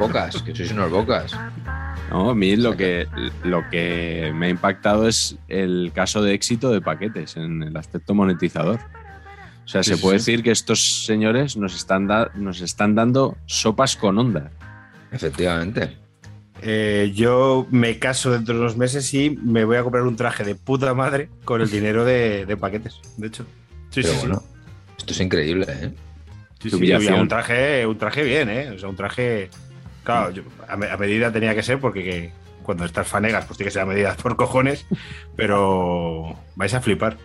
Bocas, 0.00 0.42
que 0.42 0.54
sois 0.54 0.72
unos 0.72 0.90
bocas. 0.90 1.32
No, 2.10 2.30
a 2.30 2.34
mí 2.34 2.56
lo 2.56 2.76
que, 2.76 3.06
lo 3.44 3.68
que 3.70 4.32
me 4.34 4.46
ha 4.46 4.48
impactado 4.48 5.06
es 5.06 5.36
el 5.48 5.92
caso 5.94 6.22
de 6.22 6.34
éxito 6.34 6.70
de 6.70 6.80
paquetes 6.80 7.36
en 7.36 7.62
el 7.62 7.76
aspecto 7.76 8.14
monetizador. 8.14 8.80
O 9.64 9.68
sea, 9.68 9.82
Sí, 9.84 9.94
se 9.94 9.96
puede 9.98 10.18
sí. 10.18 10.32
decir 10.32 10.42
que 10.44 10.50
estos 10.50 11.04
señores 11.06 11.56
nos 11.56 11.76
están, 11.76 12.08
da- 12.08 12.30
nos 12.34 12.60
están 12.60 12.96
dando 12.96 13.36
sopas 13.46 13.94
con 13.96 14.18
onda. 14.18 14.50
Efectivamente. 15.12 15.96
Eh, 16.62 17.12
yo 17.14 17.66
me 17.70 17.98
caso 17.98 18.32
dentro 18.32 18.54
de 18.54 18.60
unos 18.60 18.76
meses 18.76 19.14
y 19.14 19.30
me 19.30 19.64
voy 19.64 19.76
a 19.76 19.82
comprar 19.82 20.02
un 20.02 20.16
traje 20.16 20.42
de 20.44 20.54
puta 20.56 20.92
madre 20.94 21.28
con 21.44 21.60
el 21.62 21.70
dinero 21.70 22.04
de, 22.04 22.44
de 22.46 22.56
paquetes, 22.56 23.00
de 23.16 23.28
hecho. 23.28 23.44
Sí, 23.90 24.02
Pero 24.02 24.08
sí, 24.08 24.14
sí. 24.14 24.20
bueno, 24.26 24.42
esto 24.98 25.12
es 25.12 25.20
increíble, 25.20 25.66
¿eh? 25.68 25.92
Sí, 26.60 26.68
sí, 26.70 26.92
un 26.92 27.28
traje, 27.28 27.86
un 27.86 27.96
traje 27.96 28.22
bien, 28.22 28.50
¿eh? 28.50 28.70
O 28.74 28.78
sea, 28.78 28.88
un 28.90 28.96
traje. 28.96 29.48
Claro, 30.04 30.30
yo- 30.30 30.42
a, 30.68 30.76
me- 30.76 30.90
a 30.90 30.96
medida 30.96 31.30
tenía 31.32 31.54
que 31.54 31.62
ser 31.62 31.78
porque 31.80 32.02
que 32.04 32.32
cuando 32.62 32.84
estás 32.84 33.06
fanegas, 33.08 33.44
pues 33.46 33.56
tiene 33.56 33.68
que 33.68 33.72
ser 33.74 33.82
a 33.82 33.86
medida 33.86 34.14
por 34.16 34.36
cojones, 34.36 34.86
pero 35.36 36.36
vais 36.56 36.72
a 36.74 36.80
flipar. 36.80 37.16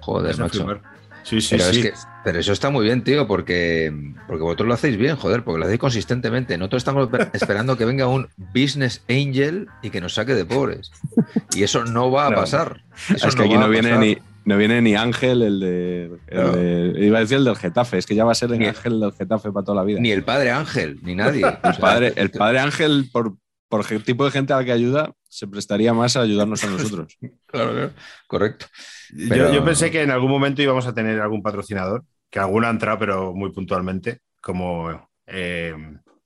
Joder, 0.00 0.38
macho. 0.38 0.50
flipar. 0.64 0.80
Sí, 1.24 1.40
sí, 1.40 1.56
Pero, 1.56 1.72
sí. 1.72 1.80
es 1.80 1.86
que, 1.86 1.98
pero 2.22 2.38
eso 2.38 2.52
está 2.52 2.70
muy 2.70 2.84
bien, 2.84 3.02
tío, 3.02 3.26
porque, 3.26 3.92
porque 4.28 4.44
vosotros 4.44 4.68
lo 4.68 4.74
hacéis 4.74 4.96
bien, 4.96 5.16
joder, 5.16 5.42
porque 5.42 5.58
lo 5.58 5.64
hacéis 5.64 5.80
consistentemente. 5.80 6.56
Nosotros 6.56 6.82
estamos 6.82 7.08
esper- 7.08 7.30
esperando 7.34 7.76
que 7.76 7.84
venga 7.84 8.06
un 8.06 8.28
business 8.54 9.02
angel 9.08 9.66
y 9.82 9.90
que 9.90 10.00
nos 10.00 10.14
saque 10.14 10.34
de 10.34 10.44
pobres. 10.44 10.92
Y 11.52 11.64
eso 11.64 11.84
no 11.84 12.12
va 12.12 12.28
a 12.28 12.30
No. 12.30 12.36
pasar. 12.36 12.82
Eso 13.12 13.26
es 13.26 13.34
que 13.34 13.42
aquí 13.42 13.54
no 13.56 13.68
viene, 13.68 13.88
pasar. 13.88 14.00
ni, 14.04 14.18
no 14.46 14.56
viene 14.56 14.80
ni 14.80 14.94
Ángel, 14.94 15.42
el 15.42 15.60
de, 15.60 16.04
el 16.28 16.42
No. 16.42 16.52
de- 16.52 17.04
Iba 17.04 17.18
a 17.18 17.20
decir 17.20 17.36
el 17.36 17.44
del 17.44 17.56
Getafe, 17.56 17.98
es 17.98 18.06
que 18.06 18.14
ya 18.14 18.24
va 18.24 18.32
a 18.32 18.34
ser 18.34 18.50
el 18.52 18.58
Ni- 18.58 18.66
Ángel 18.66 18.98
del 19.00 19.12
Getafe 19.12 19.52
para 19.52 19.64
toda 19.64 19.76
la 19.76 19.84
vida. 19.84 20.00
Ni 20.00 20.10
el 20.12 20.24
padre 20.24 20.50
Ángel, 20.52 20.98
ni 21.02 21.14
nadie. 21.14 21.44
el, 21.62 21.76
padre, 21.78 22.12
el 22.16 22.30
padre 22.30 22.60
Ángel, 22.60 23.10
por, 23.12 23.36
por 23.68 23.84
el 23.92 24.02
tipo 24.04 24.24
de 24.24 24.30
gente 24.30 24.52
a 24.52 24.56
la 24.58 24.64
que 24.64 24.72
ayuda, 24.72 25.12
se 25.28 25.46
prestaría 25.46 25.92
más 25.92 26.16
a 26.16 26.22
ayudarnos 26.22 26.64
a 26.64 26.68
nosotros. 26.68 27.16
Claro, 27.46 27.72
claro. 27.72 27.92
Correcto. 28.26 28.66
Yo- 29.14 29.28
pero- 29.28 29.52
Yo, 29.52 29.64
pensé 29.64 29.90
que 29.90 30.02
en 30.02 30.10
algún 30.10 30.30
momento 30.30 30.62
íbamos 30.62 30.86
a 30.86 30.94
tener 30.94 31.20
algún 31.20 31.42
patrocinador, 31.42 32.04
que 32.30 32.38
alguno 32.38 32.66
ha 32.66 32.70
entrado, 32.70 32.98
pero 32.98 33.34
muy 33.34 33.52
puntualmente, 33.52 34.20
como 34.42 35.08
eh, 35.26 35.74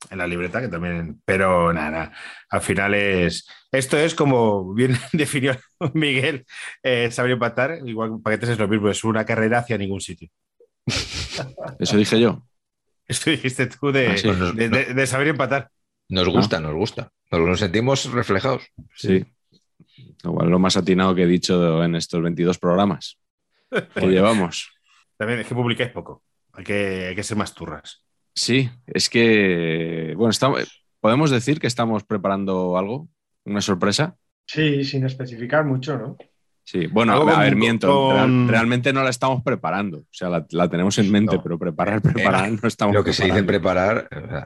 en 0.09 0.17
la 0.17 0.27
libreta, 0.27 0.59
que 0.61 0.67
también. 0.67 1.21
Pero 1.25 1.71
nada, 1.73 1.91
nada. 1.91 2.13
al 2.49 2.61
final 2.61 2.93
es. 2.93 3.47
Esto 3.71 3.97
es 3.97 4.15
como 4.15 4.73
bien 4.73 4.97
definió 5.13 5.55
Miguel, 5.93 6.45
eh, 6.83 7.09
saber 7.11 7.31
empatar, 7.31 7.79
igual 7.85 8.11
que 8.17 8.23
paquetes 8.23 8.49
es 8.49 8.59
lo 8.59 8.67
mismo, 8.67 8.89
es 8.89 9.03
una 9.03 9.25
carrera 9.25 9.59
hacia 9.59 9.77
ningún 9.77 10.01
sitio. 10.01 10.29
Eso 11.79 11.97
dije 11.97 12.19
yo. 12.19 12.43
Esto 13.07 13.29
dijiste 13.29 13.67
tú 13.67 13.91
de, 13.91 14.07
Ah, 14.07 14.17
sí. 14.17 14.29
de- 14.31 14.69
de- 14.69 14.93
de 14.93 15.07
saber 15.07 15.27
empatar. 15.29 15.69
Nos 16.09 16.27
gusta, 16.29 16.59
nos 16.59 16.73
gusta. 16.73 17.11
Nos, 17.31 17.41
nos 17.41 17.59
sentimos 17.59 18.11
reflejados. 18.11 18.63
Sí. 18.95 19.25
Igual 20.23 20.49
lo 20.49 20.59
más 20.59 20.77
atinado 20.77 21.15
que 21.15 21.23
he 21.23 21.27
dicho 21.27 21.83
en 21.83 21.95
estos 21.95 22.21
22 22.21 22.57
programas 22.59 23.17
que 23.69 24.07
llevamos. 24.07 24.71
También 25.17 25.39
es 25.39 25.47
que 25.47 25.55
publicáis 25.55 25.91
poco. 25.91 26.23
Hay 26.53 26.63
que, 26.63 27.07
hay 27.09 27.15
que 27.15 27.23
ser 27.23 27.37
más 27.37 27.53
turras. 27.53 28.03
Sí, 28.33 28.69
es 28.87 29.09
que, 29.09 30.13
bueno, 30.17 30.31
estamos, 30.31 30.83
podemos 30.99 31.31
decir 31.31 31.59
que 31.59 31.67
estamos 31.67 32.03
preparando 32.03 32.77
algo, 32.77 33.07
una 33.45 33.61
sorpresa. 33.61 34.15
Sí, 34.45 34.83
sin 34.83 35.05
especificar 35.05 35.65
mucho, 35.65 35.97
¿no? 35.97 36.17
Sí, 36.63 36.87
bueno, 36.87 37.13
a 37.13 37.39
ver, 37.43 37.55
miento. 37.55 37.87
con- 38.09 38.15
real- 38.15 38.47
realmente 38.47 38.93
no 38.93 39.03
la 39.03 39.09
estamos 39.09 39.43
preparando. 39.43 39.99
O 39.99 40.05
sea, 40.11 40.29
la, 40.29 40.45
la 40.51 40.69
tenemos 40.69 40.97
en 40.99 41.11
mente, 41.11 41.35
No. 41.35 41.43
pero 41.43 41.57
preparar, 41.59 42.01
preparar, 42.01 42.51
no 42.51 42.67
estamos 42.67 42.95
Lo 42.95 43.03
que 43.03 43.13
se 43.13 43.25
dice 43.25 43.43
preparar. 43.43 44.07
o 44.11 44.27
sea, 44.29 44.45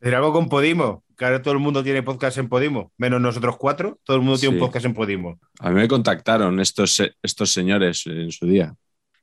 Decir 0.00 0.14
algo 0.14 0.32
con 0.32 0.48
Podimo, 0.48 1.04
que 1.16 1.24
ahora 1.24 1.40
todo 1.42 1.54
el 1.54 1.58
mundo 1.60 1.82
tiene 1.82 2.02
podcast 2.02 2.36
en 2.38 2.48
Podimo, 2.48 2.92
menos 2.98 3.20
nosotros 3.20 3.56
cuatro, 3.56 3.98
todo 4.04 4.18
el 4.18 4.22
mundo 4.22 4.38
tiene 4.38 4.54
un 4.56 4.60
podcast 4.60 4.84
en 4.86 4.92
Podimo. 4.94 5.40
A 5.58 5.70
mí 5.70 5.74
me 5.76 5.88
contactaron 5.88 6.60
estos, 6.60 7.02
estos 7.22 7.50
señores 7.50 8.06
en 8.06 8.30
su 8.30 8.46
día. 8.46 8.74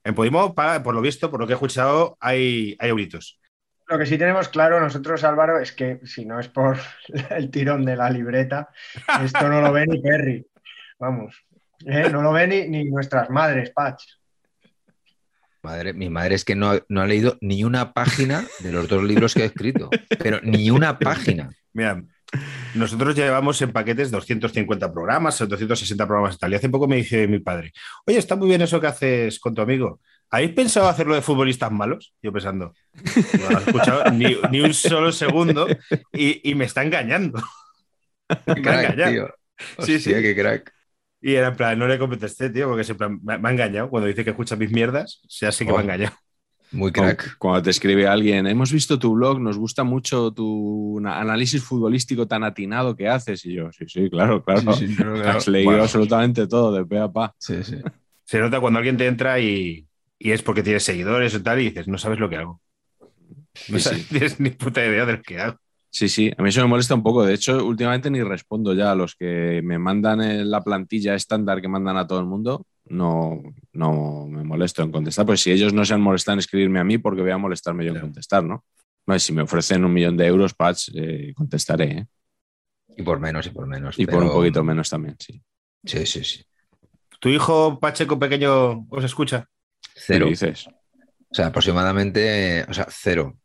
En 0.03 0.15
Podimo, 0.15 0.53
por 0.55 0.93
lo 0.95 0.99
visto, 1.01 1.29
por 1.29 1.39
lo 1.39 1.45
que 1.47 1.53
he 1.53 1.55
escuchado, 1.55 2.17
hay, 2.19 2.75
hay 2.79 2.89
euritos. 2.89 3.39
Lo 3.87 3.99
que 3.99 4.05
sí 4.05 4.17
tenemos 4.17 4.49
claro 4.49 4.79
nosotros, 4.79 5.23
Álvaro, 5.23 5.59
es 5.59 5.71
que 5.71 5.99
si 6.05 6.25
no 6.25 6.39
es 6.39 6.47
por 6.47 6.77
el 7.29 7.49
tirón 7.49 7.85
de 7.85 7.95
la 7.95 8.09
libreta, 8.09 8.69
esto 9.23 9.47
no 9.49 9.61
lo 9.61 9.71
ve 9.71 9.85
ni 9.87 10.01
Perry. 10.01 10.45
Vamos, 10.99 11.45
¿eh? 11.85 12.09
no 12.09 12.21
lo 12.21 12.31
ve 12.31 12.47
ni, 12.47 12.67
ni 12.67 12.85
nuestras 12.85 13.29
madres, 13.29 13.71
Patch. 13.71 14.03
Madre, 15.63 15.93
mi 15.93 16.09
madre 16.09 16.35
es 16.35 16.43
que 16.43 16.55
no, 16.55 16.73
no 16.89 17.01
ha 17.01 17.07
leído 17.07 17.37
ni 17.39 17.63
una 17.63 17.93
página 17.93 18.45
de 18.59 18.71
los 18.73 18.89
dos 18.89 19.01
libros 19.01 19.33
que 19.33 19.43
he 19.43 19.45
escrito. 19.45 19.89
Pero 20.19 20.41
ni 20.43 20.69
una 20.69 20.99
página. 20.99 21.49
Mira, 21.71 22.03
nosotros 22.75 23.15
llevamos 23.15 23.61
en 23.61 23.71
paquetes 23.71 24.11
250 24.11 24.91
programas, 24.91 25.39
260 25.39 26.05
programas 26.05 26.35
y 26.35 26.37
tal. 26.39 26.51
Y 26.51 26.55
hace 26.55 26.69
poco 26.69 26.87
me 26.87 26.97
dice 26.97 27.27
mi 27.27 27.39
padre, 27.39 27.71
oye, 28.05 28.17
está 28.17 28.35
muy 28.35 28.49
bien 28.49 28.61
eso 28.61 28.81
que 28.81 28.87
haces 28.87 29.39
con 29.39 29.55
tu 29.55 29.61
amigo. 29.61 30.01
¿Habéis 30.33 30.51
pensado 30.53 30.87
hacerlo 30.87 31.13
de 31.13 31.21
futbolistas 31.21 31.71
malos? 31.71 32.13
Yo 32.23 32.33
pensando, 32.33 32.73
no 33.39 33.57
has 33.57 33.67
escuchado 33.67 34.09
ni, 34.11 34.35
ni 34.51 34.61
un 34.61 34.73
solo 34.73 35.11
segundo 35.11 35.67
y, 36.11 36.49
y 36.49 36.55
me 36.55 36.65
está 36.65 36.81
engañando. 36.83 37.39
Me 38.47 38.61
crack, 38.61 38.91
engañado. 38.93 39.11
tío. 39.11 39.27
Sí, 39.85 39.95
Hostia, 39.95 39.99
sí. 39.99 40.21
qué 40.23 40.35
crack. 40.35 40.73
Y 41.21 41.35
era 41.35 41.49
en 41.49 41.55
plan, 41.55 41.77
no 41.77 41.87
le 41.87 41.99
contesté, 41.99 42.49
tío, 42.49 42.67
porque 42.67 42.95
plan, 42.95 43.19
me, 43.23 43.37
me 43.37 43.49
ha 43.49 43.51
engañado. 43.51 43.89
Cuando 43.89 44.07
dice 44.07 44.23
que 44.23 44.31
escucha 44.31 44.55
mis 44.55 44.71
mierdas, 44.71 45.21
ya 45.29 45.51
sé 45.51 45.65
que 45.65 45.71
me 45.71 45.77
ha 45.77 45.81
Oh. 45.81 45.83
engañado. 45.83 46.15
Muy 46.71 46.91
crack. 46.91 47.37
cuando 47.37 47.61
te 47.61 47.69
escribe 47.69 48.07
alguien, 48.07 48.47
hemos 48.47 48.71
visto 48.73 48.97
tu 48.97 49.13
blog, 49.13 49.39
nos 49.39 49.59
gusta 49.59 49.83
mucho 49.83 50.31
tu 50.31 50.99
análisis 51.05 51.63
futbolístico 51.63 52.27
tan 52.27 52.43
atinado 52.43 52.95
que 52.95 53.07
haces. 53.07 53.45
Y 53.45 53.53
yo, 53.53 53.71
sí, 53.71 53.85
sí, 53.87 54.09
claro, 54.09 54.43
claro. 54.43 54.73
Sí, 54.73 54.87
sí, 54.87 54.95
claro, 54.95 55.13
claro. 55.13 55.37
Has 55.37 55.47
leído 55.47 55.69
Bueno. 55.69 55.83
absolutamente 55.83 56.47
todo, 56.47 56.73
de 56.73 56.83
pe 56.85 56.97
a 56.97 57.07
pa. 57.07 57.35
Sí, 57.37 57.63
sí. 57.63 57.77
Se 58.23 58.39
nota 58.39 58.59
cuando 58.59 58.79
alguien 58.79 58.97
te 58.97 59.05
entra 59.05 59.39
y, 59.39 59.85
y 60.27 60.31
es 60.31 60.41
porque 60.41 60.63
tienes 60.63 60.83
seguidores 60.83 61.35
o 61.35 61.41
tal 61.43 61.59
y 61.59 61.65
dices, 61.65 61.87
no 61.87 61.97
sabes 61.97 62.19
lo 62.19 62.29
que 62.29 62.37
hago. 62.37 62.61
No 63.69 63.77
Sí, 63.77 63.79
sabes- 63.79 64.01
sí. 64.01 64.07
tienes 64.09 64.39
ni 64.39 64.49
puta 64.51 64.85
idea 64.85 65.05
de 65.05 65.13
lo 65.13 65.21
que 65.21 65.39
hago. 65.39 65.57
Sí, 65.89 66.09
sí, 66.09 66.31
a 66.35 66.41
mí 66.41 66.49
eso 66.49 66.61
me 66.61 66.67
molesta 66.67 66.95
un 66.95 67.03
poco. 67.03 67.23
De 67.23 67.35
hecho, 67.35 67.63
últimamente 67.63 68.09
ni 68.09 68.21
respondo 68.23 68.73
ya 68.73 68.91
a 68.91 68.95
los 68.95 69.15
que 69.15 69.61
me 69.63 69.77
mandan 69.77 70.21
en 70.21 70.49
la 70.49 70.63
plantilla 70.63 71.13
estándar 71.13 71.61
que 71.61 71.67
mandan 71.67 71.97
a 71.97 72.07
todo 72.07 72.19
el 72.19 72.25
mundo. 72.25 72.65
No, 72.85 73.39
no 73.73 74.25
me 74.27 74.43
molesto 74.43 74.81
en 74.81 74.91
contestar. 74.91 75.25
Pues 75.27 75.41
si 75.41 75.51
ellos 75.51 75.71
no 75.71 75.85
se 75.85 75.93
han 75.93 76.01
molestado 76.01 76.33
en 76.33 76.39
escribirme 76.39 76.79
a 76.79 76.83
mí, 76.83 76.97
porque 76.97 77.21
voy 77.21 77.29
a 77.29 77.37
molestarme 77.37 77.85
yo 77.85 77.93
en 77.93 78.01
contestar, 78.01 78.43
¿no? 78.43 78.63
No, 79.05 79.19
si 79.19 79.33
me 79.33 79.43
ofrecen 79.43 79.85
un 79.85 79.93
millón 79.93 80.17
de 80.17 80.25
euros, 80.25 80.53
Patch, 80.55 80.89
eh, 80.95 81.31
contestaré. 81.35 81.85
¿eh? 81.91 82.05
Y 82.97 83.03
por 83.03 83.19
menos, 83.19 83.45
y 83.45 83.51
por 83.51 83.67
menos. 83.67 83.99
Y 83.99 84.07
por 84.07 84.23
un 84.23 84.31
poquito 84.31 84.63
menos 84.63 84.89
también, 84.89 85.15
sí. 85.19 85.39
Sí, 85.85 86.05
sí, 86.07 86.23
sí. 86.23 86.43
¿Tu 87.19 87.29
hijo 87.29 87.79
Pacheco 87.79 88.17
pequeño 88.17 88.87
os 88.89 89.03
escucha? 89.03 89.47
Cero. 89.95 90.25
¿Qué 90.25 90.31
dices? 90.31 90.67
O 90.67 91.35
sea, 91.35 91.47
aproximadamente, 91.47 92.65
o 92.69 92.73
sea, 92.73 92.87
cero. 92.89 93.37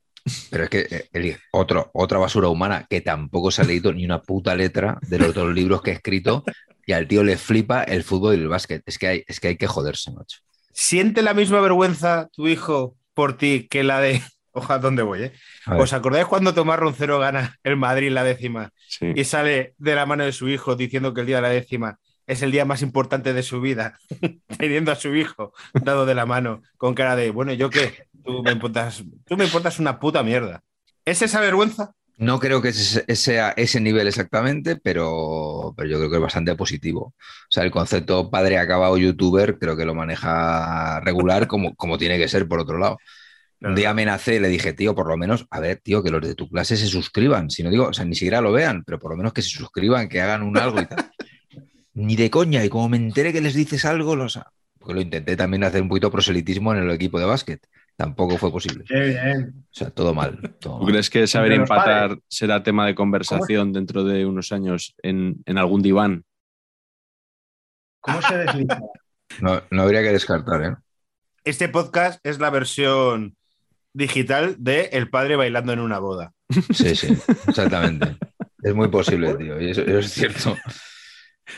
Pero 0.50 0.64
es 0.64 0.70
que 0.70 0.86
eh, 0.90 1.08
el- 1.12 1.36
otro, 1.52 1.90
otra 1.94 2.18
basura 2.18 2.48
humana 2.48 2.86
que 2.88 3.00
tampoco 3.00 3.50
se 3.50 3.62
ha 3.62 3.64
leído 3.64 3.92
ni 3.92 4.04
una 4.04 4.20
puta 4.20 4.54
letra 4.54 4.98
de 5.02 5.18
los 5.18 5.34
dos 5.34 5.52
libros 5.54 5.80
que 5.82 5.90
he 5.90 5.94
escrito 5.94 6.44
y 6.86 6.92
al 6.92 7.08
tío 7.08 7.22
le 7.24 7.36
flipa 7.38 7.82
el 7.82 8.04
fútbol 8.04 8.34
y 8.34 8.38
el 8.38 8.48
básquet. 8.48 8.82
Es 8.86 8.98
que 8.98 9.06
hay, 9.06 9.24
es 9.26 9.40
que, 9.40 9.48
hay 9.48 9.56
que 9.56 9.66
joderse, 9.66 10.10
macho. 10.12 10.38
¿Siente 10.72 11.22
la 11.22 11.34
misma 11.34 11.60
vergüenza 11.60 12.28
tu 12.32 12.46
hijo 12.46 12.96
por 13.14 13.36
ti 13.36 13.66
que 13.70 13.82
la 13.84 14.00
de... 14.00 14.22
Ojalá, 14.52 14.80
¿dónde 14.80 15.02
voy? 15.02 15.22
Eh? 15.24 15.32
¿Os 15.78 15.92
acordáis 15.92 16.26
cuando 16.26 16.52
Tomás 16.52 16.78
Roncero 16.78 17.18
gana 17.18 17.56
el 17.62 17.76
Madrid 17.76 18.10
la 18.10 18.24
décima 18.24 18.70
Sí. 18.88 19.12
y 19.14 19.24
sale 19.24 19.74
de 19.78 19.94
la 19.94 20.04
mano 20.06 20.24
de 20.24 20.32
su 20.32 20.48
hijo 20.48 20.74
diciendo 20.76 21.14
que 21.14 21.20
el 21.20 21.26
día 21.26 21.36
de 21.36 21.42
la 21.42 21.48
décima 21.50 21.98
es 22.28 22.42
el 22.42 22.52
día 22.52 22.64
más 22.64 22.82
importante 22.82 23.32
de 23.32 23.42
su 23.42 23.60
vida, 23.60 23.98
teniendo 24.58 24.92
a 24.92 24.96
su 24.96 25.16
hijo 25.16 25.52
dado 25.72 26.06
de 26.06 26.14
la 26.14 26.26
mano 26.26 26.62
con 26.76 26.94
cara 26.94 27.16
de, 27.16 27.30
bueno, 27.30 27.52
¿yo 27.54 27.70
qué? 27.70 28.06
Tú 28.22 28.42
me 28.42 28.52
importas, 28.52 29.02
tú 29.26 29.36
me 29.36 29.46
importas 29.46 29.78
una 29.78 29.98
puta 29.98 30.22
mierda. 30.22 30.62
¿Es 31.04 31.22
esa 31.22 31.40
vergüenza? 31.40 31.92
No 32.18 32.38
creo 32.38 32.60
que 32.60 32.72
sea 32.72 33.54
ese 33.56 33.80
nivel 33.80 34.08
exactamente, 34.08 34.76
pero, 34.76 35.72
pero 35.76 35.88
yo 35.88 35.98
creo 35.98 36.10
que 36.10 36.16
es 36.16 36.22
bastante 36.22 36.54
positivo. 36.54 37.14
O 37.16 37.48
sea, 37.48 37.62
el 37.62 37.70
concepto 37.70 38.28
padre 38.28 38.58
acabado 38.58 38.98
youtuber 38.98 39.56
creo 39.58 39.76
que 39.76 39.86
lo 39.86 39.94
maneja 39.94 41.00
regular 41.00 41.46
como, 41.46 41.74
como 41.76 41.96
tiene 41.96 42.18
que 42.18 42.28
ser 42.28 42.46
por 42.46 42.60
otro 42.60 42.76
lado. 42.76 42.98
Un 43.60 43.74
día 43.74 43.90
amenacé 43.90 44.36
y 44.36 44.40
le 44.40 44.48
dije, 44.48 44.72
tío, 44.72 44.94
por 44.94 45.08
lo 45.08 45.16
menos, 45.16 45.46
a 45.50 45.60
ver, 45.60 45.80
tío, 45.82 46.02
que 46.02 46.10
los 46.10 46.20
de 46.20 46.34
tu 46.34 46.48
clase 46.48 46.76
se 46.76 46.86
suscriban. 46.86 47.50
Si 47.50 47.62
no 47.62 47.70
digo, 47.70 47.86
o 47.86 47.92
sea, 47.92 48.04
ni 48.04 48.14
siquiera 48.14 48.40
lo 48.40 48.52
vean, 48.52 48.84
pero 48.84 48.98
por 48.98 49.12
lo 49.12 49.16
menos 49.16 49.32
que 49.32 49.42
se 49.42 49.50
suscriban, 49.50 50.08
que 50.08 50.20
hagan 50.20 50.42
un 50.42 50.58
algo 50.58 50.80
y 50.80 50.86
tal. 50.86 51.10
Ni 51.98 52.14
de 52.14 52.30
coña, 52.30 52.64
y 52.64 52.68
como 52.68 52.88
me 52.88 52.96
enteré 52.96 53.32
que 53.32 53.40
les 53.40 53.54
dices 53.54 53.84
algo, 53.84 54.14
los... 54.14 54.38
Porque 54.78 54.94
lo 54.94 55.00
intenté 55.00 55.36
también 55.36 55.64
hacer 55.64 55.82
un 55.82 55.88
poquito 55.88 56.12
proselitismo 56.12 56.72
en 56.72 56.84
el 56.84 56.90
equipo 56.92 57.18
de 57.18 57.24
básquet. 57.26 57.66
Tampoco 57.96 58.38
fue 58.38 58.52
posible. 58.52 58.84
Qué 58.86 59.00
bien. 59.00 59.64
O 59.64 59.74
sea, 59.74 59.90
todo 59.90 60.14
mal. 60.14 60.54
todo 60.60 60.78
¿Tú 60.78 60.84
mal. 60.84 60.92
crees 60.92 61.10
que 61.10 61.26
saber 61.26 61.50
empatar 61.50 62.10
padres. 62.10 62.24
será 62.28 62.62
tema 62.62 62.86
de 62.86 62.94
conversación 62.94 63.72
dentro 63.72 64.04
de 64.04 64.24
unos 64.24 64.52
años 64.52 64.94
en, 65.02 65.42
en 65.44 65.58
algún 65.58 65.82
diván? 65.82 66.24
¿Cómo 68.00 68.22
se 68.22 68.36
desliza? 68.36 68.80
No, 69.40 69.60
no 69.70 69.82
habría 69.82 70.00
que 70.02 70.10
descartar, 70.12 70.62
¿eh? 70.64 70.74
Este 71.44 71.68
podcast 71.68 72.18
es 72.24 72.38
la 72.38 72.48
versión 72.48 73.36
digital 73.92 74.56
de 74.58 74.84
El 74.92 75.10
padre 75.10 75.36
bailando 75.36 75.72
en 75.74 75.80
una 75.80 75.98
boda. 75.98 76.32
Sí, 76.72 76.96
sí, 76.96 77.08
exactamente. 77.46 78.16
Es 78.62 78.74
muy 78.74 78.88
posible, 78.88 79.34
tío. 79.34 79.60
Y 79.60 79.70
eso, 79.70 79.82
eso 79.82 79.98
es 79.98 80.12
cierto. 80.12 80.56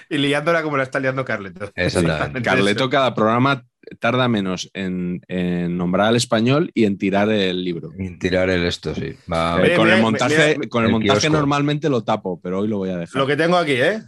Y 0.08 0.18
liándola 0.18 0.62
como 0.62 0.76
la 0.76 0.82
está 0.84 1.00
liando 1.00 1.24
Carleto. 1.24 1.70
Exactamente. 1.76 2.42
Carleto 2.42 2.88
cada 2.90 3.14
programa 3.14 3.64
tarda 3.98 4.28
menos 4.28 4.70
en, 4.74 5.20
en 5.26 5.76
nombrar 5.76 6.08
al 6.08 6.16
español 6.16 6.70
y 6.74 6.84
en 6.84 6.96
tirar 6.98 7.28
el 7.30 7.64
libro. 7.64 7.90
Y 7.98 8.18
Tirar 8.18 8.48
el 8.50 8.64
esto, 8.66 8.94
sí. 8.94 9.16
Va, 9.32 9.58
Eh, 9.64 9.74
con 9.74 9.84
mira, 9.86 9.96
el 9.96 10.02
montaje, 10.02 10.56
mira, 10.58 10.68
con 10.68 10.82
el 10.84 10.88
el 10.88 10.92
montaje 10.92 11.20
kiosco. 11.20 11.36
normalmente 11.36 11.88
lo 11.88 12.04
tapo, 12.04 12.40
pero 12.40 12.60
hoy 12.60 12.68
lo 12.68 12.78
voy 12.78 12.90
a 12.90 12.96
dejar. 12.98 13.20
Lo 13.20 13.26
que 13.26 13.36
tengo 13.36 13.56
aquí, 13.56 13.72
¿eh? 13.72 14.00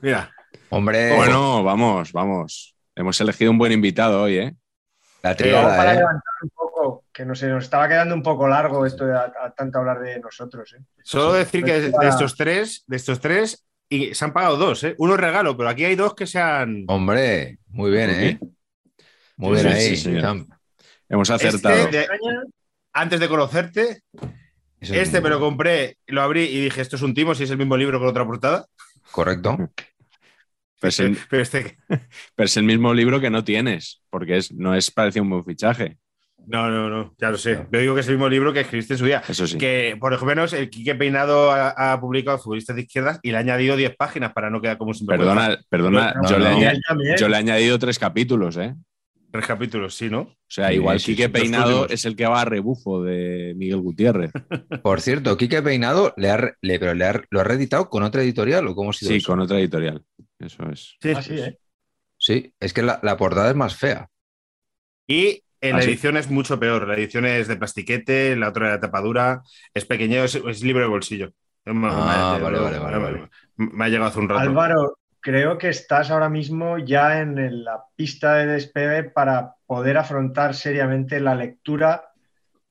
Mira. 0.00 0.32
Hombre, 0.70 1.14
Bueno, 1.14 1.62
vamos, 1.62 2.12
vamos. 2.12 2.74
Hemos 2.96 3.20
elegido 3.20 3.50
un 3.50 3.58
buen 3.58 3.70
invitado 3.72 4.22
hoy, 4.22 4.38
¿eh? 4.38 4.54
la 5.22 5.30
para 5.30 5.36
triada, 5.36 5.92
¿eh? 5.92 5.96
levantar 5.98 6.22
un 6.42 6.48
poco, 6.50 7.04
que 7.12 7.24
no 7.24 7.34
sé, 7.34 7.48
nos 7.48 7.64
estaba 7.64 7.88
quedando 7.88 8.14
un 8.14 8.22
poco 8.22 8.46
largo 8.48 8.84
esto 8.86 9.04
de 9.06 9.14
a- 9.16 9.32
a 9.44 9.50
tanto 9.56 9.78
hablar 9.78 10.00
de 10.00 10.18
nosotros. 10.20 10.74
¿eh? 10.74 10.82
Solo 11.04 11.32
decir 11.34 11.64
que 11.64 11.80
de 11.80 11.90
Para- 11.90 12.08
estos 12.08 12.34
tres, 12.36 12.84
de 12.86 12.96
estos 12.96 13.20
tres, 13.20 13.64
y 13.88 14.14
se 14.14 14.24
han 14.24 14.32
pagado 14.32 14.56
dos, 14.56 14.84
¿eh? 14.84 14.94
Uno 14.98 15.14
es 15.14 15.20
regalo, 15.20 15.56
pero 15.56 15.68
aquí 15.68 15.84
hay 15.84 15.94
dos 15.96 16.14
que 16.14 16.26
se 16.26 16.38
han. 16.40 16.84
Hombre, 16.88 17.58
muy 17.68 17.90
bien, 17.90 18.10
¿eh? 18.10 18.38
Muy 19.36 19.56
Sí, 19.58 19.62
bien 19.64 19.76
sí, 19.76 19.80
ahí. 19.88 19.96
sí. 19.96 20.10
Hemos 21.08 21.30
Este 21.30 21.46
acertado. 21.48 21.86
de- 21.88 22.06
antes 22.92 23.20
de 23.20 23.28
conocerte, 23.28 24.02
es 24.80 24.90
este 24.90 25.20
me 25.20 25.28
lo 25.30 25.40
compré, 25.40 25.96
lo 26.06 26.22
abrí 26.22 26.42
y 26.44 26.60
dije, 26.60 26.80
esto 26.80 26.96
es 26.96 27.02
un 27.02 27.14
timo, 27.14 27.34
si 27.34 27.44
es 27.44 27.50
el 27.50 27.58
mismo 27.58 27.76
libro 27.76 27.98
con 27.98 28.08
otra 28.08 28.24
portada. 28.26 28.66
Correcto. 29.10 29.56
Pero 30.80 30.88
es, 30.90 31.00
el, 31.00 31.18
Pero 31.28 31.42
este, 31.42 31.78
pero 32.36 32.46
es 32.46 32.56
el 32.56 32.62
mismo 32.64 32.94
libro 32.94 33.20
que 33.20 33.30
no 33.30 33.42
tienes, 33.42 34.00
porque 34.10 34.36
es, 34.36 34.52
no 34.52 34.74
es 34.76 34.90
parecido 34.92 35.24
un 35.24 35.30
buen 35.30 35.44
fichaje. 35.44 35.98
No, 36.46 36.70
no, 36.70 36.88
no, 36.88 37.14
ya 37.18 37.30
lo 37.30 37.36
sé. 37.36 37.56
No. 37.56 37.66
Yo 37.72 37.80
digo 37.80 37.94
que 37.94 38.00
es 38.00 38.08
el 38.08 38.14
mismo 38.14 38.28
libro 38.28 38.52
que 38.52 38.60
escribiste 38.60 38.94
en 38.94 38.98
su 38.98 39.04
día. 39.04 39.22
Eso 39.28 39.46
sí. 39.46 39.58
Que 39.58 39.96
por 40.00 40.12
lo 40.18 40.26
menos 40.26 40.52
el 40.52 40.70
Quique 40.70 40.94
Peinado 40.94 41.50
ha, 41.50 41.92
ha 41.92 42.00
publicado 42.00 42.38
Futbolistas 42.38 42.76
de 42.76 42.82
Izquierdas 42.82 43.20
y 43.22 43.30
le 43.30 43.36
ha 43.36 43.40
añadido 43.40 43.76
10 43.76 43.96
páginas 43.96 44.32
para 44.32 44.48
no 44.50 44.60
quedar 44.60 44.78
como 44.78 44.92
un 44.92 45.06
Perdona, 45.06 45.58
perdona, 45.68 46.14
No, 46.22 46.28
yo, 46.28 46.38
no, 46.38 46.44
le 46.60 47.16
yo 47.18 47.26
he 47.28 47.36
añadido 47.36 47.78
tres 47.78 47.98
capítulos, 47.98 48.56
¿eh? 48.56 48.74
Tres 49.30 49.44
capítulos, 49.46 49.94
sí, 49.94 50.08
¿no? 50.08 50.20
O 50.20 50.36
sea, 50.48 50.72
igual 50.72 50.98
sí, 51.00 51.12
Quique 51.12 51.24
sí, 51.24 51.28
Peinado 51.28 51.86
es 51.90 52.06
el 52.06 52.16
que 52.16 52.26
va 52.26 52.40
a 52.40 52.44
rebufo 52.46 53.02
de 53.02 53.52
Miguel 53.58 53.80
Gutiérrez. 53.82 54.30
Por 54.82 55.02
cierto, 55.02 55.36
Quique 55.36 55.60
Peinado 55.60 56.14
le 56.16 56.30
ha, 56.30 56.36
re- 56.38 56.54
le- 56.62 56.78
pero 56.78 56.94
le 56.94 57.04
ha- 57.04 57.22
lo 57.28 57.40
ha 57.40 57.44
reeditado 57.44 57.90
con 57.90 58.04
otra 58.04 58.22
editorial 58.22 58.66
o 58.68 58.74
cómo 58.74 58.88
ha 58.88 58.92
sido 58.94 59.10
Sí, 59.10 59.16
eso? 59.18 59.26
con 59.26 59.40
otra 59.40 59.58
editorial. 59.58 60.02
Eso 60.38 60.62
es. 60.70 60.96
Sí. 61.02 61.10
Así, 61.10 61.34
¿eh? 61.38 61.58
Sí, 62.16 62.54
es 62.58 62.72
que 62.72 62.82
la, 62.82 63.00
la 63.02 63.18
portada 63.18 63.50
es 63.50 63.54
más 63.54 63.76
fea. 63.76 64.08
Y 65.06 65.42
en 65.60 65.72
la 65.72 65.78
Ah, 65.78 65.82
sí. 65.82 65.90
edición 65.90 66.16
es 66.16 66.30
mucho 66.30 66.58
peor. 66.60 66.86
La 66.86 66.94
edición 66.94 67.24
es 67.26 67.48
de 67.48 67.56
plastiquete, 67.56 68.36
la 68.36 68.48
otra 68.48 68.72
de 68.72 68.78
tapadura, 68.78 69.42
es 69.74 69.84
pequeño, 69.84 70.24
es, 70.24 70.34
es 70.34 70.62
libro 70.62 70.82
de 70.82 70.88
bolsillo. 70.88 71.32
Me- 71.64 71.88
Ah, 71.90 72.34
me- 72.38 72.42
vale, 72.42 72.58
vale, 72.58 72.78
vale, 72.78 72.96
me- 72.98 73.02
vale. 73.04 73.30
Me 73.56 73.84
ha 73.84 73.88
llegado 73.88 74.08
hace 74.10 74.18
un 74.20 74.28
rato. 74.28 74.40
Álvaro, 74.40 74.98
creo 75.20 75.58
que 75.58 75.68
estás 75.68 76.10
ahora 76.10 76.28
mismo 76.28 76.78
ya 76.78 77.20
en 77.20 77.64
la 77.64 77.82
pista 77.96 78.34
de 78.36 78.46
despegue 78.46 79.04
para 79.04 79.54
poder 79.66 79.98
afrontar 79.98 80.54
seriamente 80.54 81.20
la 81.20 81.34
lectura. 81.34 82.04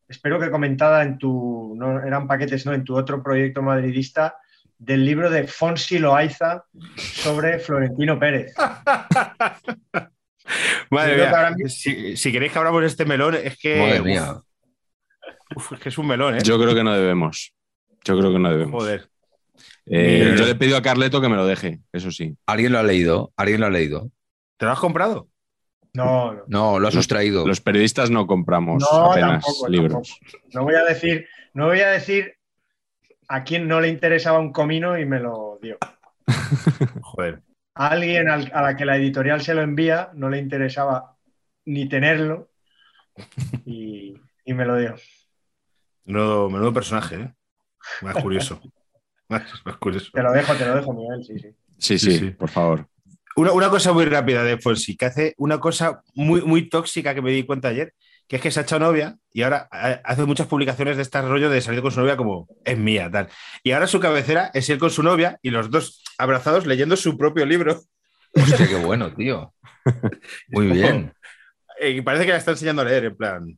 Espero 0.07 0.40
que 0.40 0.50
comentada 0.50 1.04
en 1.04 1.18
tu, 1.18 1.74
no 1.78 2.01
eran 2.01 2.28
paquetes, 2.28 2.66
no, 2.66 2.74
en 2.74 2.86
tu 2.86 2.95
otro 2.95 3.22
proyecto 3.22 3.62
madridista, 3.62 4.38
del 4.80 5.04
libro 5.06 5.30
de 5.30 5.45
Fonsi 5.48 6.00
Loaiza 6.00 6.63
sobre 6.98 7.60
Florentino 7.60 8.18
Pérez. 8.18 8.54
Madre 10.90 11.26
ahora 11.28 11.52
mismo- 11.52 11.70
si, 11.70 12.16
si 12.18 12.32
queréis 12.32 12.52
que 12.52 12.58
abramos 12.60 12.84
este 12.84 13.06
melón, 13.06 13.36
es 13.36 13.58
que. 13.58 13.78
Madre 13.80 14.00
uf, 14.00 14.06
mía. 14.06 14.36
uf, 15.56 15.74
es 15.74 15.80
que 15.80 15.90
es 15.90 15.98
un 15.98 16.08
melón, 16.08 16.36
¿eh? 16.38 16.42
Yo 16.44 16.58
creo 16.60 16.74
que 16.76 16.84
no 16.84 16.94
debemos. 16.94 17.54
Yo 18.04 18.18
creo 18.18 18.32
que 18.32 18.40
no 18.40 18.50
debemos. 18.50 18.72
Joder. 18.82 19.10
Eh, 19.86 20.36
yo 20.38 20.46
le 20.46 20.52
he 20.52 20.56
pedido 20.56 20.78
a 20.78 20.82
Carleto 20.82 21.22
que 21.22 21.30
me 21.30 21.36
lo 21.38 21.46
deje, 21.48 21.80
eso 21.94 22.12
sí. 22.12 22.36
¿Alguien 22.46 22.74
lo 22.74 22.80
ha 22.80 22.84
leído? 22.84 23.32
¿Alguien 23.38 23.62
lo 23.62 23.68
ha 23.68 23.70
leído? 23.70 24.12
¿Te 24.58 24.66
lo 24.66 24.72
has 24.72 24.80
comprado? 24.80 25.30
No, 25.94 26.34
no, 26.34 26.44
No, 26.48 26.80
lo 26.80 26.88
has 26.90 26.94
sustraído. 26.94 27.48
Los 27.48 27.62
periodistas 27.62 28.10
no 28.12 28.28
compramos 28.28 28.84
No, 28.92 29.12
apenas 29.12 29.44
tampoco, 29.44 29.70
libros. 29.70 30.20
no 30.54 30.64
voy 30.64 30.76
a 30.76 30.84
decir, 30.84 31.28
no 31.54 31.68
voy 31.68 31.80
a 31.80 31.88
decir 31.90 32.34
a 33.30 33.44
quién 33.44 33.68
no 33.68 33.80
le 33.82 33.88
interesaba 33.88 34.40
un 34.40 34.52
comino 34.52 34.98
y 35.00 35.06
me 35.06 35.20
lo 35.20 35.58
dio. 35.62 35.78
Joder. 37.02 37.42
A 37.80 37.90
alguien 37.90 38.28
al- 38.30 38.52
a 38.54 38.62
la 38.62 38.76
que 38.76 38.86
la 38.86 38.98
editorial 38.98 39.42
se 39.42 39.54
lo 39.54 39.62
envía 39.62 40.10
no 40.16 40.30
le 40.30 40.40
interesaba 40.40 41.16
ni 41.66 41.88
tenerlo 41.88 42.50
y, 43.66 44.16
y 44.46 44.54
me 44.54 44.66
lo 44.66 44.78
dio. 44.78 44.96
Menudo, 46.06 46.50
menudo 46.50 46.74
personaje, 46.74 47.16
¿eh? 47.16 47.34
Más 48.02 48.16
curioso. 48.16 48.62
más, 49.30 49.44
más 49.66 49.78
curioso. 49.78 50.10
Te 50.14 50.22
lo 50.24 50.31
dejo, 50.31 50.54
te 50.56 50.66
lo 50.66 50.76
dejo, 50.76 50.94
Miguel, 50.94 51.24
sí, 51.24 51.38
sí. 51.40 51.50
Sí, 51.78 52.00
Sí, 52.00 52.12
sí, 52.12 52.18
sí. 52.19 52.30
por 52.31 52.50
favor. 52.50 52.88
Una, 53.36 53.52
una 53.52 53.69
cosa 53.69 53.94
muy 53.94 54.06
rápida 54.06 54.44
de 54.44 54.57
Fonsi, 54.57 54.98
que 54.98 55.06
hace 55.06 55.36
una 55.38 55.60
cosa 55.60 56.02
muy, 56.16 56.42
muy 56.42 56.69
tóxica 56.69 57.14
que 57.14 57.22
me 57.22 57.31
di 57.31 57.44
cuenta 57.44 57.68
ayer, 57.68 57.94
que 58.28 58.36
es 58.38 58.42
que 58.42 58.52
se 58.52 58.60
ha 58.60 58.64
hecho 58.64 58.80
novia 58.80 59.18
y 59.31 59.44
ahora 59.44 59.69
hace 60.04 60.26
muchas 60.26 60.48
publicaciones 60.48 60.98
de 60.98 61.04
este 61.04 61.22
rollo 61.22 61.50
de 61.50 61.62
salir 61.62 61.81
con 61.81 61.92
su 61.92 62.00
novia 62.02 62.18
como 62.18 62.48
es 62.66 62.78
mía, 62.78 63.10
tal. 63.10 63.30
Y 63.64 63.72
ahora 63.72 63.88
su 63.88 64.00
cabecera 64.00 64.52
es 64.54 64.69
él 64.69 64.78
con 64.80 64.90
su 64.92 65.04
novia 65.04 65.40
y 65.42 65.50
los 65.52 65.69
dos 65.72 66.04
abrazados 66.18 66.66
leyendo 66.66 66.96
su 66.98 67.18
propio 67.18 67.46
libro. 67.46 67.81
Hostia, 68.34 68.68
qué 68.68 68.76
bueno, 68.76 69.14
tío. 69.14 69.54
Muy 70.50 70.68
bien. 70.68 71.14
Eh, 71.80 71.92
Y 71.92 72.02
parece 72.02 72.26
que 72.26 72.31
la 72.31 72.38
está 72.38 72.52
enseñando 72.52 72.81
a 72.81 72.86
leer, 72.86 73.06
en 73.06 73.16
plan. 73.16 73.57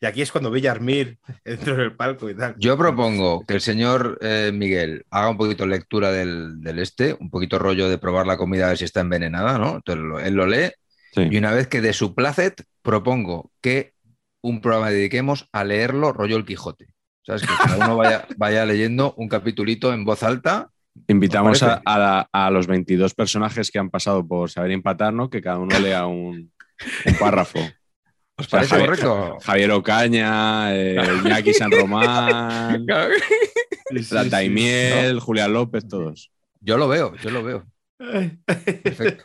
Y 0.00 0.06
aquí 0.06 0.20
es 0.22 0.30
cuando 0.30 0.50
veía 0.50 0.70
a 0.70 0.74
Armir 0.74 1.18
dentro 1.44 1.74
del 1.74 1.96
palco 1.96 2.28
y 2.28 2.34
tal. 2.36 2.54
Yo 2.58 2.76
propongo 2.76 3.44
que 3.46 3.54
el 3.54 3.60
señor 3.62 4.18
eh, 4.20 4.50
Miguel 4.52 5.04
haga 5.10 5.30
un 5.30 5.38
poquito 5.38 5.66
lectura 5.66 6.12
del, 6.12 6.60
del 6.60 6.78
este, 6.80 7.16
un 7.18 7.30
poquito 7.30 7.58
rollo 7.58 7.88
de 7.88 7.96
probar 7.98 8.26
la 8.26 8.36
comida 8.36 8.66
a 8.66 8.68
ver 8.68 8.78
si 8.78 8.84
está 8.84 9.00
envenenada, 9.00 9.58
¿no? 9.58 9.76
Entonces 9.76 10.04
lo- 10.04 10.20
él 10.20 10.34
lo 10.34 10.46
lee 10.46 10.70
Sí. 11.16 11.28
y 11.30 11.36
una 11.38 11.50
vez 11.52 11.66
que 11.66 11.80
de 11.80 11.92
su 11.94 12.14
placet 12.14 12.62
propongo 12.82 13.50
que 13.62 13.94
un 14.42 14.60
programa 14.60 14.90
dediquemos 14.90 15.48
a 15.52 15.64
leerlo 15.64 16.12
rollo 16.12 16.36
el 16.36 16.44
Quijote. 16.44 16.88
¿Sabes? 17.24 17.42
Que 17.42 17.48
cada 17.64 17.84
uno 17.86 17.96
vaya, 17.96 18.26
vaya 18.36 18.64
leyendo 18.66 19.14
un 19.16 19.28
capitulito 19.28 19.92
en 19.92 20.04
voz 20.04 20.22
alta. 20.22 20.70
Invitamos 21.08 21.62
a, 21.62 21.82
a 21.84 21.98
la- 21.98 22.28
a 22.32 22.50
los 22.50 22.66
22 22.68 23.14
personajes 23.14 23.70
que 23.70 23.78
han 23.78 23.90
pasado 23.90 24.26
por 24.26 24.50
saber 24.50 24.70
empatar, 24.70 25.12
¿no? 25.12 25.28
Que 25.28 25.40
cada 25.42 25.58
uno 25.58 25.76
lea 25.78 26.06
un, 26.06 26.52
un 27.06 27.14
párrafo. 27.18 27.58
¿Os 28.38 28.46
O 28.46 28.48
sea, 28.48 28.58
parece 28.60 28.74
Javier- 28.76 28.86
correcto? 28.86 29.38
Javier 29.42 29.70
Ocaña, 29.72 30.76
eh, 30.76 30.96
Iñaki 31.24 31.52
San 31.54 31.70
Román, 31.72 32.86
la 34.10 34.28
Taimiel, 34.30 35.18
Julián 35.20 35.52
López, 35.54 35.88
todos. 35.88 36.30
Yo 36.60 36.76
lo 36.76 36.86
veo, 36.88 37.14
yo 37.16 37.30
lo 37.30 37.42
veo. 37.42 37.66
Perfecto. 37.98 39.24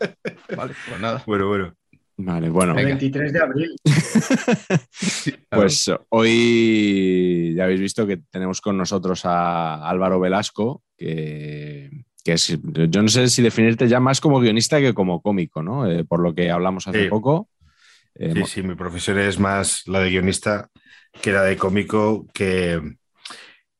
Vale, 0.55 0.73
pues 0.87 1.01
nada. 1.01 1.23
Bueno, 1.27 1.47
bueno. 1.49 1.73
Vale, 2.23 2.49
bueno. 2.49 2.77
El 2.77 2.85
23 2.85 3.33
de 3.33 3.39
abril. 3.39 3.75
Pues 5.49 5.91
hoy 6.09 7.53
ya 7.55 7.65
habéis 7.65 7.81
visto 7.81 8.07
que 8.07 8.17
tenemos 8.29 8.61
con 8.61 8.77
nosotros 8.77 9.25
a 9.25 9.87
Álvaro 9.87 10.19
Velasco, 10.19 10.83
que, 10.97 11.89
que 12.23 12.33
es, 12.33 12.57
yo 12.63 13.01
no 13.01 13.07
sé 13.09 13.27
si 13.27 13.41
definirte 13.41 13.87
ya 13.87 13.99
más 13.99 14.21
como 14.21 14.39
guionista 14.39 14.79
que 14.79 14.93
como 14.93 15.21
cómico, 15.21 15.61
¿no? 15.61 15.89
Eh, 15.89 16.05
por 16.05 16.21
lo 16.21 16.33
que 16.33 16.49
hablamos 16.49 16.87
hace 16.87 17.03
Sí. 17.03 17.09
poco. 17.09 17.49
Eh, 18.15 18.31
Sí, 18.33 18.39
mo- 18.39 18.47
sí, 18.47 18.63
mi 18.63 18.75
profesión 18.75 19.19
es 19.19 19.39
más 19.39 19.87
la 19.87 19.99
de 19.99 20.09
guionista 20.09 20.69
que 21.21 21.31
la 21.31 21.43
de 21.43 21.57
cómico, 21.57 22.27
que 22.33 22.79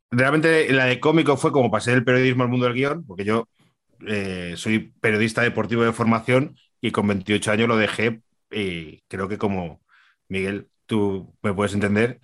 realmente 0.09 0.71
la 0.73 0.85
de 0.85 0.99
cómico 0.99 1.37
fue 1.37 1.51
como 1.51 1.71
pasé 1.71 1.91
del 1.91 2.03
periodismo 2.03 2.43
al 2.43 2.49
mundo 2.49 2.65
del 2.65 2.75
guion, 2.75 3.05
porque 3.05 3.23
yo 3.25 3.47
eh, 4.07 4.53
soy 4.57 4.91
periodista 4.99 5.41
deportivo 5.41 5.83
de 5.83 5.93
formación 5.93 6.55
y 6.81 6.91
con 6.91 7.07
28 7.07 7.51
años 7.51 7.67
lo 7.67 7.77
dejé 7.77 8.21
y 8.51 9.01
creo 9.07 9.27
que 9.27 9.37
como 9.37 9.81
Miguel, 10.27 10.67
tú 10.85 11.35
me 11.41 11.53
puedes 11.53 11.73
entender, 11.73 12.19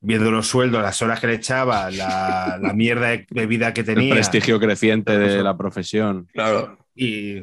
viendo 0.00 0.30
los 0.30 0.48
sueldos, 0.48 0.82
las 0.82 1.00
horas 1.02 1.20
que 1.20 1.26
le 1.28 1.34
echaba, 1.34 1.90
la, 1.90 2.58
la 2.60 2.72
mierda 2.72 3.08
de, 3.08 3.26
de 3.28 3.46
vida 3.46 3.72
que 3.72 3.80
el 3.80 3.86
tenía. 3.86 4.14
prestigio 4.14 4.58
creciente 4.60 5.16
de 5.18 5.26
Eso. 5.34 5.42
la 5.42 5.56
profesión. 5.56 6.26
Claro. 6.32 6.78
Y, 6.94 7.38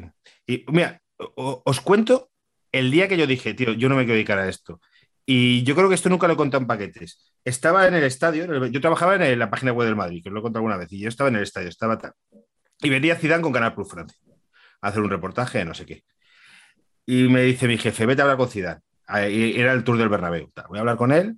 y, 0.46 0.64
mira, 0.68 1.00
o- 1.18 1.62
os 1.64 1.80
cuento 1.80 2.30
el 2.72 2.90
día 2.90 3.08
que 3.08 3.16
yo 3.16 3.26
dije, 3.26 3.54
tío, 3.54 3.72
yo 3.72 3.88
no 3.88 3.96
me 3.96 4.02
quiero 4.02 4.14
dedicar 4.14 4.38
a 4.38 4.48
esto. 4.48 4.80
Y 5.26 5.62
yo 5.62 5.74
creo 5.76 5.88
que 5.88 5.94
esto 5.94 6.08
nunca 6.08 6.26
lo 6.26 6.34
he 6.34 6.36
contado 6.36 6.60
en 6.62 6.66
paquetes. 6.66 7.32
Estaba 7.44 7.86
en 7.88 7.94
el 7.94 8.04
estadio, 8.04 8.44
en 8.44 8.50
el- 8.54 8.70
yo 8.70 8.80
trabajaba 8.80 9.14
en 9.16 9.22
el- 9.22 9.38
la 9.38 9.48
página 9.50 9.72
web 9.72 9.86
del 9.86 9.96
Madrid, 9.96 10.22
que 10.22 10.28
os 10.28 10.32
lo 10.32 10.40
he 10.40 10.42
contado 10.42 10.60
alguna 10.60 10.76
vez, 10.76 10.92
y 10.92 10.98
yo 11.00 11.08
estaba 11.08 11.28
en 11.30 11.36
el 11.36 11.42
estadio, 11.42 11.68
estaba 11.68 11.98
tal. 11.98 12.12
Y 12.82 12.88
venía 12.90 13.16
Zidane 13.16 13.42
con 13.42 13.52
Canal 13.52 13.74
Plus 13.74 13.88
Francia 13.90 14.18
a 14.82 14.88
hacer 14.88 15.02
un 15.02 15.10
reportaje, 15.10 15.64
no 15.64 15.74
sé 15.74 15.84
qué. 15.86 16.04
Y 17.10 17.28
me 17.28 17.42
dice 17.42 17.66
mi 17.66 17.76
jefe, 17.76 18.06
vete 18.06 18.22
a 18.22 18.24
hablar 18.24 18.38
con 18.38 18.48
Zidane. 18.48 18.82
Era 19.08 19.72
el 19.72 19.82
tour 19.82 19.98
del 19.98 20.08
Bernabéu. 20.08 20.52
Voy 20.68 20.78
a 20.78 20.80
hablar 20.80 20.96
con 20.96 21.10
él 21.10 21.36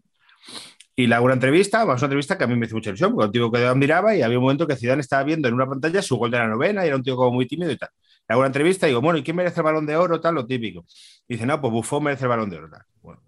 y 0.94 1.06
le 1.06 1.14
hago 1.14 1.24
una 1.24 1.32
entrevista, 1.32 1.78
vamos 1.78 2.02
a 2.02 2.04
una 2.04 2.10
entrevista 2.10 2.36
que 2.36 2.44
a 2.44 2.46
mí 2.46 2.56
me 2.56 2.66
hizo 2.66 2.74
mucha 2.74 2.90
ilusión, 2.90 3.14
porque 3.14 3.26
un 3.26 3.32
tío 3.32 3.50
que 3.50 3.64
admiraba 3.64 4.14
y 4.14 4.20
había 4.20 4.36
un 4.36 4.44
momento 4.44 4.66
que 4.66 4.76
Zidane 4.76 5.00
estaba 5.00 5.22
viendo 5.22 5.48
en 5.48 5.54
una 5.54 5.66
pantalla 5.66 6.02
su 6.02 6.16
gol 6.16 6.30
de 6.30 6.36
la 6.36 6.46
novena 6.46 6.84
y 6.84 6.88
era 6.88 6.96
un 6.96 7.02
tío 7.02 7.16
como 7.16 7.32
muy 7.32 7.46
tímido 7.46 7.70
y 7.70 7.78
tal. 7.78 7.88
Le 8.28 8.34
hago 8.34 8.40
una 8.40 8.48
entrevista 8.48 8.86
y 8.86 8.90
digo, 8.90 9.00
bueno, 9.00 9.18
¿y 9.18 9.22
quién 9.22 9.34
merece 9.34 9.60
el 9.60 9.64
balón 9.64 9.86
de 9.86 9.96
oro? 9.96 10.20
Tal, 10.20 10.34
lo 10.34 10.46
típico. 10.46 10.84
Y 11.26 11.34
dice, 11.34 11.46
no, 11.46 11.58
pues 11.58 11.72
Buffon 11.72 12.04
merece 12.04 12.24
el 12.26 12.28
balón 12.28 12.50
de 12.50 12.58
oro. 12.58 12.68
Tal. 12.68 12.82
Bueno. 13.00 13.22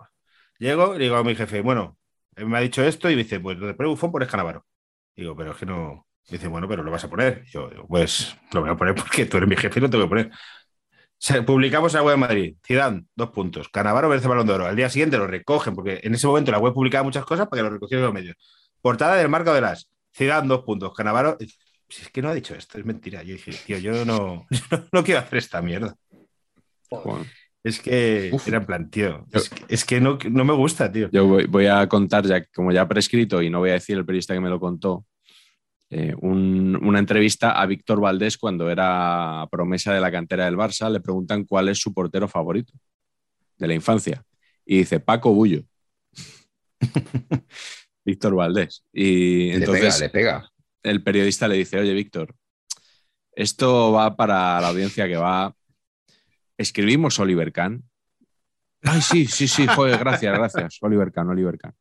Llego 0.59 0.97
y 0.97 0.99
digo 0.99 1.17
a 1.17 1.25
mi 1.25 1.35
jefe, 1.35 1.63
bueno, 1.63 1.97
él 2.37 2.47
me 2.47 2.59
ha 2.59 2.61
dicho 2.61 2.85
esto 2.85 3.09
y 3.09 3.17
me 3.17 3.23
dice, 3.23 3.41
pues 3.41 3.59
donde 3.59 3.73
pone 3.73 3.89
Buffon 3.89 4.13
pones 4.13 4.29
Canavaro. 4.29 4.67
Digo, 5.17 5.35
pero 5.35 5.53
es 5.53 5.57
que 5.57 5.65
no. 5.65 6.07
Dice, 6.29 6.49
bueno, 6.49 6.69
pero 6.69 6.83
lo 6.83 6.91
vas 6.91 7.05
a 7.05 7.09
poner. 7.09 7.45
Yo 7.47 7.71
digo, 7.71 7.87
pues 7.89 8.37
lo 8.53 8.61
voy 8.61 8.71
a 8.71 8.77
poner 8.77 8.95
porque 8.95 9.25
tú 9.25 9.39
eres 9.39 9.49
mi 9.49 9.57
jefe 9.57 9.79
y 9.81 9.83
lo 9.83 9.89
tengo 9.89 10.05
que 10.05 10.09
poner. 10.11 10.31
Se- 11.25 11.43
publicamos 11.43 11.95
en 11.95 11.99
la 12.01 12.03
web 12.05 12.15
de 12.15 12.21
Madrid, 12.21 12.57
Zidane, 12.67 13.07
dos 13.15 13.31
puntos. 13.31 13.71
Canavaro 13.71 14.11
merece 14.11 14.29
balón 14.29 14.47
de 14.47 14.53
oro. 14.53 14.67
Al 14.67 14.77
día 14.77 14.91
siguiente 14.91 15.17
lo 15.17 15.27
recogen, 15.27 15.75
porque 15.75 16.01
en 16.03 16.15
ese 16.15 16.27
momento 16.27 16.51
la 16.53 16.59
web 16.59 16.75
publicaba 16.75 17.03
muchas 17.03 17.25
cosas 17.25 17.49
para 17.49 17.61
que 17.61 17.65
lo 17.65 17.71
recogieran 17.71 18.05
los 18.05 18.13
medios. 18.13 18.37
Portada 18.83 19.17
del 19.17 19.31
marco 19.31 19.55
de 19.55 19.63
las. 19.63 19.89
Zidane, 20.15 20.49
dos 20.49 20.65
puntos. 20.65 20.93
Canavaro. 20.93 21.39
Si 21.89 22.03
es 22.03 22.11
que 22.11 22.21
no 22.21 22.29
ha 22.29 22.35
dicho 22.35 22.55
esto, 22.55 22.79
es 22.79 22.85
mentira. 22.85 23.23
Yo 23.23 23.33
dije, 23.35 23.53
tío, 23.65 23.79
yo 23.79 24.05
no, 24.05 24.47
yo 24.51 24.85
no 24.93 25.03
quiero 25.05 25.21
hacer 25.21 25.39
esta 25.39 25.63
mierda. 25.63 25.95
Es 27.63 27.81
que 27.81 28.29
Uf. 28.33 28.47
era 28.47 28.59
en 28.59 28.67
plan, 28.67 28.91
tío. 28.91 29.25
Es 29.33 29.49
que, 29.49 29.65
es 29.69 29.85
que 29.87 30.01
no, 30.01 30.19
no 30.31 30.45
me 30.45 30.53
gusta, 30.53 30.93
tío. 30.93 31.09
yo 31.11 31.27
voy, 31.27 31.47
voy 31.47 31.67
a 31.67 31.89
contar, 31.89 32.27
ya 32.27 32.45
como 32.55 32.71
ya 32.73 32.87
prescrito 32.87 33.41
y 33.41 33.49
no 33.49 33.61
voy 33.61 33.71
a 33.71 33.75
decir 33.75 33.97
el 33.97 34.05
periodista 34.05 34.35
que 34.35 34.41
me 34.41 34.51
lo 34.51 34.61
contó, 34.61 35.07
eh, 35.91 36.15
un- 36.21 36.79
una 36.83 36.99
entrevista 36.99 37.53
a 37.61 37.67
Víctor 37.67 38.01
Valdés 38.01 38.37
cuando 38.39 38.71
era 38.71 39.47
promesa 39.51 39.93
de 39.95 40.01
la 40.01 40.11
cantera 40.11 40.45
del 40.47 40.57
Barça. 40.57 40.91
Le 40.91 41.01
preguntan 41.01 41.45
cuál 41.45 41.69
es 41.69 41.79
su 41.79 41.93
portero 41.95 42.27
favorito 42.29 42.73
de 43.59 43.69
la 43.69 43.75
infancia. 43.75 44.23
Y 44.67 44.79
dice 44.79 44.99
Paco 45.01 45.33
Bullo. 45.33 45.63
Víctor 48.05 48.35
Valdés. 48.35 48.85
Y 48.93 49.49
Le 49.51 49.55
entonces 49.57 49.95
pega, 49.95 49.99
le 49.99 50.11
pega. 50.11 50.51
el 50.83 51.03
periodista 51.03 51.49
le 51.49 51.57
dice, 51.57 51.79
oye, 51.79 51.93
Víctor, 51.95 52.35
esto 53.33 53.93
va 53.93 54.17
para 54.17 54.61
la 54.61 54.69
audiencia 54.69 55.07
que 55.07 55.17
va. 55.17 55.55
¿Escribimos 56.57 57.19
Oliver 57.19 57.53
Kahn? 57.53 57.83
Ay, 58.83 59.01
sí, 59.01 59.27
sí, 59.27 59.49
sí, 59.49 59.67
joder, 59.67 59.99
gracias, 59.99 60.37
gracias. 60.37 60.79
Oliver 60.83 61.11
Kahn, 61.11 61.29
Oliver 61.31 61.57
Kahn. 61.59 61.75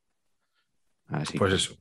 Así. 1.07 1.37
Pues 1.37 1.53
eso. 1.53 1.75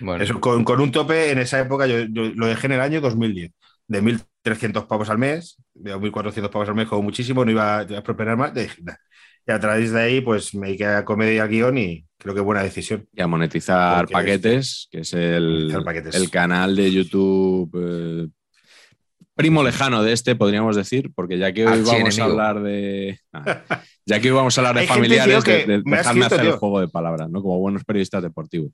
Bueno, 0.00 0.22
Eso, 0.22 0.40
con, 0.40 0.64
con 0.64 0.80
un 0.80 0.90
tope 0.92 1.30
en 1.30 1.38
esa 1.38 1.60
época, 1.60 1.86
yo, 1.86 2.00
yo 2.10 2.32
lo 2.34 2.46
dejé 2.46 2.66
en 2.66 2.72
el 2.74 2.80
año 2.80 3.00
2010, 3.00 3.52
de 3.88 4.02
1.300 4.02 4.86
pavos 4.86 5.10
al 5.10 5.18
mes, 5.18 5.56
de 5.74 5.94
1.400 5.96 6.50
pavos 6.50 6.68
al 6.68 6.74
mes, 6.74 6.88
como 6.88 7.02
muchísimo, 7.02 7.44
no 7.44 7.50
iba 7.50 7.80
a 7.80 8.02
prosperar 8.02 8.36
más. 8.36 8.52
Y 9.46 9.52
a 9.52 9.60
través 9.60 9.92
de 9.92 10.00
ahí, 10.00 10.20
pues 10.20 10.54
me 10.54 10.68
dediqué 10.68 10.86
a 10.86 11.04
comedia 11.04 11.34
y 11.34 11.38
al 11.38 11.48
guion 11.48 11.78
y 11.78 12.04
creo 12.18 12.34
que 12.34 12.40
buena 12.40 12.62
decisión. 12.62 13.06
y 13.12 13.20
a 13.20 13.26
monetizar 13.26 14.06
Porque 14.06 14.12
paquetes, 14.14 14.88
que 14.90 15.00
es 15.00 15.12
el, 15.12 15.74
el 16.12 16.30
canal 16.30 16.74
de 16.74 16.90
YouTube 16.90 17.70
eh, 17.74 18.28
primo 19.34 19.62
lejano 19.62 20.02
de 20.02 20.12
este, 20.12 20.36
podríamos 20.36 20.76
decir, 20.76 21.10
porque 21.14 21.38
ya 21.38 21.52
que 21.52 21.66
hoy 21.66 21.82
vamos 21.82 22.18
a 22.18 22.24
hablar 22.24 22.62
de. 22.62 23.18
Ah, 23.32 23.62
ya 24.06 24.20
que 24.20 24.30
hoy 24.30 24.36
vamos 24.36 24.56
a 24.56 24.60
hablar 24.60 24.74
de 24.80 24.80
gente, 24.82 24.94
familiares, 24.94 25.44
tío, 25.44 25.52
de, 25.52 25.64
que 25.66 25.72
de- 25.72 25.82
me 25.84 25.96
ha 25.96 25.98
dejadme 25.98 26.20
escrito, 26.20 26.34
hacer 26.36 26.46
el 26.46 26.58
juego 26.58 26.80
de 26.80 26.88
palabras, 26.88 27.28
¿no? 27.30 27.42
Como 27.42 27.58
buenos 27.58 27.84
periodistas 27.84 28.22
deportivos. 28.22 28.72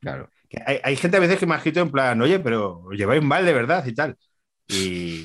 Claro. 0.00 0.28
Que 0.48 0.62
Hay, 0.64 0.78
hay 0.82 0.96
gente 0.96 1.16
a 1.16 1.20
veces 1.20 1.38
que 1.38 1.46
me 1.46 1.54
ha 1.54 1.58
escrito 1.58 1.80
en 1.80 1.90
plan, 1.90 2.20
oye, 2.22 2.38
pero 2.38 2.80
os 2.84 2.96
lleváis 2.96 3.22
mal 3.22 3.44
de 3.44 3.52
verdad 3.52 3.84
y 3.86 3.94
tal. 3.94 4.16
Y 4.68 5.24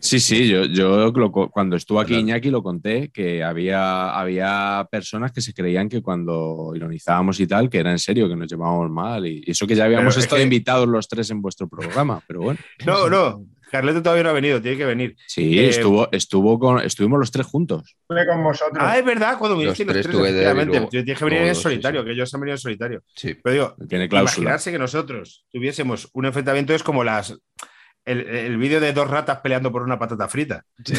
Sí, 0.00 0.20
sí, 0.20 0.48
yo, 0.48 0.64
yo 0.64 1.10
lo 1.12 1.30
cuando 1.32 1.76
estuvo 1.76 2.00
aquí 2.00 2.10
Claro. 2.12 2.20
Iñaki 2.22 2.50
lo 2.50 2.62
conté, 2.62 3.10
que 3.10 3.42
había, 3.42 4.10
había 4.18 4.86
personas 4.90 5.32
que 5.32 5.40
se 5.42 5.52
creían 5.52 5.88
que 5.88 6.00
cuando 6.02 6.72
ironizábamos 6.74 7.40
y 7.40 7.46
tal, 7.46 7.68
que 7.68 7.78
era 7.78 7.90
en 7.90 7.98
serio, 7.98 8.28
que 8.28 8.36
nos 8.36 8.50
llevábamos 8.50 8.90
mal. 8.90 9.26
Y, 9.26 9.42
y 9.46 9.50
eso 9.50 9.66
que 9.66 9.74
ya 9.74 9.84
habíamos 9.84 10.14
Pero 10.14 10.18
es 10.20 10.24
estado 10.24 10.38
que- 10.38 10.44
invitados 10.44 10.88
los 10.88 11.08
tres 11.08 11.30
en 11.30 11.42
vuestro 11.42 11.68
programa, 11.68 12.22
pero 12.26 12.40
bueno. 12.40 12.58
no, 12.86 13.08
no, 13.10 13.44
Carleto 13.70 14.02
todavía 14.02 14.24
no 14.24 14.30
ha 14.30 14.32
venido, 14.34 14.60
tiene 14.60 14.76
que 14.76 14.84
venir. 14.84 15.16
Sí, 15.26 15.58
Eh, 15.58 15.68
estuvo, 15.68 16.08
estuvo 16.12 16.58
con, 16.58 16.80
estuvimos 16.80 17.18
los 17.20 17.30
tres 17.30 17.46
juntos. 17.46 17.96
Estuve 18.02 18.26
con 18.26 18.42
vosotros. 18.42 18.78
Ah, 18.80 18.98
es 18.98 19.04
verdad, 19.04 19.38
cuando 19.38 19.56
me 19.56 19.64
Los 19.64 19.74
dijiste 19.78 19.94
los 19.94 20.02
tres 20.06 20.14
efectivamente. 20.14 20.86
Tienes 20.90 21.18
que 21.18 21.24
venir 21.24 21.42
en 21.42 21.54
solitario, 21.54 22.00
sí. 22.00 22.06
que 22.06 22.12
ellos 22.12 22.34
han 22.34 22.40
venido 22.40 22.54
en 22.54 22.58
solitario. 22.58 23.02
Sí. 23.14 23.34
Pero 23.42 23.52
digo, 23.52 23.76
Tiene 23.88 24.08
cláusula. 24.08 24.42
Imaginarse 24.42 24.72
que 24.72 24.78
nosotros 24.78 25.46
tuviésemos 25.50 26.08
un 26.12 26.26
enfrentamiento 26.26 26.74
es 26.74 26.82
como 26.82 27.04
las 27.04 27.38
el, 28.04 28.20
el 28.26 28.56
vídeo 28.56 28.80
de 28.80 28.92
dos 28.92 29.08
ratas 29.08 29.40
peleando 29.40 29.70
por 29.70 29.82
una 29.82 29.98
patata 29.98 30.26
frita. 30.28 30.64
Sí, 30.84 30.94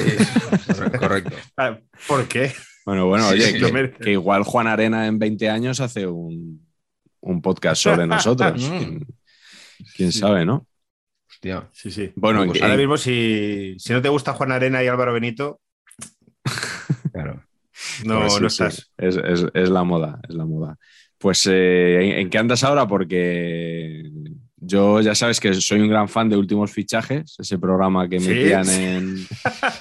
correcto. 0.99 1.35
Ah, 1.57 1.77
¿Por 2.07 2.27
qué? 2.27 2.53
Bueno, 2.85 3.05
bueno, 3.07 3.27
oye, 3.27 3.51
sí, 3.51 3.93
que, 3.99 4.11
igual 4.11 4.43
Juan 4.43 4.67
Arena 4.67 5.05
en 5.07 5.19
20 5.19 5.49
años 5.49 5.79
hace 5.79 6.07
un, 6.07 6.65
un 7.19 7.41
podcast 7.41 7.81
sobre 7.81 8.07
nosotros. 8.07 8.61
Mm. 8.61 8.77
¿Quién, 8.77 9.07
quién 9.95 10.11
Sí. 10.11 10.19
sabe, 10.19 10.45
no? 10.45 10.67
Hostia. 11.41 11.69
Sí, 11.74 11.89
sí. 11.89 12.12
Bueno, 12.15 12.43
en 12.43 12.50
Pues 12.50 12.62
Ahora 12.62 12.77
mismo, 12.77 12.98
si, 12.98 13.75
si 13.79 13.93
no 13.93 14.01
te 14.01 14.10
gusta 14.10 14.33
Juan 14.33 14.51
Arena 14.51 14.83
y 14.83 14.88
Álvaro 14.88 15.13
Benito, 15.13 15.60
Claro. 17.12 17.43
no, 18.05 18.19
Pues 18.21 18.33
sí, 18.33 18.41
no 18.41 18.50
sí, 18.50 18.63
estás. 18.63 18.91
Es, 18.98 19.15
es- 19.17 19.48
es 19.53 19.69
la 19.69 19.83
moda, 19.83 20.19
es 20.27 20.36
la 20.36 20.45
moda. 20.45 20.77
Pues, 21.17 21.48
eh, 21.50 21.95
¿en, 22.13 22.19
en 22.19 22.29
qué 22.29 22.38
andas 22.38 22.63
ahora? 22.63 22.88
Porque 22.88 24.03
yo 24.57 25.01
ya 25.01 25.15
sabes 25.15 25.39
que 25.39 25.53
soy 25.55 25.81
un 25.81 25.89
gran 25.89 26.07
fan 26.10 26.29
de 26.29 26.38
Últimos 26.38 26.71
Fichajes, 26.71 27.36
ese 27.39 27.57
programa 27.60 28.07
que 28.07 28.19
¿Sí? 28.19 28.29
metían 28.29 28.69
en, 28.69 29.15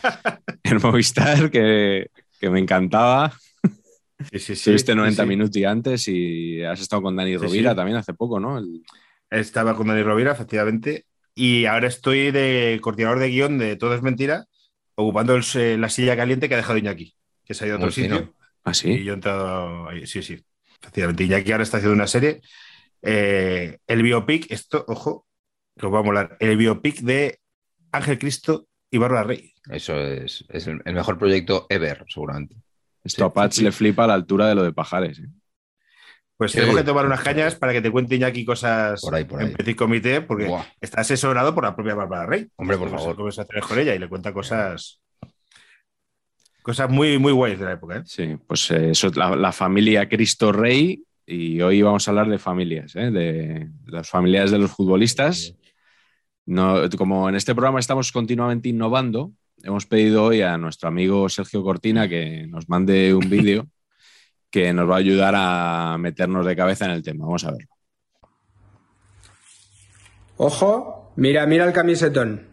en 0.65 0.77
Movistar, 0.83 1.51
que, 1.51 2.11
que 2.41 2.51
me 2.51 2.59
encantaba. 2.61 3.33
Sí, 4.33 4.39
sí, 4.39 4.39
sí. 4.39 4.53
Estuviste 4.55 4.95
90 4.95 5.23
sí, 5.23 5.27
sí. 5.27 5.29
minutos 5.29 5.57
y 5.57 5.65
antes 5.65 6.09
y 6.09 6.63
has 6.63 6.81
estado 6.81 7.03
con 7.03 7.17
Dani 7.17 7.33
Sí, 7.33 7.37
Rovira 7.39 7.71
sí. 7.71 7.77
también 7.77 7.97
hace 7.99 8.15
poco, 8.15 8.39
¿no? 8.41 8.59
El- 8.59 8.83
Estaba 9.31 9.77
con 9.77 9.87
Dani 9.87 10.03
Rovira, 10.03 10.33
efectivamente. 10.33 11.07
Y 11.41 11.65
ahora 11.65 11.89
estoy 11.89 12.31
de 12.33 12.79
coordinador 12.83 13.19
de 13.19 13.29
guion 13.31 13.57
de 13.57 13.77
Todo 13.77 13.95
es 13.95 14.03
Mentira, 14.03 14.45
ocupando 14.95 15.35
el- 15.37 15.81
la 15.81 15.89
silla 15.89 16.15
caliente 16.15 16.49
que 16.49 16.55
ha 16.55 16.59
dejado 16.59 16.77
Iñaki, 16.79 17.15
que 17.47 17.55
se 17.55 17.65
ha 17.65 17.69
ido 17.69 17.77
a 17.77 17.79
otro 17.79 17.91
fino. 17.91 18.17
sitio. 18.19 18.35
¿Ah, 18.63 18.73
Y 18.73 18.75
sí? 18.75 19.05
yo 19.05 19.13
he 19.13 19.15
entrado 19.15 19.89
ahí. 19.89 20.07
Sí, 20.07 20.23
sí. 20.23 20.45
Efectivamente. 20.83 21.25
Iñaki 21.25 21.51
ahora 21.53 21.65
está 21.65 21.79
haciendo 21.79 21.95
una 21.95 22.07
serie. 22.07 22.43
Eh, 23.01 23.79
el 23.87 24.03
biopic, 24.03 24.51
esto, 24.51 24.85
ojo, 24.87 25.27
que 25.79 25.87
os 25.87 25.95
va 25.95 26.01
a 26.01 26.03
molar. 26.03 26.37
El 26.41 26.59
biopic 26.59 27.01
de 27.01 27.41
Ángel 27.91 28.19
Cristo 28.19 28.67
y 28.91 28.99
Bárbara 28.99 29.25
Rey. 29.25 29.55
Eso 29.71 29.99
es, 29.99 30.45
es 30.51 30.67
el 30.67 30.83
mejor 30.85 31.17
proyecto 31.19 31.65
ever, 31.71 32.05
seguramente. 32.09 32.57
Esto 33.03 33.25
a 33.25 33.29
sí, 33.31 33.35
Patch 33.35 33.53
sí. 33.55 33.65
le 33.65 33.73
flipa 33.73 34.05
a 34.05 34.09
la 34.09 34.15
altura 34.15 34.47
de 34.49 34.55
lo 34.57 34.63
de 34.63 34.75
Pajares. 34.75 35.21
¿eh? 35.21 35.29
Pues 36.41 36.53
tenemos 36.53 36.75
que 36.75 36.85
tomar 36.85 37.05
unas 37.05 37.21
cañas 37.21 37.55
para 37.55 37.75
que 37.75 37.83
te 37.83 37.91
cuente 37.91 38.15
Iñaki 38.15 38.47
cosas 38.47 38.99
Por 39.03 39.15
ahí, 39.15 39.25
por 39.25 39.43
ahí. 39.43 39.49
en 39.49 39.53
petit 39.53 39.77
comité, 39.77 40.23
porque 40.23 40.47
Buah. 40.47 40.65
está 40.81 41.03
asesorado 41.03 41.55
por 41.55 41.65
la 41.65 41.77
propia 41.77 41.95
Bárbara 41.95 42.25
Rey. 42.25 42.49
Hombre, 42.57 42.79
por 42.79 42.89
favor. 42.89 43.15
conversaciones 43.15 43.67
con 43.67 43.79
ella 43.79 43.95
y 43.95 43.99
le 43.99 44.09
cuenta 44.09 44.33
cosas. 44.33 45.03
Cosas 46.63 46.89
muy, 46.89 47.19
muy 47.19 47.33
guays 47.33 47.59
de 47.59 47.67
la 47.67 47.73
época. 47.73 47.99
¿eh? 47.99 48.03
Sí, 48.07 48.39
pues 48.47 48.71
eh, 48.71 48.93
eso 48.93 49.09
es 49.09 49.17
la, 49.19 49.37
la 49.37 49.53
familia 49.53 50.09
Cristo 50.09 50.51
Rey 50.51 51.05
y 51.27 51.61
hoy 51.61 51.83
vamos 51.83 52.09
a 52.09 52.11
hablar 52.11 52.31
de 52.31 52.39
familias, 52.39 52.97
¿eh? 52.97 53.11
de 53.11 53.69
las 53.85 54.09
familias 54.09 54.51
de 54.51 54.61
los 54.61 54.71
futbolistas. 54.71 55.55
No, 56.47 56.89
como 56.97 57.29
en 57.29 57.35
este 57.35 57.55
programa 57.55 57.81
estamos 57.81 58.11
continuamente 58.13 58.71
innovando, 58.71 59.33
hemos 59.63 59.85
pedido 59.85 60.25
hoy 60.25 60.41
a 60.41 60.57
nuestro 60.57 60.89
amigo 60.89 61.29
Sergio 61.29 61.63
Cortina 61.63 62.09
que 62.09 62.47
nos 62.47 62.67
mande 62.71 63.13
un 63.13 63.29
vídeo 63.29 63.69
que 64.51 64.73
nos 64.73 64.89
va 64.89 64.97
a 64.97 64.99
ayudar 64.99 65.35
a 65.37 65.97
meternos 65.99 66.45
de 66.45 66.57
cabeza 66.57 66.85
en 66.87 66.93
el 66.93 67.03
tema. 67.03 67.25
Vamos 67.25 67.45
a 67.45 67.53
verlo. 67.53 67.69
Ojo, 70.37 71.13
mira, 71.17 71.47
mira 71.47 71.67
el 71.67 71.73
camisetón. 71.73 72.49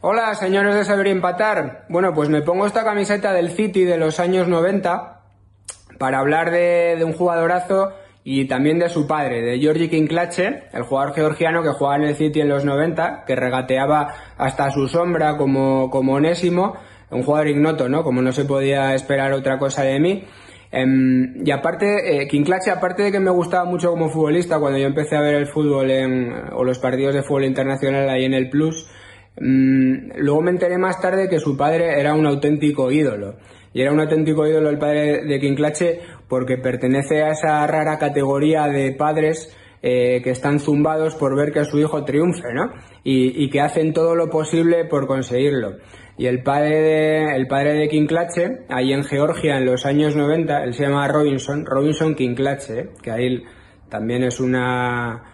Hola, 0.00 0.34
señores 0.34 0.74
de 0.74 0.84
Saber 0.84 1.06
Empatar. 1.06 1.86
Bueno, 1.88 2.12
pues 2.12 2.28
me 2.28 2.42
pongo 2.42 2.66
esta 2.66 2.84
camiseta 2.84 3.32
del 3.32 3.50
City 3.50 3.84
de 3.84 3.96
los 3.96 4.20
años 4.20 4.48
90 4.48 5.22
para 5.98 6.18
hablar 6.18 6.50
de, 6.50 7.00
un 7.04 7.14
jugadorazo 7.14 7.92
y 8.22 8.46
también 8.46 8.78
de 8.78 8.90
su 8.90 9.06
padre, 9.06 9.40
de 9.40 9.58
Georgi 9.58 9.88
Kinklache, 9.88 10.64
el 10.72 10.82
jugador 10.82 11.14
georgiano 11.14 11.62
que 11.62 11.70
jugaba 11.70 11.96
en 11.96 12.02
el 12.02 12.16
City 12.16 12.40
en 12.40 12.50
los 12.50 12.66
90, 12.66 13.24
que 13.26 13.36
regateaba 13.36 14.14
hasta 14.36 14.70
su 14.70 14.88
sombra 14.88 15.38
como, 15.38 15.88
como 15.90 16.14
onésimo, 16.14 16.76
un 17.14 17.22
jugador 17.22 17.48
ignoto, 17.48 17.88
¿no? 17.88 18.02
Como 18.02 18.20
no 18.20 18.32
se 18.32 18.44
podía 18.44 18.94
esperar 18.94 19.32
otra 19.32 19.58
cosa 19.58 19.82
de 19.82 20.00
mí. 20.00 20.24
Em, 20.70 21.46
y 21.46 21.50
aparte, 21.52 22.22
eh, 22.22 22.28
aparte 22.72 23.04
de 23.04 23.12
que 23.12 23.20
me 23.20 23.30
gustaba 23.30 23.64
mucho 23.64 23.90
como 23.90 24.08
futbolista, 24.08 24.58
cuando 24.58 24.78
yo 24.78 24.86
empecé 24.86 25.16
a 25.16 25.20
ver 25.20 25.36
el 25.36 25.46
fútbol 25.46 25.90
en, 25.90 26.32
o 26.52 26.64
los 26.64 26.78
partidos 26.78 27.14
de 27.14 27.22
fútbol 27.22 27.44
internacional 27.44 28.08
ahí 28.08 28.24
en 28.24 28.34
el 28.34 28.50
Plus, 28.50 28.86
em, 29.36 30.10
luego 30.16 30.42
me 30.42 30.50
enteré 30.50 30.76
más 30.78 31.00
tarde 31.00 31.28
que 31.28 31.38
su 31.38 31.56
padre 31.56 32.00
era 32.00 32.14
un 32.14 32.26
auténtico 32.26 32.90
ídolo. 32.90 33.36
Y 33.72 33.82
era 33.82 33.92
un 33.92 34.00
auténtico 34.00 34.46
ídolo 34.46 34.70
el 34.70 34.78
padre 34.78 35.24
de 35.24 35.40
Kinklache 35.40 36.00
porque 36.28 36.58
pertenece 36.58 37.22
a 37.22 37.30
esa 37.30 37.66
rara 37.66 37.98
categoría 37.98 38.66
de 38.68 38.92
padres 38.92 39.54
eh, 39.86 40.22
que 40.24 40.30
están 40.30 40.60
zumbados 40.60 41.14
por 41.14 41.36
ver 41.36 41.52
que 41.52 41.62
su 41.66 41.78
hijo 41.78 42.06
triunfe, 42.06 42.54
¿no? 42.54 42.72
Y, 43.02 43.50
que 43.50 43.60
hacen 43.60 43.92
todo 43.92 44.14
lo 44.14 44.30
posible 44.30 44.86
por 44.86 45.06
conseguirlo. 45.06 45.76
Y 46.16 46.26
el 46.26 46.42
padre 46.42 46.80
de, 46.80 47.36
el 47.36 47.46
padre 47.46 47.74
de 47.74 47.88
Kinklache, 47.88 48.66
ahí 48.68 48.92
en 48.92 49.04
Georgia 49.04 49.58
en 49.58 49.66
los 49.66 49.84
años 49.84 50.14
90, 50.14 50.64
él 50.64 50.74
se 50.74 50.84
llama 50.84 51.08
Robinson, 51.08 51.66
Robinson 51.66 52.14
Kinklache, 52.14 52.90
que 53.02 53.10
ahí 53.10 53.42
también 53.88 54.22
es 54.22 54.38
una, 54.38 55.24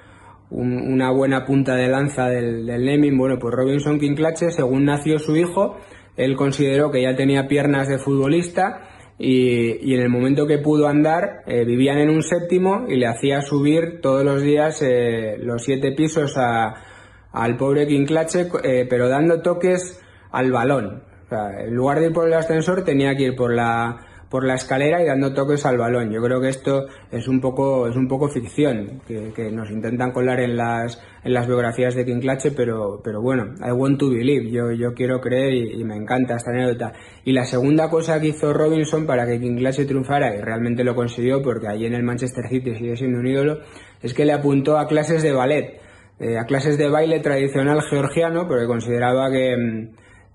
una 0.51 1.11
buena 1.11 1.45
punta 1.45 1.75
de 1.75 1.89
lanza 1.89 2.29
del, 2.29 2.65
del 2.67 2.85
naming. 2.85 3.19
Bueno, 3.19 3.39
pues 3.39 3.55
Robinson 3.55 3.99
Kinklache, 3.99 4.51
según 4.51 4.87
nació 4.87 5.19
su 5.19 5.37
hijo, 5.37 5.77
él 6.17 6.37
consideró 6.37 6.91
que 6.91 7.03
ya 7.03 7.15
tenía 7.15 7.47
piernas 7.47 7.89
de 7.89 7.99
futbolista 7.99 8.89
y, 9.23 9.95
en 9.95 10.01
el 10.01 10.09
momento 10.09 10.47
que 10.47 10.57
pudo 10.57 10.89
andar 10.89 11.43
eh, 11.47 11.65
vivían 11.67 11.99
en 11.99 12.09
un 12.09 12.23
séptimo 12.23 12.87
y 12.89 12.97
le 12.97 13.07
hacía 13.07 13.43
subir 13.43 14.01
todos 14.01 14.25
los 14.25 14.43
días 14.43 14.81
eh, 14.81 15.37
los 15.39 15.63
siete 15.63 15.93
pisos 15.93 16.37
al 16.37 17.57
pobre 17.59 17.87
Kinclache, 17.87 18.49
eh, 18.65 18.87
pero 18.89 19.09
dando 19.11 19.43
toques 19.43 20.01
al 20.33 20.53
balón. 20.53 21.03
en 21.31 21.75
lugar 21.75 22.01
de 22.01 22.07
ir 22.07 22.13
por 22.13 22.27
el 22.27 22.35
ascensor 22.35 22.85
tenía 22.85 23.17
que 23.17 23.25
ir 23.25 23.37
por 23.37 23.53
la 23.53 24.07
por 24.31 24.47
la 24.47 24.55
escalera 24.55 25.03
y 25.03 25.07
dando 25.07 25.35
toques 25.35 25.67
al 25.67 25.77
balón. 25.77 26.13
Yo 26.13 26.23
creo 26.23 26.41
que 26.41 26.49
esto 26.49 26.87
es 27.11 27.27
un 27.27 27.41
poco, 27.41 27.89
es 27.89 27.97
un 27.97 28.07
poco 28.07 28.29
ficción, 28.29 29.03
que, 29.07 29.51
nos 29.51 29.71
intentan 29.71 30.13
colar 30.13 30.39
en 30.39 30.57
las, 30.57 31.03
en 31.25 31.35
las 31.35 31.49
biografías 31.49 31.97
de 31.97 32.05
Kinklache, 32.05 32.53
pero, 32.53 33.01
pero 33.03 33.21
bueno, 33.21 33.55
I 33.67 33.73
want 33.73 33.99
to 33.99 34.09
believe, 34.09 34.49
yo, 34.49 34.71
yo 34.71 34.95
quiero 34.95 35.21
creer 35.21 35.55
y, 35.55 35.85
me 35.85 35.97
encanta 35.97 36.37
esta 36.37 36.53
anécdota. 36.53 36.93
Y 37.25 37.33
la 37.33 37.45
segunda 37.45 37.91
cosa 37.91 38.21
que 38.21 38.29
hizo 38.29 38.53
Robinson 38.53 39.05
para 39.05 39.27
que 39.27 39.41
Kinklache 39.41 39.85
triunfara, 39.85 40.37
y 40.37 40.41
realmente 40.41 40.85
lo 40.85 40.95
consiguió 40.95 41.43
porque 41.43 41.67
allí 41.67 41.87
en 41.87 41.95
el 41.95 42.05
Manchester 42.05 42.47
City 42.49 42.77
sigue 42.77 42.97
siendo 42.97 43.19
un 43.19 43.27
ídolo, 43.27 43.59
es 44.01 44.15
que 44.15 44.25
le 44.25 44.33
apuntó 44.33 44.79
a 44.79 44.87
clases 44.87 45.25
de 45.25 45.33
ballet, 45.33 45.81
eh, 46.21 46.39
a 46.39 46.45
clases 46.45 46.79
de 46.79 46.89
baile 46.89 47.19
tradicional 47.19 47.83
georgiano, 47.83 48.47
porque 48.47 48.67
consideraba 48.67 49.29
que, 49.33 49.91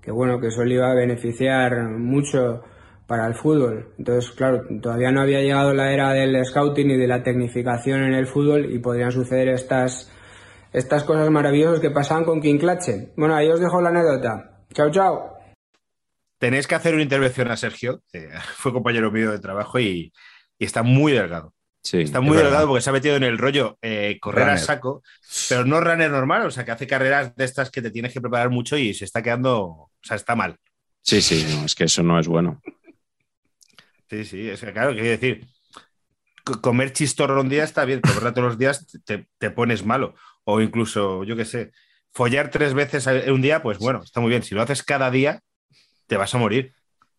que 0.06 0.12
bueno, 0.12 0.38
que 0.38 0.46
eso 0.46 0.64
le 0.64 0.76
iba 0.76 0.88
a 0.88 0.94
beneficiar 0.94 1.82
mucho 1.88 2.62
para 3.08 3.26
el 3.26 3.34
fútbol. 3.34 3.92
Entonces, 3.98 4.30
claro, 4.30 4.62
todavía 4.80 5.10
no 5.10 5.20
había 5.20 5.40
llegado 5.40 5.74
la 5.74 5.92
era 5.92 6.12
del 6.12 6.44
scouting 6.44 6.92
y 6.92 6.96
de 6.96 7.08
la 7.08 7.24
tecnificación 7.24 8.04
en 8.04 8.14
el 8.14 8.28
fútbol 8.28 8.72
y 8.72 8.78
podrían 8.78 9.10
suceder 9.10 9.48
estas, 9.48 10.08
estas 10.72 11.02
cosas 11.02 11.28
maravillosas 11.28 11.80
que 11.80 11.90
pasaban 11.90 12.22
con 12.22 12.40
Clache. 12.40 13.14
Bueno, 13.16 13.34
ahí 13.34 13.48
os 13.48 13.58
dejo 13.58 13.80
la 13.80 13.88
anécdota. 13.88 14.62
Chao, 14.72 14.92
chao. 14.92 15.38
Tenéis 16.38 16.68
que 16.68 16.76
hacer 16.76 16.94
una 16.94 17.02
intervención 17.02 17.50
a 17.50 17.56
Sergio, 17.56 18.00
fue 18.54 18.72
compañero 18.72 19.10
mío 19.10 19.32
de 19.32 19.40
trabajo 19.40 19.80
y, 19.80 20.12
está 20.60 20.84
muy 20.84 21.10
delgado. 21.10 21.52
Sí, 21.86 22.00
está 22.00 22.20
muy 22.20 22.36
delgado 22.36 22.66
porque 22.66 22.80
se 22.80 22.90
ha 22.90 22.92
metido 22.92 23.14
en 23.14 23.22
el 23.22 23.38
rollo 23.38 23.78
eh, 23.80 24.18
correr 24.20 24.48
a 24.48 24.58
saco, 24.58 25.04
pero 25.48 25.64
no 25.64 25.80
runner 25.80 26.10
normal, 26.10 26.44
o 26.44 26.50
sea, 26.50 26.64
que 26.64 26.72
hace 26.72 26.84
carreras 26.88 27.36
de 27.36 27.44
estas 27.44 27.70
que 27.70 27.80
te 27.80 27.92
tienes 27.92 28.12
que 28.12 28.20
preparar 28.20 28.50
mucho 28.50 28.76
y 28.76 28.92
se 28.92 29.04
está 29.04 29.22
quedando, 29.22 29.56
o 29.56 29.90
sea, 30.02 30.16
está 30.16 30.34
mal. 30.34 30.56
Sí, 31.02 31.22
sí, 31.22 31.46
es 31.64 31.76
que 31.76 31.84
eso 31.84 32.02
no 32.02 32.18
es 32.18 32.26
bueno. 32.26 32.60
Sí, 34.10 34.24
sí, 34.24 34.50
es 34.50 34.60
que 34.60 34.72
claro, 34.72 34.94
quiero 34.94 35.10
decir, 35.10 35.46
comer 36.60 36.92
chistorro 36.92 37.40
un 37.40 37.48
día 37.48 37.62
está 37.62 37.84
bien, 37.84 38.00
comerla 38.00 38.34
todos 38.34 38.48
los 38.48 38.58
días 38.58 38.84
te, 39.04 39.50
pones 39.50 39.84
malo. 39.84 40.16
O 40.42 40.60
incluso, 40.60 41.22
yo 41.22 41.36
qué 41.36 41.44
sé, 41.44 41.70
follar 42.12 42.50
tres 42.50 42.74
veces 42.74 43.06
un 43.28 43.42
día, 43.42 43.62
pues 43.62 43.78
bueno, 43.78 44.02
está 44.02 44.20
muy 44.20 44.30
bien. 44.30 44.42
Si 44.42 44.56
lo 44.56 44.62
haces 44.62 44.82
cada 44.82 45.12
día, 45.12 45.40
te 46.08 46.16
vas 46.16 46.34
a 46.34 46.38
morir. 46.38 46.72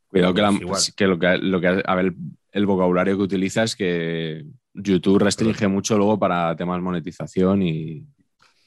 Cuidado 0.10 0.34
que, 0.34 1.08
lo 1.08 1.20
que, 1.20 1.38
lo 1.38 1.62
que 1.62 1.82
a 1.86 1.96
ver, 1.96 2.14
el 2.58 2.66
vocabulario 2.66 3.16
que 3.16 3.24
utilizas 3.24 3.76
que 3.76 4.44
YouTube 4.74 5.20
restringe 5.20 5.68
mucho 5.68 5.96
luego 5.96 6.18
para 6.18 6.56
temas 6.56 6.82
monetización 6.82 7.62
y 7.62 8.04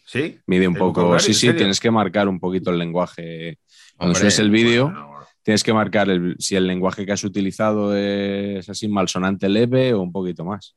¿Sí? 0.04 0.38
mide 0.46 0.68
un 0.68 0.76
poco. 0.76 1.18
Sí, 1.18 1.34
sí, 1.34 1.52
tienes 1.54 1.80
que 1.80 1.90
marcar 1.90 2.28
un 2.28 2.38
poquito 2.38 2.70
el 2.70 2.78
lenguaje. 2.78 3.58
Cuando 3.96 4.14
subes 4.14 4.38
el 4.38 4.50
vídeo, 4.50 4.94
tienes 5.42 5.64
que 5.64 5.72
marcar 5.74 6.08
si 6.38 6.54
el 6.54 6.68
lenguaje 6.68 7.04
que 7.04 7.12
has 7.12 7.24
utilizado 7.24 7.96
es 7.96 8.68
así 8.68 8.88
malsonante 8.88 9.48
leve 9.48 9.92
o 9.92 10.02
un 10.02 10.12
poquito 10.12 10.44
más. 10.44 10.76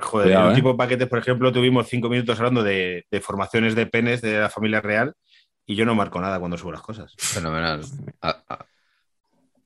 Joder, 0.00 0.32
en 0.32 0.42
un 0.42 0.52
¿eh? 0.52 0.54
tipo 0.54 0.70
de 0.72 0.76
paquetes, 0.76 1.08
por 1.08 1.18
ejemplo, 1.18 1.50
tuvimos 1.50 1.88
cinco 1.88 2.10
minutos 2.10 2.38
hablando 2.38 2.62
de, 2.62 3.06
formaciones 3.22 3.74
de 3.74 3.86
penes 3.86 4.20
de 4.20 4.40
la 4.40 4.50
familia 4.50 4.82
real 4.82 5.14
y 5.64 5.74
yo 5.74 5.86
no 5.86 5.94
marco 5.94 6.20
nada 6.20 6.38
cuando 6.38 6.58
subo 6.58 6.72
las 6.72 6.82
cosas. 6.82 7.14
Fenomenal. 7.16 7.80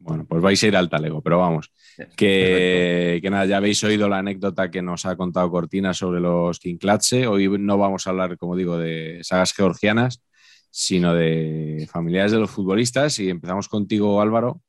Bueno, 0.02 0.26
pues 0.26 0.42
vais 0.42 0.60
a 0.62 0.66
ir 0.66 0.76
al 0.76 0.90
talego, 0.90 1.22
pero 1.22 1.38
vamos. 1.38 1.72
Que, 2.16 3.20
que, 3.22 3.30
nada, 3.30 3.46
ya 3.46 3.58
habéis 3.58 3.84
oído 3.84 4.08
la 4.08 4.18
anécdota 4.18 4.68
que 4.68 4.82
nos 4.82 5.06
ha 5.06 5.14
contado 5.16 5.48
Cortina 5.48 5.94
sobre 5.94 6.18
los 6.20 6.58
Kinklatse. 6.58 7.28
Hoy 7.28 7.48
no 7.58 7.78
vamos 7.78 8.06
a 8.06 8.10
hablar, 8.10 8.36
como 8.36 8.56
digo, 8.56 8.78
de 8.78 9.20
sagas 9.22 9.52
georgianas, 9.52 10.24
sino 10.70 11.14
de 11.14 11.88
familiares 11.90 12.32
de 12.32 12.40
los 12.40 12.50
futbolistas. 12.50 13.20
Y 13.20 13.30
empezamos 13.30 13.68
contigo, 13.68 14.20
Álvaro. 14.20 14.60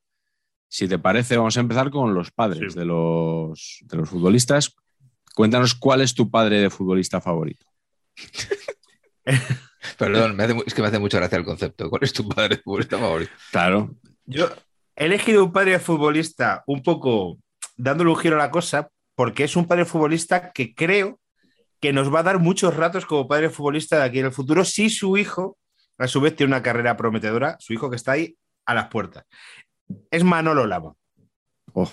Si 0.68 0.86
te 0.86 1.00
parece, 1.00 1.36
vamos 1.36 1.56
a 1.56 1.60
empezar 1.60 1.90
con 1.90 2.14
los 2.14 2.30
padres 2.30 2.76
de, 2.76 2.84
los, 2.84 3.80
de 3.82 3.96
los 3.96 4.08
futbolistas. 4.08 4.76
Cuéntanos 5.34 5.74
cuál 5.74 6.00
es 6.00 6.14
tu 6.14 6.30
padre 6.30 6.60
de 6.60 6.70
futbolista 6.70 7.20
favorito. 7.20 7.66
Perdón, 9.98 10.38
es 10.64 10.74
que 10.74 10.82
me 10.82 10.88
hace 10.88 11.00
mucha 11.00 11.18
gracia 11.18 11.38
el 11.38 11.44
concepto. 11.44 11.90
¿Cuál 11.90 12.04
es 12.04 12.12
tu 12.12 12.28
padre 12.28 12.56
de 12.56 12.62
futbolista 12.62 12.98
favorito? 12.98 13.32
Claro. 13.50 13.96
Yo 14.26 14.48
he 14.96 15.06
elegido 15.06 15.44
un 15.44 15.52
padre 15.52 15.78
futbolista 15.78 16.62
un 16.66 16.82
poco 16.82 17.38
dándole 17.76 18.10
un 18.10 18.16
giro 18.16 18.36
a 18.36 18.38
la 18.38 18.50
cosa, 18.50 18.88
porque 19.14 19.44
es 19.44 19.56
un 19.56 19.66
padre 19.66 19.84
futbolista 19.84 20.52
que 20.52 20.74
creo 20.74 21.18
que 21.80 21.92
nos 21.92 22.12
va 22.12 22.20
a 22.20 22.24
dar 22.24 22.38
muchos 22.38 22.76
ratos 22.76 23.04
como 23.06 23.28
padre 23.28 23.50
futbolista 23.50 23.98
de 23.98 24.04
aquí 24.04 24.18
en 24.20 24.26
el 24.26 24.32
futuro 24.32 24.64
si 24.64 24.88
su 24.90 25.16
hijo 25.16 25.58
a 25.98 26.08
su 26.08 26.20
vez 26.20 26.34
tiene 26.34 26.52
una 26.52 26.62
carrera 26.62 26.96
prometedora, 26.96 27.56
su 27.60 27.72
hijo 27.72 27.90
que 27.90 27.96
está 27.96 28.12
ahí 28.12 28.36
a 28.66 28.74
las 28.74 28.88
puertas. 28.88 29.24
Es 30.10 30.24
Manolo 30.24 30.66
Lama. 30.66 30.94
Oh, 31.72 31.88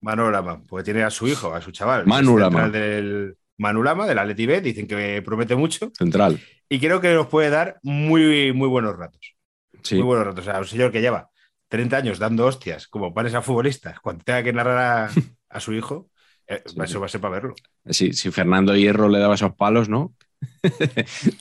Manolo 0.00 0.30
Lama, 0.30 0.62
porque 0.66 0.84
tiene 0.84 1.02
a 1.02 1.10
su 1.10 1.28
hijo, 1.28 1.54
a 1.54 1.60
su 1.60 1.72
chaval. 1.72 2.06
Manu 2.06 2.38
Lama. 2.38 2.68
Del 2.68 3.36
Manu 3.58 3.82
Lama, 3.82 4.06
del 4.06 4.18
Atleti 4.18 4.46
B, 4.46 4.60
dicen 4.60 4.86
que 4.86 5.22
promete 5.22 5.54
mucho. 5.54 5.92
Central. 5.96 6.40
Y 6.68 6.80
creo 6.80 7.00
que 7.00 7.12
nos 7.14 7.26
puede 7.26 7.50
dar 7.50 7.78
muy, 7.82 8.52
muy 8.52 8.68
buenos 8.68 8.96
ratos. 8.96 9.36
Sí. 9.82 9.96
Muy 9.96 10.04
buenos 10.04 10.26
ratos. 10.26 10.46
O 10.46 10.50
sea, 10.50 10.58
un 10.58 10.66
señor 10.66 10.90
que 10.90 11.00
lleva 11.00 11.30
30 11.68 11.96
años 11.96 12.18
dando 12.18 12.46
hostias 12.46 12.86
como 12.86 13.14
pares 13.14 13.34
a 13.34 13.42
futbolistas, 13.42 14.00
cuando 14.00 14.24
tenga 14.24 14.42
que 14.42 14.52
narrar 14.52 15.10
a, 15.48 15.60
su 15.60 15.72
hijo, 15.72 16.10
eh, 16.46 16.62
eso 16.64 17.00
va 17.00 17.06
a 17.06 17.08
ser 17.08 17.20
para 17.20 17.34
verlo. 17.34 17.54
Sí, 17.86 18.12
si 18.12 18.30
Fernando 18.30 18.76
Hierro 18.76 19.08
le 19.08 19.18
daba 19.18 19.34
esos 19.34 19.54
palos, 19.54 19.88
¿no? 19.88 20.14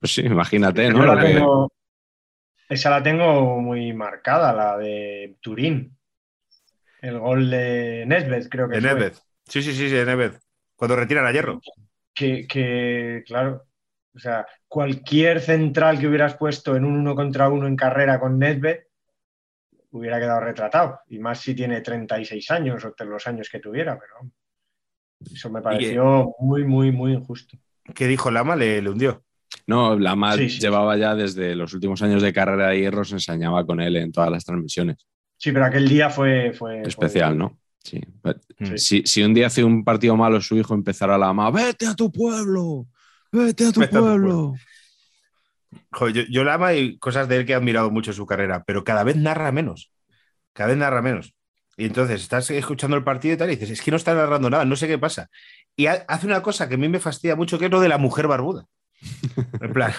Pues 0.00 0.12
sí, 0.12 0.20
imagínate, 0.20 0.88
¿no? 0.90 1.68
esa 2.68 2.90
la 2.90 3.02
tengo 3.02 3.60
muy 3.60 3.92
marcada, 3.92 4.52
la 4.52 4.78
de 4.78 5.36
Turín. 5.40 5.98
El 7.00 7.18
gol 7.18 7.50
de 7.50 8.04
Nesbeth, 8.06 8.48
creo 8.48 8.68
que 8.68 8.76
De 8.76 8.82
Nesbeth. 8.82 9.16
Sí, 9.44 9.60
sí, 9.60 9.72
sí, 9.72 9.88
sí, 9.88 9.94
de 9.96 10.04
Nesbeth. 10.04 10.40
Cuando 10.76 10.94
retiran 10.94 11.26
a 11.26 11.32
Hierro. 11.32 11.60
Que, 12.14 13.24
claro, 13.26 13.66
o 14.14 14.18
sea, 14.18 14.46
cualquier 14.66 15.40
central 15.40 15.98
que 15.98 16.06
hubieras 16.06 16.36
puesto 16.36 16.76
en 16.76 16.84
un 16.84 16.96
uno 16.96 17.14
contra 17.14 17.48
uno 17.48 17.66
en 17.66 17.76
carrera 17.76 18.20
con 18.20 18.38
Nesbeth 18.38 18.87
hubiera 19.90 20.18
quedado 20.18 20.40
retratado. 20.40 21.00
Y 21.08 21.18
más 21.18 21.40
si 21.40 21.54
tiene 21.54 21.80
36 21.80 22.50
años 22.50 22.84
o 22.84 23.04
los 23.04 23.26
años 23.26 23.48
que 23.50 23.58
tuviera, 23.60 23.98
pero 23.98 24.30
eso 25.32 25.50
me 25.50 25.60
pareció 25.62 26.34
muy, 26.38 26.64
muy, 26.64 26.92
muy 26.92 27.12
injusto. 27.12 27.56
¿Qué 27.94 28.06
dijo 28.06 28.30
Lama? 28.30 28.54
Le, 28.56 28.82
le 28.82 28.90
hundió. 28.90 29.24
No, 29.66 29.98
Lama 29.98 30.34
Sí, 30.36 30.50
sí. 30.50 30.60
llevaba 30.60 30.96
ya 30.96 31.14
desde 31.14 31.54
los 31.54 31.72
últimos 31.72 32.02
años 32.02 32.22
de 32.22 32.32
carrera 32.32 32.68
de 32.68 32.80
hierro, 32.80 33.04
se 33.04 33.14
ensañaba 33.14 33.64
con 33.64 33.80
él 33.80 33.96
en 33.96 34.12
todas 34.12 34.30
las 34.30 34.44
transmisiones. 34.44 35.06
Sí, 35.38 35.52
pero 35.52 35.64
aquel 35.64 35.88
día 35.88 36.10
fue. 36.10 36.52
fue 36.52 36.80
fue- 36.80 36.88
Especial, 36.88 37.38
¿no? 37.38 37.58
Sí. 37.82 38.00
Si, 38.76 39.02
si 39.06 39.22
un 39.22 39.32
día 39.32 39.46
hace 39.46 39.64
un 39.64 39.84
partido 39.84 40.14
malo 40.16 40.40
su 40.42 40.56
hijo 40.56 40.74
empezará 40.74 41.14
a 41.14 41.18
Lama, 41.18 41.50
vete 41.50 41.86
a 41.86 41.94
tu 41.94 42.12
pueblo, 42.12 42.86
vete 43.32 43.66
a 43.66 43.72
tu 43.72 43.80
Vete 43.80 43.96
a 43.96 44.00
tu 44.00 44.04
pueblo. 44.04 44.54
Joder, 45.92 46.14
yo, 46.14 46.22
yo 46.30 46.44
la 46.44 46.54
amo 46.54 46.70
y 46.70 46.98
cosas 46.98 47.28
de 47.28 47.36
él 47.38 47.46
que 47.46 47.52
he 47.52 47.54
admirado 47.56 47.90
mucho 47.90 48.10
en 48.10 48.16
su 48.16 48.26
carrera, 48.26 48.64
pero 48.66 48.84
cada 48.84 49.04
vez 49.04 49.16
narra 49.16 49.52
menos. 49.52 49.92
Cada 50.52 50.68
vez 50.70 50.78
narra 50.78 51.02
menos. 51.02 51.34
Y 51.76 51.86
entonces 51.86 52.22
estás 52.22 52.50
escuchando 52.50 52.96
el 52.96 53.04
partido 53.04 53.34
y 53.34 53.38
tal, 53.38 53.50
y 53.50 53.56
dices, 53.56 53.70
es 53.70 53.82
que 53.82 53.90
no 53.92 53.98
está 53.98 54.14
narrando 54.14 54.50
nada, 54.50 54.64
no 54.64 54.76
sé 54.76 54.88
qué 54.88 54.98
pasa. 54.98 55.28
Y 55.76 55.86
ha- 55.86 56.04
hace 56.08 56.26
una 56.26 56.42
cosa 56.42 56.68
que 56.68 56.76
a 56.76 56.78
mí 56.78 56.88
me 56.88 57.00
fastidia 57.00 57.36
mucho, 57.36 57.58
que 57.58 57.66
es 57.66 57.70
lo 57.70 57.80
de 57.80 57.88
la 57.88 57.98
mujer 57.98 58.28
barbuda. 58.28 58.66
En 59.60 59.72
plan, 59.72 59.92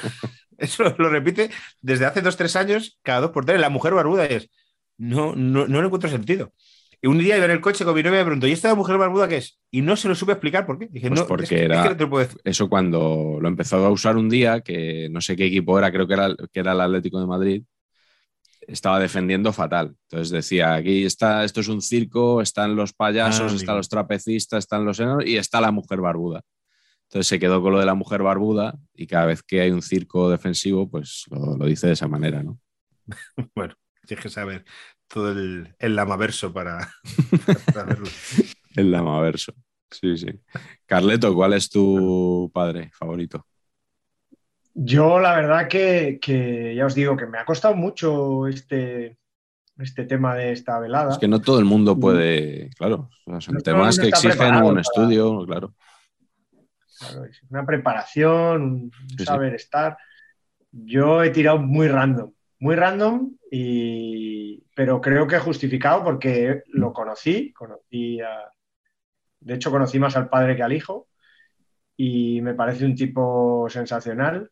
eso 0.57 0.83
lo 0.97 1.09
repite 1.09 1.51
desde 1.81 2.05
hace 2.05 2.21
dos, 2.21 2.37
tres 2.37 2.55
años, 2.55 2.99
cada 3.03 3.21
dos 3.21 3.31
por 3.31 3.45
tres, 3.45 3.59
la 3.59 3.69
mujer 3.69 3.93
barbuda 3.93 4.25
es, 4.25 4.49
no, 4.97 5.35
no, 5.35 5.67
no 5.67 5.79
le 5.81 5.85
encuentro 5.87 6.09
sentido. 6.09 6.53
Y 7.01 7.07
un 7.07 7.17
día 7.17 7.37
iba 7.37 7.45
en 7.45 7.51
el 7.51 7.61
coche 7.61 7.85
con 7.85 7.95
mi 7.95 8.03
novia 8.03 8.17
y 8.17 8.19
me 8.21 8.25
preguntó, 8.25 8.47
¿y 8.47 8.51
esta 8.51 8.75
mujer 8.75 8.97
barbuda 8.97 9.27
qué 9.27 9.37
es? 9.37 9.59
Y 9.71 9.81
no 9.81 9.95
se 9.95 10.07
lo 10.09 10.15
supe 10.15 10.33
explicar 10.33 10.65
por 10.65 10.77
qué. 10.77 10.87
Dije, 10.91 11.07
Pues 11.07 11.21
no, 11.21 11.27
porque 11.27 11.43
es 11.43 11.49
que- 11.49 11.55
es 11.55 11.61
era- 11.63 11.83
que 11.83 11.89
no 11.89 11.97
te 11.97 12.03
lo 12.03 12.09
puedo 12.09 12.25
decir. 12.25 12.41
Eso 12.43 12.67
cuando 12.69 13.37
lo 13.41 13.47
empezó 13.47 13.77
a 13.85 13.89
usar 13.89 14.17
un 14.17 14.27
día, 14.29 14.61
que 14.61 15.07
no 15.09 15.21
sé 15.21 15.35
qué 15.37 15.45
equipo 15.45 15.77
era, 15.79 15.91
creo 15.91 16.07
que 16.07 16.13
era, 16.13 16.35
que 16.51 16.59
era 16.59 16.73
el 16.73 16.81
Atlético 16.81 17.19
de 17.21 17.27
Madrid, 17.27 17.63
estaba 18.67 18.99
defendiendo 18.99 19.51
fatal. 19.53 19.95
Entonces 20.09 20.29
decía, 20.29 20.75
aquí 20.75 21.05
está, 21.05 21.43
esto 21.43 21.61
es 21.61 21.67
un 21.69 21.81
circo, 21.81 22.41
están 22.41 22.75
los 22.75 22.93
payasos, 22.93 23.53
Ah, 23.53 23.55
están 23.55 23.77
los 23.77 23.89
trapecistas, 23.89 24.59
están 24.59 24.85
los 24.85 24.99
enanos 24.99 25.25
y 25.25 25.37
está 25.37 25.61
la 25.61 25.71
mujer 25.71 26.01
barbuda. 26.01 26.41
Entonces 27.07 27.27
se 27.27 27.39
quedó 27.39 27.61
con 27.61 27.73
lo 27.73 27.79
de 27.79 27.85
la 27.87 27.95
mujer 27.95 28.21
barbuda 28.21 28.75
y 28.93 29.07
cada 29.07 29.25
vez 29.25 29.41
que 29.41 29.61
hay 29.61 29.71
un 29.71 29.81
circo 29.81 30.29
defensivo, 30.29 30.87
pues 30.89 31.23
lo, 31.31 31.57
lo 31.57 31.65
dice 31.65 31.87
de 31.87 31.93
esa 31.93 32.07
manera, 32.07 32.43
¿no? 32.43 32.59
Bueno, 33.55 33.73
tienes 34.05 34.21
que 34.23 34.29
saber 34.29 34.65
todo 35.09 35.31
el, 35.31 35.75
el 35.79 35.95
lamaverso 35.95 36.53
para, 36.53 36.87
para 37.73 37.83
verlo. 37.85 38.07
El 38.75 38.91
lamaverso. 38.91 39.53
Sí, 39.91 40.17
sí. 40.17 40.27
Carleto, 40.85 41.33
¿cuál 41.33 41.53
es 41.53 41.69
tu 41.69 42.49
padre 42.53 42.91
favorito? 42.93 43.45
Yo, 44.73 45.19
la 45.19 45.35
verdad 45.35 45.67
que, 45.67 46.19
que 46.21 46.73
ya 46.75 46.85
os 46.85 46.95
digo 46.95 47.17
que 47.17 47.25
me 47.25 47.39
ha 47.39 47.43
costado 47.45 47.75
mucho 47.75 48.47
este, 48.47 49.17
este 49.77 50.05
tema 50.05 50.35
de 50.35 50.51
esta 50.51 50.79
velada. 50.79 51.11
Es 51.11 51.17
que 51.17 51.27
no 51.27 51.41
todo 51.41 51.59
el 51.59 51.65
mundo 51.65 51.99
puede, 51.99 52.69
claro, 52.77 53.09
o 53.25 53.31
sea, 53.31 53.41
son 53.41 53.55
No 53.55 53.61
temas 53.61 53.99
que 53.99 54.07
exigen 54.09 54.55
un 54.55 54.69
para- 54.69 54.81
estudio, 54.81 55.45
claro. 55.45 55.73
Claro, 56.99 57.25
es 57.25 57.41
una 57.49 57.65
preparación, 57.65 58.61
un 58.61 58.91
sí. 59.17 59.25
saber 59.25 59.55
estar. 59.55 59.97
Yo 60.71 61.23
he 61.23 61.31
tirado 61.31 61.57
muy 61.57 61.87
random, 61.87 62.31
muy 62.59 62.75
random, 62.75 63.31
y, 63.51 64.63
pero 64.75 64.99
creo 65.01 65.27
que 65.27 65.39
justificado 65.39 66.03
porque 66.03 66.63
lo 66.67 66.91
conocí, 66.93 67.51
conocí 67.53 68.19
a- 68.21 68.51
de 69.41 69.53
hecho 69.55 69.71
conocí 69.71 69.97
más 69.99 70.15
al 70.17 70.27
padre 70.29 70.55
que 70.55 70.63
al 70.63 70.73
hijo 70.73 71.07
y 71.95 72.41
me 72.41 72.53
parece 72.53 72.85
un 72.85 72.95
tipo 72.95 73.67
sensacional 73.69 74.51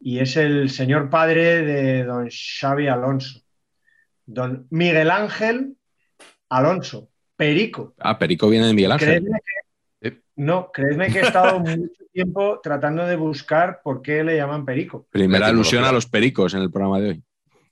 y 0.00 0.18
es 0.18 0.36
el 0.36 0.70
señor 0.70 1.08
padre 1.10 1.62
de 1.62 2.04
don 2.04 2.28
Xavi 2.28 2.88
Alonso, 2.88 3.40
don 4.26 4.66
Miguel 4.70 5.10
Ángel 5.10 5.76
Alonso, 6.48 7.10
Perico. 7.36 7.94
Ah, 7.98 8.18
Perico 8.18 8.48
viene 8.48 8.66
de 8.66 8.74
Miguel 8.74 8.92
Ángel. 8.92 9.08
Creedme 9.08 9.38
que, 10.00 10.22
no, 10.36 10.70
creedme 10.72 11.12
que 11.12 11.18
he 11.20 11.22
estado 11.22 11.60
mucho 11.60 12.04
tiempo 12.12 12.60
tratando 12.60 13.06
de 13.06 13.16
buscar 13.16 13.80
por 13.82 14.02
qué 14.02 14.24
le 14.24 14.36
llaman 14.36 14.64
perico. 14.64 15.06
Primera 15.10 15.46
alusión 15.48 15.84
a 15.84 15.92
los 15.92 16.06
pericos 16.06 16.54
en 16.54 16.62
el 16.62 16.70
programa 16.70 16.98
de 17.00 17.08
hoy. 17.10 17.22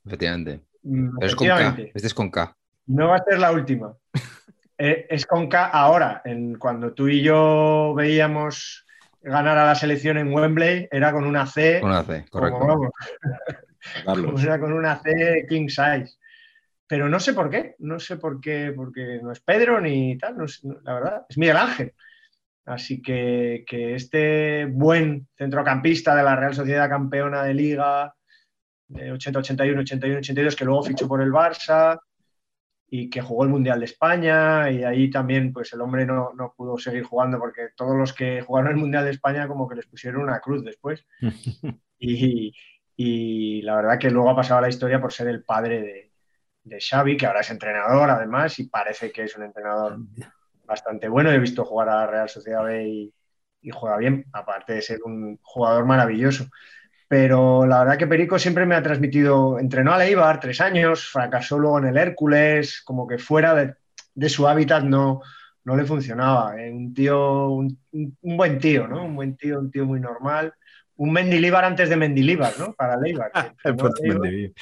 Efectivamente. 0.07 0.61
Mm, 0.83 1.23
es 1.23 1.35
con 1.35 1.47
K. 1.47 1.55
efectivamente. 1.55 1.93
Este 1.95 2.07
es 2.07 2.15
con 2.15 2.31
K. 2.31 2.57
No 2.87 3.09
va 3.09 3.17
a 3.17 3.25
ser 3.25 3.39
la 3.39 3.53
última. 3.53 3.95
Eh, 4.79 5.07
es 5.09 5.25
con 5.25 5.49
K 5.49 5.69
ahora. 5.69 6.21
En, 6.23 6.59
cuando 6.59 6.93
tú 6.93 7.09
y 7.09 7.23
yo 7.23 7.95
veíamos 7.97 8.85
ganar 9.23 9.57
a 9.57 9.65
la 9.65 9.75
selección 9.75 10.19
en 10.19 10.31
Wembley, 10.31 10.87
era 10.93 11.13
con 11.13 11.25
una 11.25 11.47
C. 11.47 11.81
Con 11.81 11.93
una 11.93 12.03
C, 12.03 12.27
correcto. 12.29 12.59
como, 12.59 12.93
era 14.43 14.61
con 14.61 14.75
una 14.75 15.01
C 15.01 15.47
king 15.49 15.69
size. 15.69 16.19
Pero 16.87 17.09
no 17.09 17.19
sé 17.19 17.33
por 17.33 17.49
qué, 17.49 17.75
no 17.79 17.99
sé 17.99 18.19
por 18.19 18.39
qué, 18.39 18.73
porque 18.77 19.19
no 19.23 19.33
es 19.33 19.41
Pedro 19.41 19.81
ni 19.81 20.19
tal, 20.19 20.37
no 20.37 20.47
sé, 20.47 20.69
no, 20.69 20.77
la 20.83 20.93
verdad, 20.93 21.27
es 21.27 21.39
Miguel 21.39 21.57
Ángel. 21.57 21.95
Así 22.67 23.01
que, 23.01 23.65
que 23.67 23.95
este 23.95 24.67
buen 24.67 25.27
centrocampista 25.39 26.15
de 26.15 26.23
la 26.23 26.37
Real 26.37 26.55
Sociedad 26.55 26.89
campeona 26.89 27.43
de 27.45 27.55
Liga 27.55 28.16
de 28.89 29.13
80, 29.13 29.39
81, 29.41 29.81
81, 29.81 30.19
82, 30.19 30.57
que 30.57 30.65
luego 30.65 30.83
fichó 30.83 31.09
por 31.09 31.21
el 31.21 31.33
Barça 31.33 31.99
y 32.89 33.11
que 33.11 33.21
jugó 33.21 33.45
el 33.45 33.51
Mundial 33.51 33.81
de 33.81 33.87
España 33.87 34.71
y 34.71 34.85
ahí 34.85 35.11
también 35.11 35.53
pues 35.53 35.73
el 35.73 35.81
hombre 35.81 36.07
no, 36.07 36.33
no 36.35 36.55
pudo 36.57 36.79
seguir 36.79 37.03
jugando 37.03 37.39
porque 37.39 37.71
todos 37.77 37.97
los 37.97 38.13
que 38.13 38.43
jugaron 38.43 38.71
el 38.71 38.77
Mundial 38.77 39.05
de 39.05 39.11
España 39.11 39.49
como 39.49 39.69
que 39.69 39.75
les 39.75 39.87
pusieron 39.87 40.23
una 40.23 40.41
cruz 40.41 40.65
después. 40.65 41.05
y, 41.99 42.55
y 42.97 43.63
la 43.63 43.77
verdad 43.77 43.99
que 43.99 44.11
luego 44.11 44.31
ha 44.31 44.37
pasado 44.37 44.59
a 44.59 44.63
la 44.63 44.69
historia 44.69 45.01
por 45.01 45.13
ser 45.13 45.29
el 45.29 45.43
padre 45.43 45.83
de, 45.83 46.13
de 46.67 46.81
Xavi, 46.81 47.17
que 47.17 47.27
ahora 47.27 47.41
es 47.41 47.51
entrenador 47.51 48.11
además 48.11 48.59
y 48.59 48.69
parece 48.69 49.13
que 49.13 49.25
es 49.25 49.37
un 49.37 49.45
entrenador 49.45 49.99
bastante 50.65 51.09
bueno. 51.09 51.31
He 51.31 51.39
visto 51.39 51.65
jugar 51.65 51.89
a 51.89 51.97
la 52.01 52.07
Real 52.07 52.29
Sociedad 52.29 52.65
B 52.65 52.89
y, 52.89 53.15
y 53.63 53.71
juega 53.71 53.97
bien, 53.99 54.25
aparte 54.33 54.75
de 54.75 54.83
ser 54.83 55.01
un 55.05 55.39
jugador 55.43 55.87
maravilloso. 55.87 56.47
Pero 57.09 57.67
la 57.67 57.81
verdad 57.81 57.99
que 57.99 58.07
Perico 58.07 58.39
siempre 58.39 58.67
me 58.67 58.75
ha 58.75 58.83
transmitido, 58.83 59.59
entrenó 59.59 59.93
a 59.93 59.99
Leibar 59.99 60.41
tres 60.41 60.61
años, 60.61 61.09
fracasó 61.09 61.59
luego 61.59 61.79
en 61.79 61.87
el 61.87 61.97
Hércules, 61.97 62.83
como 62.85 63.07
que 63.07 63.19
fuera 63.19 63.55
de, 63.55 63.75
de 64.15 64.29
su 64.29 64.49
hábitat 64.49 64.83
no, 64.83 65.23
no 65.65 65.77
le 65.77 65.85
funcionaba. 65.85 66.61
¿eh? 66.61 66.73
Un 66.73 66.93
tío, 66.93 67.51
un, 67.51 67.79
un, 67.93 68.37
buen 68.37 68.59
tío, 68.59 68.89
¿no? 68.89 69.05
Un 69.05 69.15
buen 69.15 69.37
tío, 69.37 69.61
un 69.61 69.71
tío 69.71 69.85
muy 69.87 70.01
normal. 70.01 70.53
Un 70.97 71.13
Mendilíbar 71.13 71.65
antes 71.65 71.89
de 71.89 71.97
Mendilíbar, 71.97 72.55
¿no? 72.59 72.73
Para 72.73 72.97
Leibar. 72.97 73.31
Puto 73.63 74.03
Mendilibar. 74.03 74.53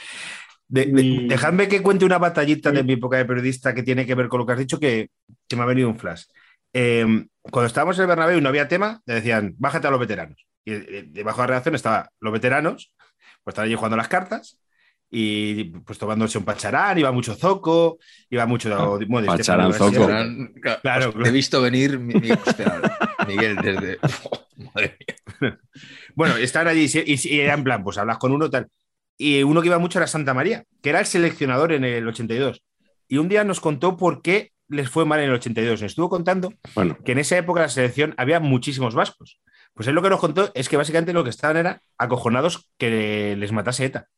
De, 0.69 0.87
de, 0.87 1.03
y... 1.03 1.29
Dejadme 1.29 1.69
que 1.69 1.83
cuente 1.83 2.05
una 2.05 2.19
batallita 2.19 2.71
sí. 2.71 2.77
de 2.77 2.83
mi 2.83 2.95
época 2.95 3.17
de 3.17 3.25
periodista 3.25 3.75
que 3.75 3.83
tiene 3.83 4.05
que 4.05 4.15
ver 4.15 4.29
con 4.29 4.41
lo 4.41 4.47
que 4.47 4.53
has 4.53 4.59
dicho, 4.59 4.81
que, 4.81 5.09
que 5.49 5.57
me 5.57 5.63
ha 5.63 5.67
venido 5.67 5.89
un 5.89 5.97
flash. 5.97 6.25
Eh, 6.73 7.07
cuando 7.51 7.67
estábamos 7.67 7.97
en 7.97 8.03
el 8.03 8.09
Bernabéu 8.09 8.39
y 8.39 8.41
no 8.41 8.49
había 8.49 8.69
tema, 8.69 9.01
le 9.07 9.15
decían, 9.15 9.55
bájate 9.59 9.87
a 9.87 9.91
los 9.91 10.01
veteranos. 10.01 10.45
Y 10.65 10.73
debajo 10.73 11.39
de 11.39 11.43
la 11.43 11.47
redacción 11.49 11.75
estaban 11.75 12.07
los 12.21 12.33
veteranos, 12.33 12.95
pues 13.43 13.53
estaban 13.53 13.67
allí 13.67 13.75
jugando 13.75 13.97
las 13.97 14.09
cartas 14.09 14.59
y 15.17 15.65
pues 15.65 15.97
tomándose 15.99 16.39
un 16.39 16.45
pacharán, 16.45 16.99
iba 16.99 17.13
mucho 17.13 17.35
zoco, 17.37 17.99
iba 18.31 18.47
mucho... 18.47 18.75
Ah, 18.75 18.99
bueno, 19.07 19.29
pacharán, 19.29 19.73
zoco. 19.73 20.07
Claro, 20.07 20.81
claro, 20.83 21.13
He 21.25 21.31
visto 21.31 21.63
venir 21.63 21.99
Miguel 23.27 23.57
desde... 23.63 23.99
Madre 24.75 24.99
mía. 25.41 25.59
Bueno, 26.17 26.37
estaban 26.37 26.69
allí 26.69 26.87
y, 26.93 27.29
y, 27.29 27.41
era 27.41 27.55
en 27.55 27.63
plan, 27.65 27.85
pues 27.85 27.99
hablas 27.99 28.19
con 28.19 28.33
uno 28.33 28.51
tal. 28.51 28.69
Y 29.17 29.43
uno 29.43 29.61
que 29.61 29.69
iba 29.69 29.79
mucho 29.79 29.99
era 29.99 30.07
Santa 30.07 30.35
María, 30.35 30.65
que 30.83 30.91
era 30.91 31.01
el 31.01 31.07
seleccionador 31.07 31.73
en 31.73 31.85
el 31.85 32.07
82. 32.09 32.65
Y 33.07 33.19
un 33.19 33.29
día 33.29 33.45
nos 33.45 33.61
contó 33.61 33.97
por 33.97 34.23
qué 34.23 34.53
les 34.69 34.89
fue 34.89 35.05
mal 35.05 35.21
en 35.21 35.27
el 35.27 35.35
82. 35.35 35.83
Nos 35.83 35.93
estuvo 35.93 36.09
contando 36.09 36.53
bueno. 36.75 36.99
que 37.05 37.13
en 37.13 37.19
esa 37.19 37.37
época 37.39 37.61
la 37.61 37.69
selección 37.69 38.15
había 38.17 38.41
muchísimos 38.41 38.95
vascos. 38.95 39.41
Pues 39.75 39.89
él 39.89 39.95
lo 39.95 40.03
que 40.03 40.11
nos 40.11 40.21
contó 40.21 40.51
es 40.55 40.69
que 40.69 40.77
básicamente 40.77 41.13
lo 41.13 41.25
que 41.25 41.31
estaban 41.31 41.57
era 41.57 41.83
acojonados 41.99 42.71
que 42.79 43.35
les 43.37 43.53
matase 43.53 43.87
ETA. 43.87 44.09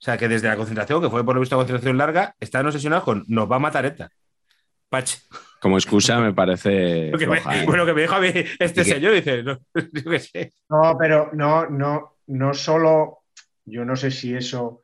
O 0.00 0.02
sea, 0.02 0.16
que 0.16 0.28
desde 0.28 0.48
la 0.48 0.56
concentración, 0.56 1.02
que 1.02 1.10
fue 1.10 1.24
por 1.24 1.34
lo 1.34 1.40
visto 1.40 1.56
una 1.56 1.64
concentración 1.64 1.98
larga, 1.98 2.34
estaban 2.40 2.66
obsesionados 2.66 3.04
con 3.04 3.24
nos 3.28 3.50
va 3.50 3.56
a 3.56 3.60
matar 3.60 3.84
ETA. 3.84 4.10
Pach. 4.88 5.10
Como 5.60 5.76
excusa 5.76 6.18
me 6.20 6.32
parece. 6.32 7.10
Lo 7.12 7.18
que 7.18 7.26
me, 7.26 7.40
floja, 7.40 7.62
¿eh? 7.62 7.66
Bueno, 7.66 7.84
que 7.84 7.92
me 7.92 8.02
dijo 8.02 8.14
a 8.14 8.20
mí 8.20 8.32
este 8.58 8.84
señor, 8.84 9.12
dice, 9.12 9.42
no, 9.42 9.58
yo 9.74 10.10
qué 10.10 10.18
sé. 10.18 10.52
No, 10.68 10.96
pero 10.98 11.30
no, 11.34 11.68
no, 11.68 12.16
no 12.28 12.54
solo, 12.54 13.24
yo 13.64 13.84
no 13.84 13.94
sé 13.94 14.10
si 14.10 14.34
eso, 14.34 14.82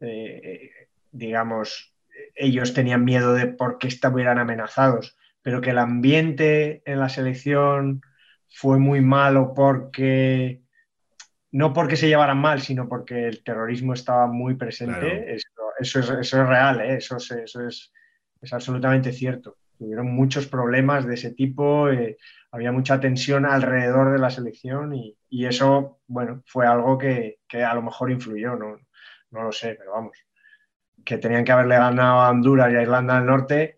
eh, 0.00 0.70
digamos, 1.10 1.94
ellos 2.34 2.74
tenían 2.74 3.04
miedo 3.04 3.34
de 3.34 3.48
por 3.48 3.78
qué 3.78 3.88
estuvieran 3.88 4.38
amenazados, 4.38 5.16
pero 5.42 5.60
que 5.60 5.70
el 5.70 5.78
ambiente 5.78 6.82
en 6.84 7.00
la 7.00 7.08
selección 7.08 8.02
fue 8.50 8.78
muy 8.78 9.00
malo 9.00 9.52
porque 9.54 10.62
no 11.52 11.72
porque 11.72 11.96
se 11.96 12.08
llevaran 12.08 12.38
mal, 12.38 12.60
sino 12.60 12.88
porque 12.88 13.26
el 13.26 13.42
terrorismo 13.42 13.94
estaba 13.94 14.26
muy 14.26 14.54
presente. 14.54 15.00
Claro. 15.00 15.24
Eso, 15.26 15.48
eso, 15.78 16.00
es, 16.00 16.10
eso, 16.20 16.42
es, 16.42 16.48
real, 16.48 16.80
¿eh? 16.80 16.96
eso, 16.96 17.16
es, 17.16 17.30
eso 17.30 17.66
es, 17.66 17.92
es, 18.40 18.52
absolutamente 18.52 19.12
cierto. 19.12 19.56
Tuvieron 19.78 20.12
muchos 20.12 20.46
problemas 20.46 21.06
de 21.06 21.14
ese 21.14 21.32
tipo, 21.32 21.88
eh, 21.88 22.18
había 22.50 22.72
mucha 22.72 23.00
tensión 23.00 23.46
alrededor 23.46 24.12
de 24.12 24.18
la 24.18 24.30
selección 24.30 24.94
y, 24.94 25.16
y 25.28 25.46
eso, 25.46 26.00
bueno, 26.06 26.42
fue 26.46 26.66
algo 26.66 26.98
que, 26.98 27.38
que, 27.46 27.62
a 27.62 27.74
lo 27.74 27.82
mejor 27.82 28.10
influyó, 28.10 28.56
no, 28.56 28.78
no 29.30 29.42
lo 29.42 29.52
sé, 29.52 29.76
pero 29.78 29.92
vamos, 29.92 30.18
que 31.04 31.18
tenían 31.18 31.44
que 31.44 31.52
haberle 31.52 31.76
ganado 31.76 32.20
a 32.20 32.30
Honduras 32.30 32.72
y 32.72 32.76
a 32.76 32.82
Irlanda 32.82 33.16
del 33.16 33.26
Norte, 33.26 33.77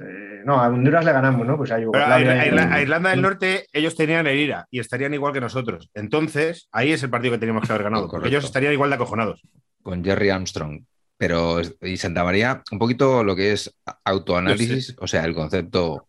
Eh, 0.00 0.42
no, 0.44 0.60
a 0.60 0.68
Honduras 0.68 1.04
le 1.04 1.12
ganamos, 1.12 1.46
¿no? 1.46 1.56
Pues 1.56 1.70
a 1.70 1.76
Pero 1.76 1.90
a, 1.92 1.98
Yugoslavia. 2.20 2.26
Irla- 2.26 2.40
a 2.42 2.46
Irla- 2.46 2.72
a 2.74 2.82
Irlanda 2.82 3.10
del. 3.10 3.22
Norte 3.22 3.66
ellos 3.72 3.94
tenían 3.96 4.26
el 4.26 4.38
IRA 4.38 4.66
y 4.70 4.80
estarían 4.80 5.12
igual 5.14 5.32
que 5.32 5.40
nosotros. 5.40 5.90
Entonces, 5.94 6.68
ahí 6.72 6.92
es 6.92 7.02
el 7.02 7.10
partido 7.10 7.32
que 7.34 7.38
teníamos 7.38 7.66
que 7.66 7.72
haber 7.72 7.84
ganado, 7.84 8.08
porque 8.08 8.28
ellos 8.28 8.44
estarían 8.44 8.72
igual 8.72 8.90
de 8.90 8.96
acojonados. 8.96 9.42
con 9.82 10.02
Jerry 10.04 10.30
Armstrong. 10.30 10.82
Pero, 11.16 11.58
y 11.82 11.98
Santa 11.98 12.24
María, 12.24 12.62
un 12.72 12.78
poquito 12.78 13.22
lo 13.22 13.36
que 13.36 13.52
es 13.52 13.74
autoanálisis, 14.04 14.96
o 14.98 15.06
sea, 15.06 15.24
el 15.24 15.34
concepto. 15.34 16.06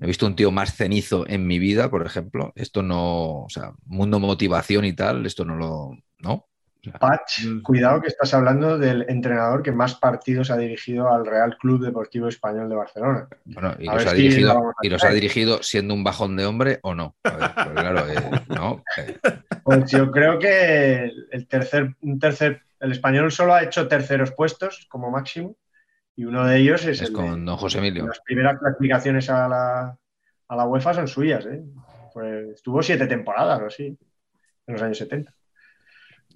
He 0.00 0.06
visto 0.06 0.26
un 0.26 0.36
tío 0.36 0.50
más 0.50 0.74
cenizo 0.76 1.24
en 1.26 1.46
mi 1.46 1.58
vida, 1.58 1.90
por 1.90 2.04
ejemplo. 2.06 2.52
Esto 2.54 2.82
no, 2.82 3.42
o 3.44 3.48
sea, 3.48 3.72
mundo 3.86 4.20
motivación 4.20 4.84
y 4.84 4.92
tal, 4.92 5.24
esto 5.26 5.44
no 5.44 5.56
lo. 5.56 5.96
¿No? 6.18 6.46
Patch, 6.92 7.62
cuidado 7.62 8.00
que 8.00 8.08
estás 8.08 8.32
hablando 8.34 8.78
del 8.78 9.04
entrenador 9.08 9.62
que 9.62 9.72
más 9.72 9.94
partidos 9.94 10.50
ha 10.50 10.56
dirigido 10.56 11.12
al 11.12 11.26
Real 11.26 11.56
Club 11.58 11.84
Deportivo 11.84 12.28
Español 12.28 12.68
de 12.68 12.76
Barcelona. 12.76 13.28
Bueno, 13.44 13.74
y 13.78 13.86
los, 13.86 14.06
ha 14.06 14.10
si 14.10 14.16
dirigido, 14.16 14.74
y 14.82 14.88
los 14.88 15.04
ha 15.04 15.62
siendo 15.62 15.94
un 15.94 16.04
bajón 16.04 16.36
de 16.36 16.46
hombre 16.46 16.78
o 16.82 16.94
no. 16.94 17.16
A 17.24 17.30
ver, 17.30 17.50
pues 17.54 17.68
claro, 17.68 18.08
eh, 18.08 18.40
¿no? 18.48 18.84
Eh, 18.96 19.18
Pues 19.62 19.90
yo 19.90 20.10
creo 20.10 20.38
que 20.38 21.10
el 21.30 21.46
tercer, 21.48 21.94
un 22.00 22.18
tercer, 22.18 22.62
el 22.80 22.92
español 22.92 23.32
solo 23.32 23.54
ha 23.54 23.62
hecho 23.62 23.88
terceros 23.88 24.32
puestos 24.32 24.86
como 24.88 25.10
máximo 25.10 25.56
y 26.14 26.24
uno 26.24 26.46
de 26.46 26.58
ellos 26.58 26.84
es, 26.84 27.00
es 27.00 27.08
el 27.08 27.12
con 27.12 27.40
de, 27.40 27.50
don 27.50 27.56
José 27.56 27.78
Emilio. 27.78 28.06
las 28.06 28.20
primeras 28.20 28.58
clasificaciones 28.58 29.28
a 29.28 29.48
la, 29.48 29.98
a 30.48 30.56
la 30.56 30.64
UEFA 30.66 30.94
son 30.94 31.08
suyas, 31.08 31.44
¿eh? 31.46 31.62
Pues 32.14 32.54
estuvo 32.54 32.82
siete 32.82 33.06
temporadas 33.06 33.60
o 33.60 33.66
así, 33.66 33.86
en 34.66 34.72
los 34.72 34.80
años 34.80 34.98
70. 34.98 35.34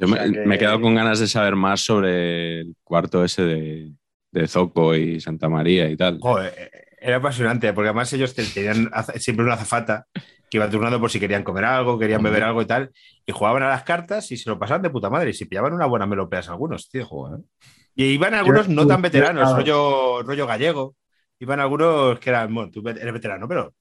Yo 0.00 0.06
O 0.06 0.08
me, 0.08 0.16
sea 0.16 0.24
que- 0.32 0.46
me 0.46 0.54
he 0.54 0.58
quedado 0.58 0.80
con 0.80 0.94
ganas 0.94 1.18
de 1.20 1.26
saber 1.28 1.54
más 1.56 1.80
sobre 1.82 2.60
el 2.60 2.74
cuarto 2.82 3.22
ese 3.24 3.42
de, 3.42 3.92
de 4.32 4.48
Zoco 4.48 4.94
y 4.96 5.20
Santa 5.20 5.48
María 5.48 5.88
y 5.90 5.96
tal. 5.96 6.18
Joder, 6.20 6.52
eh, 6.56 6.70
era 7.00 7.16
apasionante, 7.16 7.72
porque 7.72 7.88
además 7.88 8.12
ellos 8.12 8.34
te- 8.34 8.44
tenían 8.44 8.90
siempre 9.16 9.44
una 9.44 9.54
azafata 9.54 10.06
que 10.50 10.56
iba 10.58 10.68
turnando 10.68 10.98
por 10.98 11.10
si 11.10 11.20
querían 11.20 11.44
comer 11.44 11.64
algo, 11.64 11.98
querían 11.98 12.22
beber 12.22 12.42
algo 12.42 12.60
y 12.62 12.66
tal, 12.66 12.90
y 13.24 13.32
jugaban 13.32 13.62
a 13.62 13.68
las 13.68 13.84
cartas 13.84 14.30
y 14.32 14.36
se 14.36 14.50
lo 14.50 14.58
pasaban 14.58 14.82
de 14.82 14.90
puta 14.90 15.08
madre, 15.08 15.30
y 15.30 15.32
si 15.34 15.44
pillaban 15.44 15.72
una 15.72 15.86
buena 15.86 16.06
melopeas 16.06 16.48
algunos, 16.48 16.88
tío. 16.90 17.06
Joder. 17.06 17.40
Y 17.94 18.04
iban 18.06 18.34
algunos 18.34 18.68
no 18.68 18.86
tan 18.86 19.02
veteranos, 19.02 19.54
rollo, 19.54 20.22
rollo 20.22 20.46
gallego. 20.46 20.96
Iban 21.38 21.60
algunos 21.60 22.18
que 22.18 22.30
eran, 22.30 22.52
bueno, 22.54 22.70
tú 22.70 22.86
eres 22.88 23.12
veterano, 23.12 23.46
pero 23.48 23.74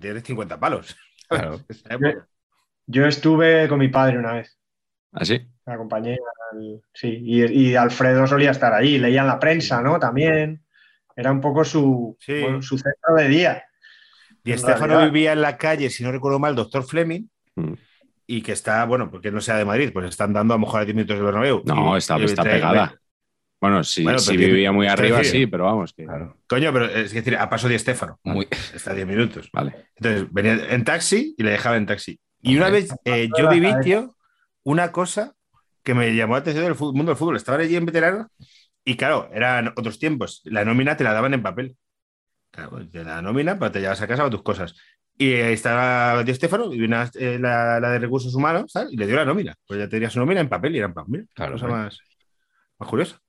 tienes 0.00 0.22
50 0.24 0.58
palos. 0.58 0.96
Claro. 1.26 1.58
Yo 2.86 3.06
estuve 3.06 3.66
con 3.68 3.78
mi 3.78 3.88
padre 3.88 4.18
una 4.18 4.34
vez, 4.34 4.58
¿Así? 5.14 5.40
me 5.66 5.72
acompañé 5.74 6.12
al, 6.52 6.82
sí, 6.92 7.08
y, 7.22 7.44
y 7.70 7.74
Alfredo 7.76 8.26
solía 8.26 8.50
estar 8.50 8.74
ahí, 8.74 8.98
leían 8.98 9.26
la 9.26 9.38
prensa, 9.38 9.80
¿no? 9.80 9.98
También 9.98 10.62
era 11.16 11.32
un 11.32 11.40
poco 11.40 11.64
su, 11.64 12.16
Sí. 12.20 12.40
bueno, 12.42 12.60
su 12.60 12.76
centro 12.76 13.14
de 13.16 13.28
día. 13.28 13.64
Y 14.44 14.52
Estefano 14.52 15.00
vivía 15.04 15.32
en 15.32 15.40
la 15.40 15.56
calle, 15.56 15.88
si 15.88 16.02
no 16.04 16.12
recuerdo 16.12 16.38
mal, 16.38 16.54
doctor 16.54 16.84
Fleming, 16.84 17.28
Mm. 17.56 17.72
y 18.26 18.42
que 18.42 18.52
está, 18.52 18.84
bueno, 18.84 19.10
porque 19.10 19.30
no 19.30 19.40
sea 19.40 19.56
de 19.56 19.64
Madrid, 19.64 19.90
pues 19.92 20.06
están 20.08 20.32
dando 20.32 20.52
a 20.54 20.56
lo 20.56 20.60
mejor 20.66 20.80
a 20.80 20.84
10 20.84 20.94
minutos 20.96 21.16
del 21.16 21.24
Bernabéu. 21.24 21.62
No, 21.64 21.94
Y- 21.94 21.98
está, 21.98 22.18
y- 22.18 22.24
está 22.24 22.42
pegada. 22.42 22.98
Bueno, 23.60 23.82
si, 23.84 24.02
Bueno, 24.02 24.18
si 24.18 24.36
vivía 24.36 24.72
muy 24.72 24.86
arriba, 24.88 25.18
decir, 25.18 25.42
sí, 25.42 25.46
pero 25.46 25.64
vamos, 25.64 25.94
que. 25.94 26.04
Claro. 26.04 26.36
Coño, 26.46 26.70
pero 26.72 26.84
es 26.86 27.12
decir, 27.14 27.36
a 27.36 27.48
paso 27.48 27.68
de 27.68 27.76
Estefano. 27.76 28.18
Muy, 28.24 28.46
Está 28.74 28.90
a 28.90 28.94
10 28.94 29.06
minutos. 29.06 29.48
Vale. 29.52 29.86
Entonces, 29.96 30.26
venía 30.30 30.66
en 30.74 30.84
taxi 30.84 31.34
y 31.38 31.42
le 31.42 31.52
dejaba 31.52 31.76
en 31.78 31.86
taxi. 31.86 32.20
Y 32.42 32.58
una 32.58 32.68
vez 32.68 32.90
eh, 33.06 33.30
yo 33.38 33.48
viví, 33.48 33.72
tío, 33.82 34.13
una 34.64 34.90
cosa 34.92 35.34
que 35.82 35.94
me 35.94 36.14
llamó 36.16 36.34
la 36.34 36.40
atención 36.40 36.64
del 36.64 36.74
mundo 36.78 37.12
del 37.12 37.16
fútbol. 37.16 37.36
Estaba 37.36 37.58
allí 37.58 37.76
en 37.76 37.86
veterano 37.86 38.28
y, 38.84 38.96
claro, 38.96 39.30
eran 39.32 39.68
otros 39.76 39.98
tiempos. 39.98 40.40
La 40.44 40.64
nómina 40.64 40.96
te 40.96 41.04
la 41.04 41.12
daban 41.12 41.34
en 41.34 41.42
papel. 41.42 41.76
Claro, 42.50 42.84
de 42.84 43.04
la 43.04 43.20
nómina, 43.22 43.58
pues 43.58 43.72
te 43.72 43.80
llevas 43.80 44.00
a 44.00 44.06
casa 44.06 44.28
tus 44.30 44.42
cosas. 44.42 44.74
Y 45.16 45.32
ahí 45.34 45.54
estaba 45.54 46.24
Di 46.24 46.34
Stefano 46.34 46.72
y 46.72 46.78
vino 46.78 46.96
eh, 47.14 47.38
la, 47.38 47.78
la 47.78 47.90
de 47.90 47.98
recursos 48.00 48.34
humanos 48.34 48.72
¿sabes? 48.72 48.92
y 48.92 48.96
le 48.96 49.06
dio 49.06 49.16
la 49.16 49.24
nómina. 49.24 49.54
Pues 49.66 49.78
ya 49.78 49.88
tenía 49.88 50.10
su 50.10 50.18
nómina 50.18 50.40
en 50.40 50.48
papel 50.48 50.74
y 50.74 50.78
era 50.78 50.86
en 50.88 50.94
plan, 50.94 51.06
mira, 51.08 51.24
Claro, 51.34 51.52
cosa 51.52 51.68
más, 51.68 51.98
más 52.78 52.88
curiosa. 52.88 53.20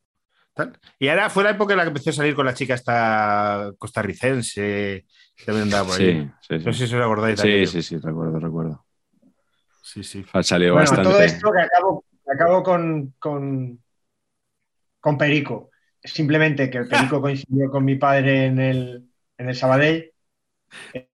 Tal. 0.53 0.79
Y 0.97 1.09
ahora 1.09 1.29
fue 1.29 1.43
la 1.43 1.49
época 1.49 1.73
en 1.73 1.77
la 1.77 1.83
que 1.83 1.89
empezó 1.89 2.11
a 2.11 2.13
salir 2.13 2.33
con 2.33 2.45
la 2.45 2.53
chica 2.53 2.73
esta 2.75 3.71
costarricense, 3.77 5.05
que 5.35 5.45
también 5.45 5.63
andaba 5.63 5.89
por 5.89 5.99
ahí. 5.99 6.31
Sí, 6.39 6.57
sí, 6.59 6.65
No 6.65 6.73
sé 6.73 6.87
si 6.87 6.95
os 6.95 7.01
acordáis. 7.03 7.39
Sí, 7.39 7.65
sí, 7.65 7.81
sí, 7.83 7.97
recuerdo, 7.97 8.39
recuerdo. 8.39 8.84
Sí, 9.95 10.03
sí. 10.03 10.25
Ha 10.33 10.43
salido 10.43 10.75
Bueno, 10.75 10.81
bastante. 10.81 11.01
todo 11.01 11.21
esto 11.21 11.51
que 11.51 11.61
acabo, 11.61 12.05
que 12.23 12.31
acabo 12.33 12.61
con, 12.63 13.13
con, 13.19 13.79
con 14.99 15.17
Perico. 15.17 15.71
Simplemente 16.03 16.69
que 16.69 16.77
el 16.79 16.87
Perico 16.87 17.21
coincidió 17.21 17.69
con 17.69 17.83
mi 17.85 17.95
padre 17.95 18.45
en 18.45 18.59
el, 18.59 19.09
en 19.37 19.49
el 19.49 19.55
Sabadell. 19.55 20.11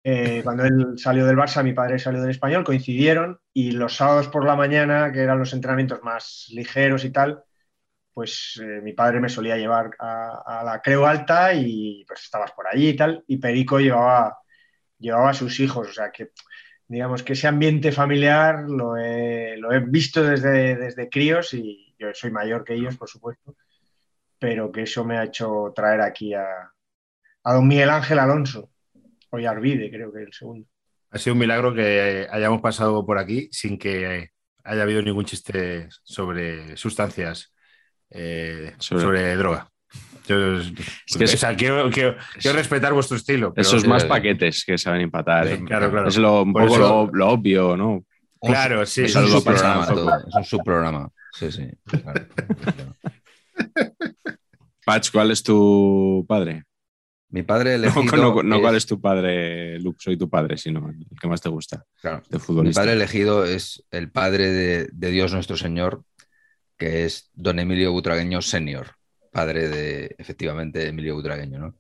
Eh, 0.04 0.40
cuando 0.44 0.64
él 0.64 0.94
salió 0.96 1.26
del 1.26 1.36
Barça, 1.36 1.62
mi 1.62 1.72
padre 1.72 1.98
salió 1.98 2.20
del 2.20 2.30
Español, 2.30 2.64
coincidieron 2.64 3.40
y 3.52 3.72
los 3.72 3.94
sábados 3.96 4.28
por 4.28 4.44
la 4.44 4.56
mañana, 4.56 5.12
que 5.12 5.20
eran 5.20 5.38
los 5.38 5.52
entrenamientos 5.52 6.02
más 6.02 6.46
ligeros 6.50 7.04
y 7.04 7.10
tal, 7.10 7.42
pues 8.14 8.60
eh, 8.62 8.80
mi 8.82 8.94
padre 8.94 9.20
me 9.20 9.28
solía 9.30 9.56
llevar 9.56 9.90
a, 10.00 10.60
a 10.60 10.64
la 10.64 10.82
Creu 10.82 11.06
Alta 11.06 11.54
y 11.54 12.04
pues 12.06 12.22
estabas 12.24 12.52
por 12.52 12.66
allí 12.68 12.90
y 12.90 12.96
tal, 12.96 13.24
y 13.28 13.38
Perico 13.38 13.80
llevaba, 13.80 14.38
llevaba 14.98 15.30
a 15.30 15.34
sus 15.34 15.60
hijos, 15.60 15.88
o 15.90 15.92
sea 15.92 16.10
que 16.12 16.32
digamos 16.88 17.22
que 17.22 17.34
ese 17.34 17.46
ambiente 17.46 17.92
familiar 17.92 18.64
lo 18.68 18.96
he, 18.96 19.56
lo 19.58 19.72
he 19.72 19.80
visto 19.80 20.22
desde, 20.22 20.74
desde 20.76 21.08
críos 21.08 21.52
y 21.54 21.94
yo 21.98 22.08
soy 22.14 22.30
mayor 22.30 22.64
que 22.64 22.74
ellos, 22.74 22.96
por 22.96 23.08
supuesto, 23.08 23.56
pero 24.38 24.72
que 24.72 24.82
eso 24.82 25.04
me 25.04 25.18
ha 25.18 25.24
hecho 25.24 25.72
traer 25.76 26.00
aquí 26.00 26.32
a, 26.32 26.46
a 27.44 27.54
don 27.54 27.68
Miguel 27.68 27.90
Ángel 27.90 28.18
Alonso, 28.18 28.70
o 29.30 29.36
Arvide, 29.36 29.90
creo 29.90 30.12
que 30.12 30.22
el 30.22 30.32
segundo. 30.32 30.66
Ha 31.10 31.18
sido 31.18 31.34
un 31.34 31.40
milagro 31.40 31.74
que 31.74 32.26
hayamos 32.30 32.60
pasado 32.60 33.04
por 33.04 33.18
aquí 33.18 33.48
sin 33.52 33.78
que 33.78 34.30
haya 34.64 34.82
habido 34.82 35.02
ningún 35.02 35.24
chiste 35.24 35.88
sobre 36.02 36.76
sustancias, 36.76 37.54
eh, 38.10 38.74
Sobre- 38.78 39.02
sobre... 39.02 39.36
droga. 39.36 39.70
Yo- 40.26 40.60
que 41.16 41.24
o 41.24 41.24
es- 41.24 41.40
sea, 41.40 41.56
quiero, 41.56 41.88
quiero- 41.90 42.16
quiero 42.40 42.56
respetar 42.58 42.92
vuestro 42.92 43.16
estilo. 43.16 43.54
pero- 43.54 43.66
Esos 43.66 43.86
más 43.86 44.04
paquetes 44.04 44.64
que 44.64 44.76
saben 44.76 45.00
empatar. 45.02 45.46
¿eh? 45.48 45.64
Claro, 45.64 45.90
claro. 45.90 46.08
Es 46.08 46.16
lo, 46.18 46.42
un 46.42 46.52
Por 46.52 46.62
poco 46.64 46.74
eso- 46.74 47.06
lo, 47.06 47.10
lo 47.12 47.28
obvio, 47.30 47.76
¿no? 47.76 48.04
Un- 48.40 48.50
Claro, 48.52 48.84
sí. 48.86 49.02
Es 49.04 49.16
un 49.16 49.22
Saludo 49.22 49.42
para 49.42 49.56
subprograma 49.58 49.86
todo, 49.94 50.28
es 50.28 50.34
un 50.34 50.44
subprograma. 50.44 51.10
Sí, 51.32 51.50
sí. 51.52 51.68
claro. 51.86 52.26
Patch, 54.84 55.10
¿cuál 55.12 55.30
es 55.30 55.42
tu 55.42 56.24
padre? 56.28 56.64
Mi 57.30 57.42
padre 57.42 57.70
No, 57.78 57.84
elegido. 57.84 58.16
no, 58.16 58.42
no 58.42 58.56
es- 58.56 58.60
cuál 58.62 58.76
es 58.76 58.86
tu 58.86 59.00
padre, 59.00 59.78
Luke, 59.80 59.98
soy 60.00 60.16
tu 60.16 60.28
padre, 60.30 60.56
sino 60.56 60.88
el 60.88 61.04
que 61.20 61.28
más 61.28 61.40
te 61.40 61.48
gusta 61.48 61.84
claro, 62.00 62.22
de 62.28 62.38
Mi 62.38 62.42
futbolista. 62.42 62.80
padre 62.80 62.92
elegido 62.94 63.44
es 63.44 63.84
el 63.90 64.10
padre 64.10 64.48
de, 64.50 64.88
de 64.92 65.10
Dios 65.10 65.32
nuestro 65.32 65.56
Señor, 65.56 66.02
que 66.78 67.04
es 67.04 67.30
don 67.34 67.58
Emilio 67.58 67.92
Butragueño 67.92 68.40
Senior, 68.40 68.92
padre 69.30 69.68
de, 69.68 70.14
efectivamente, 70.18 70.88
Emilio 70.88 71.14
Butragueño, 71.14 71.58
¿no? 71.58 71.74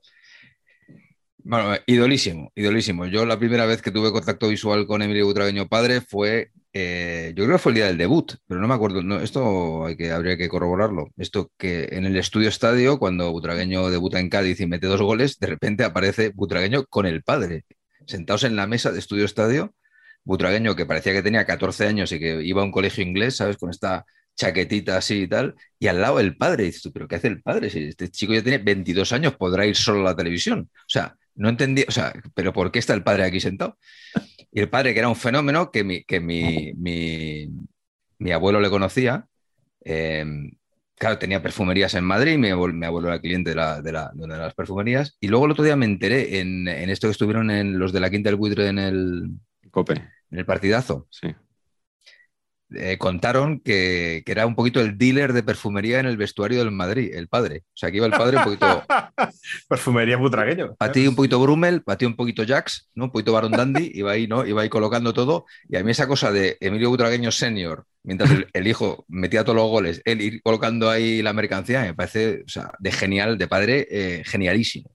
Bueno, 1.44 1.74
idolísimo, 1.86 2.52
idolísimo. 2.54 3.06
Yo 3.06 3.24
la 3.24 3.38
primera 3.38 3.64
vez 3.64 3.80
que 3.80 3.90
tuve 3.90 4.12
contacto 4.12 4.48
visual 4.48 4.86
con 4.86 5.00
Emilio 5.00 5.24
Butragueño 5.24 5.66
padre 5.66 6.02
fue, 6.02 6.50
eh, 6.74 7.32
yo 7.34 7.44
creo 7.44 7.56
que 7.56 7.62
fue 7.62 7.72
el 7.72 7.76
día 7.76 7.86
del 7.86 7.96
debut, 7.96 8.34
pero 8.46 8.60
no 8.60 8.68
me 8.68 8.74
acuerdo, 8.74 9.02
no, 9.02 9.20
esto 9.20 9.86
hay 9.86 9.96
que, 9.96 10.10
habría 10.12 10.36
que 10.36 10.48
corroborarlo. 10.48 11.08
Esto 11.16 11.50
que 11.56 11.88
en 11.92 12.04
el 12.04 12.16
estudio 12.16 12.50
estadio, 12.50 12.98
cuando 12.98 13.32
Butragueño 13.32 13.88
debuta 13.88 14.20
en 14.20 14.28
Cádiz 14.28 14.60
y 14.60 14.66
mete 14.66 14.88
dos 14.88 15.00
goles, 15.00 15.38
de 15.38 15.46
repente 15.46 15.84
aparece 15.84 16.32
Butragueño 16.34 16.84
con 16.84 17.06
el 17.06 17.22
padre, 17.22 17.64
sentados 18.06 18.44
en 18.44 18.56
la 18.56 18.66
mesa 18.66 18.92
de 18.92 18.98
estudio 18.98 19.24
estadio, 19.24 19.74
Butragueño 20.24 20.76
que 20.76 20.84
parecía 20.86 21.14
que 21.14 21.22
tenía 21.22 21.46
14 21.46 21.86
años 21.86 22.12
y 22.12 22.18
que 22.18 22.42
iba 22.42 22.60
a 22.60 22.64
un 22.64 22.72
colegio 22.72 23.02
inglés, 23.02 23.36
¿sabes? 23.36 23.56
Con 23.56 23.70
esta 23.70 24.04
chaquetita 24.38 24.96
así 24.98 25.22
y 25.24 25.28
tal, 25.28 25.54
y 25.80 25.88
al 25.88 26.00
lado 26.00 26.20
el 26.20 26.36
padre, 26.36 26.64
y 26.64 26.66
dices 26.68 26.82
tú, 26.82 26.92
¿pero 26.92 27.08
qué 27.08 27.16
hace 27.16 27.28
el 27.28 27.42
padre? 27.42 27.70
Si 27.70 27.80
este 27.80 28.08
chico 28.10 28.34
ya 28.34 28.42
tiene 28.42 28.58
22 28.58 29.12
años, 29.12 29.36
podrá 29.36 29.66
ir 29.66 29.76
solo 29.76 30.00
a 30.00 30.04
la 30.12 30.16
televisión. 30.16 30.70
O 30.72 30.88
sea, 30.88 31.16
no 31.34 31.48
entendía, 31.50 31.84
o 31.88 31.92
sea, 31.92 32.12
¿pero 32.34 32.52
por 32.52 32.70
qué 32.72 32.78
está 32.78 32.94
el 32.94 33.02
padre 33.02 33.24
aquí 33.24 33.40
sentado? 33.40 33.78
Y 34.52 34.60
el 34.60 34.70
padre, 34.70 34.94
que 34.94 35.00
era 35.00 35.08
un 35.08 35.16
fenómeno 35.16 35.70
que 35.70 35.84
mi, 35.84 36.04
que 36.04 36.20
mi, 36.20 36.72
mi, 36.76 37.48
mi 38.18 38.32
abuelo 38.32 38.60
le 38.60 38.70
conocía, 38.70 39.26
eh, 39.84 40.24
claro, 40.96 41.18
tenía 41.18 41.42
perfumerías 41.42 41.94
en 41.94 42.04
Madrid, 42.04 42.38
mi 42.38 42.48
abuelo, 42.50 42.74
mi 42.74 42.86
abuelo 42.86 43.08
era 43.08 43.20
cliente 43.20 43.50
de, 43.50 43.56
la, 43.56 43.82
de, 43.82 43.92
la- 43.92 44.10
de 44.14 44.24
una 44.24 44.34
de 44.36 44.40
las 44.42 44.54
perfumerías, 44.54 45.16
y 45.20 45.28
luego 45.28 45.46
el 45.46 45.52
otro 45.52 45.64
día 45.64 45.76
me 45.76 45.86
enteré 45.86 46.40
en, 46.40 46.66
en 46.68 46.90
esto 46.90 47.06
que 47.08 47.12
estuvieron 47.12 47.50
en 47.50 47.78
los 47.78 47.92
de 47.92 48.00
la 48.00 48.10
Quinta 48.10 48.30
del 48.30 48.36
Buitre 48.36 48.68
en 48.68 48.78
el, 48.78 49.30
Cope, 49.70 49.94
en 50.30 50.38
el 50.38 50.46
partidazo, 50.46 51.06
sí. 51.10 51.28
Eh, 52.74 52.98
contaron 52.98 53.60
que, 53.60 54.22
que 54.26 54.32
era 54.32 54.46
un 54.46 54.54
poquito 54.54 54.80
el 54.80 54.98
dealer 54.98 55.32
de 55.32 55.42
perfumería 55.42 56.00
en 56.00 56.06
el 56.06 56.16
vestuario 56.16 56.58
del 56.58 56.70
Madrid, 56.70 57.12
el 57.14 57.28
padre. 57.28 57.64
O 57.68 57.76
sea, 57.76 57.90
que 57.90 57.96
iba 57.96 58.06
el 58.06 58.12
padre 58.12 58.36
un 58.38 58.44
poquito 58.44 58.84
Perfumería 59.68 60.16
butragueño. 60.16 60.74
para 60.76 60.92
ti 60.92 61.06
un 61.06 61.14
poquito 61.14 61.40
Brummel, 61.40 61.82
para 61.82 61.96
ti 61.96 62.04
un 62.04 62.16
poquito 62.16 62.44
Jax, 62.46 62.90
¿no? 62.94 63.04
Un 63.06 63.10
poquito 63.10 63.32
Baron 63.32 63.52
Dandy, 63.52 63.90
iba 63.94 64.12
ahí, 64.12 64.26
¿no? 64.26 64.46
Iba 64.46 64.62
ahí 64.62 64.68
colocando 64.68 65.12
todo. 65.12 65.46
Y 65.68 65.76
a 65.76 65.84
mí 65.84 65.90
esa 65.90 66.06
cosa 66.06 66.30
de 66.30 66.56
Emilio 66.60 66.90
Butragueño 66.90 67.30
senior, 67.30 67.84
mientras 68.02 68.30
el, 68.30 68.46
el 68.52 68.66
hijo 68.66 69.04
metía 69.08 69.44
todos 69.44 69.56
los 69.56 69.68
goles, 69.68 70.02
él 70.04 70.20
ir 70.20 70.42
colocando 70.42 70.90
ahí 70.90 71.22
la 71.22 71.32
mercancía, 71.32 71.82
me 71.82 71.94
parece, 71.94 72.42
o 72.44 72.48
sea, 72.48 72.72
de 72.78 72.92
genial, 72.92 73.38
de 73.38 73.48
padre, 73.48 73.86
eh, 73.90 74.22
genialísimo. 74.24 74.90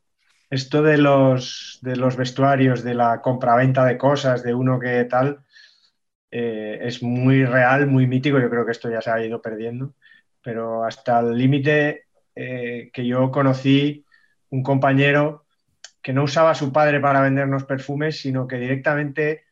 esto 0.49 0.83
de 0.83 0.97
los, 0.97 1.79
de 1.81 1.95
los 1.95 2.15
vestuarios, 2.17 2.83
de 2.83 2.93
la 2.93 3.21
compraventa 3.21 3.85
de 3.85 3.97
cosas, 3.97 4.43
de 4.43 4.53
uno 4.53 4.79
que 4.79 5.05
tal, 5.05 5.39
eh, 6.35 6.79
es 6.81 7.03
muy 7.03 7.45
real, 7.45 7.85
muy 7.85 8.07
mítico. 8.07 8.39
Yo 8.39 8.49
creo 8.49 8.65
que 8.65 8.71
esto 8.71 8.89
ya 8.89 9.01
se 9.01 9.11
ha 9.11 9.23
ido 9.23 9.39
perdiendo, 9.39 9.93
pero 10.41 10.83
hasta 10.83 11.19
el 11.19 11.37
límite 11.37 12.05
eh, 12.33 12.89
que 12.91 13.05
yo 13.05 13.29
conocí 13.29 14.03
un 14.49 14.63
compañero 14.63 15.45
que 16.01 16.11
no 16.11 16.23
usaba 16.23 16.49
a 16.49 16.55
su 16.55 16.73
padre 16.73 16.99
para 16.99 17.21
vendernos 17.21 17.65
perfumes, 17.65 18.19
sino 18.19 18.47
que 18.47 18.57
directamente 18.57 19.43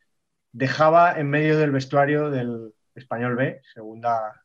dejaba 0.51 1.19
en 1.19 1.29
medio 1.29 1.59
del 1.59 1.69
vestuario 1.69 2.31
del 2.31 2.73
Español 2.95 3.35
B, 3.35 3.61
segunda 3.75 4.41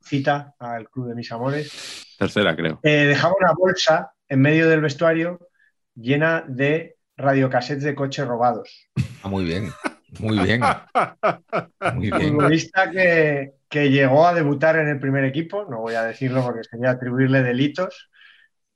cita 0.00 0.54
al 0.60 0.88
Club 0.88 1.08
de 1.08 1.16
Mis 1.16 1.32
Amores. 1.32 2.14
Tercera, 2.16 2.54
creo. 2.54 2.78
Eh, 2.84 3.06
dejaba 3.06 3.34
una 3.40 3.52
bolsa 3.52 4.12
en 4.28 4.40
medio 4.40 4.68
del 4.68 4.80
vestuario 4.80 5.48
llena 5.96 6.44
de 6.46 6.98
radiocassettes 7.16 7.82
de 7.82 7.96
coches 7.96 8.28
robados. 8.28 8.88
Ah, 9.24 9.28
muy 9.28 9.44
bien, 9.44 9.70
muy 10.20 10.38
bien. 10.38 10.60
Muy 11.94 12.10
bien. 12.10 12.32
futbolista 12.32 12.90
que, 12.90 13.54
que 13.68 13.90
llegó 13.90 14.26
a 14.26 14.34
debutar 14.34 14.76
en 14.76 14.88
el 14.88 15.00
primer 15.00 15.24
equipo, 15.24 15.66
no 15.68 15.80
voy 15.80 15.94
a 15.94 16.04
decirlo 16.04 16.42
porque 16.42 16.64
sería 16.64 16.90
atribuirle 16.90 17.42
delitos, 17.42 18.10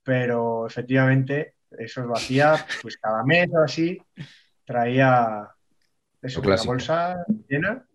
pero 0.03 0.66
efectivamente 0.66 1.55
eso 1.70 2.03
lo 2.03 2.14
hacía 2.14 2.55
pues 2.83 2.96
cada 2.96 3.22
mes 3.24 3.48
o 3.53 3.62
así, 3.62 3.98
traía 4.64 5.48
eso, 6.22 6.40
una 6.40 6.57
bolsa 6.64 7.24
llena 7.48 7.87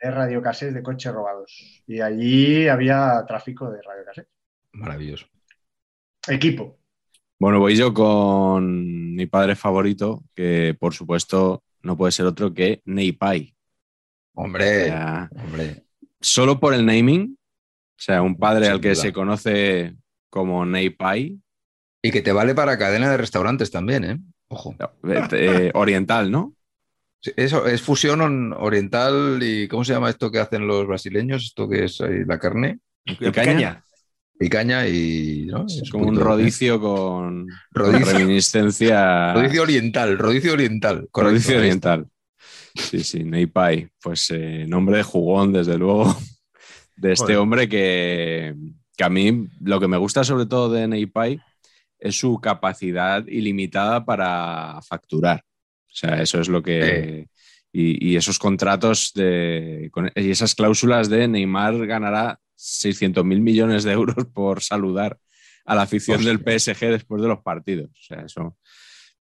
de 0.00 0.10
radiocassettes 0.10 0.74
de 0.74 0.82
coches 0.82 1.12
robados. 1.12 1.82
Y 1.86 2.00
allí 2.00 2.68
había 2.68 3.24
tráfico 3.26 3.70
de 3.70 3.82
radiocassettes. 3.82 4.32
Maravilloso. 4.72 5.26
Equipo. 6.28 6.78
Bueno, 7.38 7.60
voy 7.60 7.76
yo 7.76 7.92
con 7.92 9.14
mi 9.14 9.26
padre 9.26 9.56
favorito, 9.56 10.24
que 10.34 10.74
por 10.78 10.94
supuesto 10.94 11.62
no 11.86 11.96
puede 11.96 12.12
ser 12.12 12.26
otro 12.26 12.54
que 12.54 12.82
Neipai. 12.84 13.54
O 14.34 14.42
Hombre, 14.42 14.84
sea, 14.84 15.30
hombre. 15.30 15.84
solo 16.20 16.60
por 16.60 16.74
el 16.74 16.84
naming, 16.84 17.38
o 17.38 17.94
sea, 17.96 18.22
un 18.22 18.36
padre 18.38 18.66
Sin 18.66 18.74
al 18.74 18.80
que 18.80 18.90
duda. 18.90 18.94
se 18.94 19.12
conoce 19.12 19.96
como 20.30 20.66
Neipai, 20.66 21.40
Y 22.02 22.10
que 22.12 22.22
te 22.22 22.32
vale 22.32 22.54
para 22.54 22.78
cadena 22.78 23.10
de 23.10 23.16
restaurantes 23.16 23.70
también, 23.70 24.04
¿eh? 24.04 24.18
Ojo. 24.48 24.76
eh, 25.04 25.28
eh, 25.32 25.70
oriental, 25.74 26.30
¿no? 26.30 26.54
Eso 27.36 27.66
es 27.66 27.82
fusión 27.82 28.52
oriental 28.52 29.40
y 29.42 29.66
¿cómo 29.68 29.84
se 29.84 29.94
llama 29.94 30.10
esto 30.10 30.30
que 30.30 30.38
hacen 30.38 30.66
los 30.68 30.86
brasileños? 30.86 31.44
Esto 31.44 31.68
que 31.68 31.84
es 31.86 32.00
ahí 32.00 32.24
la 32.24 32.38
carne, 32.38 32.78
Picaña. 33.04 33.82
Picaña 34.38 34.86
y 34.86 35.46
¿no? 35.46 35.66
Es 35.66 35.90
como 35.90 36.06
un 36.06 36.16
¿eh? 36.16 36.20
rodicio 36.20 36.80
con, 36.80 37.48
Rodicio. 37.72 38.12
reminiscencia. 38.12 39.32
Rodicio 39.34 39.62
oriental, 39.62 40.18
rodicio 40.18 40.52
oriental. 40.52 41.08
correcto, 41.10 41.32
Rodicio 41.34 41.58
oriental. 41.58 42.06
Sí, 42.74 43.00
sí, 43.02 43.24
Neipai. 43.24 43.88
Pues 44.02 44.30
eh, 44.30 44.66
nombre 44.68 44.98
de 44.98 45.02
jugón, 45.02 45.52
desde 45.52 45.78
luego, 45.78 46.14
de 46.96 47.12
este 47.12 47.24
Joder. 47.24 47.38
hombre 47.38 47.68
que, 47.68 48.54
que 48.96 49.04
a 49.04 49.08
mí 49.08 49.46
lo 49.62 49.80
que 49.80 49.88
me 49.88 49.96
gusta 49.96 50.24
sobre 50.24 50.46
todo 50.46 50.70
de 50.72 50.86
Neipai 50.86 51.40
es 51.98 52.18
su 52.18 52.38
capacidad 52.40 53.26
ilimitada 53.26 54.04
para 54.04 54.80
facturar. 54.86 55.40
O 55.40 55.94
sea, 55.98 56.20
eso 56.20 56.40
es 56.40 56.48
lo 56.48 56.62
que... 56.62 57.26
Y, 57.72 58.12
y 58.12 58.16
esos 58.16 58.38
contratos 58.38 59.12
de, 59.14 59.88
con- 59.92 60.10
y 60.14 60.30
esas 60.30 60.54
cláusulas 60.54 61.10
de 61.10 61.28
Neymar 61.28 61.86
ganará 61.86 62.38
600 62.56 63.24
mil 63.24 63.40
millones 63.40 63.84
de 63.84 63.92
euros 63.92 64.26
por 64.34 64.62
saludar 64.62 65.18
a 65.64 65.74
la 65.74 65.82
afición 65.82 66.16
Hostia. 66.18 66.32
del 66.36 66.60
PSG 66.60 66.90
después 66.90 67.22
de 67.22 67.28
los 67.28 67.40
partidos. 67.40 67.90
O 67.90 68.02
sea, 68.02 68.22
eso 68.22 68.56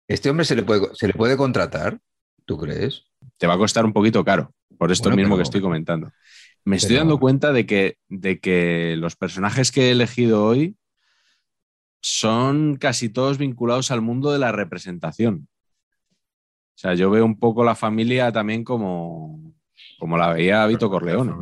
¿Este 0.06 0.28
hombre 0.30 0.44
se 0.44 0.54
le, 0.54 0.62
puede, 0.62 0.94
se 0.94 1.06
le 1.06 1.14
puede 1.14 1.36
contratar? 1.36 1.98
¿Tú 2.44 2.58
crees? 2.58 3.04
te 3.38 3.46
va 3.46 3.54
a 3.54 3.58
costar 3.58 3.86
un 3.86 3.92
poquito 3.94 4.22
caro, 4.22 4.52
por 4.78 4.92
esto 4.92 5.04
Bueno, 5.08 5.16
mismo 5.16 5.34
pero- 5.34 5.38
que 5.38 5.42
estoy 5.44 5.60
comentando. 5.62 6.12
Me 6.66 6.76
estoy 6.76 6.96
dando 6.96 7.18
cuenta 7.18 7.52
de 7.52 7.64
que, 7.66 7.96
de 8.08 8.38
que 8.40 8.96
los 8.98 9.16
personajes 9.16 9.70
que 9.72 9.88
he 9.88 9.90
elegido 9.92 10.44
hoy 10.44 10.76
son 12.00 12.76
casi 12.76 13.08
todos 13.08 13.38
vinculados 13.38 13.90
al 13.90 14.00
mundo 14.02 14.30
de 14.32 14.38
la 14.38 14.52
representación. 14.52 15.48
O 16.10 16.76
sea, 16.78 16.94
yo 16.94 17.10
veo 17.10 17.24
un 17.24 17.38
poco 17.38 17.64
la 17.64 17.74
familia 17.74 18.32
también 18.32 18.64
como, 18.64 19.54
como 19.98 20.18
la 20.18 20.32
veía 20.32 20.66
Vito 20.66 20.90
Corleone. 20.90 21.32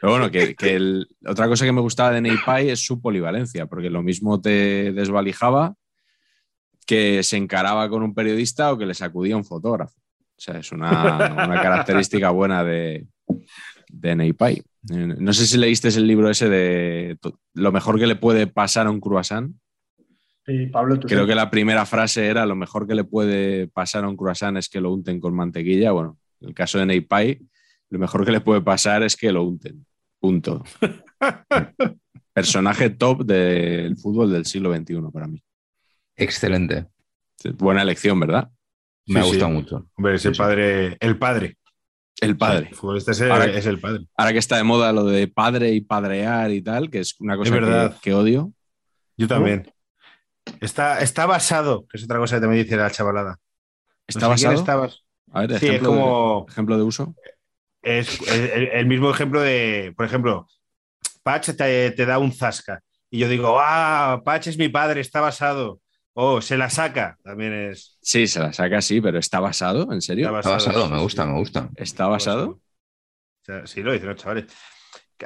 Pero 0.00 0.12
bueno, 0.12 0.30
que, 0.30 0.54
que 0.54 0.74
el- 0.76 1.08
otra 1.26 1.48
cosa 1.48 1.64
que 1.64 1.72
me 1.72 1.80
gustaba 1.80 2.12
de 2.12 2.20
Neipai 2.20 2.70
es 2.70 2.84
su 2.84 3.00
polivalencia, 3.00 3.66
porque 3.66 3.90
lo 3.90 4.02
mismo 4.02 4.40
te 4.40 4.92
desvalijaba 4.92 5.74
que 6.86 7.22
se 7.22 7.36
encaraba 7.36 7.88
con 7.90 8.02
un 8.02 8.14
periodista 8.14 8.72
o 8.72 8.78
que 8.78 8.86
le 8.86 8.94
sacudía 8.94 9.36
un 9.36 9.44
fotógrafo. 9.44 9.94
O 9.98 10.40
sea, 10.40 10.58
es 10.58 10.70
una, 10.70 11.34
una 11.44 11.60
característica 11.60 12.30
buena 12.30 12.62
de, 12.62 13.06
de 13.88 14.14
No 14.84 15.32
sé 15.32 15.46
si 15.46 15.58
leíste 15.58 15.88
el 15.88 16.06
libro 16.06 16.30
ese 16.30 16.48
de 16.48 17.18
lo 17.54 17.72
mejor 17.72 17.98
que 17.98 18.06
le 18.06 18.14
puede 18.14 18.46
pasar 18.46 18.86
a 18.86 18.90
un 18.90 19.00
croissant. 19.00 19.52
Sí, 20.46 20.66
Pablo, 20.68 20.98
tú 20.98 21.08
Creo 21.08 21.26
que 21.26 21.34
la 21.34 21.50
primera 21.50 21.84
frase 21.84 22.26
era 22.26 22.46
lo 22.46 22.54
mejor 22.54 22.86
que 22.86 22.94
le 22.94 23.04
puede 23.04 23.66
pasar 23.66 24.04
a 24.04 24.08
un 24.08 24.16
croissant 24.16 24.56
es 24.56 24.68
que 24.68 24.80
lo 24.80 24.92
unten 24.92 25.18
con 25.20 25.34
mantequilla. 25.34 25.90
Bueno, 25.90 26.18
en 26.40 26.48
el 26.50 26.54
caso 26.54 26.78
de 26.78 26.86
Neipai, 26.86 27.40
lo 27.90 27.98
mejor 27.98 28.24
que 28.24 28.32
le 28.32 28.40
puede 28.40 28.60
pasar 28.62 29.02
es 29.02 29.16
que 29.16 29.32
lo 29.32 29.42
unten. 29.44 29.84
Punto. 30.20 30.62
Personaje 32.32 32.90
top 32.90 33.24
del 33.24 33.96
fútbol 33.96 34.30
del 34.32 34.44
siglo 34.46 34.74
XXI 34.74 34.96
para 35.12 35.26
mí. 35.26 35.42
Excelente. 36.16 36.86
Buena 37.56 37.82
elección, 37.82 38.18
¿verdad? 38.20 38.48
Me 39.06 39.20
ha 39.20 39.22
sí. 39.24 39.30
gustado 39.30 39.50
mucho. 39.50 39.86
Hombre, 39.96 40.14
es 40.16 40.24
el 40.26 40.34
Sí, 40.34 40.38
padre. 40.38 40.96
El 41.00 41.18
padre. 41.18 41.56
El 42.20 42.36
padre. 42.36 42.68
El 42.70 42.74
futbolista 42.74 43.12
es 43.12 43.20
el, 43.20 43.30
Ahora- 43.30 43.46
es 43.46 43.66
el 43.66 43.80
padre. 43.80 44.06
Ahora 44.16 44.32
que 44.32 44.38
está 44.38 44.56
de 44.56 44.64
moda 44.64 44.92
lo 44.92 45.04
de 45.04 45.28
padre 45.28 45.72
y 45.72 45.80
padrear 45.80 46.50
y 46.50 46.62
tal, 46.62 46.90
que 46.90 47.00
es 47.00 47.14
una 47.20 47.36
cosa 47.36 47.52
que- 47.52 47.60
verdad. 47.60 47.96
que 48.02 48.14
odio. 48.14 48.52
Yo 49.16 49.26
también. 49.28 49.72
Está, 50.60 51.00
está 51.00 51.26
basado, 51.26 51.86
que 51.88 51.98
es 51.98 52.04
otra 52.04 52.18
cosa 52.18 52.36
que 52.36 52.40
también 52.40 52.64
dice 52.64 52.76
la 52.76 52.90
chavalada. 52.90 53.38
¿Está 54.06 54.28
No 54.28 54.36
sé 54.36 54.46
quién 54.46 54.56
basado? 54.60 54.86
está 54.86 54.96
bas- 54.96 55.04
A 55.32 55.46
ver, 55.46 55.58
Sí, 55.60 55.66
es 55.68 55.82
como. 55.82 56.44
de, 56.46 56.52
ejemplo 56.52 56.76
de 56.76 56.82
uso. 56.82 57.14
Es 57.82 58.20
el, 58.28 58.50
el- 58.50 58.68
el 58.68 58.86
mismo 58.86 59.10
ejemplo 59.10 59.40
de, 59.40 59.92
por 59.96 60.06
ejemplo, 60.06 60.46
Patch 61.22 61.50
te, 61.56 61.90
te 61.92 62.06
da 62.06 62.18
un 62.18 62.32
zasca 62.32 62.80
y 63.10 63.18
yo 63.20 63.28
digo, 63.28 63.58
ah, 63.60 64.20
Patch 64.24 64.48
es 64.48 64.58
mi 64.58 64.68
padre, 64.68 65.00
está 65.00 65.20
basado. 65.20 65.80
Oh, 66.20 66.40
se 66.40 66.56
la 66.58 66.68
saca, 66.68 67.16
también 67.22 67.52
es. 67.52 67.96
Sí, 68.02 68.26
se 68.26 68.40
la 68.40 68.52
saca 68.52 68.78
así, 68.78 69.00
pero 69.00 69.18
¿está 69.18 69.38
basado? 69.40 69.92
¿En 69.92 70.02
serio? 70.02 70.26
Está 70.26 70.38
Está 70.40 70.50
basado, 70.50 70.86
sí, 70.86 70.90
me 70.92 70.96
sí, 70.98 71.02
gusta, 71.04 71.22
sí. 71.22 71.28
me 71.30 71.38
gusta. 71.38 71.70
¿Está 71.76 72.06
basado? 72.08 72.60
Sí, 73.64 73.82
lo 73.82 73.92
dicen 73.92 74.08
los 74.08 74.16
chavales. 74.16 74.46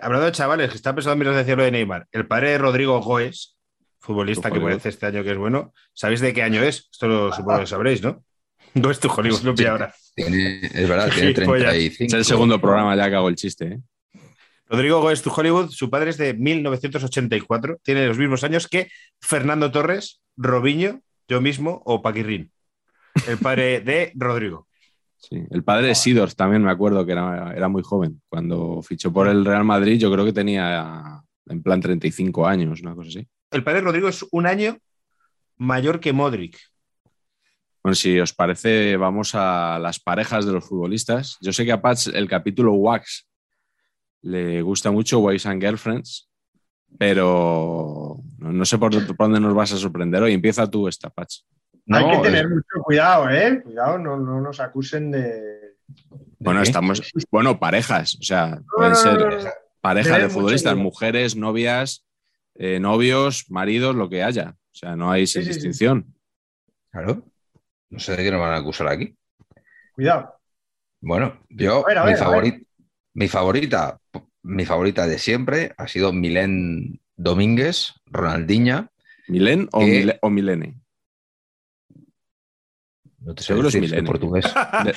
Hablando 0.01 0.27
de 0.27 0.33
chavales, 0.33 0.71
que 0.71 0.77
está 0.77 0.95
pensando 0.95 1.17
mientras 1.17 1.37
decía 1.37 1.57
lo 1.57 1.65
de 1.65 1.71
Neymar. 1.71 2.07
El 2.13 2.27
padre 2.27 2.51
de 2.53 2.59
Rodrigo 2.59 3.01
Goes, 3.01 3.59
futbolista 4.01 4.51
que 4.51 4.61
parece 4.61 4.91
este 4.91 5.07
año 5.07 5.23
que 5.25 5.33
es 5.33 5.39
bueno, 5.39 5.73
¿sabéis 5.93 6.21
de 6.21 6.33
qué 6.33 6.43
año 6.43 6.63
es? 6.63 6.89
Esto 6.93 7.09
lo 7.09 7.33
supongo 7.33 7.61
que 7.61 7.67
sabréis, 7.67 8.03
¿no? 8.03 8.23
No 8.75 8.91
es 8.91 8.99
tu 9.01 9.09
Hollywood, 9.11 9.43
lo 9.43 9.55
pilla 9.55 9.73
ahora. 9.73 9.95
Tiene- 10.15 10.61
es 10.63 10.89
verdad, 10.89 11.11
tiene 11.13 11.35
Gilipollas. 11.35 11.71
35. 11.71 12.07
Es 12.07 12.15
el 12.15 12.25
segundo 12.25 12.61
programa 12.61 12.97
ya 12.97 13.09
que 13.11 13.17
hago 13.17 13.29
el 13.29 13.37
chiste. 13.37 13.65
¿eh? 13.67 13.81
Rodrigo 14.69 15.01
Goes 15.03 15.21
to 15.23 15.33
Hollywood, 15.35 15.69
su 15.71 15.91
padre 15.91 16.11
es 16.11 16.17
de 16.17 16.33
1984, 16.35 17.79
tiene 17.83 18.07
los 18.07 18.17
mismos 18.19 18.43
años 18.45 18.69
que 18.69 18.89
Fernando 19.21 19.71
Torres, 19.71 20.21
Robinho, 20.37 21.01
yo 21.29 21.41
mismo 21.43 21.83
o 21.85 22.01
Paquirrín. 22.01 22.51
El 23.29 23.37
padre 23.39 23.81
de 23.85 24.13
Rodrigo. 24.15 24.67
Sí. 25.19 25.37
El 25.51 25.63
padre 25.63 25.89
de 25.89 25.95
Sidor 25.95 26.33
también 26.35 26.65
me 26.65 26.71
acuerdo 26.71 27.05
que 27.07 27.13
era, 27.13 27.53
era 27.55 27.69
muy 27.69 27.83
joven. 27.83 28.23
Cuando 28.29 28.81
fichó 28.83 29.13
por 29.13 29.29
el 29.29 29.45
Real 29.45 29.65
Madrid, 29.65 29.99
yo 29.99 30.11
creo 30.11 30.25
que 30.25 30.33
tenía 30.33 31.23
en 31.47 31.63
plan 31.63 31.81
35 31.81 32.47
años, 32.47 32.81
una 32.81 32.95
cosa 32.95 33.09
así. 33.11 33.29
El 33.51 33.63
padre 33.63 33.81
de 33.81 33.85
Rodrigo 33.85 34.09
es 34.09 34.25
un 34.33 34.47
año 34.47 34.79
mayor 35.59 36.01
que 36.01 36.13
Modric. 36.13 36.59
Bueno, 37.83 37.95
si 37.97 38.19
os 38.21 38.33
parece, 38.33 38.97
vamos 38.97 39.35
a 39.35 39.79
las 39.81 39.99
parejas 39.99 40.47
de 40.47 40.53
los 40.53 40.65
futbolistas. 40.65 41.37
Yo 41.41 41.53
sé 41.53 41.65
que 41.65 41.73
a 41.73 41.83
Pats 41.83 42.07
el 42.09 42.29
capítulo 42.29 42.75
Wax 42.75 43.29
le 44.23 44.63
gusta 44.63 44.91
mucho, 44.93 45.19
Wives 45.19 45.47
and 45.47 45.61
Girlfriends, 45.61 46.31
pero 46.99 48.19
no, 48.39 48.65
sé 48.65 48.79
por, 48.79 48.93
por 49.07 49.17
dónde 49.27 49.41
nos 49.41 49.55
vas 49.55 49.73
a 49.73 49.77
sorprender 49.79 50.23
hoy. 50.23 50.33
Empieza 50.33 50.71
tú 50.71 50.87
esta, 50.87 51.11
Pats. 51.11 51.45
Hay 51.91 52.09
que 52.11 52.19
tener 52.19 52.45
es- 52.45 52.51
mucho 52.51 52.83
cuidado, 52.85 53.29
¿eh? 53.31 53.61
Cuidado, 53.63 53.99
no, 53.99 54.17
no 54.17 54.41
nos 54.41 54.61
acusen 54.61 55.11
de. 55.11 55.75
Bueno, 56.39 56.61
qué? 56.61 56.69
estamos, 56.69 57.03
bueno, 57.31 57.59
parejas, 57.59 58.17
o 58.21 58.23
sea, 58.23 58.61
pueden 58.77 58.95
ser 58.95 59.19
parejas 59.81 60.23
de 60.23 60.29
futbolistas, 60.29 60.77
mujeres, 60.77 61.35
novias, 61.37 62.07
eh, 62.55 62.79
novios, 62.79 63.47
maridos, 63.51 63.97
lo 63.97 64.09
que 64.09 64.23
haya. 64.23 64.51
O 64.57 64.75
sea, 64.75 64.95
no 64.97 65.11
hay 65.11 65.27
sin 65.27 65.43
Sí, 65.43 65.49
sí, 65.49 65.53
sí. 65.55 65.59
distinción. 65.59 66.15
Claro. 66.93 67.25
No 67.93 68.01
sé 68.01 68.17
de 68.17 68.25
qué 68.25 68.31
nos 68.33 68.41
van 68.41 68.55
a 68.55 68.57
acusar 68.57 68.89
aquí. 68.89 69.15
Cuidado. 69.95 70.35
Bueno, 71.01 71.41
yo, 71.51 71.85
A 71.85 71.89
ver, 71.89 71.99
a 71.99 72.05
mi, 72.05 72.11
ver, 72.13 72.19
favorita, 72.19 73.99
mi 74.43 74.65
favorita 74.65 75.07
de 75.07 75.19
siempre 75.19 75.73
ha 75.77 75.89
sido 75.89 76.13
Milén 76.13 77.01
Domínguez, 77.17 77.93
Ronaldinha, 78.07 78.91
¿Milen 79.29 79.69
o, 79.73 80.31
Milene? 80.31 80.81
No 83.25 83.35
te 83.35 83.43
sé 83.43 83.49
Seguro 83.49 83.69
es 83.69 83.75
decir, 83.75 83.91
Milene. 83.91 84.09
portugués. 84.09 84.45
De- 84.83 84.95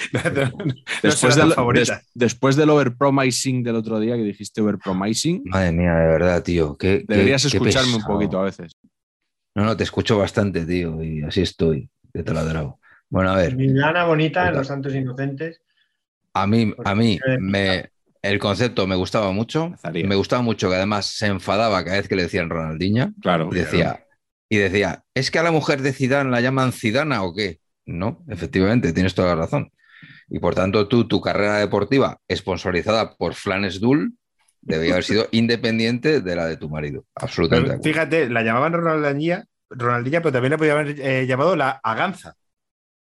después, 1.04 1.36
des- 1.36 1.92
después 2.14 2.56
del 2.56 2.70
overpromising 2.72 3.64
del 3.64 3.76
otro 3.76 4.00
día 4.00 4.16
que 4.16 4.24
dijiste 4.24 4.62
overpromising, 4.62 5.44
Madre 5.46 5.72
mía, 5.72 5.94
de 5.96 6.08
verdad, 6.08 6.44
tío. 6.44 6.78
qué- 6.78 7.06
deberías 7.08 7.42
qué 7.44 7.48
escucharme 7.50 7.96
un 7.96 8.04
poquito 8.04 8.40
a 8.40 8.44
veces. 8.46 8.72
No, 9.56 9.64
no, 9.64 9.78
te 9.78 9.84
escucho 9.84 10.18
bastante, 10.18 10.66
tío, 10.66 11.02
y 11.04 11.22
así 11.24 11.42
estoy, 11.42 11.90
de 12.14 12.24
taladrado. 12.24 12.80
Bueno, 13.16 13.32
a 13.32 13.38
ver, 13.38 13.56
Milana 13.56 14.04
bonita 14.04 14.50
en. 14.50 14.56
Los 14.56 14.68
Santos 14.68 14.94
Inocentes. 14.94 15.62
a 16.34 16.46
mí, 16.46 16.74
a 16.84 16.94
mí 16.96 17.18
me, 17.40 17.90
el 18.22 18.40
concepto 18.40 18.86
me 18.88 18.96
gustaba 18.98 19.32
mucho. 19.32 19.72
Azaría. 19.74 20.06
Me 20.06 20.16
gustaba 20.16 20.42
mucho 20.42 20.68
que 20.70 20.76
además 20.76 21.06
se 21.06 21.28
enfadaba 21.28 21.82
cada 21.86 21.96
vez 21.96 22.10
que 22.10 22.18
le 22.18 22.24
decían 22.24 22.50
Ronaldinha 22.50 23.14
Claro. 23.22 23.48
y 23.54 23.56
decía, 23.56 24.06
y 24.50 24.58
decía, 24.58 25.06
¿es 25.14 25.32
que 25.32 25.40
a 25.40 25.44
la 25.44 25.52
mujer 25.52 25.82
de 25.82 25.94
Zidane 25.94 26.30
la 26.30 26.42
llaman 26.42 26.74
Zidana 26.74 27.24
o 27.24 27.34
qué? 27.34 27.60
No, 27.86 28.22
efectivamente, 28.28 28.92
tienes 28.92 29.16
toda 29.16 29.30
la 29.30 29.36
razón. 29.44 29.72
Y 30.28 30.40
por 30.40 30.54
tanto, 30.54 30.90
tú, 30.90 31.08
tu 31.08 31.22
carrera 31.22 31.58
deportiva, 31.60 32.18
sponsorizada 32.30 33.16
por 33.16 33.34
Flanes 33.34 33.80
Dull, 33.80 34.18
debería 34.60 34.92
haber 34.96 35.06
sido 35.06 35.28
independiente 35.32 36.20
de 36.20 36.36
la 36.36 36.48
de 36.48 36.58
tu 36.58 36.68
marido. 36.70 37.06
Absolutamente. 37.16 37.78
Pero 37.82 37.84
fíjate, 37.84 38.30
la 38.30 38.42
llamaban 38.44 38.74
Ronaldinha, 38.74 39.46
Ronaldinha, 39.70 40.20
pero 40.20 40.34
también 40.34 40.52
la 40.52 40.58
podían 40.58 40.78
haber 40.80 41.00
eh, 41.00 41.26
llamado 41.28 41.56
la 41.56 41.80
Aganza, 41.82 42.36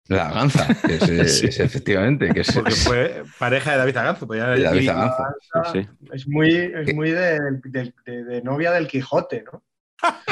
La 0.08 0.30
ganza, 0.32 0.66
que 0.86 0.96
es, 0.96 1.02
eh, 1.08 1.28
Sí. 1.28 1.46
es 1.46 1.60
efectivamente, 1.60 2.28
que 2.34 2.40
es, 2.40 2.52
porque 2.52 2.72
fue 2.72 3.22
pareja 3.38 3.72
de 3.72 3.78
David 3.78 3.96
Aganzo. 3.96 4.26
de 4.26 4.38
David 4.62 4.88
Aganza. 4.88 5.34
Sí, 5.72 5.82
sí. 5.82 5.88
Es 6.12 6.28
muy, 6.28 6.50
es 6.54 6.86
¿Qué? 6.86 6.94
muy 6.94 7.10
de, 7.12 7.38
de- 7.64 7.94
de- 8.04 8.24
de 8.24 8.42
novia 8.42 8.72
del 8.72 8.88
Quijote, 8.88 9.44
¿no? 9.50 9.62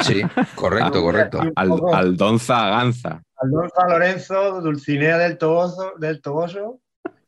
Sí, 0.02 0.22
correcto, 0.56 0.98
Ah, 0.98 1.02
correcto. 1.02 1.40
Al- 1.54 1.80
Aldonza 1.94 2.68
Ganza. 2.70 3.22
Alonso 3.36 3.88
Lorenzo, 3.88 4.60
Dulcinea 4.60 5.16
del 5.18 5.38
Toboso, 5.38 5.92
del 5.98 6.20
Toboso. 6.20 6.80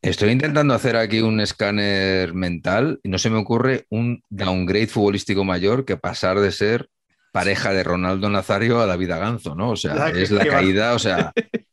Estoy 0.03 0.31
intentando 0.31 0.75
hacer 0.75 0.97
aquí 0.97 1.21
un 1.21 1.41
escáner 1.41 2.35
mental 2.35 2.99
y 3.05 3.09
no 3.09 3.19
se 3.19 3.31
me 3.31 3.39
ocurre 3.39 3.87
un 3.89 4.21
downgrade 4.29 4.89
futbolístico 4.89 5.45
mayor 5.45 5.85
que 5.85 5.97
pasar 5.97 6.41
de 6.41 6.51
ser 6.51 6.89
pareja 7.31 7.73
de 7.73 7.85
Ronaldo 7.85 8.29
Nazario 8.29 8.81
a 8.81 8.87
David 8.87 9.13
Aganzo, 9.13 9.55
¿no? 9.55 9.71
O 9.71 9.77
sea, 9.77 10.09
es 10.09 10.33
la 10.33 10.45
caída, 10.45 10.95
o 10.95 10.99
sea. 10.99 11.33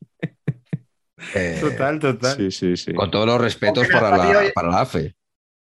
eh, 1.36 1.57
Total, 1.61 1.99
total. 1.99 2.36
Sí, 2.38 2.51
sí, 2.51 2.78
sí. 2.78 2.93
Con 2.93 3.09
todos 3.11 3.26
los 3.26 3.39
respetos 3.41 3.88
para 3.88 4.15
la, 4.17 4.51
para 4.53 4.70
la 4.70 4.82
AFE. 4.82 5.15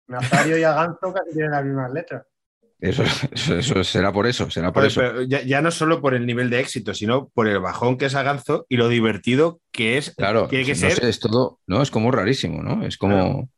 Nazario 0.08 0.58
y 0.58 0.64
Aganzo 0.64 1.14
casi 1.14 1.32
tienen 1.34 1.52
las 1.52 1.66
mismas 1.66 1.92
letras. 1.92 2.24
Eso, 2.80 3.04
eso, 3.32 3.58
eso 3.58 3.84
será 3.84 4.12
por 4.12 4.28
eso, 4.28 4.52
será 4.52 4.72
por 4.72 4.86
eso. 4.86 5.00
pero 5.02 5.24
ya, 5.24 5.42
ya 5.42 5.62
no 5.62 5.72
solo 5.72 6.02
por 6.02 6.14
el 6.14 6.26
nivel 6.26 6.50
de 6.50 6.60
éxito, 6.60 6.94
sino 6.94 7.30
por 7.30 7.48
el 7.48 7.60
bajón 7.60 7.98
que 7.98 8.06
es 8.06 8.16
Aganzo 8.16 8.66
y 8.70 8.78
lo 8.78 8.90
divertido 8.90 9.60
que 9.72 9.98
es. 9.98 10.14
Claro, 10.16 10.48
tiene 10.48 10.66
que 10.66 10.74
no 10.74 10.78
ser. 10.80 10.92
sé, 10.94 11.10
es 11.10 11.20
todo, 11.20 11.60
no, 11.68 11.82
es 11.82 11.90
como 11.90 12.12
rarísimo, 12.12 12.62
¿no? 12.62 12.86
Es 12.86 12.98
como, 12.98 13.50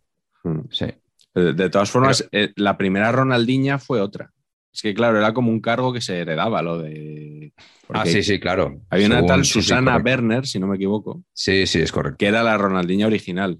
Mm. 0.43 0.59
sí. 0.71 0.85
De, 1.33 1.53
de 1.53 1.69
todas 1.69 1.89
formas, 1.91 2.27
eh, 2.31 2.53
la 2.55 2.77
primera 2.77 3.11
Ronaldinha 3.11 3.79
fue 3.79 3.99
otra. 4.01 4.31
Es 4.73 4.81
que, 4.81 4.93
claro, 4.93 5.17
era 5.17 5.33
como 5.33 5.49
un 5.51 5.59
cargo 5.59 5.91
que 5.91 6.01
se 6.01 6.19
heredaba, 6.19 6.61
lo 6.61 6.79
de. 6.79 7.51
Ah, 7.89 8.05
sí, 8.05 8.21
sí, 8.21 8.39
claro. 8.39 8.81
Había 8.89 9.07
una 9.07 9.25
tal 9.25 9.43
sí, 9.43 9.53
sí, 9.53 9.61
Susana 9.61 9.93
correcto. 9.93 10.09
Werner, 10.11 10.45
si 10.47 10.59
no 10.59 10.67
me 10.67 10.75
equivoco, 10.75 11.23
Sí, 11.33 11.65
sí, 11.65 11.79
es 11.81 11.91
correcto. 11.91 12.17
que 12.17 12.27
era 12.27 12.43
la 12.43 12.57
Ronaldinha 12.57 13.07
original. 13.07 13.59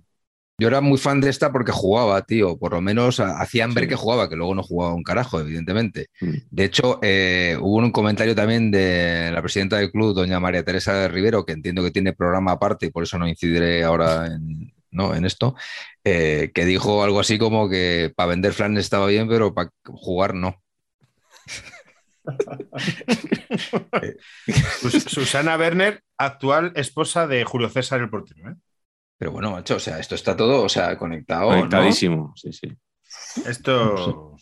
Yo 0.59 0.67
era 0.69 0.81
muy 0.81 0.97
fan 0.97 1.21
de 1.21 1.29
esta 1.29 1.51
porque 1.51 1.71
jugaba, 1.71 2.21
tío. 2.23 2.57
Por 2.57 2.73
lo 2.73 2.81
menos 2.81 3.19
hacían 3.19 3.73
ver 3.75 3.83
Sí. 3.85 3.89
que 3.89 3.95
jugaba, 3.95 4.27
que 4.27 4.35
luego 4.35 4.55
no 4.55 4.63
jugaba 4.63 4.93
un 4.95 5.03
carajo, 5.03 5.39
evidentemente. 5.39 6.07
Mm. 6.19 6.33
De 6.49 6.63
hecho, 6.65 6.99
eh, 7.03 7.57
hubo 7.61 7.77
un 7.77 7.91
comentario 7.91 8.33
también 8.35 8.71
de 8.71 9.29
la 9.31 9.41
presidenta 9.41 9.77
del 9.77 9.91
club, 9.91 10.15
doña 10.15 10.39
María 10.39 10.63
Teresa 10.63 10.93
de 10.95 11.07
Rivero, 11.09 11.45
que 11.45 11.53
entiendo 11.53 11.83
que 11.83 11.91
tiene 11.91 12.13
programa 12.13 12.53
aparte 12.53 12.87
y 12.87 12.89
por 12.91 13.03
eso 13.03 13.19
no 13.19 13.27
incidiré 13.27 13.83
ahora 13.83 14.25
en, 14.27 14.73
¿no? 14.89 15.13
en 15.13 15.25
esto, 15.25 15.55
eh, 16.03 16.51
que 16.55 16.65
dijo 16.65 17.03
algo 17.03 17.19
así 17.19 17.37
como 17.37 17.69
que 17.69 18.11
para 18.15 18.29
vender 18.29 18.53
flanes 18.53 18.85
estaba 18.85 19.05
bien, 19.07 19.27
pero 19.27 19.53
para 19.53 19.69
jugar 19.85 20.33
no. 20.33 20.55
Sus- 24.81 25.03
Susana 25.03 25.57
Werner, 25.57 26.01
actual 26.17 26.71
esposa 26.75 27.27
de 27.27 27.43
Julio 27.43 27.69
César 27.69 28.01
el 28.01 28.09
portero. 28.09 28.49
¿eh? 28.51 28.55
Pero 29.17 29.31
bueno, 29.31 29.51
macho, 29.51 29.75
o 29.75 29.79
sea, 29.79 29.99
esto 29.99 30.15
está 30.15 30.35
todo, 30.35 30.63
o 30.63 30.69
sea, 30.69 30.97
conectado. 30.97 31.49
¿no? 31.51 31.57
Conectadísimo, 31.57 32.33
sí, 32.35 32.51
sí. 32.53 32.67
Esto, 33.45 34.35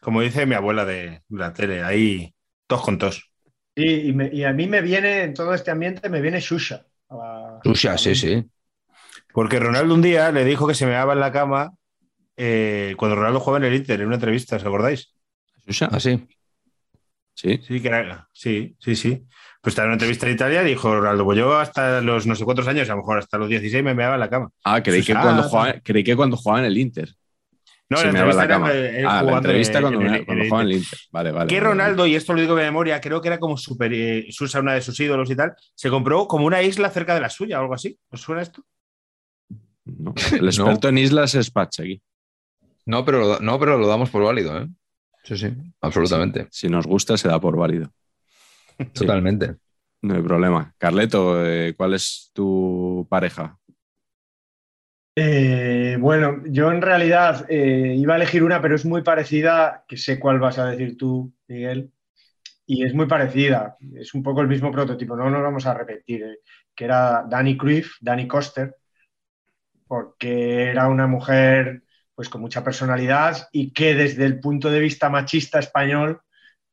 como 0.00 0.20
dice 0.22 0.46
mi 0.46 0.54
abuela 0.54 0.84
de 0.84 1.22
la 1.28 1.52
tele, 1.52 1.82
ahí 1.82 2.34
tos 2.66 2.82
con 2.82 2.98
tos. 2.98 3.30
Sí, 3.76 4.08
y, 4.08 4.12
me- 4.12 4.30
y 4.32 4.44
a 4.44 4.52
mí 4.52 4.66
me 4.66 4.80
viene, 4.80 5.22
en 5.22 5.34
todo 5.34 5.54
este 5.54 5.70
ambiente, 5.70 6.08
me 6.08 6.20
viene 6.20 6.40
Shusha. 6.40 6.84
a- 7.10 7.60
Susha, 7.62 7.92
a 7.92 7.98
sí, 7.98 8.14
sí. 8.14 8.44
Porque 9.32 9.60
Ronaldo 9.60 9.94
un 9.94 10.02
día 10.02 10.32
le 10.32 10.44
dijo 10.44 10.66
que 10.66 10.74
se 10.74 10.86
me 10.86 10.92
daba 10.92 11.12
en 11.12 11.20
la 11.20 11.30
cama 11.32 11.72
eh, 12.36 12.94
cuando 12.96 13.16
Ronaldo 13.16 13.40
jugaba 13.40 13.58
en 13.64 13.72
el 13.72 13.78
Inter, 13.78 14.00
en 14.00 14.06
una 14.06 14.16
entrevista, 14.16 14.56
¿os 14.56 14.64
acordáis? 14.64 15.12
Susha, 15.64 15.86
Así. 15.86 16.26
Sí. 17.38 17.60
Sí, 17.66 17.80
que 17.80 17.88
era, 17.88 18.28
sí, 18.32 18.74
sí, 18.80 18.96
sí. 18.96 19.24
Pues 19.60 19.72
estaba 19.72 19.86
en 19.86 19.90
una 19.90 19.94
entrevista 19.94 20.26
en 20.26 20.34
Italia 20.34 20.62
y 20.62 20.66
dijo 20.66 20.94
Ronaldo, 20.94 21.24
pues 21.24 21.38
yo 21.38 21.56
hasta 21.58 22.00
los 22.00 22.26
no 22.26 22.34
sé 22.34 22.44
cuántos 22.44 22.68
años, 22.68 22.88
a 22.88 22.92
lo 22.92 22.98
mejor 22.98 23.18
hasta 23.18 23.38
los 23.38 23.48
16 23.48 23.82
me 23.84 23.94
meaba 23.94 24.14
en 24.14 24.20
la 24.20 24.30
cama. 24.30 24.50
Ah, 24.64 24.82
creí 24.82 25.00
que, 25.00 25.12
Susha, 25.12 25.22
cuando 25.22 25.42
ah, 25.42 25.48
jugaba, 25.48 25.74
creí 25.82 26.04
que 26.04 26.16
cuando 26.16 26.36
jugaba 26.36 26.60
en 26.60 26.64
el 26.66 26.78
Inter. 26.78 27.08
No, 27.90 27.96
se 27.96 28.06
la 28.06 28.12
me 28.12 28.18
daba 28.18 28.30
entrevista 28.32 28.42
la 28.42 28.48
cama. 28.48 28.72
era, 28.72 28.98
él 28.98 29.06
Ah, 29.08 29.22
la 29.22 29.32
entrevista 29.38 29.78
en- 29.78 29.82
cuando, 29.84 30.00
en 30.02 30.06
el- 30.06 30.14
en 30.20 30.24
jugaba 30.44 30.62
en 30.62 30.68
el 30.68 30.76
Inter. 30.76 30.98
Vale, 31.10 31.32
vale. 31.32 31.48
que 31.48 31.54
vale, 31.56 31.68
Ronaldo, 31.70 32.06
y 32.06 32.14
esto 32.16 32.34
lo 32.34 32.40
digo 32.40 32.54
de 32.54 32.64
memoria, 32.64 33.00
creo 33.00 33.20
que 33.20 33.28
era 33.28 33.38
como 33.38 33.56
super, 33.56 33.92
eh, 33.94 34.26
Susa, 34.30 34.60
una 34.60 34.74
de 34.74 34.82
sus 34.82 34.98
ídolos 35.00 35.30
y 35.30 35.36
tal, 35.36 35.54
se 35.74 35.88
compró 35.90 36.26
como 36.28 36.44
una 36.46 36.62
isla 36.62 36.90
cerca 36.90 37.14
de 37.14 37.20
la 37.20 37.30
suya 37.30 37.58
o 37.58 37.62
algo 37.62 37.74
así. 37.74 37.98
¿Os 38.10 38.20
suena 38.20 38.42
esto? 38.42 38.62
No. 39.84 40.12
El 40.42 40.46
experto 40.48 40.88
en 40.88 40.98
islas 40.98 41.34
es 41.34 41.50
Patch 41.50 41.80
aquí. 41.80 42.02
No, 42.84 43.04
pero 43.04 43.38
no, 43.40 43.58
pero 43.58 43.78
lo 43.78 43.86
damos 43.86 44.10
por 44.10 44.22
válido, 44.22 44.58
¿eh? 44.58 44.68
Sí, 45.28 45.36
sí, 45.36 45.54
absolutamente. 45.82 46.48
Si 46.50 46.70
nos 46.70 46.86
gusta, 46.86 47.18
se 47.18 47.28
da 47.28 47.38
por 47.38 47.54
válido. 47.54 47.92
Totalmente. 48.94 49.56
No 50.00 50.14
hay 50.14 50.22
problema. 50.22 50.74
Carleto, 50.78 51.44
eh, 51.44 51.74
¿cuál 51.76 51.92
es 51.92 52.30
tu 52.32 53.06
pareja? 53.10 53.58
Eh, 55.14 55.98
bueno, 56.00 56.40
yo 56.46 56.72
en 56.72 56.80
realidad 56.80 57.44
eh, 57.50 57.94
iba 57.98 58.14
a 58.14 58.16
elegir 58.16 58.42
una, 58.42 58.62
pero 58.62 58.74
es 58.74 58.86
muy 58.86 59.02
parecida, 59.02 59.84
que 59.86 59.98
sé 59.98 60.18
cuál 60.18 60.38
vas 60.38 60.58
a 60.58 60.70
decir 60.70 60.96
tú, 60.96 61.34
Miguel, 61.46 61.92
y 62.64 62.86
es 62.86 62.94
muy 62.94 63.06
parecida, 63.06 63.76
es 63.96 64.14
un 64.14 64.22
poco 64.22 64.40
el 64.40 64.48
mismo 64.48 64.72
prototipo, 64.72 65.14
no 65.14 65.28
nos 65.28 65.42
vamos 65.42 65.66
a 65.66 65.74
repetir, 65.74 66.22
eh, 66.22 66.38
que 66.74 66.84
era 66.86 67.22
Dani 67.28 67.58
Cruyff, 67.58 67.96
Dani 68.00 68.26
Coster, 68.26 68.76
porque 69.86 70.70
era 70.70 70.88
una 70.88 71.06
mujer 71.06 71.82
pues 72.18 72.28
con 72.28 72.40
mucha 72.40 72.64
personalidad 72.64 73.48
y 73.52 73.72
que 73.72 73.94
desde 73.94 74.24
el 74.24 74.40
punto 74.40 74.72
de 74.72 74.80
vista 74.80 75.08
machista 75.08 75.60
español, 75.60 76.20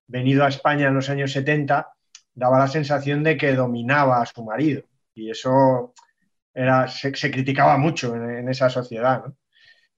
venido 0.07 0.43
a 0.43 0.47
España 0.47 0.87
en 0.87 0.95
los 0.95 1.07
años 1.07 1.33
70, 1.33 1.87
daba 2.33 2.57
la 2.57 2.67
sensación 2.67 3.21
de 3.21 3.37
que 3.37 3.53
dominaba 3.53 4.23
a 4.23 4.25
su 4.25 4.43
marido, 4.43 4.81
y 5.13 5.29
eso 5.29 5.93
era, 6.51 6.87
se, 6.87 7.11
criticaba 7.11 7.77
mucho 7.77 8.15
en, 8.15 8.49
esa 8.49 8.71
sociedad. 8.71 9.23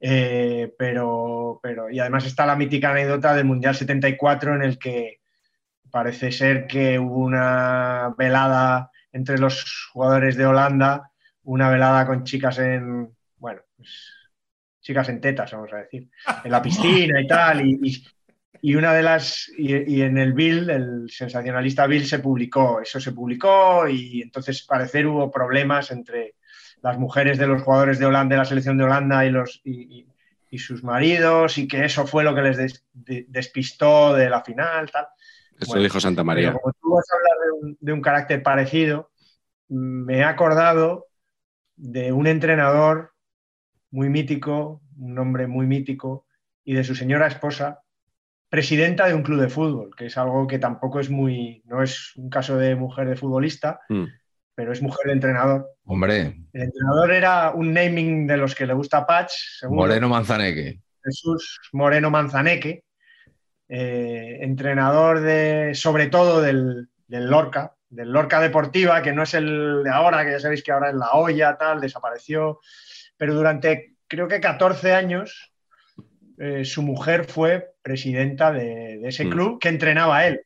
Eh, 0.02 0.76
pero, 0.78 1.62
pero, 1.64 1.90
y 1.90 2.02
además 2.02 2.26
está 2.26 2.46
la 2.46 2.58
mítica 2.58 2.92
anécdota 2.92 3.34
del 3.34 3.46
Mundial 3.46 3.74
74 3.74 4.54
en 4.54 4.64
el 4.64 4.78
que 4.78 5.22
parece 5.90 6.34
ser 6.34 6.68
que 6.68 7.00
hubo 7.00 7.20
una 7.20 8.14
velada 8.18 8.92
entre 9.14 9.38
los 9.38 9.88
jugadores 9.94 10.36
de 10.36 10.46
Holanda, 10.46 11.10
una 11.44 11.70
velada 11.70 12.06
con 12.06 12.26
chicas 12.26 12.60
en, 12.60 13.16
bueno, 13.38 13.62
pues, 13.78 14.17
chicas 14.88 15.10
en 15.10 15.20
tetas, 15.20 15.52
vamos 15.52 15.74
a 15.74 15.78
decir, 15.78 16.10
en 16.46 16.52
la 16.52 16.62
piscina 16.62 17.20
y 17.20 17.28
tal, 17.28 17.68
y, 17.68 17.78
y, 17.84 18.08
y 18.62 18.76
una 18.76 18.94
de 18.94 19.04
las, 19.04 19.52
y, 19.58 19.96
y, 19.96 20.02
en 20.02 20.18
el 20.18 20.32
Bill, 20.32 20.70
el 20.70 21.10
sensacionalista 21.10 21.86
Bill 21.88 22.06
se 22.06 22.20
publicó, 22.20 22.80
eso 22.80 22.98
se 23.02 23.12
publicó 23.12 23.86
y 23.90 24.22
entonces 24.22 24.64
parecer 24.64 25.06
hubo 25.06 25.30
problemas 25.30 25.92
entre 25.92 26.36
las 26.82 26.98
mujeres 26.98 27.38
de 27.38 27.48
los 27.48 27.64
jugadores 27.64 28.00
de 28.00 28.06
Holanda, 28.06 28.36
de 28.36 28.40
la 28.40 28.46
selección 28.46 28.78
de 28.78 28.86
Holanda 28.86 29.26
y, 29.26 29.30
los, 29.30 29.62
y 29.66 30.58
sus 30.58 30.86
maridos, 30.86 31.58
y 31.58 31.68
que 31.68 31.84
eso 31.84 32.08
fue 32.08 32.24
lo 32.24 32.34
que 32.34 32.44
les 32.44 32.56
des, 32.56 32.86
de, 32.94 33.26
despistó 33.28 34.14
de 34.14 34.30
la 34.30 34.42
final. 34.42 34.90
Tal. 34.90 35.08
Eso 35.60 35.68
bueno, 35.68 35.84
dijo 35.84 36.00
Santa 36.00 36.24
María. 36.24 36.54
Como 36.54 36.74
tú 36.82 36.92
vas 36.92 37.06
a 37.12 37.16
hablar 37.18 37.38
de 37.44 37.52
un, 37.52 37.78
de 37.82 37.92
un, 37.92 38.02
carácter 38.02 38.42
parecido, 38.42 39.12
me 39.68 40.20
he 40.20 40.24
acordado 40.24 41.08
de 41.76 42.14
un 42.14 42.28
entrenador 42.28 43.12
muy 43.92 44.10
mítico, 44.10 44.82
un 44.98 45.18
hombre 45.20 45.48
muy 45.48 45.66
mítico, 45.66 46.26
y 46.64 46.74
de 46.74 46.84
su 46.84 46.96
señora 46.96 47.28
esposa, 47.28 47.84
presidenta 48.50 49.08
de 49.08 49.14
un 49.14 49.24
club 49.24 49.40
de 49.40 49.50
fútbol, 49.50 49.92
que 49.96 50.08
es 50.08 50.18
algo 50.18 50.48
que 50.48 50.60
tampoco 50.60 51.00
es 51.00 51.10
muy, 51.10 51.62
no 51.66 51.84
es 51.84 52.16
un 52.16 52.30
caso 52.30 52.58
de 52.58 52.76
mujer 52.76 53.10
de 53.10 53.16
futbolista, 53.16 53.82
mm 53.90 54.06
pero 54.58 54.72
es 54.72 54.82
mujer 54.82 55.06
de 55.06 55.14
entrenador. 55.14 55.70
Hombre. 55.86 56.36
El 56.52 56.64
entrenador 56.64 57.12
era 57.12 57.52
un 57.52 57.74
naming 57.74 58.26
de 58.26 58.38
los 58.38 58.56
que 58.56 58.66
le 58.66 58.74
gusta 58.74 58.98
a 58.98 59.06
Patch. 59.06 59.64
Moreno 59.70 60.10
Manzaneque. 60.10 60.82
Jesús 61.04 61.60
Moreno 61.74 62.10
Manzaneque, 62.10 62.84
eh, 63.70 64.40
entrenador 64.42 65.20
de, 65.22 65.74
sobre 65.76 66.08
todo 66.08 66.42
del, 66.42 66.90
del 67.08 67.30
Lorca, 67.30 67.76
del 67.88 68.12
Lorca 68.12 68.42
Deportiva, 68.42 69.04
que 69.04 69.14
no 69.14 69.22
es 69.22 69.36
el 69.36 69.84
de 69.84 69.92
ahora, 69.92 70.26
que 70.26 70.32
ya 70.32 70.40
sabéis 70.40 70.64
que 70.64 70.72
ahora 70.72 70.90
es 70.90 70.96
la 70.96 71.12
olla, 71.12 71.56
tal, 71.56 71.80
desapareció, 71.80 72.60
pero 73.18 73.34
durante 73.34 73.96
creo 74.08 74.28
que 74.28 74.40
14 74.40 74.94
años 74.94 75.54
eh, 76.38 76.64
su 76.66 76.84
mujer 76.84 77.26
fue 77.26 77.72
presidenta 77.82 78.52
de, 78.52 79.02
ese 79.08 79.26
mm. 79.26 79.30
club 79.30 79.60
que 79.60 79.70
entrenaba 79.70 80.18
a 80.18 80.28
él. 80.28 80.42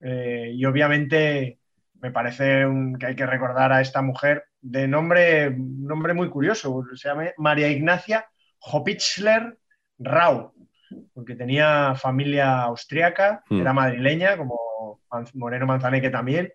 Eh, 0.00 0.52
y 0.54 0.64
obviamente 0.64 1.58
me 2.00 2.10
parece 2.10 2.64
que 2.98 3.06
hay 3.06 3.14
que 3.14 3.26
recordar 3.26 3.72
a 3.72 3.80
esta 3.80 4.00
mujer 4.02 4.44
de 4.60 4.88
nombre, 4.88 5.50
nombre 5.56 6.14
muy 6.14 6.30
curioso, 6.30 6.82
se 6.94 7.08
llama 7.08 7.30
María 7.36 7.68
Ignacia 7.68 8.26
Hopitzler 8.60 9.58
Rau, 9.98 10.52
porque 11.12 11.34
tenía 11.34 11.94
familia 11.94 12.62
austriaca, 12.62 13.42
mm. 13.48 13.60
era 13.60 13.72
madrileña, 13.72 14.36
como 14.36 15.00
Moreno 15.34 15.66
Manzaneque 15.66 16.10
también. 16.10 16.52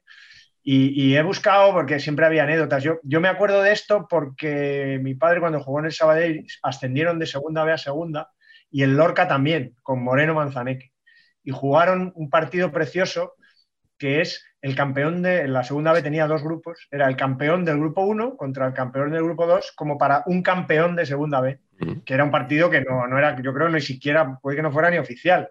Y, 0.68 1.16
he 1.16 1.22
buscado, 1.22 1.74
porque 1.74 1.99
siempre 1.99 2.26
había 2.26 2.43
anécdotas. 2.43 2.82
Yo, 2.82 2.99
yo 3.03 3.22
me 3.22 3.28
acuerdo 3.28 3.61
de 3.61 3.72
esto 3.72 4.07
porque 4.09 4.99
mi 4.99 5.13
padre, 5.13 5.39
cuando 5.39 5.59
jugó 5.61 5.80
en 5.80 5.86
el 5.86 5.91
Sabadell, 5.91 6.47
ascendieron 6.63 7.20
de 7.20 7.28
segunda 7.28 7.63
B 7.63 7.72
a 7.72 7.78
segunda 7.78 8.32
y 8.72 8.82
el 8.82 8.97
Lorca 8.97 9.28
también, 9.28 9.76
con 9.84 10.03
Moreno 10.03 10.34
Manzaneque. 10.34 10.91
Y 11.43 11.51
jugaron 11.51 12.11
un 12.16 12.32
partido 12.32 12.72
precioso 12.72 13.36
que 13.99 14.22
es 14.22 14.43
el 14.61 14.76
campeón 14.76 15.22
de 15.22 15.47
la 15.47 15.63
segunda 15.63 15.93
B 15.93 16.01
tenía 16.01 16.26
dos 16.26 16.41
grupos, 16.41 16.88
era 16.89 17.07
el 17.07 17.16
campeón 17.16 17.63
del 17.63 17.78
grupo 17.78 18.01
1 18.01 18.36
contra 18.36 18.66
el 18.66 18.74
campeón 18.74 19.11
del 19.11 19.24
grupo 19.24 19.45
2 19.45 19.74
como 19.76 19.97
para 19.97 20.24
un 20.26 20.41
campeón 20.41 20.95
de 20.95 21.05
segunda 21.05 21.39
B, 21.39 21.59
que 22.03 22.13
era 22.13 22.24
un 22.24 22.32
partido 22.32 22.72
que 22.72 22.82
no, 22.82 23.05
no, 23.05 23.18
era, 23.20 23.39
yo 23.39 23.53
creo 23.53 23.70
ni 23.70 23.82
siquiera, 23.82 24.39
puede 24.41 24.57
que 24.57 24.63
no 24.63 24.72
fuera 24.72 24.89
ni 24.89 24.97
oficial, 24.97 25.47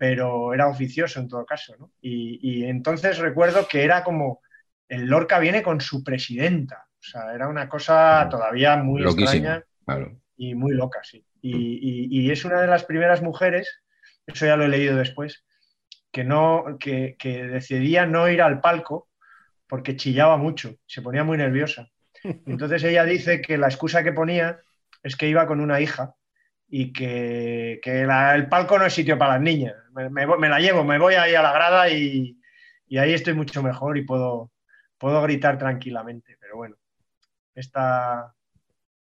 pero 0.00 0.54
era 0.54 0.66
oficioso 0.66 1.20
en 1.20 1.28
todo 1.28 1.44
caso. 1.44 1.76
¿no? 1.78 1.92
Y, 2.00 2.64
entonces 2.64 3.18
recuerdo 3.18 3.68
que 3.68 3.84
era 3.84 4.02
como, 4.02 4.40
el 4.88 5.04
Lorca 5.04 5.38
viene 5.38 5.62
con 5.62 5.82
su 5.82 6.02
presidenta, 6.02 6.86
o 6.88 7.02
sea, 7.02 7.34
era 7.34 7.48
una 7.48 7.68
cosa 7.68 8.26
todavía 8.30 8.78
muy 8.78 9.02
extraña 9.02 9.62
y 10.38 10.54
muy 10.54 10.72
loca, 10.72 11.00
sí. 11.02 11.22
Y, 11.42 12.08
y 12.10 12.30
es 12.30 12.46
una 12.46 12.62
de 12.62 12.66
las 12.66 12.84
primeras 12.84 13.20
mujeres, 13.20 13.82
eso 14.26 14.46
ya 14.46 14.56
lo 14.56 14.64
he 14.64 14.68
leído 14.68 14.96
después, 14.96 15.44
que, 16.10 16.24
no, 16.24 16.78
que, 16.80 17.16
decidía 17.22 18.06
no 18.06 18.26
ir 18.30 18.40
al 18.40 18.62
palco 18.62 19.10
porque 19.68 19.96
chillaba 19.96 20.38
mucho, 20.38 20.76
se 20.86 21.02
ponía 21.02 21.24
muy 21.24 21.36
nerviosa. 21.36 21.90
Entonces 22.46 22.82
ella 22.84 23.04
dice 23.04 23.42
que 23.42 23.58
la 23.58 23.66
excusa 23.66 24.02
que 24.02 24.12
ponía 24.12 24.60
es 25.02 25.14
que 25.14 25.28
iba 25.28 25.46
con 25.46 25.60
una 25.60 25.78
hija 25.82 26.14
y 26.70 26.92
que, 26.92 27.80
el 27.84 28.48
palco 28.48 28.78
no 28.78 28.86
es 28.86 28.94
sitio 28.94 29.18
para 29.18 29.34
las 29.34 29.42
niñas. 29.42 29.74
Me, 29.92 30.48
la 30.48 30.60
llevo, 30.60 30.84
me 30.84 30.98
voy 30.98 31.14
ahí 31.14 31.34
a 31.34 31.42
la 31.42 31.52
grada 31.52 31.90
y, 31.90 32.38
y, 32.86 32.98
ahí 32.98 33.12
estoy 33.12 33.34
mucho 33.34 33.62
mejor 33.62 33.98
y 33.98 34.04
puedo, 34.04 34.52
puedo 34.96 35.20
gritar 35.22 35.58
tranquilamente. 35.58 36.36
Pero 36.40 36.56
bueno, 36.56 36.76
esta, 37.54 38.32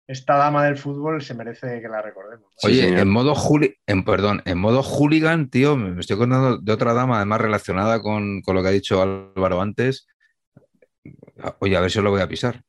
esta 0.07 0.37
dama 0.37 0.63
del 0.65 0.77
fútbol 0.77 1.21
se 1.21 1.35
merece 1.35 1.81
que 1.81 1.87
la 1.89 2.01
recordemos. 2.01 2.49
Oye, 2.63 2.99
en 2.99 3.09
modo 3.09 3.35
en, 3.85 4.03
perdón, 4.03 4.41
en 4.45 4.57
modo 4.57 4.81
hooligan, 4.81 5.49
tío, 5.49 5.75
me 5.75 5.99
estoy 5.99 6.15
acordando 6.15 6.57
de 6.57 6.71
otra 6.71 6.93
dama, 6.93 7.17
además 7.17 7.41
relacionada 7.41 8.01
con, 8.01 8.41
lo 8.45 8.61
que 8.63 8.67
ha 8.67 8.71
dicho 8.71 9.01
Álvaro 9.01 9.61
antes. 9.61 10.07
Oye, 11.59 11.77
a 11.77 11.81
ver 11.81 11.91
si 11.91 11.99
os 11.99 12.03
lo 12.03 12.11
voy 12.11 12.21
a 12.21 12.27
pisar. 12.27 12.63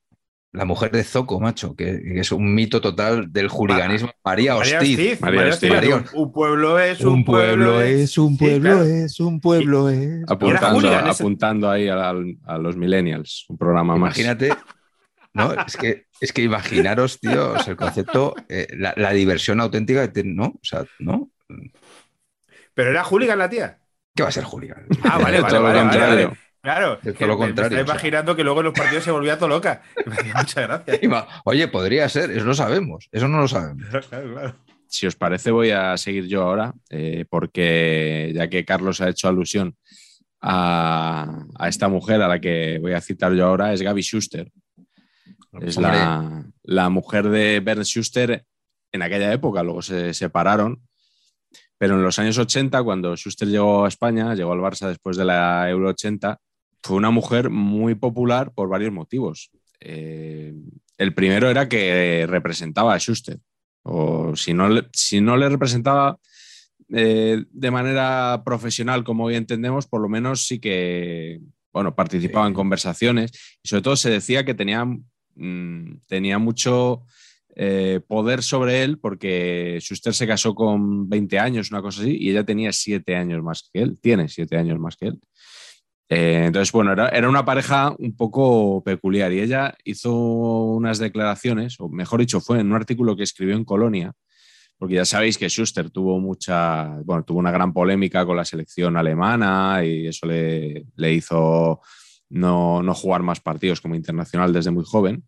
La 0.52 0.64
mujer 0.64 0.90
de 0.90 1.04
Zoco, 1.04 1.38
macho, 1.38 1.76
que, 1.76 2.00
es 2.16 2.32
un 2.32 2.52
mito 2.52 2.80
total 2.80 3.32
del 3.32 3.48
hooliganismo. 3.48 4.10
María 4.24 4.56
Hostiz. 4.56 5.20
María 5.20 6.04
Un 6.14 6.32
pueblo 6.32 6.78
es 6.80 7.00
un, 7.02 7.24
pueblo, 7.24 7.80
es 7.80 8.18
un 8.18 8.36
pueblo 8.36 8.82
es 8.82 9.20
un 9.20 9.40
pueblo 9.40 9.88
es. 9.88 10.24
Apuntando, 10.28 10.88
apuntando 10.90 11.70
ahí 11.70 11.88
a, 11.88 12.12
los 12.58 12.76
millennials, 12.76 13.46
un 13.48 13.58
programa 13.58 13.96
más. 13.96 14.16
Imagínate, 14.18 14.52
no, 15.32 15.52
es 15.52 15.76
que, 15.76 16.06
es 16.20 16.32
que 16.32 16.42
imaginaros, 16.42 17.20
tío, 17.20 17.54
el 17.64 17.76
concepto, 17.76 18.34
eh, 18.48 18.66
la, 18.76 19.12
diversión 19.12 19.60
auténtica, 19.60 20.10
¿no? 20.24 20.46
O 20.46 20.60
sea, 20.62 20.84
¿no? 20.98 21.30
Pero 22.74 22.90
era 22.90 23.04
hooligan 23.04 23.38
la 23.38 23.48
tía. 23.48 23.78
¿Qué 24.14 24.24
va 24.24 24.30
a 24.30 24.32
ser 24.32 24.44
hooligan? 24.44 24.86
Ah, 25.04 25.18
vale, 25.18 25.40
vale, 25.42 25.58
vale, 25.58 25.80
contrario. 25.80 26.36
Claro, 26.62 26.98
todo 26.98 27.26
lo 27.26 27.38
contrario. 27.38 27.78
Me 27.78 27.82
imaginando 27.82 28.36
que 28.36 28.44
luego 28.44 28.60
en 28.60 28.66
los 28.66 28.74
partidos 28.74 29.04
se 29.04 29.10
volvía 29.10 29.38
todo 29.38 29.48
loca. 29.48 29.82
Muchas 30.36 30.54
gracias. 30.54 31.00
Oye, 31.44 31.68
podría 31.68 32.08
ser, 32.08 32.30
eso 32.30 32.44
lo 32.44 32.54
sabemos, 32.54 33.08
eso 33.10 33.28
no 33.28 33.40
lo 33.40 33.48
sabemos. 33.48 33.86
Si 34.86 35.06
os 35.06 35.16
parece, 35.16 35.50
voy 35.50 35.70
a 35.70 35.96
seguir 35.96 36.26
yo 36.26 36.42
ahora, 36.42 36.74
eh, 36.90 37.24
porque 37.30 38.32
ya 38.34 38.48
que 38.48 38.64
Carlos 38.64 39.00
ha 39.00 39.08
hecho 39.08 39.28
alusión 39.28 39.76
a, 40.40 41.46
a, 41.54 41.68
esta 41.68 41.88
mujer 41.88 42.20
a 42.22 42.28
la 42.28 42.40
que 42.40 42.78
voy 42.80 42.92
a 42.92 43.00
citar 43.00 43.32
yo 43.32 43.46
ahora, 43.46 43.72
es 43.72 43.82
Gaby 43.82 44.02
Schuster. 44.02 44.50
Es 45.60 45.76
la, 45.78 46.88
mujer 46.90 47.28
de 47.28 47.60
Bernd 47.60 47.84
Schuster 47.84 48.44
en 48.92 49.02
aquella 49.02 49.32
época, 49.32 49.62
luego 49.62 49.82
se 49.82 50.14
separaron. 50.14 50.82
Pero 51.76 51.94
en 51.94 52.02
los 52.02 52.18
años 52.18 52.38
80, 52.38 52.82
cuando 52.82 53.16
Schuster 53.16 53.48
llegó 53.48 53.84
a 53.84 53.88
España, 53.88 54.34
llegó 54.34 54.52
al 54.52 54.60
Barça 54.60 54.86
después 54.88 55.16
de 55.16 55.24
la 55.24 55.68
Euro 55.68 55.88
80, 55.88 56.38
fue 56.82 56.96
una 56.96 57.10
mujer 57.10 57.50
muy 57.50 57.94
popular 57.94 58.52
por 58.52 58.68
varios 58.68 58.92
motivos. 58.92 59.50
Eh, 59.80 60.54
el 60.98 61.14
primero 61.14 61.48
era 61.48 61.68
que 61.68 62.26
representaba 62.28 62.94
a 62.94 62.98
Schuster, 62.98 63.38
o 63.82 64.36
si 64.36 64.52
no, 64.52 64.68
si 64.92 65.20
no 65.20 65.36
le 65.36 65.48
representaba 65.48 66.18
eh, 66.90 67.44
de 67.50 67.70
manera 67.70 68.42
profesional, 68.44 69.04
como 69.04 69.24
hoy 69.24 69.36
entendemos, 69.36 69.86
por 69.86 70.00
lo 70.00 70.08
menos 70.08 70.46
sí 70.46 70.58
que 70.58 71.40
bueno, 71.72 71.94
participaba 71.94 72.48
en 72.48 72.54
conversaciones 72.54 73.30
y 73.62 73.68
sobre 73.68 73.82
todo 73.82 73.96
se 73.96 74.10
decía 74.10 74.44
que 74.44 74.54
tenía 74.54 74.84
Mm, 75.40 76.00
tenía 76.06 76.38
mucho 76.38 77.04
eh, 77.56 78.00
poder 78.06 78.42
sobre 78.42 78.82
él 78.82 78.98
porque 78.98 79.78
Schuster 79.80 80.12
se 80.12 80.26
casó 80.26 80.54
con 80.54 81.08
20 81.08 81.38
años, 81.38 81.70
una 81.70 81.80
cosa 81.80 82.02
así, 82.02 82.16
y 82.18 82.30
ella 82.30 82.44
tenía 82.44 82.72
7 82.72 83.16
años 83.16 83.42
más 83.42 83.70
que 83.72 83.80
él, 83.80 83.98
tiene 84.00 84.28
7 84.28 84.56
años 84.58 84.78
más 84.78 84.96
que 84.96 85.06
él. 85.06 85.20
Eh, 86.12 86.46
entonces, 86.46 86.72
bueno, 86.72 86.92
era, 86.92 87.08
era, 87.10 87.28
una 87.28 87.44
pareja 87.44 87.94
un 87.96 88.16
poco 88.16 88.82
peculiar 88.82 89.32
y 89.32 89.40
ella 89.40 89.76
hizo 89.84 90.12
unas 90.12 90.98
declaraciones, 90.98 91.78
o 91.78 91.88
mejor 91.88 92.18
dicho, 92.18 92.40
fue 92.40 92.58
en 92.58 92.66
un 92.66 92.74
artículo 92.74 93.14
que 93.14 93.22
escribió 93.22 93.54
en 93.54 93.64
Colonia, 93.64 94.12
porque 94.76 94.96
ya 94.96 95.04
sabéis 95.04 95.38
que 95.38 95.48
Schuster 95.48 95.88
tuvo 95.90 96.18
mucha, 96.18 96.86
bueno, 97.04 97.22
tuvo 97.22 97.38
una 97.38 97.52
gran 97.52 97.72
polémica 97.72 98.26
con 98.26 98.36
la 98.36 98.44
selección 98.44 98.96
alemana 98.96 99.84
y 99.84 100.08
eso 100.08 100.26
le, 100.26 100.86
le 100.96 101.14
hizo 101.14 101.80
no, 102.28 102.82
no 102.82 102.94
jugar 102.94 103.22
más 103.22 103.40
partidos 103.40 103.80
como 103.80 103.94
internacional 103.94 104.52
desde 104.52 104.72
muy 104.72 104.84
joven. 104.84 105.24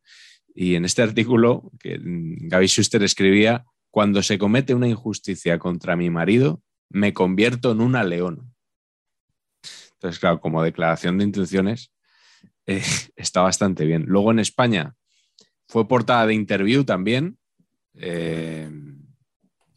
Y 0.55 0.75
en 0.75 0.85
este 0.85 1.03
artículo, 1.03 1.71
que 1.79 1.99
Gaby 2.03 2.67
Schuster 2.67 3.03
escribía, 3.05 3.65
cuando 3.91 4.23
se 4.23 4.39
comete 4.39 4.75
una 4.75 4.89
injusticia 4.89 5.59
contra 5.59 5.95
mi 5.95 6.11
marido, 6.11 6.61
me 6.89 7.13
convierto 7.13 7.71
en 7.71 7.81
una 7.83 8.03
leona. 8.05 8.52
Entonces, 10.03 10.19
claro, 10.19 10.41
como 10.41 10.65
declaración 10.65 11.17
de 11.17 11.25
intenciones, 11.25 11.93
eh, 12.67 12.83
está 13.17 13.43
bastante 13.43 13.85
bien. 13.85 14.05
Luego 14.09 14.33
en 14.33 14.41
España 14.41 14.97
fue 15.69 15.87
portada 15.87 16.27
de 16.27 16.35
interview 16.35 16.83
también. 16.83 17.39
Eh, 17.95 18.69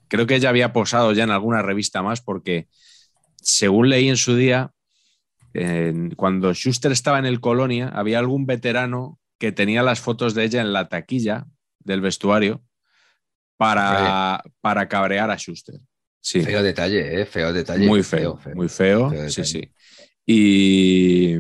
creo 0.08 0.26
que 0.26 0.36
ella 0.36 0.50
había 0.50 0.74
posado 0.74 1.12
ya 1.12 1.26
en 1.26 1.30
alguna 1.30 1.62
revista 1.62 2.02
más 2.02 2.22
porque, 2.22 2.68
según 3.40 3.90
leí 3.90 4.10
en 4.10 4.18
su 4.18 4.36
día, 4.36 4.72
cuando 6.18 6.54
Schuster 6.54 6.92
estaba 6.92 7.18
en 7.18 7.26
el 7.26 7.40
Colonia, 7.40 7.88
había 7.88 8.20
algún 8.20 8.46
veterano 8.46 9.20
que 9.38 9.54
tenía 9.54 9.84
las 9.84 10.02
fotos 10.02 10.34
de 10.34 10.44
ella 10.44 10.60
en 10.60 10.74
la 10.74 10.90
taquilla 10.90 11.46
del 11.80 12.02
vestuario 12.02 12.62
para, 13.56 14.44
para 14.60 14.90
cabrear 14.90 15.32
a 15.32 15.38
Schuster. 15.38 15.80
Sí. 16.20 16.42
Feo 16.42 16.62
detalle, 16.62 17.22
¿eh? 17.22 17.26
Feo 17.26 17.54
detalle. 17.54 17.88
Muy 17.88 18.04
feo, 18.04 18.38
muy 18.54 18.68
feo. 18.68 19.30
sí, 19.30 19.46
sí. 19.46 19.72
Y, 20.26 21.38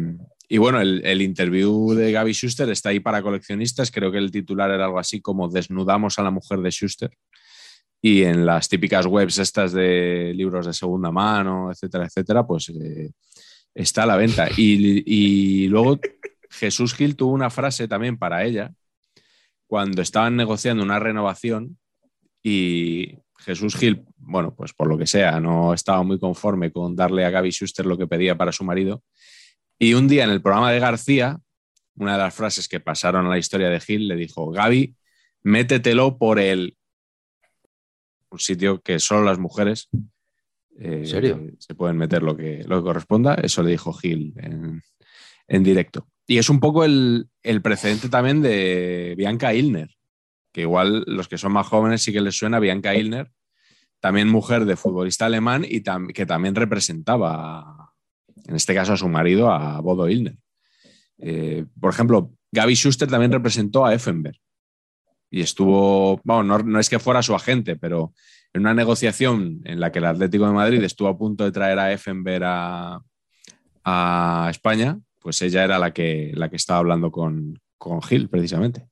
bueno, 0.57 0.79
el, 0.79 1.03
el, 1.05 1.21
interview 1.21 1.93
de 1.93 2.11
Gaby 2.11 2.33
Schuster 2.33 2.69
está 2.69 2.89
ahí 2.89 2.99
para 2.99 3.21
coleccionistas. 3.21 3.91
Creo 3.91 4.11
que 4.11 4.19
el 4.19 4.31
titular 4.31 4.69
era 4.71 4.85
algo 4.85 4.99
así 4.99 5.21
como 5.21 5.49
Desnudamos 5.49 6.19
a 6.19 6.23
la 6.23 6.31
mujer 6.31 6.59
de 6.59 6.71
Schuster. 6.71 7.11
Y 8.01 8.23
en 8.23 8.45
las 8.45 8.69
típicas 8.69 9.07
webs 9.07 9.39
estas 9.39 9.73
de 9.73 10.31
libros 10.35 10.67
de 10.67 10.73
segunda 10.73 11.11
mano, 11.11 11.71
etcétera, 11.71 12.05
etcétera, 12.05 12.45
pues 12.45 12.69
eh, 12.69 13.11
está 13.73 14.03
a 14.03 14.05
la 14.05 14.15
venta. 14.15 14.47
Y, 14.55 15.67
luego 15.67 15.99
Jesús 16.51 16.93
Gil 16.93 17.15
tuvo 17.15 17.33
una 17.33 17.49
frase 17.49 17.87
también 17.87 18.17
para 18.17 18.43
ella 18.43 18.71
cuando 19.67 20.01
estaban 20.01 20.35
negociando 20.35 20.83
una 20.83 20.99
renovación 20.99 21.79
y 22.43 23.17
Jesús 23.45 23.75
Gil, 23.75 24.03
bueno, 24.17 24.55
pues 24.55 24.73
por 24.73 24.87
lo 24.87 24.97
que 24.97 25.05
sea, 25.07 25.39
no 25.39 25.73
estaba 25.73 26.03
muy 26.03 26.19
conforme 26.19 26.71
con 26.71 26.95
darle 26.95 27.25
a 27.25 27.29
Gaby 27.29 27.51
Schuster 27.51 27.85
lo 27.85 27.97
que 27.97 28.07
pedía 28.07 28.35
para 28.35 28.51
su 28.51 28.63
marido. 28.63 29.03
Y 29.79 29.93
un 29.93 30.07
día 30.07 30.23
en 30.23 30.31
el 30.31 30.41
programa 30.41 30.71
de 30.71 30.79
García, 30.79 31.39
una 31.95 32.13
de 32.13 32.19
las 32.19 32.33
frases 32.33 32.67
que 32.67 32.79
pasaron 32.79 33.25
a 33.25 33.29
la 33.29 33.37
historia 33.37 33.69
de 33.69 33.79
Gil 33.79 34.07
le 34.07 34.15
dijo, 34.15 34.49
Gaby, 34.49 34.95
métetelo 35.43 36.17
por 36.17 36.39
el 36.39 36.75
un 38.31 38.39
sitio 38.39 38.81
que 38.81 38.99
solo 38.99 39.23
las 39.23 39.37
mujeres 39.37 39.87
Eh, 40.77 40.99
¿En 40.99 41.07
serio? 41.07 41.39
Se 41.59 41.73
pueden 41.73 41.97
meter 41.97 42.21
lo 42.21 42.35
que, 42.35 42.63
lo 42.67 42.77
que 42.77 42.83
corresponda. 42.83 43.35
Eso 43.35 43.63
le 43.63 43.71
dijo 43.71 43.93
Gil 43.93 44.33
en, 44.37 44.81
en 45.47 45.63
directo. 45.63 46.07
Y 46.27 46.37
es 46.37 46.49
un 46.49 46.59
poco 46.59 46.83
el, 46.83 47.29
el 47.43 47.61
precedente 47.61 48.09
también 48.09 48.41
de 48.41 49.13
Bianca 49.15 49.53
Ilner, 49.53 49.89
que 50.55 50.61
igual 50.61 51.03
los 51.05 51.27
que 51.27 51.37
son 51.37 51.51
más 51.51 51.67
jóvenes 51.67 52.01
sí 52.01 52.13
que 52.13 52.21
les 52.21 52.37
suena 52.37 52.61
Bianca 52.61 52.95
Ilner, 52.95 53.29
también 53.99 54.29
mujer 54.29 54.63
de 54.63 54.77
futbolista 54.77 55.25
alemán 55.25 55.65
y 55.67 55.83
que 56.13 56.25
también 56.25 56.55
representaba, 56.55 57.91
en 58.45 58.55
este 58.55 58.73
caso 58.73 58.93
a 58.93 58.97
su 58.97 59.09
marido, 59.09 59.51
a 59.51 59.81
Bodo 59.81 60.07
Ilner. 60.07 60.37
Eh, 61.17 61.65
por 61.77 61.91
ejemplo, 61.91 62.31
Gaby 62.53 62.73
Schuster 62.73 63.09
también 63.09 63.33
representó 63.33 63.85
a 63.85 63.93
Effenberg 63.93 64.37
y 65.29 65.41
estuvo, 65.41 66.21
bueno, 66.23 66.59
no, 66.59 66.79
es 66.79 66.89
que 66.89 66.99
fuera 66.99 67.21
su 67.21 67.35
agente, 67.35 67.75
pero 67.75 68.13
en 68.53 68.61
una 68.61 68.73
negociación 68.73 69.59
en 69.65 69.81
la 69.81 69.91
que 69.91 69.99
el 69.99 70.05
Atlético 70.05 70.47
de 70.47 70.53
Madrid 70.53 70.81
estuvo 70.85 71.09
a 71.09 71.17
punto 71.17 71.43
de 71.43 71.51
traer 71.51 71.79
a 71.79 71.91
Effenberg 71.91 72.45
a, 72.45 73.01
a 73.83 74.47
España, 74.49 75.01
pues 75.19 75.41
ella 75.41 75.65
era 75.65 75.79
la 75.79 75.91
que, 75.91 76.31
la 76.33 76.47
que 76.47 76.55
estaba 76.55 76.79
hablando 76.79 77.11
con, 77.11 77.59
con 77.77 78.01
Gil, 78.01 78.29
precisamente, 78.29 78.87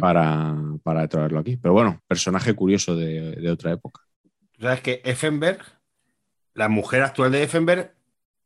Para, 0.00 0.54
para 0.82 1.08
traerlo 1.08 1.38
aquí. 1.40 1.56
Pero 1.56 1.72
bueno, 1.74 2.00
personaje 2.06 2.54
curioso 2.54 2.94
de, 2.96 3.32
de 3.36 3.50
otra 3.50 3.72
época. 3.72 4.02
Tú 4.52 4.62
sabes 4.62 4.80
que 4.80 5.00
Effenberg, 5.04 5.58
la 6.54 6.68
mujer 6.68 7.02
actual 7.02 7.32
de 7.32 7.42
Effenberg, 7.42 7.92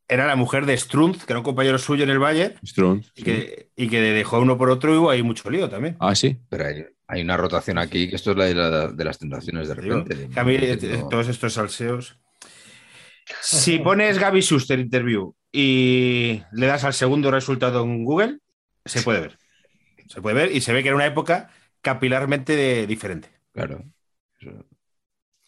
era 0.09 0.27
la 0.27 0.35
mujer 0.35 0.67
de 0.67 0.77
Strunz, 0.77 1.25
que 1.25 1.33
era 1.33 1.39
un 1.39 1.45
compañero 1.45 1.79
suyo 1.79 2.03
en 2.03 2.11
el 2.11 2.19
Bayern, 2.19 2.55
Strunz, 2.67 3.13
y 3.15 3.23
que, 3.23 3.71
y 3.77 3.89
que 3.89 4.01
dejó 4.01 4.41
uno 4.41 4.59
por 4.59 4.69
otro 4.71 4.93
y 4.93 4.97
hubo 4.99 5.11
ahí 5.11 5.23
mucho 5.23 5.49
lío 5.51 5.69
también. 5.69 5.97
Ah, 6.01 6.17
sí. 6.17 6.37
Pero 6.49 6.67
hay, 6.67 6.85
hay 7.07 7.23
una 7.23 7.37
rotación 7.37 7.79
aquí 7.79 8.09
que 8.09 8.17
esto 8.17 8.33
es 8.33 8.37
la 8.37 8.45
de, 8.47 8.55
la- 8.55 8.89
de 8.89 9.05
las 9.05 9.19
tentaciones 9.21 9.69
de 9.69 9.75
Digo, 9.77 9.99
repente. 9.99 10.29
que 10.35 10.41
a 10.41 10.43
mí, 10.43 10.57
eh, 10.59 10.79
No- 10.99 11.09
todos 11.09 11.29
estos 11.29 11.53
salseos. 11.53 12.19
Si 13.41 13.79
pones 13.79 14.19
Gaby 14.19 14.41
Schuster 14.43 14.81
interview 14.81 15.35
y 15.53 16.43
le 16.53 16.67
das 16.67 16.83
al 16.85 16.95
segundo 16.95 17.31
resultado 17.31 17.85
en 17.85 18.05
Google, 18.05 18.39
se 18.85 19.03
puede 19.03 19.21
ver. 19.21 19.39
Se 20.11 20.21
puede 20.21 20.35
ver 20.35 20.53
y 20.53 20.61
se 20.61 20.73
ve 20.73 20.83
que 20.83 20.89
era 20.89 20.97
una 20.97 21.07
época 21.07 21.51
capilarmente 21.81 22.57
de- 22.57 22.87
diferente. 22.87 23.31
Claro. 23.53 23.85
Eso- 24.41 24.65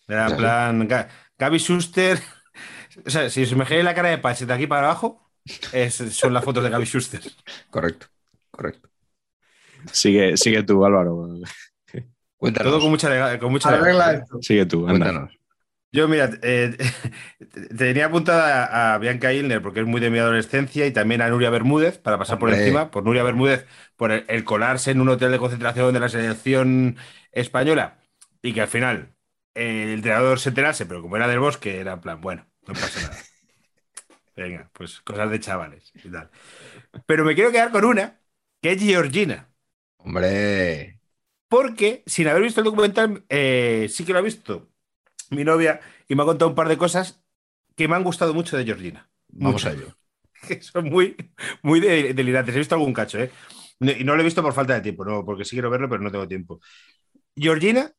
Era 0.09 0.29
en 0.29 0.37
plan, 0.37 0.89
Ga- 0.89 1.09
Gaby 1.39 1.59
Schuster. 1.59 2.19
O 3.07 3.09
sea, 3.11 3.31
si 3.31 3.43
os 3.43 3.51
imagináis 3.53 3.85
la 3.87 3.95
cara 3.95 4.11
de 4.11 4.19
Patch 4.19 4.41
de 4.43 4.53
aquí 4.53 4.67
para 4.67 4.85
abajo, 4.87 5.31
es- 5.73 5.95
son 5.95 6.35
las 6.35 6.45
fotos 6.45 6.63
de 6.63 6.69
Gaby 6.71 6.85
Schuster. 6.85 7.23
Correcto, 7.71 8.07
correcto. 8.51 8.89
Sigue, 9.91 10.37
sigue 10.37 10.63
tú, 10.63 10.85
Álvaro. 10.85 11.27
Cuéntanos. 12.37 12.71
Todo 12.73 12.81
con 12.83 12.91
mucha, 12.91 13.39
con 13.39 13.51
mucha 13.51 13.71
Arregla 13.71 13.91
elegancia. 14.11 14.23
esto. 14.25 14.39
Sigue 14.43 14.67
tú, 14.67 14.87
anda. 14.87 15.07
cuéntanos. 15.07 15.39
Yo, 15.93 16.09
mira, 16.09 16.31
eh, 16.43 16.77
tenía 17.77 18.07
apuntada 18.07 18.95
a, 18.95 18.99
Bianca 18.99 19.33
Ilner 19.33 19.61
porque 19.61 19.81
es 19.81 19.87
muy 19.87 20.01
de 20.01 20.11
mi 20.11 20.19
adolescencia 20.19 20.87
y 20.87 20.91
también 20.91 21.21
a 21.21 21.29
Nuria 21.29 21.51
Bermúdez 21.51 21.99
para 21.99 22.19
pasar 22.19 22.39
por 22.39 22.51
encima, 22.51 22.91
por 22.91 23.05
Nuria 23.05 23.23
Bermúdez, 23.23 23.67
por 23.97 24.11
el, 24.11 24.25
el 24.29 24.45
colarse 24.45 24.91
en 24.91 25.03
un 25.03 25.11
hotel 25.11 25.31
de 25.31 25.39
concentración 25.39 25.93
de 25.93 26.01
la 26.01 26.09
selección 26.09 26.97
española 27.31 27.99
y 28.41 28.55
que 28.55 28.63
al 28.63 28.69
final 28.69 29.15
eh, 29.55 29.85
el 29.85 29.91
entrenador 29.91 30.41
se 30.41 30.49
enterase, 30.49 30.87
pero 30.87 31.03
como 31.03 31.17
era 31.17 31.29
del 31.29 31.39
bosque, 31.39 31.79
era 31.79 31.93
en 31.93 32.01
plan, 32.01 32.21
bueno, 32.21 32.47
no 32.67 32.75
pasa 32.75 33.03
nada. 33.03 33.23
Venga, 34.37 34.71
pues 34.73 35.01
cosas 35.03 35.31
de 35.31 35.41
chavales 35.41 35.93
y 36.03 36.11
tal. 36.11 36.31
Pero 37.05 37.25
me 37.25 37.35
quiero 37.35 37.53
quedar 37.53 37.71
con 37.71 37.85
una, 37.85 38.21
que 38.63 38.73
es 38.73 38.83
Georgina. 38.83 39.51
Hombre, 39.99 41.01
Porque, 41.49 42.03
sin 42.07 42.29
haber 42.29 42.43
visto 42.43 42.61
el 42.61 42.65
documental, 42.65 43.25
eh, 43.29 43.89
sí 43.91 44.05
que 44.05 44.13
lo 44.15 44.19
ha 44.21 44.23
visto 44.23 44.72
mi 45.33 45.45
novia 45.45 45.81
y 46.09 46.15
me 46.15 46.23
ha 46.23 46.27
contado 46.27 46.49
un 46.51 46.55
par 46.55 46.69
de 46.69 46.77
cosas 46.79 47.23
que 47.77 47.89
me 47.89 47.97
han 47.97 48.05
gustado 48.05 48.35
mucho 48.35 48.57
de 48.57 48.65
Georgina. 48.65 49.09
vamos 49.29 49.65
Mucho. 49.65 49.69
a 49.69 49.73
ello. 49.73 49.97
Que 50.49 50.61
son 50.61 50.87
muy, 50.91 51.15
muy 51.63 51.79
de- 51.79 52.15
delirantes. 52.15 52.55
He 52.55 52.59
visto 52.59 52.75
algún 52.75 52.93
cacho, 52.93 53.19
¿eh? 53.21 53.31
No- 53.79 53.93
Y 53.93 54.03
no 54.05 54.15
lo 54.17 54.21
he 54.23 54.25
visto 54.25 54.43
por 54.43 54.53
falta 54.53 54.75
de 54.75 54.81
tiempo, 54.81 55.05
no, 55.05 55.25
porque 55.25 55.45
sí 55.45 55.51
quiero 55.57 55.71
verlo, 55.71 55.89
pero 55.89 56.03
no 56.03 56.11
tengo 56.11 56.27
tiempo. 56.27 56.61
Georgina 57.37 57.93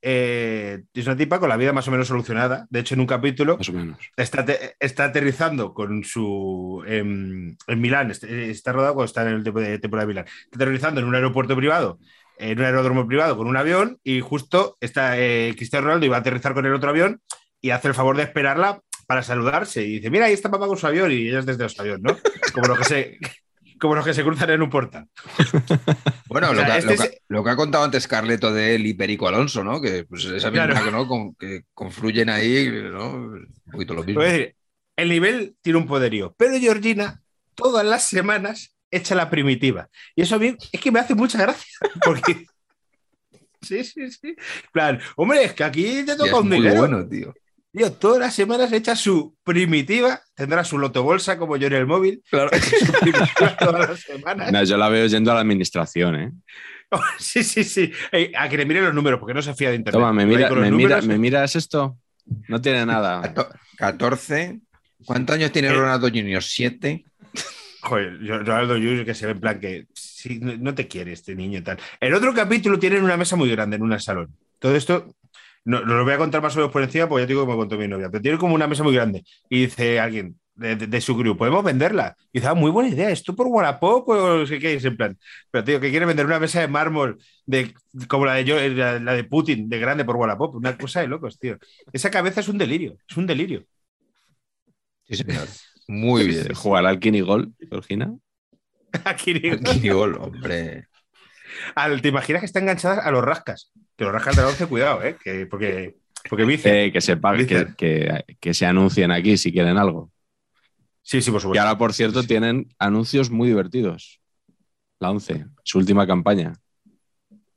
eh, 0.00 0.84
es 0.94 1.06
una 1.06 1.16
tipa 1.16 1.40
con 1.40 1.48
la 1.48 1.56
vida 1.56 1.72
más 1.72 1.88
o 1.88 1.90
menos 1.90 2.06
solucionada. 2.06 2.66
De 2.70 2.78
hecho, 2.80 2.94
en 2.94 3.00
un 3.00 3.06
capítulo 3.08 3.58
Más 3.58 3.68
o 3.68 3.72
menos. 3.72 3.98
está, 4.16 4.44
está 4.78 5.04
aterrizando 5.06 5.74
con 5.74 6.04
su. 6.04 6.84
En, 6.86 7.56
en 7.66 7.80
Milán, 7.80 8.12
est- 8.12 8.22
está 8.24 8.72
rodado 8.72 8.94
cuando 8.94 9.06
está 9.06 9.22
en 9.28 9.34
el 9.38 9.42
temporada 9.80 10.06
de 10.06 10.12
Milán. 10.12 10.26
Está 10.26 10.56
aterrizando 10.56 11.00
en 11.00 11.06
un 11.08 11.14
aeropuerto 11.16 11.56
privado, 11.56 11.98
en 12.38 12.58
un 12.58 12.64
aeródromo 12.64 13.06
privado 13.06 13.36
con 13.36 13.46
un 13.46 13.56
avión, 13.56 13.98
y 14.04 14.20
justo 14.20 14.76
está 14.80 15.18
eh, 15.18 15.54
Cristiano 15.56 15.86
Ronaldo 15.86 16.06
iba 16.06 16.16
a 16.16 16.20
aterrizar 16.20 16.54
con 16.54 16.64
el 16.66 16.74
otro 16.74 16.90
avión 16.90 17.20
y 17.60 17.70
hace 17.70 17.88
el 17.88 17.94
favor 17.94 18.16
de 18.16 18.22
esperarla 18.24 18.80
para 19.06 19.22
saludarse. 19.22 19.84
Y 19.84 19.94
dice: 19.94 20.10
Mira, 20.10 20.26
ahí 20.26 20.32
está 20.34 20.50
papá 20.50 20.66
con 20.66 20.76
su 20.78 20.86
avión, 20.86 21.10
y 21.10 21.28
ella 21.28 21.40
es 21.40 21.46
desde 21.46 21.62
los 21.64 21.78
aviones, 21.80 22.02
¿no? 22.02 22.16
Como 22.54 22.68
los 22.68 22.78
que 22.78 22.84
se. 22.84 23.18
Como 23.80 23.94
los 23.94 24.04
que 24.04 24.12
se 24.12 24.24
cruzan 24.24 24.50
en 24.50 24.62
un 24.62 24.70
portal. 24.70 25.06
Bueno, 26.28 26.50
O 26.50 26.52
lo, 26.52 26.60
sea, 26.60 26.72
que, 26.72 26.78
este 26.78 26.90
lo 26.94 27.00
que- 27.00 27.06
es- 27.06 27.20
lo 27.28 27.44
que 27.44 27.50
ha 27.50 27.56
contado 27.56 27.84
antes 27.84 28.06
Carleto 28.08 28.52
de 28.52 28.74
él 28.74 28.86
y 28.86 28.94
Perico 28.94 29.28
Alonso, 29.28 29.64
¿no? 29.64 29.80
Que 29.80 30.04
pues 30.04 30.24
esa 30.24 30.50
misma 30.50 30.66
Claro. 30.66 30.84
que, 30.84 30.90
¿no? 30.90 31.06
Con- 31.08 31.34
que 31.36 31.62
confluyen 31.72 32.28
ahí, 32.28 32.68
¿no? 32.92 33.12
Un 33.14 33.48
poquito 33.72 33.94
lo 33.94 34.02
mismo. 34.04 34.20
Decir, 34.20 34.54
el 34.96 35.08
nivel 35.08 35.56
tiene 35.62 35.78
un 35.78 35.86
poderío, 35.86 36.34
pero 36.36 36.58
Georgina 36.58 37.22
todas 37.54 37.84
las 37.86 38.04
semanas 38.04 38.76
echa 38.90 39.14
la 39.14 39.28
primitiva. 39.30 39.88
Y 40.16 40.22
eso 40.22 40.36
a 40.36 40.38
mí 40.38 40.56
es 40.72 40.80
que 40.80 40.90
me 40.92 41.00
hace 41.00 41.14
mucha 41.14 41.38
gracia, 41.38 41.66
porque... 42.04 42.46
Sí, 43.60 43.82
sí, 43.82 44.10
sí. 44.12 44.28
En 44.28 44.36
plan, 44.72 45.00
hombre, 45.16 45.42
es 45.44 45.52
que 45.52 45.64
aquí 45.64 46.04
te 46.04 46.14
toca 46.16 46.36
un 46.38 46.48
dinero. 46.50 46.78
bueno, 46.80 47.06
tío. 47.08 47.34
Tío, 47.72 47.92
todas 47.92 48.18
las 48.20 48.34
semanas 48.34 48.72
echa 48.72 48.94
su 48.96 49.36
primitiva, 49.44 50.20
tendrá 50.34 50.64
su 50.64 50.78
lotobolsa 50.78 51.36
como 51.38 51.56
yo 51.56 51.66
en 51.66 51.72
el 51.74 51.86
móvil, 51.86 52.22
Claro. 52.30 52.50
todas 53.58 53.90
las 53.90 54.00
semanas. 54.00 54.52
No, 54.52 54.62
yo 54.64 54.76
la 54.76 54.88
veo 54.88 55.06
yendo 55.06 55.30
a 55.32 55.34
la 55.34 55.40
administración, 55.40 56.14
¿eh? 56.16 56.32
Sí, 57.18 57.42
sí, 57.44 57.64
sí. 57.64 57.92
Ey, 58.12 58.32
a 58.36 58.48
que 58.48 58.56
le 58.56 58.64
mire 58.64 58.80
los 58.80 58.94
números, 58.94 59.18
porque 59.20 59.34
no 59.34 59.42
se 59.42 59.54
fía 59.54 59.70
de 59.70 59.76
internet. 59.76 60.00
Toma, 60.00 60.12
me, 60.12 60.24
mira, 60.24 60.48
me, 60.50 60.70
mira- 60.70 61.02
¿me 61.02 61.18
miras 61.18 61.54
esto? 61.56 61.98
No 62.48 62.60
tiene 62.60 62.86
nada. 62.86 63.20
Cato- 63.22 63.50
14. 63.76 64.60
¿Cuántos 65.04 65.34
años 65.36 65.52
tiene 65.52 65.68
Eh. 65.68 65.72
Ronaldo 65.74 66.08
Junior? 66.08 66.42
¿Siete? 66.42 67.04
Joder, 67.88 68.18
Ronaldo 68.46 68.74
Junior 68.74 69.04
que 69.04 69.14
se 69.14 69.26
ve 69.26 69.32
en 69.32 69.40
plan 69.40 69.60
que 69.60 69.86
sí, 69.94 70.38
no 70.40 70.56
no 70.56 70.74
te 70.74 70.88
quiere 70.88 71.12
este 71.12 71.34
niño 71.34 71.58
y 71.58 71.62
tal. 71.62 71.78
El 72.00 72.14
otro 72.14 72.34
capítulo 72.34 72.78
tienen 72.78 73.02
una 73.04 73.16
mesa 73.16 73.36
muy 73.36 73.50
grande 73.50 73.76
en 73.76 73.82
un 73.82 73.98
salón. 74.00 74.36
Todo 74.58 74.74
esto 74.76 75.14
no, 75.64 75.80
no 75.82 75.94
lo 75.96 76.04
voy 76.04 76.12
a 76.14 76.18
contar 76.18 76.42
más 76.42 76.54
o 76.56 76.58
menos 76.60 76.72
por 76.72 76.82
encima 76.82 77.08
porque 77.08 77.22
ya 77.22 77.26
te 77.26 77.32
digo 77.34 77.44
que 77.46 77.52
me 77.52 77.56
contó 77.58 77.76
mi 77.78 77.88
novia, 77.88 78.10
pero 78.10 78.22
tiene 78.22 78.38
como 78.38 78.54
una 78.54 78.66
mesa 78.66 78.82
muy 78.82 78.94
grande. 78.94 79.24
Y 79.48 79.62
dice 79.62 80.00
alguien 80.00 80.38
de, 80.54 80.76
de- 80.76 80.86
de 80.86 81.00
su 81.00 81.16
grupo, 81.16 81.38
podemos 81.38 81.64
venderla. 81.64 82.16
Y 82.32 82.38
dice, 82.38 82.48
ah, 82.48 82.54
muy 82.54 82.70
buena 82.70 82.88
idea, 82.90 83.10
esto 83.10 83.34
por 83.36 83.46
Wallapop 83.48 84.08
o 84.08 84.38
no 84.38 84.46
sé 84.46 84.58
qué, 84.58 84.74
es 84.74 84.84
en 84.84 84.96
plan. 84.96 85.18
Pero 85.50 85.64
tío, 85.64 85.80
que 85.80 85.90
quiere 85.90 86.06
vender 86.06 86.26
una 86.26 86.38
mesa 86.40 86.60
de 86.60 86.68
mármol 86.68 87.18
de, 87.46 87.74
como 88.08 88.26
la 88.26 88.34
de, 88.34 88.44
yo, 88.44 88.56
la, 88.70 88.98
la 89.00 89.12
de 89.14 89.24
Putin, 89.24 89.68
de 89.68 89.78
grande 89.78 90.04
por 90.04 90.16
Wallapop. 90.16 90.54
Una 90.56 90.76
cosa 90.76 91.00
de 91.00 91.08
locos, 91.08 91.38
tío. 91.38 91.58
Esa 91.92 92.10
cabeza 92.10 92.40
es 92.40 92.48
un 92.48 92.58
delirio, 92.58 92.96
es 93.08 93.16
un 93.16 93.26
delirio. 93.26 93.64
Sí, 95.06 95.16
señor. 95.16 95.48
Muy 95.88 96.26
bien. 96.28 96.54
¿Jugar 96.54 96.86
al 96.86 96.98
Kinigol, 97.00 97.54
Georgina? 97.68 98.14
Aquí 99.04 99.34
ni- 99.34 99.80
Qué 99.80 99.92
gol, 99.92 100.16
hombre. 100.20 100.86
Al- 101.74 102.00
¿Te 102.02 102.08
imaginas 102.08 102.40
que 102.40 102.46
está 102.46 102.58
enganchada 102.60 103.02
a 103.02 103.10
los 103.10 103.24
rascas? 103.24 103.72
Que 103.96 104.04
los 104.04 104.12
rascas 104.12 104.36
de 104.36 104.42
la 104.42 104.48
11, 104.48 104.66
cuidado, 104.66 105.02
¿eh? 105.02 105.16
Que, 105.22 105.46
porque, 105.46 105.96
porque. 106.28 106.60
Eh, 106.64 106.92
que 106.92 107.00
se 107.00 107.16
pague, 107.16 107.46
que, 107.46 107.58
Dice. 107.60 107.74
que- 107.76 108.24
que 108.38 108.54
se 108.54 108.66
anuncien 108.66 109.10
aquí 109.10 109.36
si 109.38 109.50
quieren 109.52 109.76
algo. 109.78 110.10
Sí, 111.02 111.22
sí, 111.22 111.30
por 111.30 111.40
Y 111.40 111.42
supuesto. 111.42 111.62
ahora, 111.66 111.78
por 111.78 111.94
cierto, 111.94 112.22
tienen 112.22 112.68
anuncios 112.78 113.30
muy 113.30 113.48
divertidos. 113.48 114.20
La 115.00 115.10
11, 115.10 115.46
su 115.64 115.78
última 115.78 116.06
campaña. 116.06 116.52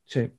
Sí. 0.06 0.32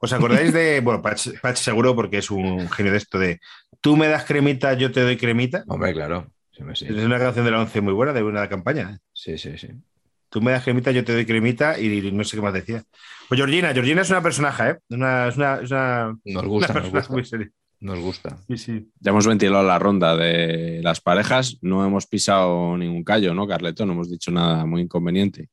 ¿Os 0.00 0.12
acordáis 0.12 0.52
de. 0.52 0.80
Bueno, 0.84 1.02
Patch, 1.02 1.28
Patch 1.40 1.58
seguro 1.58 1.94
porque 1.94 2.18
es 2.18 2.30
un 2.30 2.68
genio 2.70 2.90
de 2.92 2.98
esto 2.98 3.18
de. 3.18 3.38
Tú 3.80 3.96
me 3.96 4.08
das 4.08 4.24
cremita, 4.24 4.74
yo 4.74 4.90
te 4.90 5.02
doy 5.02 5.16
cremita. 5.16 5.62
Hombre, 5.68 5.92
claro. 5.92 6.32
Sí, 6.56 6.62
me- 6.62 6.74
sí. 6.74 6.86
Es 6.88 7.04
una 7.04 7.18
canción 7.18 7.44
de 7.44 7.50
la 7.50 7.60
11 7.60 7.80
muy 7.80 7.92
buena, 7.92 8.12
de 8.12 8.22
una 8.22 8.48
campaña. 8.48 8.92
¿eh? 8.94 8.98
sí, 9.12 9.36
sí, 9.38 9.58
sí. 9.58 9.68
Tú 10.28 10.40
me 10.40 10.52
das 10.52 10.64
cremita, 10.64 10.90
yo 10.90 11.04
te 11.04 11.12
doy 11.12 11.24
cremita 11.24 11.78
y 11.78 12.10
no 12.12 12.24
sé 12.24 12.36
qué 12.36 12.42
más 12.42 12.52
decía. 12.52 12.82
Pues 13.28 13.38
Georgina, 13.38 13.72
Georgina 13.72 14.02
es 14.02 14.10
una 14.10 14.22
personaje, 14.22 14.70
¿eh? 14.70 14.78
Una, 14.90 15.28
es 15.28 15.36
una, 15.36 15.54
es 15.62 15.70
una, 15.70 16.06
Nos 16.24 16.42
una 16.42 16.48
gusta, 16.48 16.72
nos 16.74 16.90
gusta. 16.90 17.12
muy 17.12 17.24
seria. 17.24 17.50
Nos 17.80 17.98
gusta. 18.00 18.38
Sí, 18.48 18.56
sí. 18.56 18.90
Ya 19.00 19.10
hemos 19.12 19.26
ventilado 19.26 19.62
la 19.64 19.78
ronda 19.78 20.16
de 20.16 20.80
las 20.82 21.00
parejas. 21.00 21.58
No 21.60 21.84
hemos 21.86 22.06
pisado 22.06 22.76
ningún 22.76 23.04
callo, 23.04 23.34
¿no, 23.34 23.46
Carleto? 23.46 23.84
No 23.86 23.92
hemos 23.92 24.10
dicho 24.10 24.30
nada 24.32 24.64
muy 24.66 24.82
inconveniente. 24.82 25.48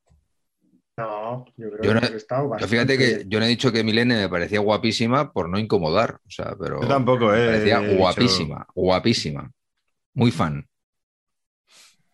No, 0.98 1.46
yo 1.58 1.70
creo 1.72 1.84
Yo 1.84 1.94
no- 1.96 2.02
que 2.02 2.08
he 2.08 2.18
estado 2.18 2.50
bastante 2.50 2.68
fíjate 2.76 2.98
que 2.98 3.26
yo 3.28 3.40
no 3.40 3.46
he 3.46 3.50
dicho 3.50 3.72
que 3.72 3.84
Milene 3.84 4.16
me 4.16 4.30
parecía 4.30 4.60
guapísima 4.60 5.32
por 5.32 5.50
no 5.50 5.58
incomodar. 5.60 6.16
O 6.26 6.30
sea, 6.30 6.56
pero. 6.60 6.82
Yo 6.82 6.88
tampoco, 6.88 7.28
me 7.30 7.44
¿eh? 7.44 7.46
parecía 7.48 7.80
He 7.80 7.88
dicho- 7.88 7.98
guapísima, 7.98 8.68
guapísima. 8.76 9.52
Muy 10.14 10.32
fan. 10.32 10.66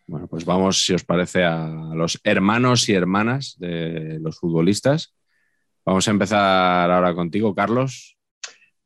Bueno, 0.10 0.26
pues 0.28 0.44
vamos, 0.44 0.84
si 0.84 0.96
os 0.96 1.04
parece, 1.04 1.44
a 1.44 1.68
los 1.94 2.20
hermanos 2.24 2.90
y 2.90 2.96
hermanas 2.96 3.56
de 3.60 4.18
los 4.20 4.40
futbolistas. 4.40 5.14
Vamos 5.86 6.08
a 6.08 6.12
empezar 6.12 6.90
ahora 6.90 7.14
contigo, 7.14 7.54
Carlos. 7.54 8.18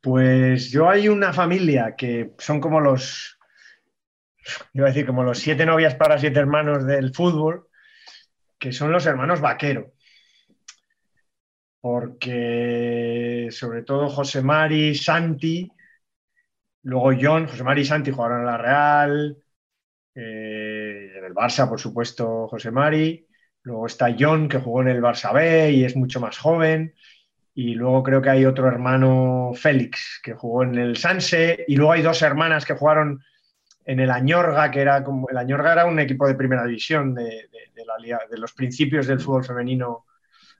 Pues 0.02 0.70
yo 0.70 0.86
hay 0.90 1.08
una 1.08 1.32
familia 1.32 1.94
que 1.96 2.32
son 2.36 2.60
como 2.60 2.78
los 2.78 3.38
iba 4.74 4.84
a 4.84 4.90
decir, 4.90 5.06
como 5.06 5.24
los 5.24 5.38
siete 5.38 5.64
novias 5.64 5.94
para 5.94 6.18
siete 6.18 6.40
hermanos 6.40 6.84
del 6.84 7.14
fútbol, 7.14 7.68
que 8.58 8.70
son 8.72 8.92
los 8.92 9.06
hermanos 9.06 9.40
Vaquero. 9.40 9.94
Porque 11.80 13.48
sobre 13.50 13.82
todo 13.82 14.10
José 14.10 14.42
Mari, 14.42 14.94
Santi, 14.94 15.72
luego 16.82 17.12
John, 17.18 17.46
José 17.46 17.64
Mari 17.64 17.80
y 17.80 17.86
Santi 17.86 18.10
jugaron 18.10 18.40
en 18.40 18.46
la 18.46 18.58
Real, 18.58 19.38
eh, 20.14 20.73
en 21.14 21.24
el 21.24 21.34
Barça, 21.34 21.68
por 21.68 21.80
supuesto, 21.80 22.48
José 22.48 22.70
Mari. 22.70 23.26
Luego 23.62 23.86
está 23.86 24.14
John, 24.18 24.48
que 24.48 24.58
jugó 24.58 24.82
en 24.82 24.88
el 24.88 25.00
Barça 25.02 25.32
B 25.32 25.70
y 25.72 25.84
es 25.84 25.96
mucho 25.96 26.20
más 26.20 26.38
joven. 26.38 26.94
Y 27.54 27.74
luego 27.74 28.02
creo 28.02 28.20
que 28.20 28.30
hay 28.30 28.44
otro 28.44 28.66
hermano, 28.68 29.52
Félix, 29.54 30.20
que 30.22 30.34
jugó 30.34 30.64
en 30.64 30.76
el 30.76 30.96
Sanse. 30.96 31.64
Y 31.68 31.76
luego 31.76 31.92
hay 31.92 32.02
dos 32.02 32.20
hermanas 32.22 32.64
que 32.64 32.74
jugaron 32.74 33.22
en 33.84 34.00
el 34.00 34.10
Añorga, 34.10 34.70
que 34.70 34.80
era 34.80 35.02
como. 35.02 35.28
El 35.30 35.38
Añorga 35.38 35.72
era 35.72 35.86
un 35.86 35.98
equipo 35.98 36.26
de 36.26 36.34
primera 36.34 36.64
división 36.64 37.14
de, 37.14 37.48
de 37.52 38.38
los 38.38 38.52
principios 38.52 39.06
del 39.06 39.20
fútbol 39.20 39.44
femenino, 39.44 40.04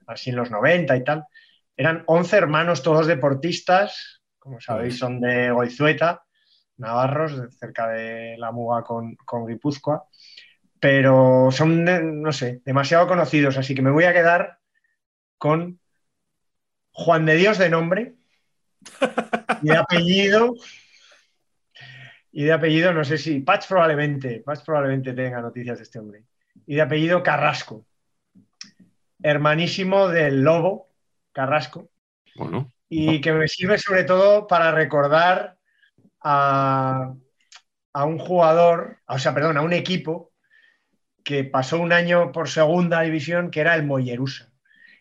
así 0.07 0.30
en 0.30 0.36
los 0.36 0.51
90 0.51 0.97
y 0.97 1.05
tal. 1.05 1.24
Eran 1.76 2.05
11 2.07 2.36
hermanos, 2.36 2.82
todos 2.82 3.07
deportistas, 3.07 4.22
como 4.38 4.61
sabéis, 4.61 4.99
son 4.99 5.20
de 5.20 5.51
Goizueta, 5.51 6.22
navarros, 6.76 7.32
cerca 7.59 7.88
de 7.88 8.36
la 8.38 8.53
Muga 8.53 8.82
con, 8.82 9.16
con 9.16 9.47
Guipúzcoa 9.47 10.07
pero 10.85 11.49
son, 11.51 12.20
no 12.20 12.30
sé, 12.30 12.61
demasiado 12.66 13.09
conocidos, 13.09 13.57
así 13.57 13.74
que 13.74 13.80
me 13.80 13.91
voy 13.91 14.05
a 14.05 14.12
quedar 14.12 14.59
con 15.39 15.80
Juan 16.91 17.24
de 17.24 17.37
Dios 17.37 17.57
de 17.57 17.70
nombre 17.70 18.16
y 19.62 19.68
de 19.68 19.76
apellido. 19.78 20.55
Y 22.32 22.45
de 22.45 22.53
apellido, 22.53 22.93
no 22.93 23.03
sé 23.03 23.16
si, 23.16 23.41
Patch 23.41 23.66
probablemente, 23.66 24.43
Patch 24.45 24.62
probablemente 24.62 25.14
tenga 25.14 25.41
noticias 25.41 25.78
de 25.78 25.85
este 25.85 26.01
hombre. 26.01 26.24
Y 26.66 26.74
de 26.74 26.82
apellido 26.82 27.22
Carrasco, 27.22 27.87
hermanísimo 29.22 30.09
del 30.09 30.43
Lobo 30.43 30.91
Carrasco. 31.32 31.89
Bueno. 32.37 32.70
Y 32.91 33.22
que 33.22 33.32
me 33.32 33.49
sirve 33.49 33.78
sobre 33.78 34.05
todo 34.05 34.47
para 34.47 34.70
recordar 34.70 35.57
a, 36.20 37.14
a 37.95 38.05
un 38.05 38.18
jugador, 38.18 38.99
o 39.07 39.18
sea, 39.18 39.32
perdón, 39.32 39.57
a 39.57 39.62
un 39.62 39.72
equipo 39.72 40.34
que 41.25 41.43
pasó 41.45 41.81
un 41.81 41.93
año 41.93 42.31
por 42.33 42.49
segunda 42.49 43.01
división, 43.01 43.51
que 43.51 43.61
era 43.61 43.75
el 43.75 43.85
Mollerusa. 43.85 44.53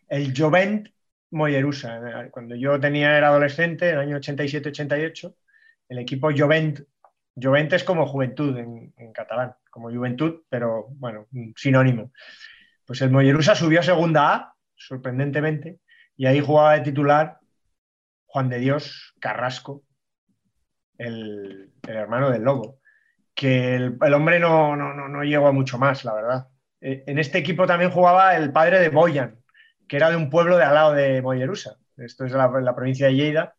El 0.08 0.34
Jovent 0.36 0.88
Mollerusa. 1.32 2.30
Cuando 2.32 2.56
yo 2.56 2.80
tenía, 2.80 3.18
era 3.18 3.28
adolescente, 3.28 3.90
en 3.90 3.96
el 3.96 4.02
año 4.02 4.18
87-88, 4.18 5.36
el 5.90 6.00
equipo 6.00 6.30
Jovent, 6.36 6.80
Jovent 7.36 7.74
es 7.74 7.84
como 7.84 8.08
juventud 8.08 8.58
en, 8.58 8.94
catalán, 9.14 9.56
como 9.70 9.92
juventud, 9.92 10.44
pero 10.50 10.88
bueno, 10.92 11.28
sinónimo. 11.56 12.12
Pues 12.86 13.02
el 13.02 13.12
Mollerusa 13.12 13.54
subió 13.54 13.82
a 13.82 13.84
segunda 13.84 14.34
A, 14.34 14.56
sorprendentemente, 14.76 15.80
y 16.16 16.26
ahí 16.26 16.40
jugaba 16.40 16.74
de 16.76 16.82
titular 16.82 17.40
Juan 18.28 18.50
de 18.50 18.60
Dios 18.60 19.14
Carrasco, 19.20 19.84
el 20.98 21.74
hermano 21.86 22.30
del 22.30 22.44
Lobo 22.44 22.83
que 23.34 23.76
el, 23.76 24.14
hombre 24.14 24.40
no, 24.40 24.76
no, 24.76 25.24
llegó 25.24 25.48
a 25.48 25.52
mucho 25.52 25.78
más, 25.78 26.06
la 26.06 26.14
verdad. 26.14 26.48
Eh, 26.82 27.04
en 27.08 27.20
este 27.20 27.40
equipo 27.40 27.66
también 27.66 27.92
jugaba 27.92 28.36
el 28.36 28.52
padre 28.52 28.80
de 28.80 28.90
Boyan, 28.90 29.40
que 29.88 29.98
era 29.98 30.10
de 30.10 30.16
un 30.16 30.30
pueblo 30.30 30.58
de 30.58 30.64
al 30.64 30.74
lado 30.76 30.94
de 30.94 31.22
Mollerusa. 31.22 31.78
Esto 31.98 32.26
es 32.26 32.32
la, 32.34 32.76
provincia 32.76 33.08
de 33.08 33.16
Lleida, 33.16 33.56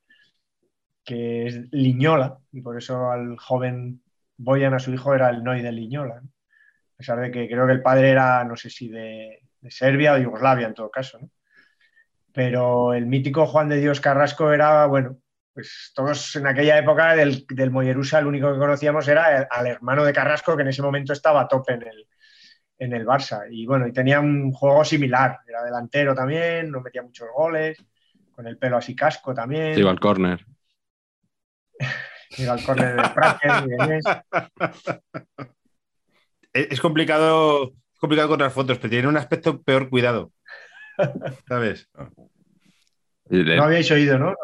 que 1.05 1.47
es 1.47 1.73
Liñola, 1.73 2.39
y 2.53 2.61
por 2.61 2.77
eso 2.77 3.11
al 3.11 3.37
joven 3.39 4.03
Boyan, 4.37 4.75
a 4.75 4.79
su 4.79 4.93
hijo, 4.93 5.15
era 5.15 5.31
el 5.31 5.43
Noy 5.45 5.63
de 5.63 5.73
Liñola. 5.73 6.17
A 6.17 6.97
pesar 6.97 7.21
de 7.21 7.31
que 7.31 7.49
creo 7.49 7.67
que 7.67 7.73
el 7.73 7.83
padre 7.83 8.11
era, 8.11 8.45
no 8.45 8.57
sé 8.57 8.71
si 8.71 8.89
de, 8.89 9.41
Serbia 9.69 10.13
o 10.13 10.17
de 10.17 10.23
Yugoslavia 10.25 10.67
en 10.67 10.75
todo 10.75 10.91
caso. 10.91 11.19
Pero 12.33 12.95
el 12.95 13.07
mítico 13.07 13.47
Juan 13.47 13.69
de 13.69 13.81
Dios 13.81 14.01
Carrasco 14.01 14.53
era, 14.53 14.87
bueno, 14.87 15.19
pues 15.55 15.93
todos 15.95 16.35
en 16.37 16.49
aquella 16.49 16.77
época 16.77 17.15
del, 17.15 17.47
del 17.49 17.71
Mollerusa, 17.71 18.19
el 18.19 18.27
único 18.27 18.53
que 18.53 18.59
conocíamos 18.59 19.07
era 19.07 19.47
al 19.49 19.67
hermano 19.69 20.05
de 20.05 20.13
Carrasco, 20.13 20.57
que 20.57 20.63
en 20.63 20.69
ese 20.69 20.83
momento 20.83 21.13
estaba 21.13 21.43
a 21.43 21.49
tope 21.49 21.75
en 21.75 21.83
el, 21.83 22.09
en 22.79 22.93
el 22.93 23.07
Barça. 23.07 23.47
Y 23.49 23.65
bueno, 23.65 23.87
y 23.87 23.93
tenía 23.93 24.19
un 24.19 24.53
juego 24.53 24.85
similar, 24.85 25.39
era 25.47 25.63
delantero 25.63 26.15
también, 26.15 26.71
no 26.71 26.81
metía 26.81 27.03
muchos 27.03 27.29
goles, 27.35 27.79
con 28.33 28.49
el 28.49 28.59
pelo 28.59 28.77
así 28.77 28.97
casco 28.97 29.33
también. 29.33 29.79
Iba 29.79 29.93
al 29.93 30.01
córner. 30.01 30.45
Iba 32.37 32.55
al 32.55 32.65
córner 32.65 32.97
de 32.97 34.01
es, 36.53 36.67
es 36.73 36.81
complicado, 36.81 37.75
es 37.93 37.99
complicado 38.01 38.27
encontrar 38.27 38.51
fotos, 38.51 38.79
pero 38.79 38.91
tiene 38.91 39.07
un 39.07 39.17
aspecto 39.17 39.63
peor 39.63 39.89
cuidado. 39.89 40.33
¿Sabes? 41.47 41.89
No 43.29 43.65
habíais 43.65 43.91
oído, 43.91 44.19
¿no? 44.19 44.35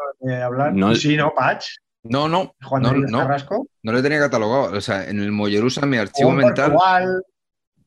hablar. 0.43 0.73
No, 0.73 0.95
sí, 0.95 1.17
¿no, 1.17 1.33
Patch? 1.35 1.67
No, 2.03 2.27
no. 2.27 2.55
Juan 2.63 2.83
no, 2.83 2.93
no, 2.93 3.19
Carrasco. 3.19 3.67
No 3.83 3.91
lo 3.91 4.01
tenía 4.01 4.19
catalogado. 4.19 4.77
O 4.77 4.81
sea, 4.81 5.07
en 5.07 5.19
el 5.19 5.31
Mollerusa, 5.31 5.85
mi 5.85 5.97
archivo 5.97 6.31
mental. 6.31 6.75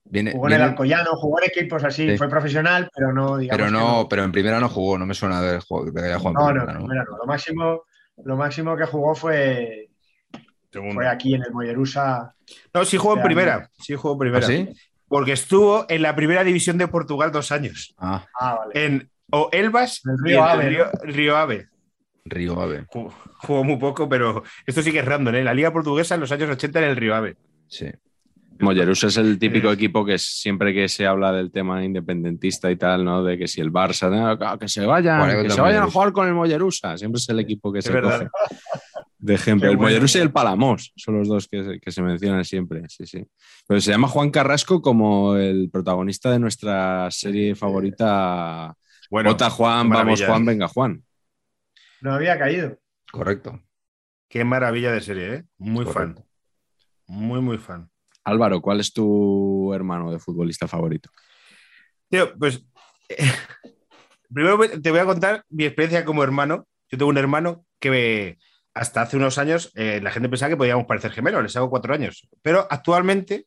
viene, 0.04 0.32
jugó 0.32 0.48
en 0.48 0.54
el 0.54 0.62
Alcoyano, 0.62 1.10
jugó 1.16 1.40
en 1.40 1.48
equipos 1.48 1.82
así, 1.84 2.16
fue 2.16 2.28
profesional, 2.28 2.88
pero 2.94 3.12
no, 3.12 3.36
digamos. 3.36 3.58
Pero 3.58 3.70
no, 3.70 4.06
pero 4.08 4.24
en 4.24 4.32
primera 4.32 4.60
no 4.60 4.68
jugó, 4.68 4.98
no 4.98 5.06
me 5.06 5.14
suena 5.14 5.40
de, 5.40 5.58
de 5.58 6.04
haya 6.04 6.18
jugado 6.18 6.50
en 6.50 6.66
primera, 6.66 6.78
no, 6.78 6.86
no, 6.86 7.16
Lo 7.18 7.26
máximo, 7.26 7.82
lo 8.24 8.36
máximo 8.36 8.76
que 8.76 8.84
jugó 8.84 9.14
fue, 9.14 9.90
fue 10.70 11.08
aquí 11.08 11.34
en 11.34 11.42
el 11.42 11.52
Mollerusa. 11.52 12.34
No, 12.72 12.84
sí 12.84 12.96
jugó 12.96 13.16
en 13.16 13.22
primera. 13.22 13.70
Sí 13.80 13.94
jugó 13.94 14.14
en 14.14 14.18
primera. 14.18 14.46
¿Ah, 14.46 14.48
sí? 14.48 14.68
Porque 15.08 15.32
estuvo 15.32 15.86
en 15.88 16.02
la 16.02 16.14
primera 16.14 16.44
división 16.44 16.78
de 16.78 16.88
Portugal 16.88 17.32
dos 17.32 17.52
años. 17.52 17.94
Ah, 17.98 18.26
ah 18.40 18.58
vale. 18.58 18.84
En 18.86 19.10
o 19.30 19.48
Elvas 19.52 20.02
el 20.04 20.18
Río 20.22 20.44
Ave. 20.44 20.86
Río, 21.02 21.36
Ave. 21.36 21.68
Río 22.24 22.60
Ave. 22.60 22.86
Jugó, 22.88 23.64
muy 23.64 23.76
poco, 23.76 24.08
pero 24.08 24.42
esto 24.66 24.82
sí 24.82 24.92
que 24.92 25.00
es 25.00 25.04
random, 25.04 25.34
¿eh? 25.34 25.44
La 25.44 25.54
Liga 25.54 25.72
Portuguesa 25.72 26.14
en 26.14 26.20
los 26.20 26.32
años 26.32 26.50
80 26.50 26.78
en 26.78 26.84
el 26.84 26.96
Río 26.96 27.14
Ave. 27.14 27.36
Sí. 27.68 27.86
Mollerus 28.60 29.04
es 29.04 29.16
el 29.16 29.38
típico 29.38 29.70
equipo 29.72 30.04
que 30.04 30.18
siempre 30.18 30.72
que 30.72 30.88
se 30.88 31.06
habla 31.06 31.32
del 31.32 31.50
tema 31.50 31.84
independentista 31.84 32.70
y 32.70 32.76
tal, 32.76 33.04
¿no? 33.04 33.24
De 33.24 33.36
que 33.36 33.48
si 33.48 33.60
el 33.60 33.72
Barça, 33.72 34.58
que 34.58 34.68
se 34.68 34.86
vayan, 34.86 35.42
que 35.42 35.50
se 35.50 35.60
vayan 35.60 35.82
a 35.82 35.90
jugar 35.90 36.12
con 36.12 36.28
el 36.28 36.34
Mollerusa. 36.34 36.96
Siempre 36.96 37.18
es 37.18 37.28
el 37.28 37.40
equipo 37.40 37.72
que 37.72 37.82
se 37.82 38.00
coge. 38.00 38.28
De 39.18 39.34
ejemplo, 39.34 39.70
el 39.70 39.78
Mollerusa 39.78 40.18
y 40.18 40.20
el 40.22 40.32
Palamos 40.32 40.92
son 40.96 41.18
los 41.18 41.28
dos 41.28 41.48
que, 41.48 41.80
se 41.86 42.02
mencionan 42.02 42.44
siempre. 42.44 42.82
Sí, 42.88 43.06
sí. 43.06 43.24
Pero 43.66 43.80
se 43.80 43.90
llama 43.90 44.08
Juan 44.08 44.30
Carrasco 44.30 44.82
como 44.82 45.36
el 45.36 45.70
protagonista 45.70 46.30
de 46.30 46.38
nuestra 46.38 47.10
serie 47.10 47.54
favorita. 47.54 48.76
Bueno, 49.14 49.30
Vota 49.30 49.48
Juan, 49.48 49.88
vamos 49.88 50.24
Juan, 50.24 50.44
venga 50.44 50.66
Juan. 50.66 51.04
No 52.00 52.14
había 52.14 52.36
caído. 52.36 52.80
Correcto. 53.12 53.62
Qué 54.28 54.42
maravilla 54.42 54.90
de 54.90 55.00
serie, 55.00 55.34
¿eh? 55.34 55.44
Muy 55.56 55.86
fan. 55.86 56.16
Muy, 57.06 57.40
muy 57.40 57.58
fan. 57.58 57.88
Álvaro, 58.24 58.60
¿cuál 58.60 58.80
es 58.80 58.92
tu 58.92 59.72
hermano 59.72 60.10
de 60.10 60.18
futbolista 60.18 60.66
favorito? 60.66 61.10
Tío, 62.08 62.36
pues 62.36 62.66
primero 64.34 64.58
te 64.82 64.90
voy 64.90 64.98
a 64.98 65.04
contar 65.04 65.44
mi 65.48 65.64
experiencia 65.64 66.04
como 66.04 66.24
hermano. 66.24 66.66
Yo 66.90 66.98
tengo 66.98 67.10
un 67.10 67.18
hermano 67.18 67.64
que 67.78 68.38
hasta 68.74 69.02
hace 69.02 69.16
unos 69.16 69.38
años 69.38 69.70
eh, 69.76 70.00
la 70.02 70.10
gente 70.10 70.28
pensaba 70.28 70.50
que 70.50 70.56
podíamos 70.56 70.86
parecer 70.86 71.12
gemelos, 71.12 71.40
le 71.40 71.48
saco 71.50 71.70
cuatro 71.70 71.94
años, 71.94 72.28
pero 72.42 72.66
actualmente 72.68 73.46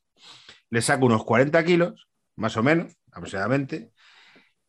le 0.69 0.81
saco 0.81 1.07
unos 1.07 1.25
40 1.25 1.61
kilos, 1.65 2.07
más 2.37 2.55
o 2.55 2.63
menos, 2.63 2.95
aproximadamente. 3.11 3.91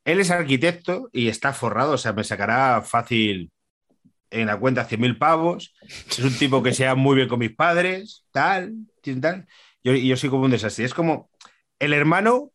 Él 0.09 0.21
es 0.21 0.31
arquitecto 0.31 1.11
y 1.13 1.29
está 1.29 1.53
forrado, 1.53 1.93
o 1.93 1.99
sea, 1.99 2.15
me 2.15 2.25
sacará 2.25 2.81
fácil 2.81 3.51
en 4.31 4.47
la 4.47 4.59
cuenta 4.59 4.89
100.000 4.89 5.19
pavos, 5.19 5.75
es 5.83 6.19
un 6.21 6.33
tipo 6.33 6.63
que 6.63 6.73
se 6.73 6.85
da 6.85 6.95
muy 6.95 7.15
bien 7.15 7.29
con 7.29 7.39
mis 7.39 7.55
padres, 7.55 8.25
tal, 8.33 8.73
tal. 9.21 9.47
Yo, 9.85 9.93
yo 9.93 10.17
soy 10.17 10.31
como 10.31 10.47
un 10.47 10.51
desastre. 10.51 10.87
Es 10.87 10.95
como 10.95 11.29
el 11.79 11.93
hermano 11.93 12.53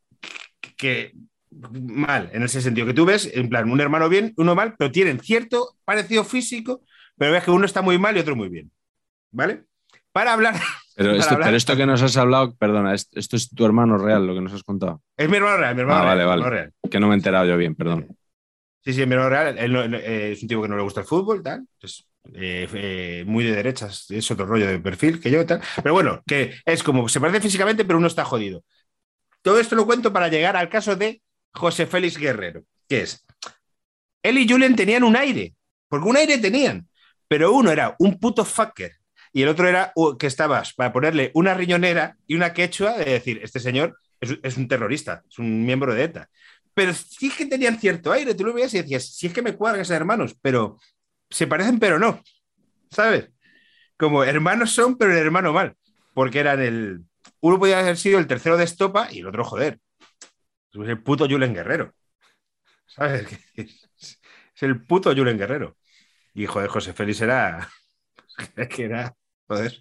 que 0.78 1.14
mal, 1.52 2.32
en 2.34 2.42
ese 2.42 2.60
sentido, 2.60 2.88
que 2.88 2.96
tú 2.96 3.06
ves, 3.06 3.30
en 3.32 3.50
plan, 3.50 3.70
un 3.70 3.80
hermano 3.80 4.10
bien, 4.10 4.34
uno 4.38 4.56
mal, 4.56 4.74
pero 4.76 4.92
tienen 4.92 5.20
cierto 5.20 5.78
parecido 5.86 6.24
físico, 6.24 6.82
pero 7.20 7.34
ves 7.34 7.44
que 7.44 7.52
uno 7.52 7.68
está 7.68 7.84
muy 7.84 8.00
mal 8.00 8.18
y 8.18 8.22
otro 8.22 8.36
muy 8.36 8.50
bien. 8.50 8.72
¿Vale? 9.30 9.66
Para 10.12 10.34
hablar. 10.34 10.56
Pero, 10.96 11.12
esto, 11.56 11.76
que 11.76 11.86
nos 11.86 12.02
has 12.02 12.18
hablado, 12.18 12.56
perdona, 12.56 12.94
esto 12.94 13.36
es 13.36 13.50
tu 13.50 13.66
hermano 13.66 13.98
real, 13.98 14.28
lo 14.28 14.36
que 14.36 14.42
nos 14.42 14.54
has 14.54 14.64
contado. 14.64 15.02
Es 15.18 15.28
mi 15.30 15.38
hermano 15.38 15.58
real, 15.58 15.76
mi 15.76 15.82
hermano 15.82 16.00
ah, 16.00 16.16
real, 16.16 16.28
vale, 16.28 16.50
vale. 16.50 16.72
Que 16.90 17.00
no 17.00 17.08
me 17.08 17.14
he 17.14 17.18
enterado 17.18 17.46
yo 17.46 17.58
bien, 17.58 17.76
perdón. 17.76 18.16
Sí, 18.84 18.94
sí, 18.94 19.02
en 19.02 19.10
real. 19.10 19.58
Él 19.58 19.94
eh, 19.96 20.32
es 20.34 20.42
un 20.42 20.50
tipo 20.50 20.62
que 20.62 20.68
no 20.68 20.76
le 20.76 20.84
gusta 20.84 21.00
el 21.00 21.06
fútbol, 21.06 21.42
tal. 21.42 21.66
Eh, 22.34 22.68
eh, 22.74 23.24
muy 23.26 23.44
de 23.44 23.56
derechas, 23.56 24.10
es 24.10 24.30
otro 24.30 24.46
rollo 24.46 24.68
de 24.68 24.80
perfil 24.80 25.20
que 25.22 25.32
yo, 25.32 25.46
tal. 25.46 25.62
Pero 25.82 25.94
bueno, 25.94 26.22
que 26.28 26.54
es 26.66 26.84
como 26.84 27.08
se 27.08 27.22
parece 27.22 27.42
físicamente, 27.42 27.86
pero 27.86 27.98
uno 27.98 28.08
está 28.08 28.26
jodido. 28.26 28.64
Todo 29.42 29.60
esto 29.60 29.76
lo 29.76 29.86
cuento 29.86 30.12
para 30.12 30.28
llegar 30.28 30.58
al 30.58 30.70
caso 30.70 30.96
de 30.96 31.22
José 31.54 31.86
Félix 31.86 32.18
Guerrero, 32.18 32.64
que 32.88 33.02
es. 33.02 33.26
Él 34.22 34.38
y 34.38 34.48
Julen 34.48 34.76
tenían 34.76 35.04
un 35.04 35.16
aire, 35.16 35.54
porque 35.88 36.08
un 36.08 36.18
aire 36.18 36.38
tenían, 36.38 36.88
pero 37.28 37.54
uno 37.54 37.72
era 37.72 37.96
un 38.00 38.20
puto 38.20 38.46
fucker 38.46 38.94
Y 39.34 39.42
el 39.42 39.50
otro 39.50 39.68
era 39.68 39.92
que 40.20 40.28
estabas 40.28 40.74
para 40.74 40.94
ponerle 40.94 41.32
una 41.34 41.54
riñonera 41.54 42.16
y 42.28 42.36
una 42.36 42.54
quechua 42.54 42.98
de 42.98 43.06
decir, 43.06 43.40
este 43.44 43.60
señor 43.60 43.98
es, 44.22 44.58
un 44.58 44.68
terrorista, 44.68 45.24
es 45.28 45.40
un 45.40 45.66
miembro 45.66 45.94
de 45.94 46.04
ETA. 46.04 46.30
Pero 46.74 46.94
sí 46.94 47.30
que 47.30 47.48
tenían 47.48 47.80
cierto 47.80 48.12
aire, 48.12 48.36
tú 48.36 48.46
lo 48.46 48.54
veías 48.54 48.74
y 48.74 48.82
decías, 48.82 49.06
sí 49.16 49.28
es 49.28 49.34
que 49.34 49.42
me 49.42 49.56
cuadran 49.56 49.82
esos 49.82 49.96
hermanos, 49.96 50.36
pero 50.42 50.78
se 51.30 51.48
parecen 51.48 51.80
pero 51.80 52.00
no, 52.00 52.22
¿sabes? 52.90 53.30
Como 53.98 54.24
hermanos 54.24 54.72
son, 54.72 54.98
pero 54.98 55.12
el 55.12 55.18
hermano 55.18 55.52
mal, 55.52 55.76
porque 56.14 56.40
eran 56.40 56.62
el... 56.62 57.02
Uno 57.42 57.60
podía 57.60 57.80
haber 57.80 57.98
sido 57.98 58.20
el 58.20 58.28
tercero 58.28 58.56
de 58.56 58.64
estopa 58.64 59.12
y 59.12 59.20
el 59.20 59.28
otro, 59.28 59.44
joder, 59.44 59.80
es 60.82 60.90
el 60.90 61.02
puto 61.02 61.28
Julen 61.28 61.54
Guerrero. 61.54 61.94
¿Sabes? 62.86 63.28
Es 64.56 64.62
el 64.62 64.86
puto 64.86 65.16
Julen 65.16 65.40
Guerrero. 65.40 65.78
Y 66.36 66.46
joder, 66.46 66.70
José 66.70 66.94
Félix 66.94 67.22
era. 67.22 67.68
que 68.70 68.84
era. 68.84 69.16
Joder. 69.48 69.78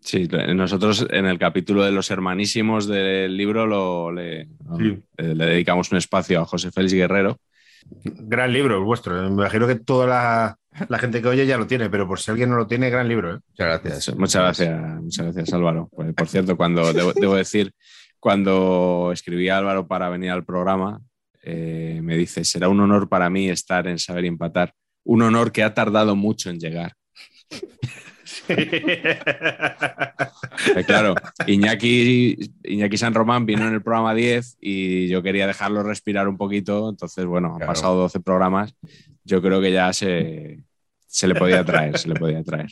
Sí, 0.00 0.28
nosotros 0.54 1.06
en 1.10 1.26
el 1.26 1.38
capítulo 1.38 1.84
de 1.84 1.90
los 1.92 2.10
hermanísimos 2.10 2.86
del 2.86 3.36
libro 3.36 3.66
lo, 3.66 4.12
le, 4.12 4.44
Sí. 4.78 5.02
le- 5.18 5.34
le 5.34 5.46
dedicamos 5.46 5.90
un 5.92 5.98
espacio 5.98 6.40
a 6.40 6.44
José 6.44 6.70
Félix 6.70 6.94
Guerrero. 6.94 7.38
Gran 8.04 8.52
libro 8.52 8.78
el 8.78 8.84
vuestro. 8.84 9.20
Me 9.22 9.28
imagino 9.28 9.66
que 9.66 9.74
toda 9.76 10.06
la, 10.06 10.58
la 10.88 10.98
gente 10.98 11.20
que 11.20 11.28
oye 11.28 11.46
ya 11.46 11.58
lo 11.58 11.66
tiene, 11.66 11.90
pero 11.90 12.06
por 12.06 12.20
si 12.20 12.30
alguien 12.30 12.48
no 12.50 12.56
lo 12.56 12.66
tiene, 12.66 12.90
gran 12.90 13.08
libro. 13.08 13.34
¿eh? 13.36 13.38
Muchas 13.48 13.82
gracias. 13.82 14.16
Muchas 14.16 14.42
gracias, 14.42 14.80
muchas 15.02 15.24
gracias 15.26 15.52
Álvaro. 15.52 15.88
Pues, 15.94 16.14
por 16.14 16.28
cierto, 16.28 16.56
cuando 16.56 16.92
debo, 16.92 17.12
debo 17.12 17.34
decir, 17.34 17.72
cuando 18.20 19.10
escribí 19.12 19.48
a 19.48 19.58
Álvaro 19.58 19.86
para 19.88 20.08
venir 20.08 20.30
al 20.30 20.44
programa, 20.44 21.00
eh, 21.42 22.00
me 22.02 22.16
dice, 22.16 22.44
será 22.44 22.68
un 22.68 22.80
honor 22.80 23.08
para 23.08 23.28
mí 23.30 23.48
estar 23.48 23.86
en 23.88 23.98
Saber 23.98 24.24
y 24.24 24.28
Empatar. 24.28 24.72
Un 25.04 25.22
honor 25.22 25.50
que 25.52 25.62
ha 25.64 25.74
tardado 25.74 26.14
mucho 26.16 26.50
en 26.50 26.60
llegar. 26.60 26.94
Eh, 30.76 30.84
claro, 30.86 31.14
Iñaki, 31.46 32.36
Iñaki 32.64 32.96
San 32.98 33.14
Román 33.14 33.46
vino 33.46 33.66
en 33.66 33.74
el 33.74 33.82
programa 33.82 34.14
10 34.14 34.56
y 34.60 35.08
yo 35.08 35.22
quería 35.22 35.46
dejarlo 35.46 35.82
respirar 35.82 36.28
un 36.28 36.36
poquito. 36.36 36.88
Entonces, 36.88 37.24
bueno, 37.24 37.48
han 37.52 37.56
Claro. 37.58 37.72
pasado 37.72 37.94
12 37.96 38.20
programas. 38.20 38.74
Yo 39.24 39.40
creo 39.42 39.60
que 39.60 39.72
ya 39.72 39.92
se, 39.92 40.60
se 41.06 41.28
le 41.28 41.34
podía 41.34 41.64
traer, 41.64 41.98
se 41.98 42.08
le 42.08 42.14
podía 42.14 42.42
traer. 42.42 42.70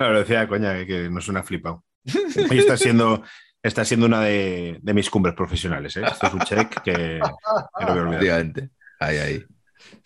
No, 0.00 0.10
lo 0.12 0.20
decía 0.20 0.40
de 0.40 0.48
coña, 0.48 0.74
que, 0.78 0.86
que 0.86 1.10
no 1.10 1.20
suena 1.20 1.42
flipado. 1.42 1.84
Hoy 2.50 2.58
está 2.58 2.76
siendo, 2.76 3.22
está 3.62 3.84
siendo 3.84 4.06
una 4.06 4.20
de, 4.20 4.78
de 4.80 4.94
mis 4.94 5.10
cumbres 5.10 5.34
profesionales. 5.34 5.96
¿eh? 5.96 6.02
Esto 6.06 6.26
es 6.28 6.34
un 6.34 6.40
check 6.40 6.80
que, 6.82 6.92
que 6.92 7.18
no 7.84 7.88
voy 7.94 7.98
a 7.98 8.02
olvidar. 8.16 8.46
Ahí, 9.00 9.16
ahí. 9.18 9.44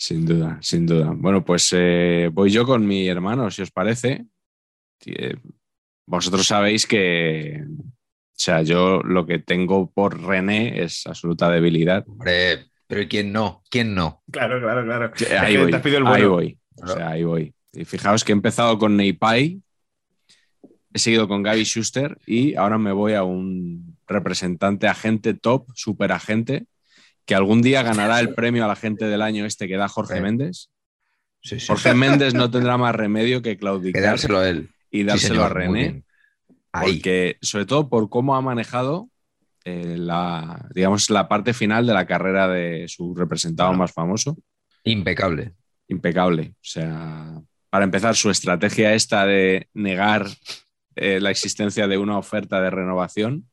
Sin 0.01 0.25
duda, 0.25 0.59
sin 0.63 0.87
duda. 0.87 1.13
Bueno, 1.15 1.45
pues 1.45 1.69
eh, 1.77 2.31
voy 2.33 2.51
yo 2.51 2.65
con 2.65 2.87
mi 2.87 3.07
hermano, 3.07 3.51
si 3.51 3.61
os 3.61 3.71
parece. 3.71 4.25
Eh, 5.05 5.35
Vosotros 6.07 6.47
sabéis 6.47 6.87
que, 6.87 7.63
o 7.69 7.93
sea, 8.33 8.63
yo 8.63 9.03
lo 9.03 9.27
que 9.27 9.39
tengo 9.39 9.91
por 9.93 10.21
René 10.21 10.83
es 10.83 11.07
absoluta 11.07 11.51
debilidad. 11.51 12.05
Hombre, 12.09 12.67
pero 12.87 13.03
¿y 13.03 13.09
quién 13.09 13.31
no? 13.31 13.63
¿Quién 13.71 13.95
no? 13.95 14.23
Claro, 14.33 14.59
claro, 14.59 14.85
claro. 14.85 15.13
Sí, 15.15 15.27
Ahí 15.27 15.59
voy, 15.59 15.71
el 15.71 16.07
ahí 16.07 16.25
voy. 16.25 16.59
O 16.83 16.87
sea, 16.89 17.11
ahí 17.11 17.23
voy. 17.23 17.55
Y 17.75 17.85
fijaos 17.85 18.25
que 18.25 18.33
he 18.33 18.35
empezado 18.35 18.79
con 18.79 18.97
Neipai, 18.97 19.61
he 20.95 20.99
seguido 20.99 21.29
con 21.29 21.43
Gaby 21.43 21.63
Schuster 21.65 22.17
y 22.27 22.55
ahora 22.55 22.79
me 22.79 22.93
voy 22.93 23.13
a 23.13 23.23
un 23.23 23.99
representante 24.09 24.89
agente 24.89 25.35
top, 25.35 25.67
super 25.75 26.11
agente, 26.11 26.65
que 27.31 27.37
algún 27.37 27.63
día 27.63 27.85
ganará 27.85 28.19
el 28.19 28.35
premio 28.35 28.65
al 28.65 28.73
agente 28.73 29.05
del 29.05 29.23
año 29.23 29.47
este 29.47 29.69
que 29.69 29.77
da 29.77 29.87
Jorge 29.87 30.17
Sí. 30.17 30.21
Méndez. 30.21 30.69
Sí, 31.41 31.61
sí. 31.61 31.67
Jorge 31.69 31.95
Méndez 31.95 32.35
no 32.35 32.51
tendrá 32.51 32.77
más 32.77 32.93
remedio 32.93 33.41
que 33.41 33.57
claudicar 33.57 34.03
Quedárselo 34.03 34.39
a 34.41 34.49
él. 34.49 34.71
y 34.91 35.05
dárselo 35.05 35.45
a 35.45 35.49
René, 35.49 36.03
porque 36.73 37.39
sobre 37.41 37.67
todo 37.67 37.89
por 37.89 38.09
cómo 38.11 38.35
ha 38.35 38.41
manejado 38.41 39.09
eh, 39.65 39.95
la, 39.97 40.67
digamos, 40.75 41.09
la 41.09 41.29
parte 41.29 41.55
final 41.55 41.87
de 41.87 41.93
la 41.95 42.05
carrera 42.05 42.49
de 42.49 42.87
su 42.89 43.15
representado 43.15 43.69
Bueno. 43.69 43.85
más 43.85 43.93
famoso. 43.93 44.37
Impecable. 44.83 45.53
impecable. 45.87 46.55
O 46.57 46.59
sea, 46.63 47.41
para 47.71 47.85
empezar, 47.85 48.17
su 48.17 48.29
estrategia 48.31 48.95
esta 48.95 49.25
de 49.25 49.69
negar 49.73 50.27
eh, 50.97 51.21
la 51.21 51.31
existencia 51.31 51.87
de 51.87 51.97
una 51.97 52.19
oferta 52.19 52.61
de 52.61 52.71
renovación, 52.71 53.47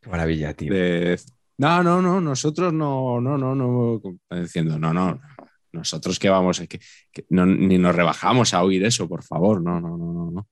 Qué 0.00 0.08
maravilla, 0.08 0.54
tío. 0.54 0.72
de 0.72 1.20
no, 1.60 1.82
no, 1.82 2.00
no, 2.00 2.20
nosotros 2.22 2.72
no, 2.72 3.20
no, 3.20 3.36
no, 3.36 3.54
no, 3.54 4.00
diciendo, 4.30 4.78
no, 4.78 4.94
no, 4.94 5.20
nosotros 5.72 6.18
que 6.18 6.30
vamos, 6.30 6.60
que, 6.60 6.80
que 7.12 7.26
no, 7.28 7.44
ni 7.44 7.76
nos 7.76 7.94
rebajamos 7.94 8.54
a 8.54 8.62
oír 8.62 8.82
eso, 8.86 9.06
por 9.06 9.22
favor, 9.22 9.60
no, 9.60 9.78
no, 9.78 9.98
no, 9.98 10.12
no. 10.12 10.30
no. 10.30 10.48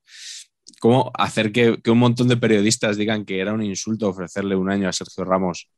¿Cómo 0.80 1.10
hacer 1.14 1.50
que, 1.50 1.80
que 1.82 1.90
un 1.90 1.98
montón 1.98 2.28
de 2.28 2.36
periodistas 2.36 2.98
digan 2.98 3.24
que 3.24 3.40
era 3.40 3.54
un 3.54 3.62
insulto 3.62 4.10
ofrecerle 4.10 4.54
un 4.54 4.70
año 4.70 4.86
a 4.86 4.92
Sergio 4.92 5.24
Ramos 5.24 5.70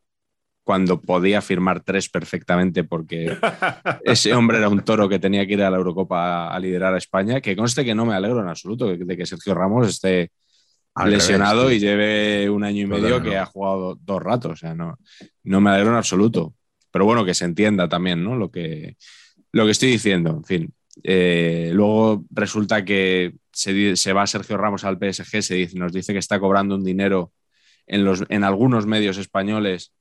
cuando 0.64 1.00
podía 1.00 1.40
firmar 1.40 1.84
tres 1.84 2.08
perfectamente 2.08 2.82
porque 2.82 3.30
ese 4.04 4.34
hombre 4.34 4.58
era 4.58 4.68
un 4.68 4.80
toro 4.80 5.08
que 5.08 5.20
tenía 5.20 5.46
que 5.46 5.52
ir 5.52 5.62
a 5.62 5.70
la 5.70 5.76
Eurocopa 5.76 6.52
a, 6.52 6.58
liderar 6.58 6.92
a 6.92 6.98
España? 6.98 7.40
Que 7.40 7.54
conste 7.54 7.84
que 7.84 7.94
no 7.94 8.04
me 8.04 8.14
alegro 8.14 8.40
en 8.40 8.48
absoluto 8.48 8.96
de 8.96 9.16
que 9.16 9.26
Sergio 9.26 9.54
Ramos 9.54 9.88
esté 9.88 10.32
Al 10.94 11.10
lesionado 11.10 11.64
revés, 11.64 11.76
y 11.76 11.80
lleve 11.80 12.50
un 12.50 12.64
año 12.64 12.82
y 12.82 12.86
medio 12.86 13.02
Totalmente. 13.02 13.30
que 13.30 13.38
ha 13.38 13.46
jugado 13.46 13.98
dos 14.00 14.22
ratos. 14.22 14.52
O 14.52 14.56
sea, 14.56 14.74
no, 14.74 14.98
no 15.44 15.60
me 15.60 15.70
alegro 15.70 15.90
en 15.90 15.96
absoluto. 15.96 16.54
Pero 16.90 17.04
bueno, 17.04 17.24
que 17.24 17.34
se 17.34 17.44
entienda 17.44 17.88
también 17.88 18.24
¿no? 18.24 18.36
lo, 18.36 18.50
que, 18.50 18.96
lo 19.52 19.64
que 19.64 19.70
estoy 19.70 19.90
diciendo. 19.90 20.30
En 20.30 20.44
fin. 20.44 20.74
Eh, 21.02 21.70
luego 21.72 22.24
resulta 22.30 22.84
que 22.84 23.34
se, 23.52 23.96
se 23.96 24.12
va 24.12 24.26
Sergio 24.26 24.56
Ramos 24.56 24.84
al 24.84 24.98
PSG, 24.98 25.42
se 25.42 25.54
dice, 25.54 25.78
nos 25.78 25.92
dice 25.92 26.12
que 26.12 26.18
está 26.18 26.40
cobrando 26.40 26.74
un 26.74 26.84
dinero 26.84 27.32
en, 27.86 28.04
los, 28.04 28.24
en 28.28 28.44
algunos 28.44 28.86
medios 28.86 29.16
españoles 29.18 29.92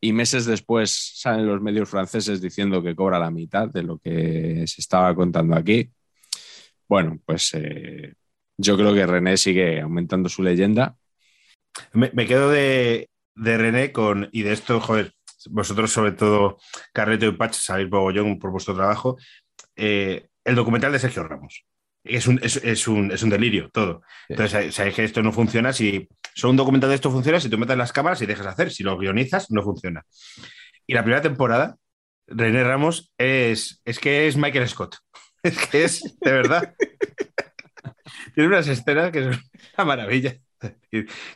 y 0.00 0.12
meses 0.12 0.44
después 0.44 0.90
salen 1.16 1.46
los 1.46 1.60
medios 1.60 1.88
franceses 1.88 2.40
diciendo 2.40 2.82
que 2.82 2.94
cobra 2.94 3.18
la 3.18 3.30
mitad 3.30 3.68
de 3.68 3.82
lo 3.82 3.98
que 3.98 4.64
se 4.66 4.80
estaba 4.80 5.14
contando 5.14 5.56
aquí. 5.56 5.90
Bueno, 6.88 7.18
pues 7.24 7.50
eh, 7.54 8.14
yo 8.58 8.76
creo 8.76 8.94
que 8.94 9.06
René 9.06 9.36
sigue 9.36 9.80
aumentando 9.80 10.28
su 10.28 10.42
leyenda. 10.42 10.96
Me, 11.92 12.10
me 12.14 12.26
quedo 12.26 12.50
de, 12.50 13.10
de 13.34 13.58
René 13.58 13.92
con, 13.92 14.28
y 14.32 14.42
de 14.42 14.52
esto, 14.52 14.80
joder, 14.80 15.12
vosotros 15.50 15.92
sobre 15.92 16.12
todo, 16.12 16.58
Carreto 16.92 17.26
y 17.26 17.32
Patch, 17.32 17.54
sabéis 17.54 17.90
mogollón 17.90 18.38
por 18.38 18.50
vuestro 18.50 18.74
trabajo, 18.74 19.16
eh, 19.76 20.28
el 20.44 20.54
documental 20.54 20.92
de 20.92 20.98
Sergio 20.98 21.24
Ramos. 21.24 21.64
Es 22.02 22.28
un, 22.28 22.38
es, 22.42 22.56
es 22.58 22.86
un, 22.86 23.10
es 23.10 23.22
un 23.24 23.30
delirio 23.30 23.68
todo. 23.72 24.02
Entonces, 24.28 24.52
sabéis- 24.52 24.72
sabéis 24.74 24.94
que 24.94 25.04
esto 25.04 25.22
no 25.24 25.32
funciona 25.32 25.72
si. 25.72 26.08
Solo 26.36 26.52
un 26.52 26.56
documental 26.56 26.88
de 26.90 26.94
esto 26.94 27.10
funciona 27.10 27.40
si 27.40 27.48
tú 27.50 27.58
metes 27.58 27.76
las 27.76 27.92
cámaras 27.92 28.22
y 28.22 28.26
dejas 28.26 28.46
hacer. 28.46 28.70
Si 28.70 28.84
lo 28.84 28.96
guionizas, 28.96 29.50
no 29.50 29.62
funciona. 29.64 30.04
Y 30.86 30.94
la 30.94 31.02
primera 31.02 31.20
temporada, 31.20 31.76
René 32.28 32.62
Ramos 32.62 33.12
es, 33.18 33.80
es 33.84 33.98
que 33.98 34.28
es 34.28 34.36
Michael 34.36 34.68
Scott. 34.68 34.96
Es 35.42 35.58
que 35.66 35.84
es, 35.84 36.16
de 36.20 36.32
verdad. 36.32 36.74
Tiene 38.36 38.50
unas 38.50 38.68
escenas 38.68 39.10
que 39.12 39.24
son 39.24 39.32
una 39.78 39.86
maravilla. 39.86 40.36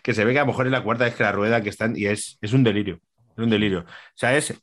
Que 0.03 0.15
se 0.15 0.25
ve 0.25 0.33
que 0.33 0.39
a 0.39 0.43
lo 0.43 0.49
mejor 0.49 0.67
es 0.67 0.73
la 0.73 0.85
cuarta 0.85 1.05
vez 1.07 1.17
que 1.17 1.25
la 1.25 1.33
rueda 1.33 1.63
que 1.63 1.71
están 1.71 1.97
y 1.97 2.07
es, 2.07 2.39
es 2.43 2.53
un 2.53 2.65
delirio. 2.65 3.01
Es 3.37 3.45
un 3.45 3.51
delirio. 3.51 3.81
O 3.81 3.85
sea, 4.15 4.37
es, 4.37 4.55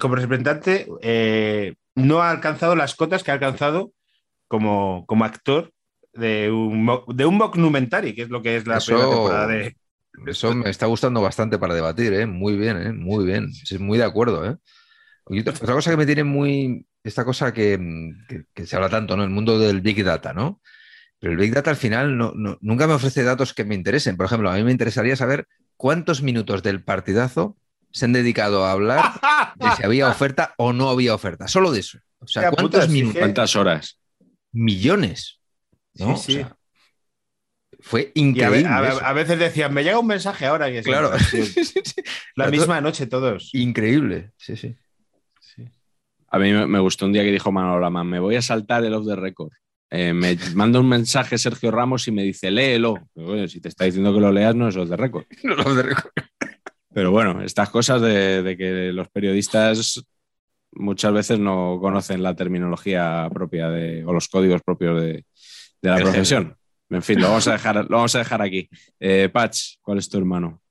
como 0.00 0.16
representante, 0.16 0.86
eh, 1.02 1.76
no 1.94 2.22
ha 2.22 2.30
alcanzado 2.30 2.76
las 2.76 2.94
cotas 2.96 3.22
que 3.24 3.30
ha 3.30 3.34
alcanzado 3.34 3.92
como, 4.48 5.04
como 5.06 5.24
actor 5.24 5.72
de 6.14 6.50
un, 6.50 6.90
de 7.14 7.26
un 7.26 7.38
documentary, 7.38 8.14
que 8.14 8.22
es 8.22 8.30
lo 8.30 8.42
que 8.42 8.56
es 8.56 8.66
la 8.66 8.78
Eso- 8.78 8.92
primera 8.94 9.10
temporada 9.10 9.46
de. 9.48 9.76
Eso 10.26 10.54
me 10.54 10.70
está 10.70 10.86
gustando 10.86 11.20
bastante 11.20 11.58
para 11.58 11.74
debatir, 11.74 12.14
¿eh? 12.14 12.26
Muy 12.26 12.56
bien, 12.56 12.78
¿eh? 12.80 12.92
Muy 12.92 13.26
bien. 13.26 13.48
Muy 13.80 13.98
de 13.98 14.04
acuerdo, 14.04 14.46
¿eh? 14.50 14.56
Otra 15.26 15.52
otra 15.52 15.74
cosa 15.74 15.90
que 15.90 15.96
me 15.98 16.06
tiene 16.06 16.24
muy... 16.24 16.86
Esta 17.04 17.24
cosa 17.24 17.52
que, 17.52 17.78
que- 18.28 18.44
que 18.54 18.66
se 18.66 18.76
habla 18.76 18.88
tanto, 18.88 19.16
¿no? 19.16 19.24
El 19.24 19.30
mundo 19.30 19.58
del 19.58 19.80
Big 19.82 20.04
Data, 20.04 20.32
¿no? 20.32 20.60
Pero 21.20 21.32
el 21.32 21.38
Big 21.38 21.52
Data 21.54 21.70
al 21.70 21.76
final 21.76 22.16
no- 22.18 22.32
no- 22.34 22.58
nunca 22.60 22.86
me 22.86 22.92
ofrece 22.94 23.22
datos 23.22 23.54
que 23.54 23.64
me 23.64 23.74
interesen. 23.74 24.16
Por 24.16 24.26
ejemplo, 24.26 24.50
a 24.50 24.54
mí 24.56 24.62
me 24.64 24.70
interesaría 24.72 25.16
saber 25.16 25.46
cuántos 25.76 26.22
minutos 26.22 26.62
del 26.62 26.82
partidazo 26.84 27.56
se 27.90 28.04
han 28.04 28.12
dedicado 28.12 28.64
a 28.66 28.72
hablar 28.72 29.02
de 29.56 29.70
si 29.76 29.82
había 29.84 30.08
oferta 30.08 30.54
o 30.58 30.72
no 30.72 30.90
había 30.90 31.14
oferta. 31.14 31.48
Solo 31.48 31.72
de 31.72 31.80
eso. 31.80 31.98
O 32.18 32.26
sea, 32.26 32.50
¿cuántos 32.50 32.84
sí 32.86 32.90
minutos? 32.90 33.18
¿Cuántas 33.18 33.56
horas? 33.56 33.98
Millones. 34.52 35.40
¿no? 35.94 36.16
Sí, 36.16 36.32
sí. 36.34 36.38
O 36.40 36.46
sea, 36.46 36.56
fue 37.80 38.12
Y 38.14 38.42
a, 38.42 38.50
ve- 38.50 38.60
increíble. 38.60 38.98
a- 39.02 39.12
veces 39.12 39.38
decían, 39.38 39.72
me 39.72 39.84
llega 39.84 39.98
un 39.98 40.06
mensaje 40.06 40.44
ahora. 40.46 40.66
Que 40.70 40.82
sí, 40.82 40.88
Claro. 40.90 41.18
sí, 41.30 41.42
Sí, 41.46 41.64
sí, 41.64 41.80
sí. 41.84 42.02
La 42.34 42.48
misma 42.50 42.80
noche 42.80 43.06
todos. 43.06 43.50
Increíble. 43.54 44.32
Sí, 44.36 44.56
sí. 44.56 44.76
A 46.28 46.38
mí 46.38 46.52
me 46.52 46.66
me 46.66 46.80
gustó 46.80 47.06
un 47.06 47.12
día 47.12 47.22
que 47.22 47.30
dijo 47.32 47.52
Manolo 47.52 47.80
Lamán, 47.80 48.08
me 48.08 48.18
voy 48.18 48.34
a 48.36 48.42
saltar 48.42 48.84
el 48.84 48.92
off 48.92 49.06
the 49.06 49.14
record. 49.16 49.52
Eh, 49.90 50.12
me 50.12 50.36
manda 50.54 50.80
un 50.80 50.88
mensaje 50.88 51.38
Sergio 51.38 51.70
Ramos 51.70 52.08
y 52.08 52.12
me 52.12 52.22
dice, 52.22 52.50
léelo. 52.50 53.08
Digo, 53.14 53.32
"Oye, 53.32 53.48
si 53.48 53.60
te 53.60 53.68
está 53.68 53.84
diciendo 53.84 54.12
que 54.12 54.20
lo 54.20 54.32
leas, 54.32 54.54
no 54.54 54.68
es 54.68 54.76
off 54.76 54.88
the 54.88 54.96
record. 54.96 55.24
No 55.44 55.54
lo 55.54 55.74
de 55.74 55.82
récord. 55.82 56.12
Pero 56.92 57.10
bueno, 57.10 57.42
estas 57.42 57.70
cosas 57.70 58.00
de, 58.00 58.42
de 58.42 58.56
que 58.56 58.92
los 58.92 59.08
periodistas 59.08 60.02
muchas 60.72 61.12
veces 61.12 61.38
no 61.38 61.78
conocen 61.80 62.22
la 62.22 62.34
terminología 62.34 63.28
propia 63.32 63.68
de, 63.68 64.04
o 64.04 64.12
los 64.12 64.28
códigos 64.28 64.62
propios 64.62 65.00
de, 65.00 65.24
de 65.82 65.90
la 65.90 65.96
El 65.96 66.02
profesión. 66.02 66.56
En 66.88 67.02
fin, 67.02 67.20
lo 67.20 67.28
vamos 67.28 67.46
a 67.48 67.52
dejar, 67.52 67.76
lo 67.76 67.96
vamos 67.96 68.14
a 68.14 68.18
dejar 68.18 68.42
aquí. 68.42 68.68
Eh, 69.00 69.28
Patch, 69.32 69.76
¿cuál 69.82 69.98
es 69.98 70.08
tu 70.08 70.18
hermano? 70.18 70.62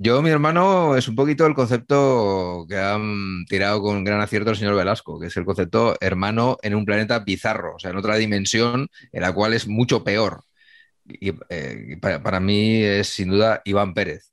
Yo, 0.00 0.22
mi 0.22 0.30
hermano, 0.30 0.94
es 0.96 1.08
un 1.08 1.16
poquito 1.16 1.44
el 1.44 1.54
concepto 1.54 2.64
que 2.68 2.76
han 2.78 3.44
tirado 3.46 3.82
con 3.82 4.04
gran 4.04 4.20
acierto 4.20 4.50
el 4.50 4.56
señor 4.56 4.76
Velasco, 4.76 5.18
que 5.18 5.26
es 5.26 5.36
el 5.36 5.44
concepto 5.44 5.96
hermano 6.00 6.56
en 6.62 6.76
un 6.76 6.84
planeta 6.84 7.18
bizarro, 7.18 7.74
o 7.74 7.78
sea, 7.80 7.90
en 7.90 7.96
otra 7.96 8.14
dimensión 8.14 8.88
en 9.10 9.22
la 9.22 9.32
cual 9.32 9.54
es 9.54 9.66
mucho 9.66 10.04
peor. 10.04 10.44
Y 11.04 11.32
eh, 11.48 11.96
para, 12.00 12.22
para 12.22 12.38
mí 12.38 12.80
es 12.80 13.08
sin 13.08 13.30
duda 13.30 13.60
Iván 13.64 13.92
Pérez. 13.92 14.32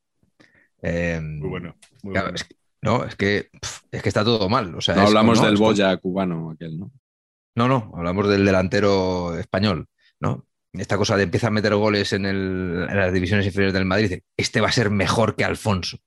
Eh, 0.84 1.20
Muy 1.22 1.50
bueno. 1.50 1.76
muy 2.04 2.14
claro, 2.14 2.28
bueno. 2.28 2.36
es 2.36 2.44
que- 2.44 2.56
no, 2.84 3.04
es 3.04 3.16
que, 3.16 3.50
es 3.92 4.04
que 4.04 4.10
está 4.10 4.24
todo 4.24 4.48
mal. 4.48 4.76
O 4.76 4.82
sea, 4.82 4.94
No 4.94 5.02
es 5.02 5.08
hablamos 5.08 5.42
del 5.42 5.56
Boya 5.58 5.98
cubano, 5.98 6.52
aquel, 6.52 6.78
¿no? 6.78 6.92
No, 7.56 7.68
no, 7.68 7.92
hablamos 7.96 8.28
del 8.30 8.46
delantero 8.46 9.36
español, 9.40 9.88
¿no? 10.20 10.46
Esta 10.80 10.98
cosa 10.98 11.18
de 11.18 11.24
empieza 11.24 11.48
a 11.48 11.52
meter 11.52 11.76
goles 11.76 12.14
en, 12.14 12.26
el- 12.26 12.88
en 12.90 12.98
las 12.98 13.14
divisiones 13.14 13.46
inferiores 13.46 13.74
del 13.74 13.86
Madrid, 13.86 14.10
dice, 14.10 14.24
este 14.38 14.62
va 14.62 14.70
a 14.70 14.72
ser 14.72 14.90
mejor 14.90 15.36
que 15.36 15.46
Alfonso. 15.46 15.98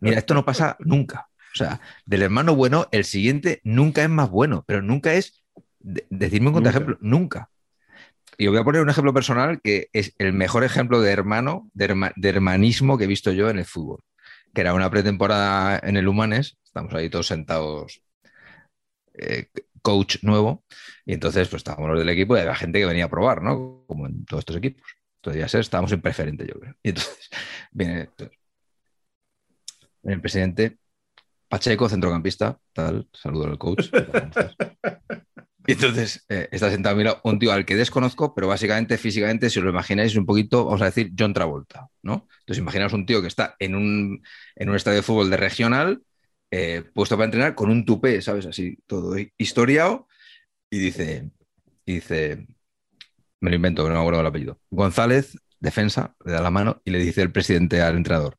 Mira, 0.00 0.18
esto 0.18 0.34
no 0.34 0.44
pasa 0.44 0.76
nunca. 0.80 1.28
O 1.54 1.56
sea, 1.56 1.80
del 2.06 2.22
hermano 2.22 2.54
bueno, 2.54 2.88
el 2.92 3.04
siguiente 3.04 3.60
nunca 3.64 4.02
es 4.02 4.10
más 4.10 4.30
bueno, 4.30 4.64
pero 4.66 4.82
nunca 4.82 5.14
es, 5.14 5.42
de- 5.80 6.06
decirme 6.10 6.48
un 6.48 6.54
contraejemplo, 6.54 6.98
nunca. 7.00 7.50
Y 8.38 8.46
os 8.46 8.52
voy 8.52 8.60
a 8.60 8.64
poner 8.64 8.82
un 8.82 8.90
ejemplo 8.90 9.12
personal 9.14 9.60
que 9.62 9.88
es 9.92 10.14
el 10.18 10.32
mejor 10.32 10.64
ejemplo 10.64 11.00
de 11.00 11.12
hermano, 11.12 11.70
de, 11.74 11.86
herma- 11.90 12.12
de 12.16 12.28
hermanismo 12.30 12.96
que 12.98 13.04
he 13.04 13.08
visto 13.08 13.32
yo 13.32 13.50
en 13.50 13.58
el 13.58 13.64
fútbol, 13.66 14.00
que 14.54 14.62
era 14.62 14.74
una 14.74 14.90
pretemporada 14.90 15.80
en 15.82 15.96
el 15.96 16.08
Humanes, 16.08 16.56
estamos 16.64 16.94
ahí 16.94 17.10
todos 17.10 17.26
sentados, 17.28 18.02
eh, 19.14 19.46
coach 19.80 20.22
nuevo, 20.22 20.64
y 21.04 21.14
entonces 21.14 21.48
pues 21.48 21.60
estábamos 21.60 21.90
los 21.90 21.98
del 21.98 22.08
equipo 22.08 22.36
y 22.36 22.40
había 22.40 22.54
gente 22.54 22.78
que 22.78 22.86
venía 22.86 23.06
a 23.06 23.10
probar, 23.10 23.42
¿no? 23.42 23.84
Como 23.86 24.06
en 24.06 24.24
todos 24.24 24.40
estos 24.42 24.56
equipos. 24.56 24.90
Entonces 25.16 25.40
ya 25.40 25.48
sé, 25.48 25.60
estábamos 25.60 25.92
en 25.92 26.00
preferente, 26.00 26.46
yo 26.46 26.58
creo. 26.58 26.74
Y 26.82 26.90
entonces 26.90 27.28
viene 27.72 28.00
entonces, 28.00 28.38
viene 30.02 30.14
el 30.14 30.20
presidente, 30.20 30.78
Pacheco, 31.48 31.88
centrocampista, 31.88 32.58
tal, 32.72 33.08
saludo 33.12 33.46
al 33.46 33.58
coach. 33.58 33.88
Y 35.66 35.72
entonces 35.72 36.24
eh, 36.28 36.48
está 36.50 36.70
sentado 36.70 36.94
a 36.94 36.98
mi 36.98 37.04
lado 37.04 37.20
un 37.22 37.38
tío 37.38 37.52
al 37.52 37.64
que 37.64 37.76
desconozco, 37.76 38.34
pero 38.34 38.48
básicamente 38.48 38.98
físicamente, 38.98 39.50
si 39.50 39.58
os 39.58 39.64
lo 39.64 39.70
imagináis, 39.70 40.12
es 40.12 40.18
un 40.18 40.26
poquito, 40.26 40.64
vamos 40.64 40.82
a 40.82 40.86
decir, 40.86 41.12
John 41.16 41.34
Travolta, 41.34 41.86
¿no? 42.02 42.26
Entonces 42.40 42.58
imaginaos 42.58 42.92
un 42.92 43.06
tío 43.06 43.20
que 43.20 43.28
está 43.28 43.56
en 43.58 43.74
un, 43.74 44.22
en 44.56 44.68
un 44.68 44.76
estadio 44.76 44.96
de 44.96 45.02
fútbol 45.02 45.30
de 45.30 45.36
regional, 45.36 46.02
eh, 46.50 46.82
puesto 46.94 47.16
para 47.16 47.26
entrenar, 47.26 47.54
con 47.54 47.70
un 47.70 47.84
tupé, 47.84 48.20
¿sabes? 48.22 48.46
Así, 48.46 48.78
todo 48.86 49.16
historiado, 49.38 50.08
y 50.70 50.78
dice, 50.78 51.30
dice, 51.86 52.46
me 53.40 53.50
lo 53.50 53.56
invento, 53.56 53.88
no 53.88 53.94
me 53.94 54.00
acuerdo 54.00 54.20
el 54.20 54.26
apellido. 54.26 54.60
González, 54.70 55.38
defensa, 55.60 56.14
le 56.24 56.32
da 56.32 56.40
la 56.40 56.50
mano 56.50 56.80
y 56.84 56.90
le 56.90 56.98
dice 56.98 57.22
el 57.22 57.32
presidente 57.32 57.82
al 57.82 57.96
entrenador, 57.96 58.38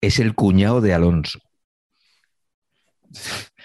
es 0.00 0.18
el 0.18 0.34
cuñado 0.34 0.80
de 0.80 0.94
Alonso. 0.94 1.40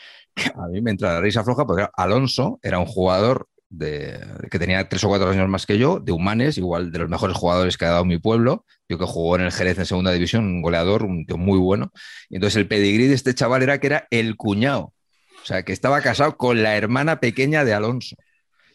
A 0.56 0.68
mí 0.68 0.82
me 0.82 0.92
entra 0.92 1.14
la 1.14 1.22
risa 1.22 1.44
floja 1.44 1.66
porque 1.66 1.88
Alonso 1.96 2.60
era 2.64 2.80
un 2.80 2.86
jugador 2.86 3.48
de, 3.70 4.20
que 4.50 4.60
tenía 4.60 4.88
tres 4.88 5.04
o 5.04 5.08
cuatro 5.08 5.30
años 5.30 5.48
más 5.50 5.66
que 5.66 5.78
yo, 5.78 6.00
de 6.00 6.12
Humanes, 6.12 6.58
igual 6.58 6.92
de 6.92 7.00
los 7.00 7.10
mejores 7.10 7.36
jugadores 7.36 7.78
que 7.78 7.86
ha 7.86 7.92
dado 7.92 8.06
mi 8.06 8.18
pueblo. 8.18 8.66
Que 8.98 9.06
jugó 9.06 9.36
en 9.36 9.44
el 9.44 9.52
Jerez 9.52 9.78
en 9.80 9.86
segunda 9.86 10.12
división, 10.12 10.46
un 10.46 10.62
goleador, 10.62 11.04
un 11.04 11.26
tío 11.26 11.38
muy 11.38 11.58
bueno. 11.60 11.91
Y 12.30 12.36
entonces 12.36 12.58
el 12.58 12.68
pedigrí 12.68 13.08
de 13.08 13.16
este 13.16 13.34
chaval 13.34 13.64
era 13.64 13.80
que 13.80 13.88
era 13.88 14.08
el 14.12 14.36
cuñado. 14.36 14.94
O 15.41 15.46
sea, 15.46 15.64
que 15.64 15.74
estaba 15.74 16.02
casado 16.02 16.38
con 16.38 16.64
la 16.64 16.76
hermana 16.78 17.20
pequeña 17.20 17.66
de 17.66 17.74
Alonso. 17.74 18.16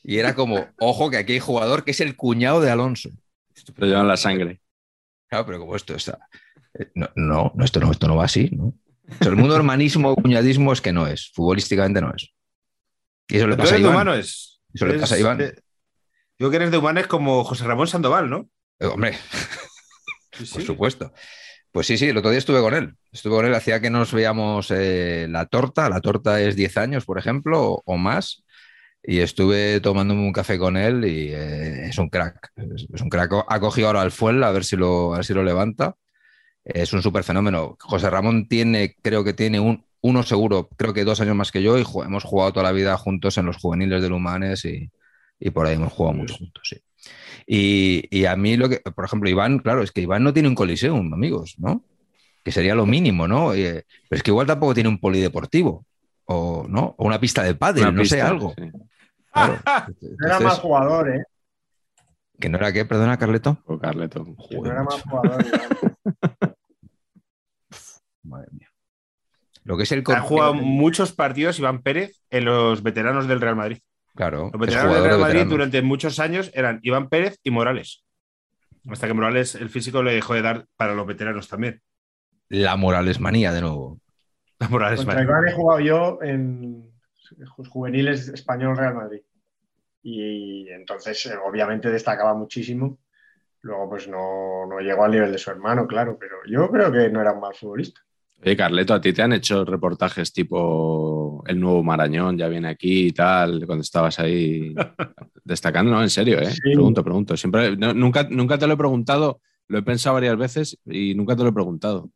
Y 0.02 0.18
era 0.18 0.34
como, 0.34 0.66
ojo, 0.78 1.10
que 1.10 1.16
aquí 1.16 1.32
hay 1.34 1.40
jugador 1.40 1.84
que 1.84 1.90
es 1.92 2.00
el 2.00 2.16
cuñado 2.16 2.60
de 2.60 2.70
Alonso. 2.70 3.10
Lo 3.76 3.86
llevan 3.86 4.08
la 4.08 4.16
sangre. 4.16 4.60
Claro, 5.28 5.46
pero 5.46 5.58
como 5.60 5.76
esto 5.76 5.94
está. 5.94 6.18
eh, 6.78 6.90
No, 6.94 7.08
no, 7.54 7.64
esto 7.64 7.80
no, 7.80 7.90
esto 7.90 8.06
no 8.08 8.16
va 8.16 8.24
así, 8.24 8.50
¿no? 8.52 8.66
O 8.66 9.14
sea, 9.20 9.28
el 9.28 9.36
mundo 9.36 9.56
hermanismo 9.56 10.10
o 10.10 10.16
cuñadismo 10.16 10.72
es 10.72 10.80
que 10.80 10.92
no 10.92 11.06
es, 11.06 11.30
futbolísticamente 11.34 12.00
no 12.00 12.12
es. 12.14 12.30
Y 13.28 13.36
eso 13.38 13.46
le 13.46 13.56
pasa 13.56 13.74
a 13.74 13.78
Iván. 13.78 13.92
humanos. 13.94 14.60
Eso 14.72 14.86
le 14.86 14.98
pasa 14.98 15.14
a 15.14 15.18
Iván. 15.18 15.54
Yo 16.38 16.50
que 16.50 16.56
eres 16.56 16.70
de 16.70 16.76
humanes 16.78 17.06
como 17.06 17.42
José 17.44 17.64
Ramón 17.64 17.88
Sandoval, 17.88 18.30
¿no? 18.30 18.48
Eh, 18.78 18.86
Hombre, 18.86 19.16
Sí, 20.38 20.46
por 20.52 20.62
supuesto. 20.62 21.12
Pues 21.72 21.86
sí, 21.86 21.98
sí, 21.98 22.06
el 22.08 22.16
otro 22.18 22.30
día 22.30 22.38
estuve 22.38 22.60
con 22.60 22.74
él. 22.74 22.96
Estuve 23.12 23.34
con 23.34 23.46
él, 23.46 23.54
hacía 23.54 23.80
que 23.80 23.90
nos 23.90 24.12
veíamos 24.12 24.70
eh, 24.70 25.26
la 25.30 25.46
torta. 25.46 25.88
La 25.90 26.00
torta 26.00 26.40
es 26.40 26.56
10 26.56 26.76
años, 26.78 27.04
por 27.04 27.18
ejemplo, 27.18 27.62
o, 27.72 27.82
o 27.84 27.96
más. 27.98 28.44
Y 29.02 29.20
estuve 29.20 29.80
tomándome 29.80 30.22
un 30.22 30.32
café 30.32 30.58
con 30.58 30.76
él 30.76 31.04
y 31.04 31.30
eh, 31.32 31.88
es 31.88 31.98
un 31.98 32.08
crack. 32.10 32.52
Es, 32.56 32.86
es 32.92 33.00
un 33.02 33.10
crack. 33.10 33.32
Ha 33.48 33.60
cogido 33.60 33.88
ahora 33.88 34.02
al 34.02 34.12
Fuenla 34.12 34.48
a 34.48 34.52
ver 34.52 34.64
si 34.64 34.76
lo, 34.76 35.14
a 35.14 35.18
ver 35.18 35.24
si 35.26 35.34
lo 35.34 35.44
levanta. 35.44 35.96
Es 36.64 36.92
un 36.92 37.02
súper 37.02 37.24
fenómeno. 37.24 37.76
José 37.80 38.10
Ramón 38.10 38.48
tiene, 38.48 38.96
creo 39.02 39.24
que 39.24 39.32
tiene 39.34 39.60
un, 39.60 39.84
uno 40.02 40.22
seguro, 40.22 40.68
creo 40.76 40.94
que 40.94 41.04
dos 41.04 41.20
años 41.20 41.36
más 41.36 41.50
que 41.52 41.62
yo 41.62 41.78
y 41.78 41.84
hemos 42.04 42.24
jugado 42.24 42.52
toda 42.52 42.64
la 42.64 42.72
vida 42.72 42.96
juntos 42.98 43.38
en 43.38 43.46
los 43.46 43.56
juveniles 43.58 44.02
del 44.02 44.12
Humanes 44.12 44.64
y, 44.64 44.90
y 45.40 45.50
por 45.50 45.66
ahí 45.66 45.76
hemos 45.76 45.92
jugado 45.92 46.16
mucho 46.16 46.36
juntos, 46.36 46.62
sí. 46.68 46.76
Y, 47.50 48.04
y 48.10 48.26
a 48.26 48.36
mí 48.36 48.58
lo 48.58 48.68
que, 48.68 48.80
por 48.80 49.06
ejemplo, 49.06 49.30
Iván, 49.30 49.60
claro, 49.60 49.82
es 49.82 49.90
que 49.90 50.02
Iván 50.02 50.22
no 50.22 50.34
tiene 50.34 50.50
un 50.50 50.54
coliseum, 50.54 51.14
amigos, 51.14 51.54
¿no? 51.58 51.82
Que 52.44 52.52
sería 52.52 52.74
lo 52.74 52.84
mínimo, 52.84 53.26
¿no? 53.26 53.54
Eh, 53.54 53.86
pero 54.06 54.18
es 54.18 54.22
que 54.22 54.30
igual 54.30 54.46
tampoco 54.46 54.74
tiene 54.74 54.90
un 54.90 54.98
polideportivo, 54.98 55.86
o, 56.26 56.66
¿no? 56.68 56.94
O 56.98 57.06
una 57.06 57.18
pista 57.18 57.42
de 57.42 57.54
pádel, 57.54 57.84
Una 57.84 57.92
no 57.92 58.04
sé, 58.04 58.20
algo. 58.20 58.52
sí. 58.54 58.70
Claro. 59.32 59.58
No 59.64 60.26
era 60.26 60.36
Entonces, 60.36 60.58
jugador, 60.60 61.08
¿eh? 61.08 61.24
que 62.38 62.48
no 62.50 62.58
era 62.58 62.70
qué, 62.70 62.84
perdona, 62.84 63.16
Carleto. 63.18 63.62
O 63.64 63.78
Carleto. 63.78 64.26
Que 64.50 64.58
no 64.58 64.70
era 64.70 64.82
macho. 64.82 65.02
jugador. 65.08 65.46
Madre 68.24 68.48
mía. 68.52 68.68
Lo 69.64 69.76
que 69.78 69.84
es 69.84 69.92
el 69.92 70.04
Ha 70.06 70.20
jugado 70.20 70.52
muchos 70.54 71.12
partidos 71.12 71.58
Iván 71.58 71.82
Pérez 71.82 72.20
en 72.28 72.44
los 72.44 72.82
veteranos 72.82 73.26
del 73.26 73.40
Real 73.40 73.56
Madrid. 73.56 73.78
Claro, 74.18 74.50
Los 74.52 74.60
veteranos 74.60 74.94
del 74.94 75.04
Real 75.04 75.20
Madrid 75.20 75.44
durante 75.46 75.80
muchos 75.80 76.18
años 76.18 76.50
eran 76.52 76.80
Iván 76.82 77.08
Pérez 77.08 77.38
y 77.44 77.52
Morales. 77.52 78.04
Hasta 78.90 79.06
que 79.06 79.14
Morales, 79.14 79.54
el 79.54 79.70
físico, 79.70 80.02
le 80.02 80.12
dejó 80.12 80.34
de 80.34 80.42
dar 80.42 80.66
para 80.76 80.92
los 80.92 81.06
veteranos 81.06 81.46
también. 81.46 81.80
La 82.48 82.74
Morales 82.74 83.20
manía, 83.20 83.52
de 83.52 83.60
nuevo. 83.60 84.00
La 84.58 84.68
Morales, 84.68 84.98
Contra 84.98 85.14
vale. 85.14 85.24
Iván 85.24 85.46
he 85.46 85.52
jugado 85.52 85.78
yo 85.78 86.18
en 86.20 86.90
juveniles 87.68 88.26
español 88.26 88.76
Real 88.76 88.96
Madrid. 88.96 89.20
Y 90.02 90.68
entonces, 90.70 91.26
eh, 91.26 91.36
obviamente, 91.36 91.88
destacaba 91.88 92.34
muchísimo. 92.34 92.98
Luego, 93.60 93.88
pues 93.88 94.08
no, 94.08 94.66
no 94.66 94.80
llegó 94.80 95.04
al 95.04 95.12
nivel 95.12 95.30
de 95.30 95.38
su 95.38 95.52
hermano, 95.52 95.86
claro, 95.86 96.18
pero 96.18 96.38
yo 96.44 96.68
creo 96.72 96.90
que 96.90 97.08
no 97.08 97.20
era 97.20 97.30
un 97.30 97.40
mal 97.40 97.54
futbolista. 97.54 98.00
Oye, 98.40 98.56
Carleto, 98.56 98.94
¿a 98.94 99.00
ti 99.00 99.12
te 99.12 99.22
han 99.22 99.32
hecho 99.32 99.64
reportajes 99.64 100.32
tipo 100.32 101.42
El 101.46 101.58
Nuevo 101.58 101.82
Marañón 101.82 102.38
ya 102.38 102.46
viene 102.48 102.68
aquí 102.68 103.08
y 103.08 103.12
tal, 103.12 103.66
cuando 103.66 103.82
estabas 103.82 104.18
ahí 104.20 104.74
destacando? 105.44 105.90
No, 105.90 106.02
en 106.02 106.10
serio, 106.10 106.38
¿eh? 106.40 106.50
Sí. 106.50 106.60
Pregunto, 106.72 107.02
pregunto. 107.02 107.36
Siempre, 107.36 107.76
no, 107.76 107.92
nunca, 107.92 108.28
nunca 108.30 108.56
te 108.56 108.66
lo 108.68 108.74
he 108.74 108.76
preguntado, 108.76 109.40
lo 109.66 109.78
he 109.78 109.82
pensado 109.82 110.14
varias 110.14 110.36
veces 110.36 110.78
y 110.86 111.14
nunca 111.14 111.34
te 111.34 111.42
lo 111.42 111.48
he 111.48 111.52
preguntado. 111.52 112.10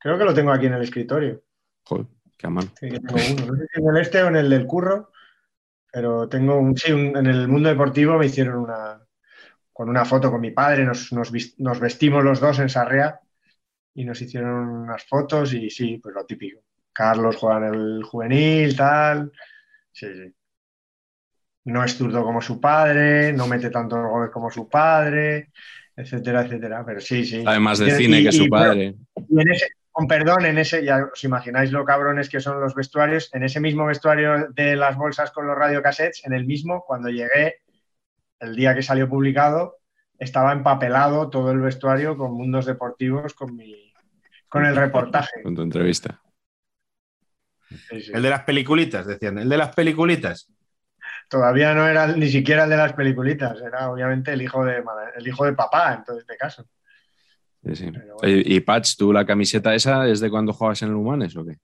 Creo 0.00 0.18
que 0.18 0.24
lo 0.24 0.34
tengo 0.34 0.52
aquí 0.52 0.66
en 0.66 0.74
el 0.74 0.82
escritorio. 0.82 1.42
Joder, 1.84 2.06
qué 2.36 2.46
a 2.48 2.50
mano. 2.50 2.68
Sí, 2.78 2.88
que 2.88 2.98
tengo 3.00 3.20
uno. 3.34 3.46
No 3.52 3.56
sé 3.56 3.66
si 3.72 3.80
en 3.80 3.88
el 3.88 3.96
este 4.02 4.22
o 4.22 4.28
en 4.28 4.36
el 4.36 4.50
del 4.50 4.66
curro, 4.66 5.10
pero 5.92 6.28
tengo 6.28 6.58
un. 6.58 6.76
Sí, 6.76 6.92
un- 6.92 7.16
en 7.16 7.26
el 7.26 7.46
mundo 7.48 7.68
deportivo 7.68 8.18
me 8.18 8.26
hicieron 8.26 8.56
una. 8.58 9.00
Con 9.72 9.88
una 9.88 10.04
foto 10.04 10.32
con 10.32 10.40
mi 10.40 10.50
padre, 10.50 10.84
nos, 10.84 11.12
nos 11.12 11.30
nos 11.58 11.78
vestimos 11.78 12.24
los 12.24 12.40
dos 12.40 12.58
en 12.58 12.68
Sarrea 12.68 13.20
y 14.00 14.04
nos 14.04 14.22
hicieron 14.22 14.54
unas 14.68 15.04
fotos 15.04 15.52
y 15.54 15.68
sí, 15.70 15.98
pues 16.00 16.14
lo 16.14 16.24
típico. 16.24 16.60
Carlos 16.92 17.34
juega 17.36 17.66
en 17.66 17.74
el 17.74 18.02
juvenil, 18.04 18.76
tal. 18.76 19.32
Sí, 19.90 20.06
sí. 20.14 20.32
No 21.64 21.82
es 21.84 21.96
zurdo 21.96 22.22
como 22.22 22.40
su 22.40 22.60
padre, 22.60 23.32
no 23.32 23.48
mete 23.48 23.70
tantos 23.70 23.98
goles 24.08 24.30
como 24.30 24.50
su 24.52 24.68
padre, 24.68 25.50
etcétera, 25.96 26.42
etcétera. 26.42 26.84
Pero 26.86 27.00
sí, 27.00 27.24
sí. 27.24 27.42
Sabe 27.42 27.58
más 27.58 27.78
de 27.80 27.88
Y- 27.88 27.90
cine 27.90 28.20
y- 28.20 28.24
que 28.24 28.32
su 28.32 28.48
padre. 28.48 28.94
y 29.28 29.40
en 29.40 29.50
ese, 29.50 29.66
con 29.90 30.06
perdón, 30.06 30.46
en 30.46 30.58
ese, 30.58 30.84
ya 30.84 30.98
os 31.12 31.24
imagináis 31.24 31.72
lo 31.72 31.84
cabrones 31.84 32.28
que 32.28 32.38
son 32.40 32.60
los 32.60 32.76
vestuarios, 32.76 33.34
en 33.34 33.42
ese 33.42 33.58
mismo 33.58 33.84
vestuario 33.86 34.48
de 34.54 34.76
las 34.76 34.96
bolsas 34.96 35.32
con 35.32 35.44
los 35.46 35.58
radiocassettes, 35.58 36.24
en 36.24 36.34
el 36.34 36.46
mismo, 36.46 36.84
cuando 36.86 37.08
llegué, 37.08 37.56
el 38.38 38.54
día 38.54 38.76
que 38.76 38.82
salió 38.82 39.08
publicado, 39.08 39.78
estaba 40.20 40.52
empapelado 40.52 41.30
todo 41.30 41.50
el 41.50 41.58
vestuario 41.58 42.16
con 42.16 42.32
mundos 42.32 42.64
deportivos, 42.66 43.34
con 43.34 43.56
mi 43.56 43.87
con 44.48 44.64
el 44.64 44.76
reportaje. 44.76 45.42
Con 45.42 45.54
tu 45.54 45.62
entrevista. 45.62 46.20
Sí, 47.68 48.00
sí. 48.00 48.12
El 48.14 48.22
de 48.22 48.30
las 48.30 48.44
peliculitas, 48.44 49.06
decían. 49.06 49.38
El 49.38 49.48
de 49.48 49.56
las 49.56 49.74
peliculitas. 49.74 50.50
Todavía 51.28 51.74
no 51.74 51.86
era 51.86 52.06
ni 52.06 52.28
siquiera 52.28 52.64
el 52.64 52.70
de 52.70 52.76
las 52.78 52.94
peliculitas, 52.94 53.60
era 53.60 53.90
obviamente 53.90 54.32
el 54.32 54.40
hijo 54.40 54.64
de 54.64 54.82
el 55.16 55.28
hijo 55.28 55.44
de 55.44 55.52
papá, 55.52 55.94
en 55.94 56.04
todo 56.04 56.18
este 56.18 56.36
caso. 56.36 56.66
Sí, 57.64 57.76
sí. 57.76 57.90
Bueno. 57.90 58.16
¿Y 58.22 58.60
Patch, 58.60 58.96
tú 58.96 59.12
la 59.12 59.26
camiseta 59.26 59.74
esa 59.74 60.06
es 60.08 60.20
de 60.20 60.30
cuando 60.30 60.52
jugabas 60.52 60.80
en 60.82 60.88
el 60.88 60.94
Humanes 60.94 61.36
o 61.36 61.44
qué? 61.44 61.58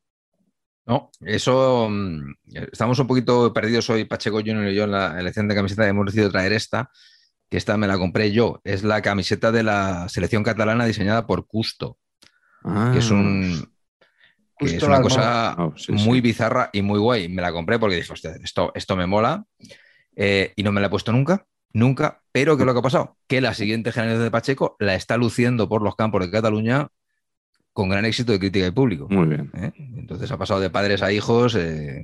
No, 0.86 1.10
eso 1.20 1.88
mm, 1.88 2.34
estamos 2.72 2.98
un 2.98 3.06
poquito 3.06 3.52
perdidos 3.54 3.88
hoy, 3.88 4.04
Pacheco 4.04 4.38
Junior 4.38 4.68
y 4.68 4.74
yo, 4.74 4.84
en 4.84 4.90
la 4.90 5.18
elección 5.18 5.48
de 5.48 5.54
camiseta. 5.54 5.88
Hemos 5.88 6.06
decidido 6.06 6.30
traer 6.30 6.52
esta, 6.52 6.90
que 7.48 7.56
esta 7.56 7.78
me 7.78 7.86
la 7.86 7.96
compré 7.96 8.32
yo. 8.32 8.60
Es 8.64 8.84
la 8.84 9.00
camiseta 9.00 9.50
de 9.50 9.62
la 9.62 10.08
selección 10.10 10.42
catalana 10.42 10.84
diseñada 10.84 11.26
por 11.26 11.46
Custo, 11.46 11.98
que 12.92 12.98
es 12.98 13.10
un. 13.10 13.70
que 14.58 14.66
Custo 14.66 14.76
es 14.76 14.82
una 14.84 15.02
cosa 15.02 15.54
Oh, 15.58 15.74
sí, 15.76 15.92
muy 15.92 16.18
sí. 16.18 16.20
bizarra 16.20 16.70
y 16.72 16.82
muy 16.82 16.98
guay. 16.98 17.28
Me 17.28 17.42
la 17.42 17.52
compré 17.52 17.78
porque 17.78 17.96
dije, 17.96 18.12
hostia, 18.12 18.32
esto, 18.42 18.72
esto 18.74 18.96
me 18.96 19.06
mola. 19.06 19.44
Eh, 20.16 20.52
y 20.56 20.62
no 20.62 20.72
me 20.72 20.80
la 20.80 20.86
he 20.86 20.90
puesto 20.90 21.12
nunca, 21.12 21.46
nunca. 21.72 22.22
Pero 22.32 22.56
¿qué 22.56 22.62
es 22.62 22.66
lo 22.66 22.72
que 22.72 22.78
ha 22.78 22.82
pasado? 22.82 23.16
Que 23.26 23.40
la 23.40 23.52
siguiente 23.54 23.92
generación 23.92 24.22
de 24.24 24.30
Pacheco 24.30 24.76
la 24.78 24.94
está 24.94 25.16
luciendo 25.16 25.68
por 25.68 25.82
los 25.82 25.96
campos 25.96 26.22
de 26.22 26.30
Cataluña 26.30 26.88
con 27.72 27.88
gran 27.88 28.04
éxito 28.04 28.30
de 28.32 28.38
crítica 28.38 28.66
y 28.66 28.70
público. 28.70 29.08
Muy 29.10 29.26
bien. 29.26 29.50
¿eh? 29.54 29.72
Entonces 29.96 30.30
ha 30.30 30.38
pasado 30.38 30.60
de 30.60 30.70
padres 30.70 31.02
a 31.02 31.10
hijos 31.12 31.56
eh, 31.56 32.02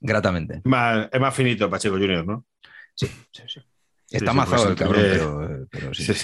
gratamente. 0.00 0.62
Es 0.64 1.20
más 1.20 1.34
finito 1.34 1.70
Pacheco 1.70 1.96
Junior, 1.96 2.26
¿no? 2.26 2.44
Sí, 2.94 3.06
sí, 3.30 3.42
sí. 3.46 3.60
Está 4.10 4.30
sí, 4.30 4.36
mazado 4.36 4.62
pues 4.62 4.70
el 4.70 4.76
cabrón, 4.76 5.00
intuye- 5.04 5.10
pero, 5.12 5.66
pero 5.70 5.94
sí. 5.94 6.04
Se, 6.04 6.14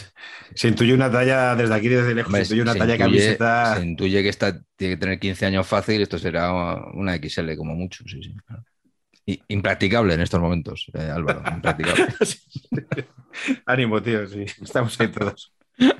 se 0.54 0.68
intuye 0.68 0.94
una 0.94 1.10
talla 1.10 1.56
desde 1.56 1.74
aquí, 1.74 1.88
desde 1.88 2.14
lejos, 2.14 2.28
Hombre, 2.28 2.44
se 2.44 2.54
intuye 2.54 2.62
una 2.62 2.72
se 2.74 2.78
talla 2.78 2.94
intuye- 2.94 2.98
camiseta. 2.98 3.76
Se 3.76 3.84
intuye 3.84 4.22
que 4.22 4.28
esta 4.28 4.62
tiene 4.76 4.94
que 4.94 5.00
tener 5.00 5.18
15 5.18 5.46
años 5.46 5.66
fácil, 5.66 6.00
esto 6.02 6.18
será 6.18 6.52
una 6.94 7.16
XL 7.16 7.56
como 7.56 7.74
mucho, 7.74 8.04
sí, 8.06 8.22
sí. 8.22 8.36
claro. 8.46 8.62
Y- 9.26 9.40
impracticable 9.48 10.14
en 10.14 10.20
estos 10.20 10.40
momentos, 10.40 10.86
eh, 10.94 11.02
Álvaro, 11.10 11.42
impracticable. 11.52 12.06
Ánimo, 13.66 14.02
tío, 14.02 14.26
sí. 14.26 14.44
Estamos 14.62 14.98
ahí 15.00 15.08
todos. 15.08 15.52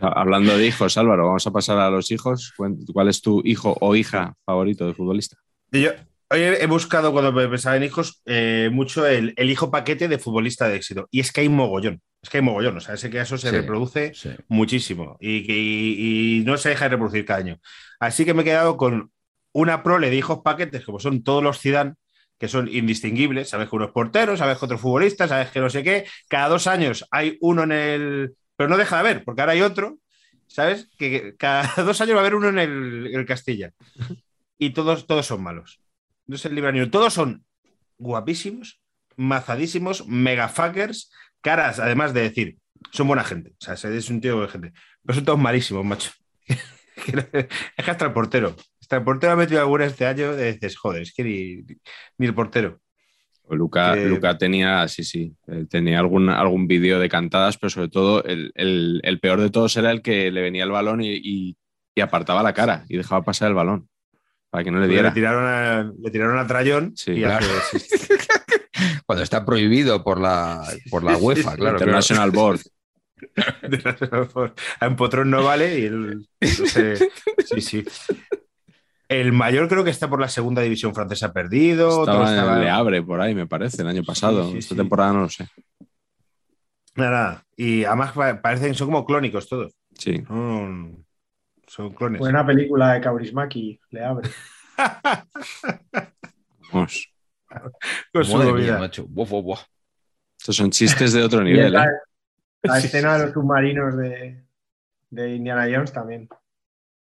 Hablando 0.00 0.56
de 0.56 0.66
hijos, 0.66 0.96
Álvaro, 0.96 1.26
vamos 1.26 1.46
a 1.46 1.50
pasar 1.50 1.78
a 1.78 1.90
los 1.90 2.10
hijos. 2.12 2.54
¿Cuál 2.56 3.08
es 3.08 3.20
tu 3.20 3.42
hijo 3.44 3.76
o 3.80 3.96
hija 3.96 4.34
favorito 4.46 4.86
de 4.86 4.94
futbolista? 4.94 5.36
Yo 5.72 5.90
hoy 6.30 6.40
he 6.40 6.66
buscado, 6.66 7.12
cuando 7.12 7.34
pensaba 7.50 7.76
en 7.76 7.84
hijos, 7.84 8.22
eh, 8.26 8.68
mucho 8.72 9.06
el, 9.06 9.32
el 9.36 9.50
hijo 9.50 9.70
paquete 9.70 10.08
de 10.08 10.18
futbolista 10.18 10.68
de 10.68 10.76
éxito. 10.76 11.08
Y 11.10 11.20
es 11.20 11.32
que 11.32 11.40
hay 11.42 11.48
mogollón. 11.48 12.00
Es 12.22 12.30
que 12.30 12.38
hay 12.38 12.42
mogollón. 12.42 12.76
O 12.76 12.80
sea, 12.80 12.94
ese 12.94 13.10
caso 13.10 13.38
se 13.38 13.50
Sí. 13.50 13.56
reproduce 13.56 14.12
Sí. 14.14 14.30
muchísimo 14.48 15.16
y, 15.20 15.38
y- 15.52 16.38
y 16.40 16.44
no 16.44 16.56
se 16.58 16.70
deja 16.70 16.86
de 16.86 16.90
reproducir 16.90 17.24
cada 17.24 17.40
año. 17.40 17.58
Así 18.00 18.24
que 18.24 18.34
me 18.34 18.42
he 18.42 18.44
quedado 18.44 18.76
con 18.76 19.12
una 19.52 19.82
prole 19.82 20.10
de 20.10 20.16
hijos 20.16 20.40
paquetes, 20.44 20.84
como 20.84 21.00
son 21.00 21.22
todos 21.22 21.42
los 21.42 21.60
Zidane, 21.60 21.94
que 22.38 22.48
son 22.48 22.68
indistinguibles. 22.68 23.48
Sabes 23.48 23.68
que 23.68 23.76
uno 23.76 23.86
es 23.86 23.92
portero, 23.92 24.36
sabes 24.36 24.58
que 24.58 24.64
otro 24.64 24.76
es 24.76 24.82
futbolista, 24.82 25.26
sabes 25.28 25.50
que 25.50 25.60
no 25.60 25.70
sé 25.70 25.82
qué. 25.82 26.06
Cada 26.28 26.48
dos 26.48 26.66
años 26.66 27.06
hay 27.10 27.36
uno 27.40 27.62
en 27.64 27.72
el. 27.72 28.34
Pero 28.56 28.68
no 28.68 28.76
deja 28.76 28.96
de 28.96 29.00
haber, 29.00 29.24
porque 29.24 29.40
ahora 29.40 29.52
hay 29.54 29.62
otro, 29.62 29.98
¿sabes? 30.48 30.88
Que 30.98 31.10
que 31.10 31.36
cada 31.36 31.62
dos 31.84 32.00
años 32.00 32.14
va 32.14 32.18
a 32.18 32.20
haber 32.20 32.34
uno 32.34 32.48
en 32.48 32.58
el, 32.58 33.06
en 33.12 33.20
el 33.20 33.26
Castilla. 33.26 33.72
Y 34.58 34.70
todos, 34.70 35.06
todos 35.06 35.26
son 35.26 35.42
malos. 35.42 35.80
No 36.28 36.36
se 36.38 36.50
libra 36.50 36.70
ni 36.70 36.78
uno. 36.80 36.90
Todos 36.90 37.14
son 37.14 37.44
guapísimos, 37.98 38.80
mazadísimos, 39.16 40.06
megafuckers, 40.06 41.10
caras, 41.40 41.80
además 41.80 42.14
de 42.14 42.20
decir, 42.22 42.56
son 42.92 43.08
buena 43.08 43.24
gente. 43.24 43.50
O 43.60 43.74
sea, 43.74 43.90
es 43.90 44.08
un 44.10 44.20
tío 44.20 44.40
de 44.40 44.48
gente. 44.48 44.72
Pero 45.04 45.14
son 45.16 45.24
todos 45.24 45.38
malísimos, 45.40 45.84
macho. 45.84 46.10
es 46.46 47.84
que 47.84 47.90
hasta 47.90 48.04
el 48.06 48.12
portero. 48.12 48.54
Hasta 48.80 48.96
el 48.96 49.04
portero 49.04 49.32
ha 49.32 49.36
metido 49.36 49.60
alguna 49.60 49.86
este 49.86 50.06
año. 50.06 50.34
de 50.36 50.52
dices, 50.52 50.76
joder, 50.76 51.02
es 51.02 51.12
que 51.12 51.24
ni, 51.24 51.76
ni 52.18 52.26
el 52.26 52.34
portero. 52.34 52.80
Luca, 53.50 53.94
Que- 53.94 54.04
Luca 54.04 54.36
tenía, 54.36 54.86
sí, 54.88 55.02
sí, 55.04 55.34
eh, 55.46 55.64
tenía 55.70 55.98
algún, 56.00 56.28
algún 56.28 56.66
vídeo 56.68 56.98
de 57.00 57.08
cantadas, 57.08 57.56
pero 57.56 57.70
sobre 57.70 57.88
todo 57.88 58.22
el, 58.24 58.52
el- 58.54 59.00
el 59.02 59.20
peor 59.20 59.40
de 59.40 59.48
todos 59.48 59.74
era 59.78 59.90
el 59.90 60.02
que 60.02 60.30
le 60.30 60.42
venía 60.42 60.64
el 60.64 60.70
balón 60.70 61.00
y, 61.00 61.14
y- 61.14 61.56
y 61.94 62.00
apartaba 62.02 62.42
la 62.42 62.52
cara 62.52 62.84
y 62.88 62.98
dejaba 62.98 63.24
pasar 63.24 63.48
el 63.48 63.54
balón 63.54 63.88
para 64.50 64.64
que 64.64 64.70
no 64.70 64.78
le 64.80 64.86
Le 64.86 64.92
diera. 64.92 65.12
tiraron 65.12 65.44
a, 65.46 65.92
le 66.00 66.10
tiraron 66.10 66.38
a 66.38 66.46
Trayón 66.46 66.92
Sí, 66.96 67.12
y 67.12 67.20
claro. 67.22 67.46
hace- 67.46 67.78
sí, 67.78 67.96
sí. 67.98 68.14
Cuando 69.06 69.22
está 69.24 69.44
prohibido 69.44 70.04
por 70.04 70.20
la, 70.20 70.62
por 70.90 71.02
la 71.04 71.16
UEFA, 71.16 71.54
claro. 71.56 71.56
claro. 71.56 71.78
International 71.78 72.30
Board. 72.32 72.60
a 74.80 74.86
Empotrón 74.86 75.30
no 75.30 75.42
vale 75.42 75.78
y 75.80 75.90
no 75.90 76.66
sé, 76.66 76.96
sí, 77.46 77.60
sí. 77.60 77.84
El 79.08 79.32
mayor 79.32 79.68
creo 79.68 79.84
que 79.84 79.90
está 79.90 80.08
por 80.08 80.20
la 80.20 80.28
segunda 80.28 80.60
división 80.62 80.94
francesa 80.94 81.32
perdido. 81.32 82.00
estaba- 82.02 82.58
Le 82.58 82.68
Abre 82.70 83.02
por 83.02 83.20
ahí, 83.20 83.34
me 83.34 83.46
parece, 83.46 83.82
el 83.82 83.88
año 83.88 84.04
pasado. 84.04 84.50
sí, 84.52 84.58
Esta 84.58 84.74
sí. 84.74 84.76
temporada 84.76 85.12
no 85.14 85.20
lo 85.22 85.28
sé. 85.30 85.48
Nada, 86.94 87.10
nada. 87.10 87.44
Y 87.56 87.84
además 87.84 88.12
pa- 88.12 88.40
parecen, 88.42 88.74
son 88.74 88.88
como 88.88 89.04
clónicos 89.06 89.48
todos. 89.48 89.72
Sí. 89.96 90.22
Son 91.68 91.94
clones. 91.94 92.18
Buena 92.18 92.44
película 92.46 92.94
de 92.94 93.00
Kaurismäki, 93.00 93.80
le 93.90 94.04
abre. 94.04 94.28
Vamos. 96.72 97.12
Con 98.12 98.24
su 98.24 98.36
Madre 98.36 98.52
mía, 98.52 98.78
macho. 98.78 99.06
Buah, 99.06 99.26
buah, 99.28 99.42
buah. 99.42 99.60
Estos 100.38 100.56
son 100.56 100.70
chistes 100.70 101.12
de 101.12 101.22
otro 101.22 101.42
nivel, 101.42 101.72
la, 101.72 101.84
¿eh? 101.84 101.88
la 102.62 102.78
escena 102.78 103.18
de 103.18 103.24
los 103.26 103.32
submarinos 103.34 103.96
de, 103.96 104.44
de 105.10 105.34
Indiana 105.34 105.64
Jones 105.64 105.92
también. 105.92 106.28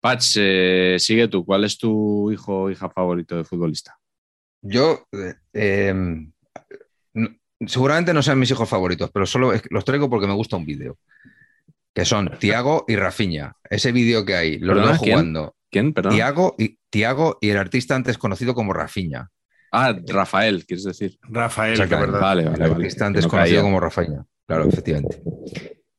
Patch, 0.01 0.36
eh, 0.39 0.97
sigue 0.99 1.28
tú. 1.28 1.43
¿Cuál 1.45 1.64
es 1.64 1.78
tu 1.78 2.32
hijo 2.32 2.64
o 2.64 2.70
hija 2.70 2.89
favorito 2.89 3.36
de 3.38 3.43
futbolista? 3.43 3.97
Yo, 4.62 5.08
eh, 5.12 5.36
eh, 5.53 5.93
no- 7.14 7.30
seguramente 7.66 8.14
no 8.14 8.22
sean 8.22 8.38
mis 8.39 8.51
hijos 8.51 8.70
favoritos, 8.70 9.10
pero 9.12 9.26
solo 9.26 9.51
los 9.70 9.86
traigo 9.86 10.10
porque 10.10 10.28
me 10.28 10.34
gusta 10.34 10.58
un 10.58 10.66
vídeo. 10.66 10.97
Que 11.95 12.05
son 12.05 12.29
Tiago 12.39 12.83
y 12.87 12.95
Rafiña. 12.97 13.53
Ese 13.69 13.91
vídeo 13.91 14.25
que 14.25 14.35
hay, 14.35 14.59
los 14.59 14.75
dos 14.79 14.97
jugando. 14.97 15.55
¿Quién? 15.71 15.93
Perdón. 15.93 16.13
Tiago 16.13 16.55
y, 16.59 16.77
Tiago 16.91 17.37
y 17.41 17.49
el 17.49 17.57
artista 17.57 17.95
antes 17.95 18.17
conocido 18.17 18.53
como 18.53 18.73
Rafiña. 18.73 19.29
Ah, 19.71 19.95
Rafael, 20.07 20.65
quieres 20.65 20.83
decir. 20.83 21.17
Rafael, 21.23 21.77
que 21.77 21.95
verdad. 21.95 22.19
Vale, 22.21 22.43
El 22.43 22.49
vale, 22.49 22.59
vale. 22.63 22.73
artista 22.75 22.99
Que 22.99 23.07
antes 23.07 23.23
no 23.25 23.29
conocido 23.31 23.55
caía. 23.57 23.63
como 23.63 23.79
Rafaña. 23.79 24.25
Claro, 24.47 24.67
efectivamente. 24.69 25.21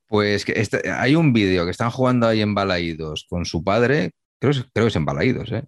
Pues 0.06 0.44
que 0.44 0.52
este- 0.60 0.88
hay 0.90 1.16
un 1.16 1.32
vídeo 1.32 1.64
que 1.64 1.72
están 1.72 1.90
jugando 1.90 2.26
ahí 2.28 2.40
en 2.40 2.54
Balaídos 2.54 3.26
con 3.28 3.44
su 3.44 3.64
padre, 3.64 4.12
creo, 4.40 4.52
que 4.52 4.58
es- 4.60 4.66
creo 4.72 4.86
que 4.86 4.90
es 4.90 4.96
en 4.96 5.04
Balaídos, 5.04 5.50
¿eh? 5.52 5.64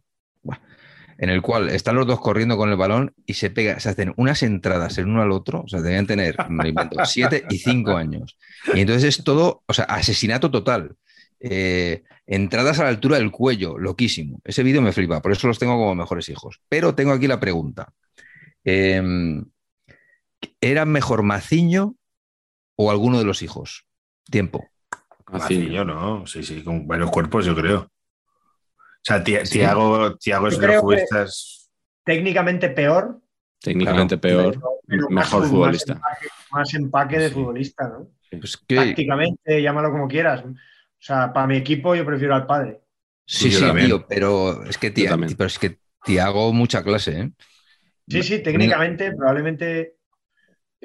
En 1.20 1.30
el 1.30 1.42
cual 1.42 1.68
están 1.68 1.96
los 1.96 2.06
dos 2.06 2.20
corriendo 2.20 2.56
con 2.56 2.70
el 2.70 2.76
balón 2.76 3.12
y 3.26 3.34
se 3.34 3.50
pega, 3.50 3.80
se 3.80 3.88
hacen 3.88 4.14
unas 4.16 4.44
entradas 4.44 4.96
el 4.98 5.06
uno 5.06 5.20
al 5.20 5.32
otro, 5.32 5.62
o 5.62 5.68
sea, 5.68 5.80
debían 5.80 6.06
tener, 6.06 6.36
me 6.48 6.62
lo 6.62 6.68
invento, 6.68 6.96
siete 7.04 7.44
y 7.50 7.58
cinco 7.58 7.96
años. 7.96 8.38
Y 8.72 8.80
entonces 8.80 9.18
es 9.18 9.24
todo, 9.24 9.64
o 9.66 9.74
sea, 9.74 9.84
asesinato 9.86 10.48
total. 10.50 10.94
Eh, 11.40 12.04
entradas 12.26 12.78
a 12.78 12.84
la 12.84 12.90
altura 12.90 13.18
del 13.18 13.32
cuello, 13.32 13.78
loquísimo. 13.78 14.40
Ese 14.44 14.62
vídeo 14.62 14.80
me 14.80 14.92
flipa, 14.92 15.20
por 15.20 15.32
eso 15.32 15.48
los 15.48 15.58
tengo 15.58 15.72
como 15.72 15.94
mejores 15.96 16.28
hijos. 16.28 16.60
Pero 16.68 16.94
tengo 16.94 17.12
aquí 17.12 17.26
la 17.26 17.40
pregunta. 17.40 17.92
Em, 18.62 19.44
¿Era 20.60 20.84
mejor 20.84 21.24
Maciño 21.24 21.96
o 22.76 22.90
alguno 22.92 23.18
de 23.18 23.24
los 23.24 23.42
hijos? 23.42 23.86
Tiempo. 24.30 24.68
Maciño, 25.32 25.84
¿no? 25.84 26.26
Sí, 26.26 26.42
sí, 26.42 26.62
con 26.62 26.86
varios 26.86 27.10
cuerpos, 27.10 27.44
yo 27.44 27.56
creo. 27.56 27.90
O 28.98 29.04
sea, 29.04 29.22
Ti- 29.24 29.38
Sí. 29.44 29.58
Tiago, 29.58 30.16
Tiago 30.16 30.48
es 30.48 30.58
de 30.58 30.66
los 30.66 30.76
futbolistas. 30.80 31.70
Técnicamente 32.04 32.68
peor, 32.70 33.20
Técnicamente 33.60 34.16
peor, 34.18 34.58
pero 34.86 35.08
mejor 35.10 35.40
más- 35.42 35.50
futbolista. 35.50 35.94
Más 35.94 36.02
empaque, 36.02 36.28
más 36.50 36.74
empaque 36.74 37.18
de 37.18 37.28
Sí. 37.28 37.34
futbolista, 37.34 37.88
¿no? 37.88 38.08
Pues 38.30 38.56
que- 38.56 38.76
Tácticamente, 38.76 39.62
llámalo 39.62 39.90
como 39.90 40.06
quieras. 40.08 40.44
O 40.44 40.54
sea, 41.00 41.32
para 41.32 41.46
mi 41.46 41.56
equipo 41.56 41.94
yo 41.94 42.04
prefiero 42.04 42.34
al 42.34 42.46
padre. 42.46 42.80
sí, 43.26 43.50
yo 43.50 43.58
sí, 43.58 43.86
tío, 43.86 44.06
pero 44.06 44.64
es 44.64 44.78
que, 44.78 44.88
Yo 44.88 44.94
Tia- 44.94 45.10
también. 45.10 45.34
pero 45.36 45.46
es 45.48 45.58
que 45.58 45.78
Tiago 46.04 46.52
mucha 46.52 46.82
clase, 46.82 47.20
¿eh? 47.20 47.30
Sí, 48.08 48.22
sí, 48.22 48.42
técnicamente, 48.42 49.12
probablemente. 49.12 49.96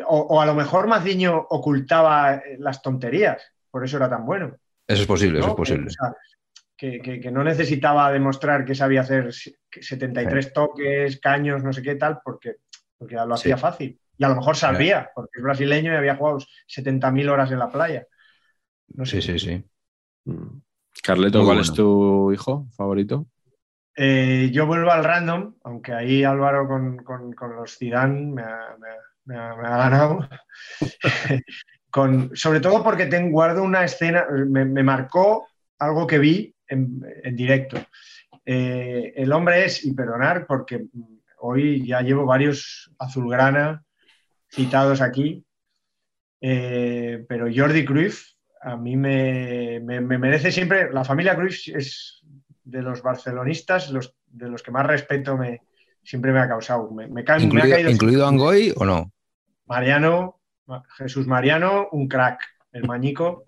O, 0.06 0.20
o 0.22 0.42
a 0.42 0.46
lo 0.46 0.54
mejor 0.56 0.88
Maciño 0.88 1.38
ocultaba 1.52 2.34
eh, 2.36 2.58
las 2.60 2.82
tonterías, 2.82 3.42
por 3.72 3.86
eso 3.86 3.96
era 3.98 4.10
tan 4.10 4.26
bueno. 4.26 4.58
Eso 4.88 5.02
es 5.04 5.08
posible, 5.08 5.40
eso 5.40 5.50
es 5.50 5.56
posible. 5.56 5.88
O 5.88 5.90
sea, 5.90 6.14
que, 6.84 7.00
que- 7.02 7.20
que 7.22 7.32
no 7.32 7.46
necesitaba 7.46 8.12
demostrar 8.12 8.66
que 8.66 8.76
sabía 8.76 9.00
hacer 9.02 9.32
73 9.72 10.52
toques, 10.52 11.18
caños, 11.22 11.64
no 11.64 11.72
sé 11.72 11.82
qué 11.82 11.96
tal, 11.96 12.20
porque, 12.26 12.58
porque 12.98 13.16
lo 13.16 13.38
Sí. 13.38 13.44
hacía 13.44 13.56
fácil. 13.58 13.98
Y 14.18 14.24
a 14.26 14.28
lo 14.28 14.36
mejor 14.36 14.58
sabía, 14.58 15.10
porque 15.16 15.32
es 15.38 15.44
brasileño 15.44 15.94
y 15.94 15.96
había 15.96 16.18
jugado 16.18 16.40
70.000 16.68 17.30
horas 17.30 17.50
en 17.54 17.60
la 17.60 17.72
playa. 17.72 18.06
No 18.96 19.06
sé. 19.06 19.22
Sí, 19.22 19.40
sí, 19.40 19.46
sí. 19.48 19.64
Mm. 20.26 20.60
Carleto, 21.02 21.38
Muy 21.38 21.46
¿cuál 21.48 21.58
bueno. 21.58 21.62
es 21.62 21.74
tu 21.74 22.34
hijo 22.34 22.68
favorito? 22.76 23.28
Eh, 23.96 24.50
yo 24.52 24.68
vuelvo 24.68 24.92
al 24.92 25.06
random, 25.06 25.56
aunque 25.64 25.94
ahí 25.94 26.26
Álvaro 26.26 26.68
con, 26.68 26.98
con- 26.98 27.32
con 27.32 27.56
los 27.56 27.78
Zidane 27.78 28.26
me 28.34 28.42
ha, 28.42 28.76
me 28.78 28.90
ha- 28.90 28.98
me 29.24 29.38
ha- 29.38 29.56
me 29.56 29.68
ha 29.70 29.78
ganado. 29.78 30.28
con, 31.90 32.36
sobre 32.36 32.60
todo 32.60 32.84
porque 32.84 33.06
ten- 33.06 33.32
guardo 33.32 33.64
una 33.64 33.86
escena, 33.86 34.26
me, 34.50 34.66
me 34.66 34.84
marcó 34.84 35.48
algo 35.80 36.06
que 36.08 36.20
vi 36.20 36.53
en, 36.68 37.02
en 37.24 37.36
directo. 37.36 37.78
Eh, 38.46 39.14
el 39.16 39.32
hombre 39.32 39.66
es, 39.66 39.86
y 39.86 39.94
perdonar, 39.94 40.46
porque 40.48 40.86
hoy 41.40 41.86
ya 41.86 42.02
llevo 42.02 42.26
varios 42.26 42.92
azulgrana 43.00 43.84
citados 44.50 45.02
aquí, 45.02 45.46
eh, 46.42 47.26
pero 47.28 47.48
Jordi 47.54 47.86
Cruyff 47.86 48.34
a 48.62 48.78
mí 48.78 48.96
me, 48.96 49.80
me- 49.82 50.02
me 50.02 50.18
merece 50.18 50.52
siempre, 50.52 50.92
la 50.92 51.04
familia 51.04 51.36
Cruyff 51.36 51.68
es 51.70 52.22
de 52.64 52.82
los 52.82 53.02
barcelonistas, 53.02 53.90
los, 53.92 54.16
de 54.28 54.50
los 54.50 54.64
que 54.64 54.72
más 54.72 54.86
respeto 54.86 55.38
me, 55.38 55.62
siempre 56.04 56.32
me 56.32 56.40
ha 56.40 56.48
causado. 56.48 56.90
Me, 56.92 57.04
ha 57.06 57.38
¿Incluido, 57.40 57.70
caído 57.70 57.90
incluido 57.92 58.28
Angoy 58.28 58.74
o 58.78 58.86
no? 58.86 59.12
Mariano, 59.66 60.40
Jesús 60.98 61.28
Mariano, 61.28 61.90
un 61.92 62.08
crack. 62.08 62.42
El 62.72 62.88
Mañico, 62.88 63.44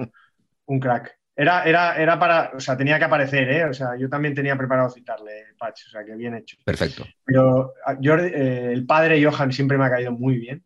un 0.65 0.79
crack. 0.79 1.17
Era, 1.35 1.63
era, 1.65 1.97
era 1.97 2.17
para, 2.17 2.51
o 2.55 2.59
sea, 2.59 2.77
tenía 2.77 2.97
que 2.97 3.05
aparecer, 3.05 3.49
¿eh? 3.49 3.65
O 3.65 3.73
sea, 3.73 3.97
yo 3.97 4.07
también 4.07 4.33
tenía 4.33 4.57
preparado 4.57 4.89
citarle, 4.89 5.47
Pach, 5.57 5.75
o 5.87 5.89
sea, 5.89 6.05
que 6.05 6.15
bien 6.15 6.35
hecho. 6.35 6.57
Perfecto. 6.63 7.05
Pero 7.25 7.73
a 7.85 7.95
Jordi- 7.95 8.31
eh, 8.33 8.71
el 8.71 8.85
padre 8.85 9.23
Johan 9.23 9.51
siempre 9.51 9.77
me 9.77 9.85
ha 9.85 9.89
caído 9.89 10.13
muy 10.13 10.37
bien. 10.37 10.63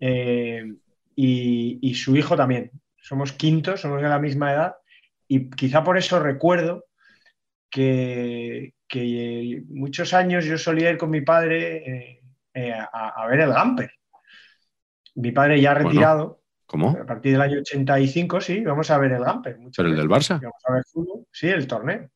Eh, 0.00 0.64
y, 1.14 1.78
y 1.80 1.94
su 1.94 2.16
hijo 2.16 2.36
también. 2.36 2.70
Somos 3.00 3.32
quintos, 3.32 3.80
somos 3.80 4.02
de 4.02 4.08
la 4.08 4.18
misma 4.18 4.52
edad. 4.52 4.76
Y 5.28 5.48
quizá 5.50 5.84
por 5.84 5.96
eso 5.96 6.18
recuerdo 6.18 6.86
que, 7.70 8.74
que 8.88 9.62
muchos 9.68 10.14
años 10.14 10.44
yo 10.44 10.58
solía 10.58 10.90
ir 10.90 10.98
con 10.98 11.10
mi 11.10 11.20
padre 11.20 11.76
eh, 11.76 12.20
eh, 12.54 12.72
a, 12.72 13.22
a 13.22 13.26
ver 13.28 13.40
el 13.40 13.52
Gamper. 13.52 13.90
Mi 15.14 15.32
padre 15.32 15.60
ya 15.60 15.74
retirado, 15.74 16.42
¿Cómo? 16.68 16.90
a 16.90 17.06
partir 17.06 17.32
del 17.32 17.40
año 17.40 17.60
85, 17.60 18.42
sí, 18.42 18.60
vamos 18.60 18.90
a 18.90 18.98
ver 18.98 19.12
el 19.12 19.24
Gamper. 19.24 19.56
¿Pero 19.74 19.88
el 19.88 19.94
veces. 19.94 19.98
del 19.98 20.08
Barça? 20.08 20.40
Vamos 20.42 20.62
a 20.66 20.72
ver 20.74 20.84
fútbol. 20.84 21.26
Sí, 21.32 21.48
el 21.48 21.66
torneo. 21.66 22.10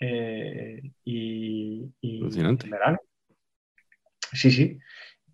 Eh, 0.00 0.82
y, 1.04 1.88
y 2.00 2.40
en 2.40 2.58
verano. 2.68 2.98
Sí, 4.32 4.50
sí. 4.50 4.76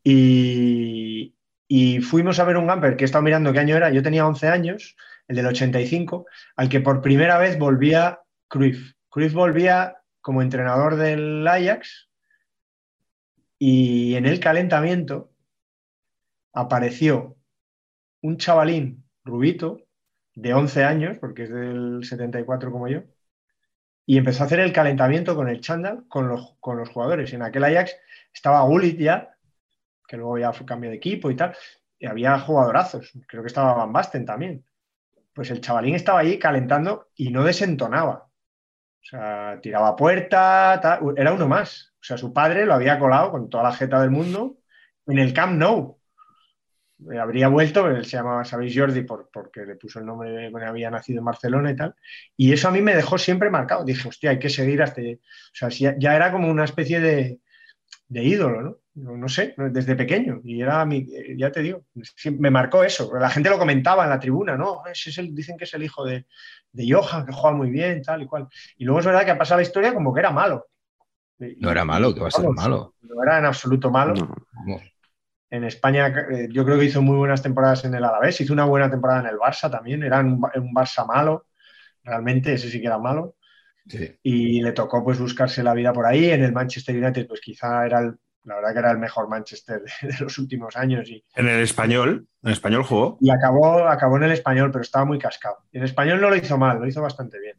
Y, 0.03 1.35
y 1.67 2.01
fuimos 2.03 2.39
a 2.39 2.45
ver 2.45 2.59
un 2.59 2.67
Gamper 2.67 2.95
que 2.95 3.05
he 3.05 3.07
estado 3.07 3.25
mirando 3.25 3.55
qué 3.55 3.61
año 3.61 3.75
era. 3.75 3.91
Yo 3.91 4.03
tenía 4.03 4.27
11 4.27 4.49
años, 4.49 4.97
el 5.27 5.37
del 5.37 5.47
85, 5.47 6.27
al 6.57 6.69
que 6.69 6.81
por 6.83 7.01
primera 7.01 7.39
vez 7.39 7.59
volvía 7.59 8.21
Cruyff. 8.49 8.93
Cruyff 9.09 9.33
volvía 9.33 9.97
como 10.21 10.43
entrenador 10.43 10.97
del 10.97 11.49
Ajax 11.49 12.11
y 13.59 14.15
en 14.17 14.27
el 14.27 14.41
calentamiento 14.41 15.33
apareció 16.53 17.39
un 18.25 18.39
chavalín 18.39 19.05
rubito 19.23 19.83
de 20.35 20.55
11 20.55 20.85
años, 20.85 21.19
porque 21.19 21.43
es 21.43 21.51
del 21.51 22.03
74 22.05 22.73
como 22.73 22.89
yo, 22.89 23.03
y 24.07 24.17
empezó 24.17 24.43
a 24.43 24.47
hacer 24.47 24.61
el 24.61 24.73
calentamiento 24.73 25.37
con 25.37 25.49
el 25.49 25.61
chándal 25.61 26.05
con 26.09 26.29
los, 26.29 26.57
con 26.59 26.79
los 26.79 26.89
jugadores. 26.89 27.35
En 27.35 27.43
aquel 27.43 27.65
Ajax 27.65 27.95
estaba 28.33 28.63
Gullit 28.63 28.99
ya, 28.99 29.37
que 30.09 30.17
luego 30.17 30.39
ya 30.39 30.55
fue 30.55 30.65
cambio 30.65 30.89
de 30.91 30.97
equipo 30.97 31.31
y 31.31 31.37
tal, 31.37 31.55
y 31.99 32.07
había 32.07 32.39
jugadorazos, 32.39 33.13
creo 33.29 33.43
que 33.43 33.49
estaba 33.49 33.75
Van 33.75 33.93
Basten 33.93 34.25
también. 34.25 34.65
Pues 35.35 35.51
el 35.51 35.61
chavalín 35.61 35.95
estaba 35.95 36.21
ahí 36.21 36.39
calentando 36.39 37.09
y 37.15 37.31
no 37.31 37.45
desentonaba. 37.45 38.31
O 39.03 39.07
sea, 39.07 39.59
tiraba 39.61 39.97
puerta, 39.97 40.81
era 41.17 41.33
uno 41.33 41.47
más. 41.47 41.93
O 42.01 42.05
sea, 42.05 42.17
su 42.17 42.33
padre 42.33 42.65
lo 42.65 42.73
había 42.73 42.99
colado 42.99 43.31
con 43.33 43.51
toda 43.51 43.65
la 43.65 43.73
jeta 43.73 44.01
del 44.01 44.11
mundo 44.11 44.57
en 45.07 45.19
el 45.19 45.35
Camp 45.35 45.59
Nou. 45.59 45.99
Eh, 47.13 47.19
Habría 47.19 47.49
vuelto, 47.49 47.89
él 47.89 48.05
se 48.05 48.17
llamaba, 48.17 48.45
sabéis, 48.45 48.75
Jordi, 48.77 49.03
por, 49.03 49.29
porque 49.33 49.65
le 49.67 49.77
puso 49.77 49.99
el 49.99 50.07
nombre 50.07 50.31
de 50.31 50.65
había 50.67 50.91
nacido 50.91 51.19
en 51.21 51.25
Barcelona 51.27 51.71
y 51.73 51.77
tal. 51.77 51.95
Y 52.37 52.53
eso 52.53 52.69
a 52.69 52.71
mí 52.71 52.81
me 52.83 52.95
dejó 52.95 53.19
siempre 53.19 53.51
marcado. 53.51 53.85
Dije, 53.85 54.09
hostia, 54.09 54.31
hay 54.31 54.39
que 54.39 54.51
seguir 54.51 54.83
hasta. 54.83 55.01
O 55.03 55.05
sea, 55.53 55.69
ya, 55.69 55.95
ya 55.99 56.17
era 56.17 56.33
como 56.33 56.49
una 56.51 56.65
especie 56.65 57.01
de, 57.01 57.41
de 58.09 58.25
ídolo, 58.25 58.63
¿no? 58.63 58.77
No, 58.97 59.17
no 59.17 59.29
sé, 59.29 59.55
desde 59.59 59.97
pequeño. 59.97 60.41
Y 60.45 60.63
era 60.63 60.85
mi, 60.85 60.99
eh, 60.99 61.35
ya 61.37 61.51
te 61.51 61.63
digo, 61.63 61.85
me 62.39 62.51
marcó 62.51 62.85
eso. 62.85 63.13
La 63.19 63.31
gente 63.31 63.51
lo 63.51 63.59
comentaba 63.59 64.05
en 64.05 64.11
la 64.11 64.21
tribuna, 64.21 64.57
¿no? 64.57 64.83
Ese 64.87 65.11
es 65.11 65.19
el- 65.19 65.35
dicen 65.35 65.57
que 65.59 65.65
es 65.65 65.75
el 65.75 65.83
hijo 65.83 66.05
de, 66.05 66.27
de 66.73 66.93
Johan, 66.93 67.27
que 67.27 67.33
juega 67.33 67.57
muy 67.57 67.71
bien, 67.71 68.03
tal 68.03 68.23
y 68.23 68.27
cual. 68.27 68.49
Y 68.77 68.85
luego 68.85 69.01
es 69.01 69.07
verdad 69.07 69.25
que 69.25 69.33
ha 69.33 69.39
pasado 69.39 69.59
la 69.59 69.65
historia 69.67 69.95
como 69.95 70.15
que 70.15 70.21
era 70.21 70.31
malo. 70.31 70.69
No 71.59 71.71
era 71.71 71.85
malo, 71.85 72.15
que 72.15 72.21
va 72.21 72.29
a 72.29 72.31
ser 72.31 72.49
malo. 72.51 72.95
No 73.03 73.23
era 73.23 73.39
en 73.39 73.45
absoluto 73.47 73.91
malo. 73.91 74.15
No. 74.67 74.81
En 75.55 75.65
España, 75.65 76.09
eh, 76.31 76.49
yo 76.51 76.65
creo 76.65 76.79
que 76.79 76.87
hizo 76.87 77.03
muy 77.03 77.17
buenas 77.17 77.43
temporadas 77.43 77.85
en 77.85 77.95
el 77.95 78.05
Alavés, 78.05 78.41
hizo 78.41 78.53
una 78.53 78.65
buena 78.65 78.91
temporada 78.91 79.21
en 79.21 79.27
el 79.27 79.37
Barça 79.37 79.71
también. 79.71 80.03
Era 80.03 80.21
un, 80.21 80.41
Ba- 80.41 80.53
un 80.57 80.73
Barça 80.75 81.07
malo, 81.07 81.47
realmente, 82.03 82.53
ese 82.55 82.71
sí 82.71 82.81
que 82.81 82.87
era 82.87 82.99
malo. 82.99 83.37
Sí. 83.87 84.19
Y 84.23 84.63
le 84.63 84.73
tocó 84.73 85.05
pues 85.05 85.19
buscarse 85.21 85.63
la 85.63 85.75
vida 85.75 85.93
por 85.93 86.07
ahí. 86.07 86.31
En 86.31 86.43
el 86.43 86.53
Manchester 86.53 86.97
United, 86.97 87.27
pues 87.29 87.41
quizá 87.41 87.85
era 87.87 88.01
el, 88.01 88.15
la 88.45 88.57
verdad 88.57 88.73
que 88.73 88.79
era 88.81 88.91
el 88.91 88.99
mejor 88.99 89.29
Manchester 89.29 89.83
de, 90.03 90.09
de 90.09 90.19
los 90.21 90.39
últimos 90.39 90.77
años. 90.77 91.09
Y, 91.11 91.23
En 91.37 91.49
el 91.49 91.61
español, 91.61 92.27
en 92.43 92.51
español 92.53 92.83
jugó. 92.85 93.19
y 93.21 93.31
acabó, 93.31 93.87
acabó 93.89 94.17
en 94.17 94.25
el 94.25 94.33
español, 94.33 94.71
pero 94.73 94.83
estaba 94.83 95.05
muy 95.05 95.19
cascado. 95.19 95.59
Y 95.71 95.79
en 95.79 95.85
español 95.85 96.21
no 96.21 96.31
lo 96.31 96.37
hizo 96.37 96.59
mal, 96.59 96.79
lo 96.81 96.87
hizo 96.89 97.03
bastante 97.03 97.39
bien. 97.39 97.57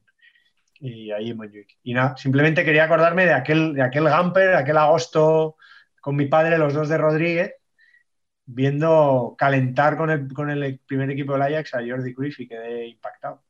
Y 0.79 1.11
ahí 1.11 1.29
en 1.31 1.37
Montjuic. 1.37 1.77
Y 1.83 1.93
nada, 1.93 2.17
simplemente 2.17 2.65
quería 2.65 2.83
acordarme 2.85 3.25
de 3.25 3.33
aquel, 3.33 3.73
de 3.73 3.81
aquel 3.81 4.03
Gamper, 4.05 4.55
aquel 4.55 4.77
agosto 4.77 5.55
con 6.01 6.15
mi 6.15 6.25
padre, 6.27 6.57
los 6.57 6.73
dos 6.73 6.89
de 6.89 6.97
Rodríguez, 6.97 7.53
viendo 8.45 9.35
calentar 9.37 9.97
con 9.97 10.09
el, 10.09 10.31
con 10.33 10.49
el 10.49 10.79
primer 10.85 11.09
equipo 11.11 11.33
del 11.33 11.41
Ajax 11.43 11.73
a 11.75 11.79
Jordi 11.87 12.13
Cruyff 12.13 12.39
y 12.39 12.47
quedé 12.47 12.87
impactado. 12.87 13.41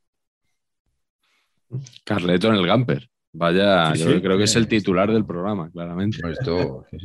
Carleto 2.03 2.47
en 2.49 2.55
el 2.55 2.67
Gamper. 2.67 3.09
Vaya, 3.33 3.93
Sí, 3.95 4.03
yo 4.03 4.11
sí. 4.11 4.21
creo 4.21 4.37
que 4.37 4.45
es 4.45 4.55
el 4.55 4.67
titular 4.67 5.11
del 5.11 5.25
programa, 5.25 5.69
claramente. 5.69 6.19
Esto, 6.31 6.85
sí. 6.89 6.97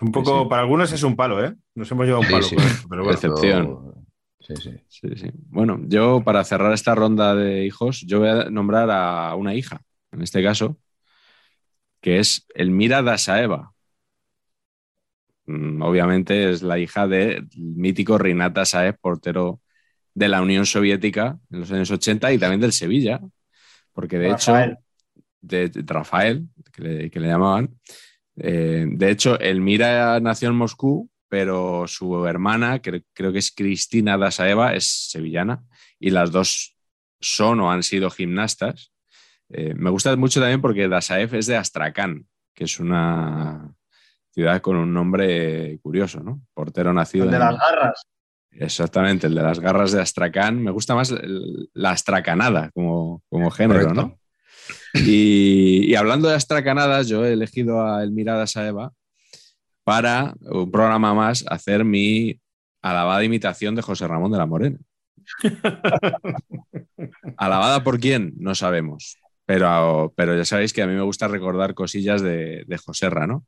Un 0.00 0.12
poco, 0.12 0.44
sí. 0.44 0.48
para 0.48 0.62
algunos 0.62 0.92
es 0.92 1.02
un 1.02 1.16
palo, 1.16 1.44
¿eh? 1.44 1.54
Nos 1.74 1.90
hemos 1.90 2.06
llevado 2.06 2.22
un 2.22 2.30
palo 2.30 2.42
sí. 2.42 2.54
con 2.54 2.64
esto, 2.64 2.88
pero 2.88 3.02
bueno. 3.04 3.18
Excep- 3.18 3.30
Excepción. 3.30 3.94
Sí, 4.38 4.54
sí. 4.56 4.70
Sí, 4.88 5.08
sí. 5.16 5.30
Bueno, 5.48 5.80
yo 5.86 6.22
para 6.24 6.44
cerrar 6.44 6.72
esta 6.72 6.94
ronda 6.94 7.34
de 7.34 7.64
hijos, 7.66 8.00
yo 8.06 8.20
voy 8.20 8.28
a 8.28 8.50
nombrar 8.50 8.88
a 8.90 9.34
una 9.34 9.54
hija, 9.54 9.82
en 10.12 10.22
este 10.22 10.42
caso, 10.42 10.78
que 12.00 12.18
es 12.20 12.46
Elmira 12.54 13.02
Dasaeva. 13.02 13.72
Mm, 15.50 15.82
Obviamente 15.82 16.50
es 16.50 16.62
la 16.62 16.78
hija 16.78 17.08
del 17.08 17.48
mítico 17.56 18.18
Rinat 18.18 18.52
Dasaev, 18.52 18.98
portero 19.00 19.60
de 20.14 20.28
la 20.28 20.42
Unión 20.42 20.66
Soviética 20.66 21.38
en 21.50 21.60
los 21.60 21.72
años 21.72 21.90
80 21.90 22.32
y 22.32 22.38
también 22.38 22.60
del 22.60 22.72
Sevilla, 22.72 23.20
porque 23.92 24.18
de 24.18 24.28
Rafael. 24.28 24.70
hecho, 24.72 24.80
de, 25.40 25.68
de 25.68 25.92
Rafael, 25.92 26.46
que 26.72 26.82
le, 26.82 27.10
que 27.10 27.20
le 27.20 27.28
llamaban, 27.28 27.78
eh, 28.36 28.86
de 28.88 29.10
hecho, 29.10 29.38
Elmira 29.40 30.18
nació 30.20 30.48
en 30.48 30.56
Moscú, 30.56 31.10
pero 31.28 31.86
su 31.86 32.26
hermana, 32.26 32.80
que 32.80 33.02
creo 33.12 33.32
que 33.32 33.38
es 33.38 33.52
Cristina 33.52 34.16
Dasaeva, 34.16 34.74
es 34.74 35.10
sevillana 35.10 35.62
y 35.98 36.10
las 36.10 36.30
dos 36.30 36.76
son 37.20 37.60
o 37.60 37.70
han 37.70 37.82
sido 37.82 38.10
gimnastas. 38.10 38.92
Eh, 39.50 39.74
me 39.74 39.90
gusta 39.90 40.14
mucho 40.16 40.40
también 40.40 40.60
porque 40.60 40.88
Dasaev 40.88 41.34
es 41.34 41.46
de 41.46 41.56
Astrakán, 41.56 42.26
que 42.54 42.64
es 42.64 42.80
una 42.80 43.74
ciudad 44.32 44.60
con 44.60 44.76
un 44.76 44.92
nombre 44.92 45.78
curioso, 45.82 46.20
¿no? 46.20 46.40
Portero 46.54 46.92
nacido 46.92 47.24
El 47.24 47.30
de 47.30 47.36
en- 47.36 47.42
las 47.42 47.58
garras. 47.58 48.02
Exactamente, 48.52 49.26
el 49.28 49.34
de 49.34 49.42
las 49.42 49.60
garras 49.60 49.92
de 49.92 50.00
Astracán. 50.00 50.62
Me 50.62 50.70
gusta 50.70 50.94
más 50.94 51.10
el- 51.10 51.68
la 51.72 51.90
astracanada 51.92 52.70
como, 52.74 53.22
como 53.28 53.50
género, 53.50 53.80
Correcto. 53.80 54.02
¿no? 54.02 54.18
Y, 54.94 55.84
y 55.90 55.94
hablando 55.94 56.28
de 56.28 56.34
astracanadas, 56.34 57.08
yo 57.08 57.24
he 57.24 57.32
elegido 57.32 57.82
a 57.86 58.02
Elmira 58.02 58.34
Dasaeva 58.34 58.92
para 59.84 60.34
un 60.42 60.70
programa 60.70 61.14
más 61.14 61.44
hacer 61.48 61.84
mi 61.84 62.40
alabada 62.82 63.22
imitación 63.24 63.74
de 63.74 63.82
José 63.82 64.06
Ramón 64.08 64.32
de 64.32 64.38
la 64.38 64.46
Morena. 64.46 64.78
¿Alabada 67.36 67.82
por 67.84 67.98
quién? 68.00 68.34
No 68.38 68.54
sabemos. 68.54 69.18
Pero, 69.46 70.12
pero 70.16 70.36
ya 70.36 70.44
sabéis 70.44 70.72
que 70.72 70.82
a 70.82 70.86
mí 70.86 70.94
me 70.94 71.02
gusta 71.02 71.26
recordar 71.28 71.74
cosillas 71.74 72.22
de, 72.22 72.64
de 72.66 72.78
José 72.78 73.10
Ra, 73.10 73.26
¿no? 73.26 73.44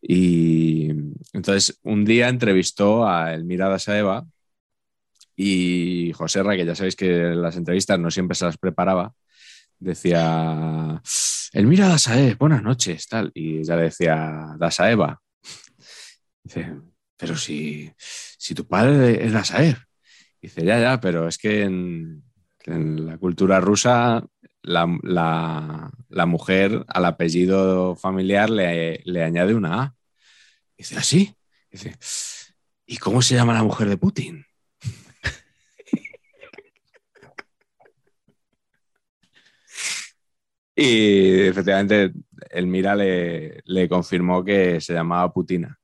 Y 0.00 0.90
entonces 1.32 1.78
un 1.82 2.04
día 2.04 2.28
entrevistó 2.28 3.06
a 3.08 3.34
Elmira 3.34 3.68
Dasaeva 3.68 4.26
y 5.36 6.12
José 6.14 6.42
Ra, 6.42 6.56
que 6.56 6.64
ya 6.64 6.74
sabéis 6.74 6.96
que 6.96 7.34
las 7.34 7.56
entrevistas 7.56 7.98
no 7.98 8.10
siempre 8.10 8.34
se 8.34 8.46
las 8.46 8.56
preparaba, 8.56 9.12
decía, 9.78 11.00
Elmira 11.52 11.88
Dasaev, 11.88 12.38
buenas 12.38 12.62
noches, 12.62 13.06
tal. 13.08 13.30
Y 13.34 13.62
ya 13.64 13.76
le 13.76 13.82
decía, 13.84 14.54
Dasaeva. 14.58 15.20
Dice, 16.42 16.72
pero 17.16 17.36
si, 17.36 17.90
si 17.98 18.54
tu 18.54 18.66
padre 18.66 19.24
es 19.24 19.32
Dasaev. 19.32 19.76
Dice, 20.40 20.64
ya, 20.64 20.80
ya, 20.80 21.00
pero 21.00 21.28
es 21.28 21.38
que 21.38 21.62
en 21.62 22.22
la 22.66 23.18
cultura 23.18 23.60
rusa 23.60 24.24
la, 24.66 24.86
la- 25.02 25.90
la 26.08 26.26
mujer 26.26 26.84
al 26.88 27.04
apellido 27.06 27.96
familiar 27.96 28.50
le, 28.50 29.00
le 29.04 29.22
añade 29.24 29.54
una 29.54 29.82
A. 29.82 29.94
Dice, 30.76 30.96
¿así? 30.96 31.34
Dice, 31.70 31.96
¿y 32.86 32.98
cómo 32.98 33.22
se 33.22 33.34
llama 33.34 33.54
la 33.54 33.62
mujer 33.62 33.88
de 33.88 33.96
Putin? 33.96 34.44
Y 40.74 41.40
efectivamente, 41.40 42.12
Elmira 42.50 42.94
le, 42.94 43.62
le 43.64 43.88
confirmó 43.88 44.44
que 44.44 44.80
se 44.80 44.92
llamaba 44.92 45.32
Putina. 45.32 45.78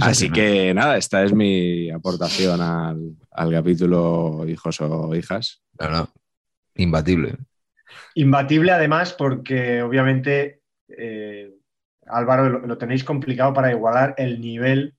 Así 0.00 0.28
que 0.30 0.74
nada, 0.74 0.96
esta 0.96 1.22
es 1.22 1.32
mi 1.32 1.88
aportación 1.90 2.60
al, 2.60 3.16
al 3.30 3.52
capítulo 3.52 4.44
Hijos 4.48 4.80
o 4.80 5.14
Hijas. 5.14 5.62
No, 5.78 5.88
no. 5.88 6.08
Imbatible. 6.74 7.36
Imbatible 8.14 8.72
además 8.72 9.12
porque 9.12 9.82
obviamente 9.82 10.60
eh, 10.88 11.52
Álvaro, 12.06 12.48
lo, 12.48 12.58
lo 12.66 12.78
tenéis 12.78 13.04
complicado 13.04 13.52
para 13.52 13.70
igualar 13.70 14.14
el 14.18 14.40
nivel, 14.40 14.94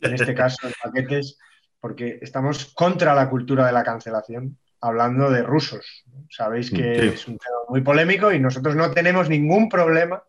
en 0.00 0.14
este 0.14 0.34
caso, 0.34 0.66
de 0.68 0.74
paquetes, 0.82 1.38
porque 1.80 2.18
estamos 2.22 2.66
contra 2.74 3.14
la 3.14 3.28
cultura 3.30 3.66
de 3.66 3.72
la 3.72 3.82
cancelación, 3.84 4.58
hablando 4.80 5.30
de 5.30 5.42
rusos. 5.42 6.04
Sabéis 6.30 6.70
que 6.70 7.00
Sí. 7.00 7.06
es 7.08 7.28
un 7.28 7.38
tema 7.38 7.56
muy 7.68 7.80
polémico 7.80 8.32
y 8.32 8.38
nosotros 8.40 8.76
no 8.76 8.90
tenemos 8.90 9.28
ningún 9.30 9.68
problema 9.68 10.22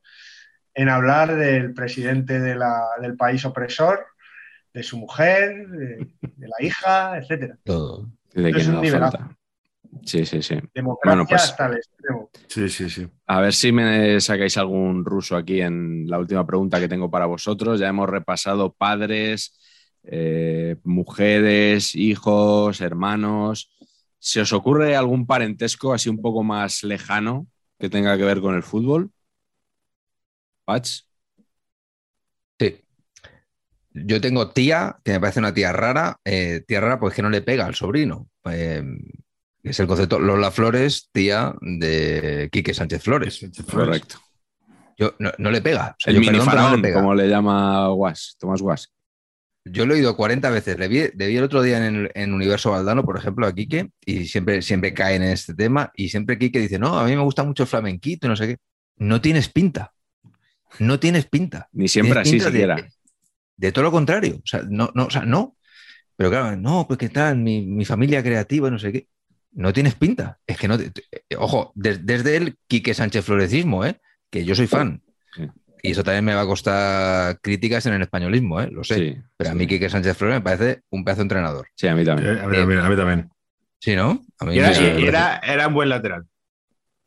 en 0.73 0.89
hablar 0.89 1.35
del 1.35 1.73
presidente 1.73 2.39
de 2.39 2.55
la- 2.55 2.89
del 3.01 3.15
país 3.15 3.43
opresor, 3.45 4.05
de 4.73 4.83
su 4.83 4.97
mujer, 4.97 5.67
de, 5.69 6.07
de 6.21 6.47
la 6.47 6.55
hija, 6.59 7.17
etcétera. 7.17 7.57
Todo. 7.63 8.09
De 8.33 8.51
que 8.51 8.59
Es 8.59 8.67
un 8.67 8.75
no 8.81 8.83
falta. 8.83 9.34
Sí, 10.03 10.25
sí, 10.25 10.41
sí. 10.41 10.55
Democracia 10.73 11.15
Bueno, 11.15 11.25
pues- 11.27 11.41
hasta 11.43 11.67
el 11.67 11.73
extremo. 11.77 12.29
Sí, 12.47 12.69
sí, 12.69 12.89
sí. 12.89 13.07
A 13.27 13.41
ver 13.41 13.53
si 13.53 13.71
me 13.71 14.19
sacáis 14.21 14.57
algún 14.57 15.03
ruso 15.05 15.35
aquí 15.35 15.61
en 15.61 16.05
la 16.07 16.19
última 16.19 16.45
pregunta 16.45 16.79
que 16.79 16.87
tengo 16.87 17.09
para 17.09 17.25
vosotros. 17.25 17.79
Ya 17.79 17.87
hemos 17.89 18.09
repasado 18.09 18.73
padres, 18.73 19.57
eh, 20.03 20.75
mujeres, 20.83 21.95
hijos, 21.95 22.81
hermanos. 22.81 23.71
¿Se 24.19 24.41
os 24.41 24.53
ocurre 24.53 24.95
algún 24.95 25.25
parentesco 25.25 25.93
así 25.93 26.09
un 26.09 26.21
poco 26.21 26.43
más 26.43 26.83
lejano 26.83 27.47
que 27.79 27.89
tenga 27.89 28.17
que 28.17 28.23
ver 28.23 28.41
con 28.41 28.55
el 28.55 28.63
fútbol? 28.63 29.11
Patch. 30.65 31.01
Sí. 32.59 32.81
Yo 33.93 34.19
tengo 34.19 34.49
tía, 34.51 34.97
que 35.03 35.13
me 35.13 35.19
parece 35.19 35.39
una 35.39 35.53
tía 35.53 35.71
rara. 35.71 36.17
eh, 36.25 36.63
tía 36.67 36.81
rara, 36.81 36.99
pues 36.99 37.13
que 37.15 37.21
no 37.21 37.29
le 37.29 37.41
pega 37.41 37.65
al 37.65 37.75
sobrino. 37.75 38.27
Eh, 38.45 38.83
es 39.69 39.79
el 39.79 39.87
concepto 39.87 40.19
Lola 40.19 40.51
Flores, 40.51 41.09
tía 41.11 41.53
de 41.61 42.49
Quique 42.51 42.73
Sánchez 42.73 43.03
Flores. 43.03 43.45
Correcto. 43.71 44.17
Yo, 44.97 45.13
no, 45.19 45.31
no 45.37 45.51
le 45.51 45.61
pega. 45.61 45.89
O 45.91 45.95
sea, 45.99 46.13
El 46.13 46.21
yo, 46.21 46.31
perdón, 46.31 46.45
no 46.55 46.75
le 46.77 46.81
pega. 46.81 46.95
como 47.01 47.15
le 47.15 47.27
llama 47.27 47.87
Guas, 47.89 48.37
Tomás 48.39 48.61
Guas. 48.61 48.91
Yo 49.65 49.85
lo 49.85 49.93
he 49.93 49.97
oído 49.97 50.15
40 50.15 50.49
veces. 50.51 50.77
Le 50.77 50.87
vi, 50.87 50.99
le 51.15 51.27
vi 51.27 51.37
el 51.37 51.43
otro 51.43 51.61
día 51.61 51.85
en, 51.85 51.95
el- 51.95 52.11
en 52.13 52.33
Universo 52.33 52.71
Valdano, 52.71 53.03
por 53.03 53.17
ejemplo, 53.17 53.47
a 53.47 53.53
Quique, 53.53 53.89
y 54.05 54.25
siempre, 54.27 54.61
siempre 54.61 54.93
cae 54.93 55.15
en 55.15 55.23
este 55.23 55.53
tema. 55.55 55.91
Y 55.95 56.09
siempre 56.09 56.37
Quique 56.37 56.59
dice: 56.59 56.77
No, 56.79 56.99
a 56.99 57.05
mí 57.05 57.15
me 57.15 57.23
gusta 57.23 57.43
mucho 57.43 57.63
el 57.63 57.69
flamenquito 57.69 58.27
y 58.27 58.29
no 58.29 58.35
sé 58.35 58.47
qué. 58.47 58.57
No 58.97 59.19
tienes 59.21 59.49
pinta. 59.49 59.91
No 60.79 60.99
tienes 60.99 61.25
pinta. 61.25 61.67
Ni 61.73 61.87
siempre 61.87 62.21
Tienes 62.21 62.43
así 62.43 62.51
siquiera. 62.51 62.75
De, 62.75 62.89
de 63.57 63.71
todo 63.71 63.83
lo 63.85 63.91
contrario. 63.91 64.35
O 64.37 64.45
sea, 64.45 64.61
no, 64.69 64.91
no, 64.93 65.05
o 65.05 65.09
sea, 65.09 65.25
no. 65.25 65.57
Pero 66.15 66.29
claro, 66.29 66.55
no, 66.57 66.85
pues 66.87 66.97
qué 66.99 67.09
tal, 67.09 67.37
mi, 67.37 67.65
mi 67.65 67.85
familia 67.85 68.23
creativa, 68.23 68.69
no 68.71 68.79
sé 68.79 68.91
qué. 68.91 69.07
No 69.55 69.73
tienes 69.73 69.95
pinta. 69.95 70.37
Es 70.45 70.57
que 70.57 70.67
no. 70.67 70.77
te- 70.77 70.91
te- 70.91 71.03
ojo, 71.37 71.71
des- 71.75 72.05
desde 72.05 72.37
el 72.37 72.55
Quique 72.67 72.93
Sánchez 72.93 73.25
Florecismo, 73.25 73.83
¿eh? 73.85 73.99
que 74.29 74.43
yo 74.45 74.53
soy 74.53 74.67
fan. 74.67 75.01
Sí. 75.33 75.47
Y 75.81 75.91
eso 75.91 76.03
también 76.03 76.25
me 76.25 76.33
va 76.35 76.41
a 76.41 76.45
costar 76.45 77.39
críticas 77.41 77.85
en 77.85 77.93
el 77.93 78.01
españolismo, 78.01 78.59
¿eh? 78.61 78.69
lo 78.71 78.83
sé. 78.83 78.95
Sí, 78.95 79.17
Pero 79.37 79.51
a 79.51 79.53
mí 79.55 79.65
Quique 79.67 79.89
Sánchez 79.89 80.17
Flores 80.17 80.35
me 80.37 80.41
parece 80.41 80.81
un 80.89 81.03
pedazo 81.05 81.19
de 81.19 81.23
entrenador. 81.23 81.67
Sí, 81.75 81.87
a 81.87 81.95
mí 81.95 82.01
Eh, 82.01 82.05
también. 82.05 82.37
A 82.39 82.47
mí 82.47 82.55
también. 82.57 82.79
A 82.81 82.89
mí 82.89 82.95
también. 82.95 83.29
Sí, 83.79 83.95
¿no? 83.95 84.21
A 84.39 84.45
mí 84.45 84.55
Y 84.55 84.59
era, 84.59 84.71
y- 84.99 85.05
era, 85.05 85.37
era 85.39 85.67
un 85.67 85.73
buen 85.73 85.89
lateral. 85.89 86.25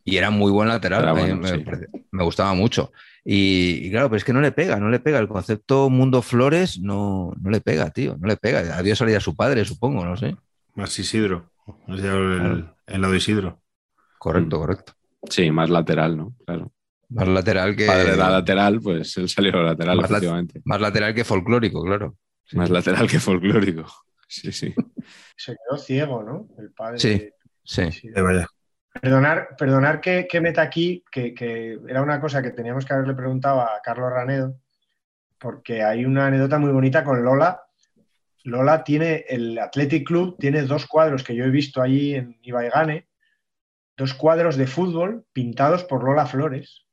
y 0.05 0.17
era 0.17 0.31
muy 0.31 0.51
buen 0.51 0.69
lateral. 0.69 1.03
Era 1.03 1.11
a 1.11 1.15
mí 1.15 1.21
bueno, 1.21 1.37
me, 1.37 1.49
sí. 1.51 1.59
parece- 1.59 1.89
me 2.13 2.23
gustaba 2.25 2.55
mucho. 2.55 2.93
Y, 3.25 3.81
y 3.87 3.91
claro, 3.91 4.09
pero 4.09 4.17
es 4.17 4.25
que 4.25 4.33
no 4.33 4.41
le 4.41 4.53
pega, 4.53 4.77
no 4.81 4.89
le 4.89 5.01
pega. 5.01 5.19
El 5.19 5.29
concepto 5.29 5.91
Mundo 5.91 6.23
Flores 6.23 6.79
no, 6.81 7.35
no 7.43 7.51
le 7.51 7.61
pega, 7.61 7.91
tío. 7.91 8.17
No 8.19 8.27
le 8.29 8.37
pega. 8.39 8.61
Adiós 8.79 8.97
salía 8.99 9.21
su 9.21 9.37
padre, 9.37 9.67
supongo, 9.67 10.05
no 10.07 10.17
sé. 10.17 10.35
Más 10.77 10.99
Isidro. 10.99 11.51
El, 11.89 12.01
Claro. 12.01 12.77
el 12.87 13.01
lado 13.01 13.13
de 13.13 13.19
Isidro. 13.19 13.63
Correcto, 14.19 14.57
Mm. 14.57 14.61
correcto. 14.61 14.93
Sí, 15.29 15.51
más 15.51 15.71
lateral, 15.71 16.17
¿no? 16.17 16.35
Claro. 16.47 16.73
Más 17.11 17.27
lateral 17.29 17.75
que. 17.75 17.87
Padre 17.87 18.13
era 18.15 18.29
lateral, 18.31 18.81
pues 18.81 19.17
él 19.17 19.29
salió 19.29 19.63
lateral, 19.63 19.97
Más 19.97 20.11
efectivamente. 20.11 20.61
Más 20.65 20.81
lateral 20.81 21.15
que 21.15 21.25
folclórico, 21.25 21.83
claro. 21.83 22.17
Sí. 22.45 22.57
Más 22.57 22.71
lateral 22.71 23.09
que 23.09 23.19
folclórico. 23.21 23.85
Sí, 24.27 24.53
sí. 24.53 24.75
Se 25.37 25.57
quedó 25.57 25.79
ciego, 25.79 26.23
¿no? 26.23 26.49
El 26.59 26.71
padre. 26.73 26.99
Sí. 26.99 27.31
Sí. 27.65 27.91
Sí. 27.93 28.09
Eh, 28.15 28.21
vaya. 28.21 28.47
Perdonar, 29.01 29.49
perdonar 29.57 30.01
que, 30.01 30.27
que 30.29 30.41
meta 30.41 30.61
aquí, 30.63 31.03
que, 31.11 31.33
que 31.35 31.79
era 31.89 32.03
una 32.03 32.21
cosa 32.21 32.43
que 32.43 32.51
teníamos 32.51 32.85
que 32.85 32.93
haberle 32.93 33.15
preguntado 33.15 33.61
a 33.61 33.81
Carlos 33.83 34.11
Ranedo, 34.11 34.57
porque 35.39 35.83
hay 35.83 36.05
una 36.05 36.27
anécdota 36.27 36.59
muy 36.59 36.73
bonita 36.73 37.05
con 37.05 37.23
Lola. 37.23 37.63
Lola 38.45 38.85
tiene, 38.85 39.25
el 39.29 39.59
Athletic 39.59 40.07
Club 40.07 40.37
tiene 40.39 40.63
dos 40.63 40.87
cuadros 40.87 41.23
que 41.25 41.35
yo 41.35 41.45
he 41.45 41.51
visto 41.51 41.83
allí 41.83 42.15
en 42.15 42.39
Ibaigane, 42.43 43.09
dos 43.97 44.15
cuadros 44.15 44.57
de 44.57 44.67
fútbol 44.67 45.25
pintados 45.33 45.85
por 45.85 46.05
Lola 46.05 46.27
Flores, 46.27 46.87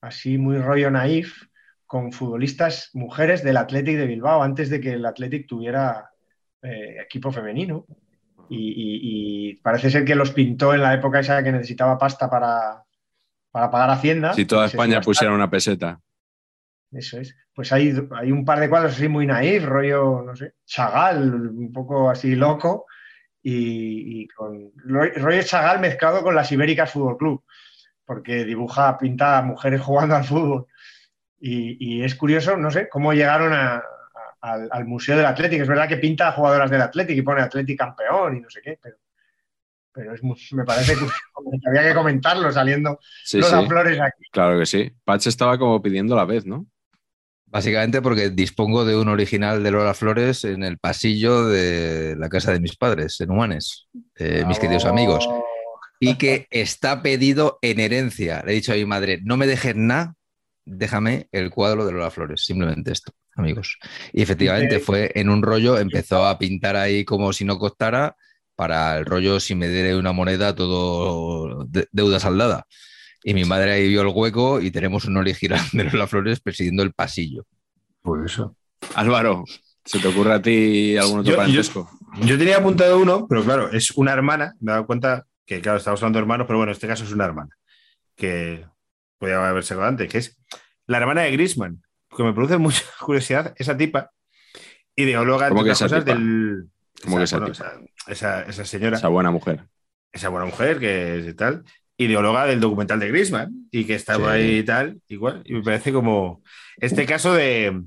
así 0.00 0.38
muy 0.38 0.58
rollo 0.58 0.90
naif, 0.90 1.44
con 1.86 2.12
futbolistas 2.12 2.90
mujeres 2.94 3.42
del 3.42 3.56
Athletic 3.56 3.96
de 3.96 4.06
Bilbao, 4.06 4.42
antes 4.42 4.70
de 4.70 4.80
que 4.80 4.92
el 4.92 5.04
Athletic 5.06 5.46
tuviera 5.48 6.10
eh, 6.62 6.96
equipo 7.02 7.32
femenino. 7.32 7.86
Y, 8.48 8.56
y- 8.58 9.50
y 9.50 9.56
parece 9.56 9.90
ser 9.90 10.04
que 10.04 10.14
los 10.16 10.32
pintó 10.32 10.74
en 10.74 10.82
la 10.82 10.92
época 10.94 11.20
esa 11.20 11.42
que 11.42 11.52
necesitaba 11.52 11.96
pasta 11.98 12.28
para, 12.28 12.82
para 13.50 13.70
pagar 13.70 13.90
Hacienda. 13.90 14.34
Si 14.34 14.44
toda 14.44 14.66
España 14.66 15.00
pusiera 15.00 15.32
una 15.34 15.48
peseta. 15.50 16.00
Eso 16.92 17.18
es. 17.20 17.36
Pues 17.60 17.72
hay, 17.72 17.94
hay 18.16 18.32
un 18.32 18.42
par 18.42 18.58
de 18.58 18.70
cuadros 18.70 18.92
así 18.94 19.06
muy 19.06 19.26
naif, 19.26 19.66
rollo, 19.66 20.22
no 20.22 20.34
sé, 20.34 20.54
Chagall, 20.64 21.50
un 21.50 21.70
poco 21.74 22.08
así 22.08 22.34
loco, 22.34 22.86
y, 23.42 24.22
y 24.22 24.28
con 24.28 24.72
ro- 24.76 25.12
rollo 25.16 25.42
Chagall 25.42 25.78
mezclado 25.78 26.22
con 26.22 26.34
las 26.34 26.50
Ibéricas 26.50 26.90
Fútbol 26.90 27.18
Club, 27.18 27.44
porque 28.06 28.46
dibuja, 28.46 28.96
pinta 28.96 29.36
a 29.36 29.42
mujeres 29.42 29.78
jugando 29.82 30.16
al 30.16 30.24
fútbol. 30.24 30.68
Y, 31.38 31.76
y 31.98 32.02
es 32.02 32.14
curioso, 32.14 32.56
no 32.56 32.70
sé, 32.70 32.88
cómo 32.88 33.12
llegaron 33.12 33.52
a- 33.52 33.76
a- 33.76 33.82
al, 34.40 34.68
al 34.72 34.86
Museo 34.86 35.18
del 35.18 35.26
Atlético. 35.26 35.62
Es 35.62 35.68
verdad 35.68 35.86
que 35.86 35.98
pinta 35.98 36.28
a 36.28 36.32
jugadoras 36.32 36.70
del 36.70 36.80
Atlético 36.80 37.18
y 37.20 37.22
pone 37.22 37.42
Atlético 37.42 37.84
campeón 37.84 38.38
y 38.38 38.40
no 38.40 38.48
sé 38.48 38.62
qué, 38.62 38.78
pero, 38.82 38.96
pero 39.92 40.14
es 40.14 40.22
muy- 40.22 40.40
me 40.52 40.64
parece 40.64 40.94
que 41.62 41.68
había 41.68 41.82
que 41.90 41.94
comentarlo 41.94 42.50
saliendo 42.52 42.98
sí. 43.22 43.38
Flores 43.42 44.00
aquí. 44.00 44.24
Claro 44.32 44.58
que 44.58 44.64
sí. 44.64 44.90
Patch 45.04 45.26
estaba 45.26 45.58
como 45.58 45.82
pidiendo 45.82 46.16
la 46.16 46.24
vez, 46.24 46.46
¿no? 46.46 46.64
Básicamente 47.50 48.00
porque 48.00 48.30
dispongo 48.30 48.84
de 48.84 48.96
un 48.96 49.08
original 49.08 49.62
de 49.64 49.70
Lola 49.72 49.92
Flores 49.92 50.44
en 50.44 50.62
el 50.62 50.78
pasillo 50.78 51.48
de 51.48 52.14
la 52.16 52.28
casa 52.28 52.52
de 52.52 52.60
mis 52.60 52.76
padres, 52.76 53.20
en 53.20 53.30
Humanes, 53.30 53.88
eh, 54.16 54.44
mis 54.46 54.58
queridos 54.60 54.84
amigos. 54.84 55.28
Y 55.98 56.14
que 56.16 56.46
está 56.50 57.02
pedido 57.02 57.58
en 57.60 57.80
herencia. 57.80 58.42
Le 58.46 58.52
he 58.52 58.54
dicho 58.54 58.72
a 58.72 58.76
mi 58.76 58.84
madre, 58.84 59.18
no 59.24 59.36
me 59.36 59.48
dejes 59.48 59.74
nada, 59.74 60.14
déjame 60.64 61.28
el 61.32 61.50
cuadro 61.50 61.84
de 61.84 61.92
Lola 61.92 62.10
Flores, 62.12 62.44
simplemente 62.44 62.92
esto, 62.92 63.12
amigos. 63.34 63.78
Y 64.12 64.22
efectivamente 64.22 64.78
fue 64.78 65.10
en 65.16 65.28
un 65.28 65.42
rollo, 65.42 65.76
empezó 65.76 66.24
a 66.26 66.38
pintar 66.38 66.76
ahí 66.76 67.04
como 67.04 67.32
si 67.32 67.44
no 67.44 67.58
costara, 67.58 68.16
para 68.54 68.96
el 68.98 69.06
rollo 69.06 69.40
si 69.40 69.54
me 69.56 69.68
diere 69.68 69.96
una 69.96 70.12
moneda, 70.12 70.54
todo 70.54 71.64
de- 71.64 71.88
deuda 71.90 72.20
saldada. 72.20 72.64
Y 73.22 73.34
mi 73.34 73.44
madre 73.44 73.72
ahí 73.72 73.88
vio 73.88 74.00
el 74.02 74.08
hueco 74.08 74.60
y 74.60 74.70
tenemos 74.70 75.04
un 75.04 75.16
original 75.18 75.60
de 75.72 75.84
Lola 75.84 76.06
Flores 76.06 76.40
presidiendo 76.40 76.82
el 76.82 76.92
pasillo. 76.92 77.46
Por 78.02 78.24
eso. 78.24 78.56
Álvaro, 78.94 79.44
¿se 79.84 79.98
te 79.98 80.08
ocurre 80.08 80.32
a 80.34 80.40
ti 80.42 80.96
algún 80.96 81.20
otro 81.20 81.24
Yo- 81.24 81.32
yo- 81.32 81.36
parentesco? 81.38 81.90
Yo 82.22 82.36
tenía 82.38 82.56
apuntado 82.56 82.98
uno, 82.98 83.26
pero 83.28 83.44
claro, 83.44 83.70
es 83.70 83.90
una 83.92 84.12
hermana. 84.12 84.54
Me 84.60 84.72
he 84.72 84.74
dado 84.74 84.86
cuenta 84.86 85.26
que, 85.46 85.60
claro, 85.60 85.78
estamos 85.78 86.00
hablando 86.00 86.18
de 86.18 86.22
hermanos, 86.22 86.46
pero 86.46 86.58
bueno, 86.58 86.72
en 86.72 86.74
este 86.74 86.88
caso 86.88 87.04
es 87.04 87.12
una 87.12 87.24
hermana. 87.26 87.50
Que 88.16 88.64
podía 89.18 89.48
haberse 89.48 89.74
quedado 89.74 89.88
antes, 89.88 90.08
que 90.10 90.18
es 90.18 90.38
la 90.86 90.98
hermana 90.98 91.22
de 91.22 91.30
Grisman. 91.32 91.82
Que 92.16 92.22
me 92.24 92.32
produce 92.32 92.56
mucha 92.58 92.82
curiosidad 93.00 93.54
esa 93.56 93.76
tipa. 93.76 94.10
Ideóloga 94.96 95.48
¿Cómo 95.48 95.60
entre 95.60 95.70
que 95.70 95.74
otras 95.74 95.92
esa 95.92 95.96
cosas 95.96 96.04
tipa? 96.04 96.18
del. 96.18 96.70
¿Cómo 97.04 97.16
que 97.18 97.22
esa 97.24 97.38
bueno, 97.38 97.52
tipa? 97.52 97.72
esa, 98.08 98.40
esa- 98.42 98.42
esa 98.42 98.64
señora, 98.64 98.96
Esa 98.96 99.08
buena 99.08 99.30
mujer. 99.30 99.66
esa 100.12 100.28
buena 100.30 100.46
mujer 100.46 100.78
que 100.80 101.18
es 101.20 101.26
y 101.28 101.34
tal, 101.34 101.64
ideóloga 102.04 102.46
del 102.46 102.60
documental 102.60 102.98
de 103.00 103.08
Grisman 103.08 103.68
y 103.70 103.84
que 103.84 103.94
estaba 103.94 104.34
Sí. 104.34 104.40
ahí 104.40 104.58
y 104.58 104.62
tal, 104.64 105.00
igual. 105.08 105.42
Y 105.44 105.52
me 105.54 105.62
parece 105.62 105.92
como 105.92 106.42
este 106.78 107.04
caso 107.06 107.32
de 107.34 107.82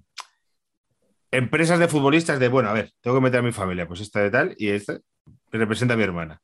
empresas 1.31 1.79
de 1.79 1.87
futbolistas 1.87 2.39
de, 2.39 2.47
bueno, 2.47 2.69
a 2.69 2.73
ver, 2.73 2.91
tengo 3.01 3.17
que 3.17 3.23
meter 3.23 3.39
a 3.39 3.43
mi 3.43 3.51
familia, 3.51 3.87
pues 3.87 4.01
esta 4.01 4.19
de 4.21 4.29
tal 4.29 4.55
y 4.57 4.69
esta 4.69 4.99
representa 5.51 5.95
a 5.95 5.97
mi 5.97 6.03
hermana. 6.03 6.39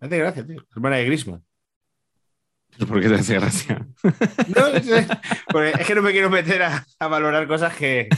Me 0.00 0.06
hace 0.06 0.18
gracia, 0.18 0.46
tío. 0.46 0.64
Hermana 0.74 0.96
de 0.96 1.04
Grisman. 1.04 1.42
¿Por 2.88 3.00
qué 3.02 3.08
te 3.08 3.14
hace 3.16 3.34
gracia? 3.34 3.86
No, 4.56 4.66
es 5.64 5.86
que 5.86 5.94
no 5.94 6.02
me 6.02 6.12
quiero 6.12 6.30
meter 6.30 6.62
a, 6.62 6.86
a 6.98 7.06
valorar 7.08 7.46
cosas 7.46 7.74
que 7.76 8.08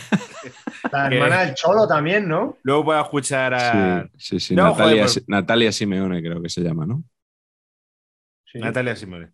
La 0.93 1.09
que- 1.09 1.17
hermana 1.17 1.45
del 1.45 1.55
Cholo 1.55 1.89
también, 1.89 2.29
¿no? 2.29 2.59
luego 2.63 2.85
pueda 2.85 3.01
escuchar 3.01 3.55
a 3.55 4.03
Sí, 4.17 4.39
sí, 4.39 4.41
sí. 4.41 4.55
No, 4.55 4.71
Natalia, 4.71 5.05
joder, 5.07 5.23
por- 5.25 5.31
Natalia 5.35 5.73
Simeone 5.73 6.21
creo 6.23 6.41
que 6.43 6.49
se 6.51 6.61
llama, 6.61 6.87
¿no? 6.87 7.03
Sí. 8.53 8.59
Natalia 8.59 8.95
Simone. 8.95 9.31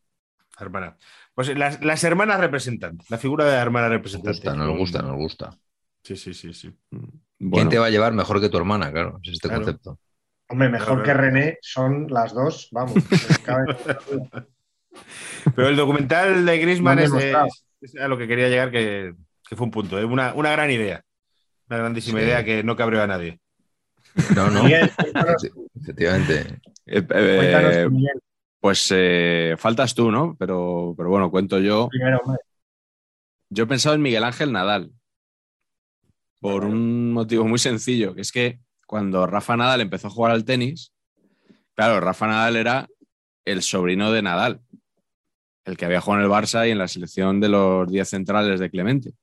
Hermana. 0.61 0.97
Pues 1.35 1.57
las, 1.57 1.83
las 1.85 2.03
hermanas 2.05 2.41
representantes, 2.41 3.11
la 3.11 3.19
figura 3.19 3.45
de 3.45 3.53
la 3.53 3.63
hermana 3.63 3.89
Nos 3.89 3.97
representante. 3.97 4.31
gusta, 4.39 4.55
nos 4.55 4.77
gusta, 4.79 5.03
nos 5.03 5.17
gusta. 5.17 5.59
Sí, 6.03 6.17
sí, 6.17 6.35
sí, 6.35 6.53
sí. 6.55 6.73
¿Quién 6.91 7.11
Bueno, 7.39 7.71
te 7.71 7.79
va 7.79 7.87
a 7.87 7.91
llevar 7.91 8.13
mejor 8.13 8.41
que 8.41 8.49
tu 8.49 8.57
hermana? 8.57 8.91
Claro, 8.91 9.21
es 9.23 9.33
este 9.33 9.49
Claro. 9.49 9.65
concepto. 9.65 9.99
Hombre, 10.49 10.69
mejor 10.71 11.03
Claro, 11.03 11.03
que. 11.05 11.15
René 11.15 11.59
son 11.61 12.07
las 12.09 12.33
dos, 12.33 12.69
vamos. 12.73 12.95
Pero 15.55 15.69
el 15.69 15.77
documental 15.77 16.45
de 16.47 16.53
han 16.53 16.69
es, 16.69 16.79
demostrado. 17.11 17.47
es- 17.47 17.65
Es 17.81 17.97
a 18.01 18.09
lo 18.09 18.19
que 18.19 18.27
quería 18.27 18.49
llegar, 18.49 18.73
que, 18.73 19.15
que 19.49 19.55
fue 19.57 19.65
un 19.67 19.71
punto. 19.71 19.99
¿eh? 20.01 20.05
Una, 20.05 20.35
una, 20.35 20.51
gran 20.51 20.69
idea. 20.71 21.03
Una 21.69 21.79
grandísima 21.79 22.19
sí. 22.19 22.25
idea 22.25 22.45
que 22.45 22.65
no 22.65 22.75
cabreó 22.75 23.03
a 23.03 23.07
nadie. 23.07 23.39
No, 24.35 24.51
no. 24.51 24.65
Miguel, 24.65 24.91
Efectivamente. 25.81 26.61
Eh, 26.87 27.07
eh, 27.09 27.89
pues 28.69 28.93
eh, 28.95 29.55
faltas 29.57 29.95
tú, 29.95 30.11
¿no? 30.11 30.37
Pero, 30.39 30.93
pero 30.95 31.09
bueno, 31.09 31.31
cuento 31.31 31.59
yo. 31.59 31.89
Primero, 31.89 32.21
yo 33.49 33.65
he 33.65 33.67
pensado 33.67 33.95
en 33.95 34.03
Miguel 34.03 34.25
Ángel 34.25 34.53
Nadal. 34.53 34.93
Por 36.39 36.67
un 36.67 37.15
motivo 37.15 37.49
muy 37.49 37.59
sencillo, 37.59 38.15
que 38.15 38.21
es 38.21 38.31
que 38.31 38.61
cuando 38.87 39.27
Rafa 39.27 39.57
Nadal 39.57 39.81
empezó 39.81 40.09
a 40.09 40.11
jugar 40.11 40.33
al 40.33 40.45
tenis, 40.45 40.93
claro, 41.75 41.99
Rafa 41.99 42.27
Nadal 42.27 42.57
era 42.57 42.89
el 43.47 43.63
sobrino 43.63 44.13
de 44.13 44.21
Nadal, 44.21 44.61
el 45.65 45.79
que 45.79 45.87
había 45.87 46.03
jugado 46.03 46.23
en 46.23 46.31
el 46.31 46.37
Barça 46.37 46.69
y 46.69 46.73
en 46.73 46.79
la 46.79 46.89
selección 46.89 47.41
de 47.41 47.49
los 47.49 47.91
10 47.91 48.07
centrales 48.07 48.61
de 48.61 48.69
Clemente. 48.69 49.15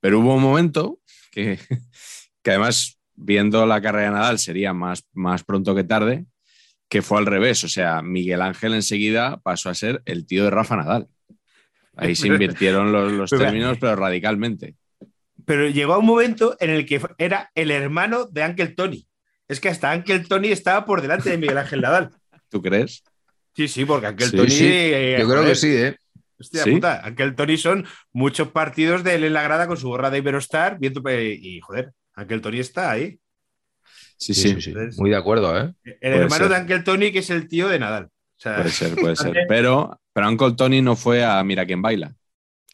Pero 0.00 0.18
hubo 0.18 0.34
un 0.34 0.42
momento 0.42 0.98
que, 1.30 1.60
que 2.42 2.50
además, 2.50 2.98
viendo 3.14 3.64
la 3.66 3.80
carrera 3.80 4.06
de 4.06 4.16
Nadal, 4.16 4.40
sería 4.40 4.74
más, 4.74 5.06
más 5.12 5.44
pronto 5.44 5.76
que 5.76 5.84
tarde, 5.84 6.26
que 6.90 7.00
fue 7.00 7.18
al 7.18 7.26
revés. 7.26 7.64
O 7.64 7.68
sea, 7.68 8.02
Miguel 8.02 8.42
Ángel 8.42 8.74
enseguida 8.74 9.38
pasó 9.38 9.70
a 9.70 9.74
ser 9.74 10.02
el 10.04 10.26
tío 10.26 10.44
de 10.44 10.50
Rafa 10.50 10.76
Nadal. 10.76 11.06
Ahí 11.96 12.14
se 12.14 12.26
invirtieron 12.26 12.92
los, 12.92 13.12
los 13.12 13.30
términos, 13.38 13.78
pero 13.80 13.96
radicalmente. 13.96 14.74
Pero 15.46 15.68
llegó 15.68 15.94
a 15.94 15.98
un 15.98 16.06
momento 16.06 16.56
en 16.60 16.70
el 16.70 16.84
que 16.84 17.00
era 17.16 17.50
el 17.54 17.70
hermano 17.70 18.26
de 18.26 18.42
Ángel 18.42 18.74
Tony. 18.74 19.06
Es 19.48 19.60
que 19.60 19.68
hasta 19.68 19.90
Ángel 19.90 20.28
Tony 20.28 20.48
estaba 20.48 20.84
por 20.84 21.00
delante 21.00 21.30
de 21.30 21.38
Miguel 21.38 21.58
Ángel 21.58 21.80
Nadal. 21.80 22.10
¿Tú 22.50 22.60
crees? 22.60 23.02
Sí, 23.54 23.68
sí, 23.68 23.84
porque 23.84 24.08
Ángel 24.08 24.28
sí, 24.28 24.36
Tony. 24.36 24.50
Sí. 24.50 24.66
Eh, 24.68 25.16
Yo 25.20 25.28
creo 25.28 25.44
que 25.44 25.54
sí, 25.54 25.68
¿eh? 25.68 25.96
Hostia 26.38 26.64
¿Sí? 26.64 26.72
puta, 26.72 27.04
Ángel 27.04 27.34
Tony 27.34 27.56
son 27.56 27.86
muchos 28.12 28.48
partidos 28.48 29.04
de 29.04 29.14
él 29.14 29.24
en 29.24 29.34
la 29.34 29.42
grada 29.42 29.66
con 29.66 29.76
su 29.76 29.88
gorra 29.88 30.10
de 30.10 30.18
Iberostar, 30.18 30.78
viendo, 30.80 31.02
y 31.10 31.60
joder, 31.60 31.92
Ángel 32.14 32.40
Tony 32.40 32.60
está 32.60 32.90
ahí. 32.90 33.19
Sí, 34.20 34.34
sí, 34.34 34.60
sí, 34.60 34.74
muy 34.98 35.08
de 35.08 35.16
acuerdo, 35.16 35.58
¿eh? 35.58 35.72
El 35.82 35.98
puede 35.98 36.14
hermano 36.16 36.44
ser. 36.44 36.48
de 36.50 36.56
Ángel 36.56 36.84
Tony, 36.84 37.10
que 37.10 37.20
es 37.20 37.30
el 37.30 37.48
tío 37.48 37.68
de 37.68 37.78
Nadal. 37.78 38.04
O 38.04 38.10
sea, 38.36 38.56
puede 38.56 38.68
ser, 38.68 38.94
puede 38.94 39.16
ser. 39.16 39.34
Pero, 39.48 39.98
pero 40.12 40.28
Uncle 40.28 40.52
Tony 40.52 40.82
no 40.82 40.94
fue 40.94 41.24
a 41.24 41.42
Mira 41.42 41.64
quién 41.64 41.80
baila. 41.80 42.14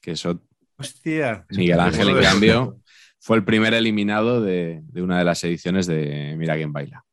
Que 0.02 0.12
eso. 0.12 0.43
Hostia. 0.77 1.47
Miguel 1.51 1.78
Ángel, 1.78 2.09
en 2.09 2.20
cambio, 2.20 2.81
fue 3.20 3.36
el 3.36 3.44
primer 3.44 3.74
eliminado 3.74 4.40
de, 4.40 4.81
de, 4.82 5.02
una 5.02 5.18
de 5.18 5.24
las 5.24 5.43
ediciones 5.44 5.86
de 5.86 6.35
Mira 6.36 6.56
quién 6.56 6.73
baila. 6.73 7.05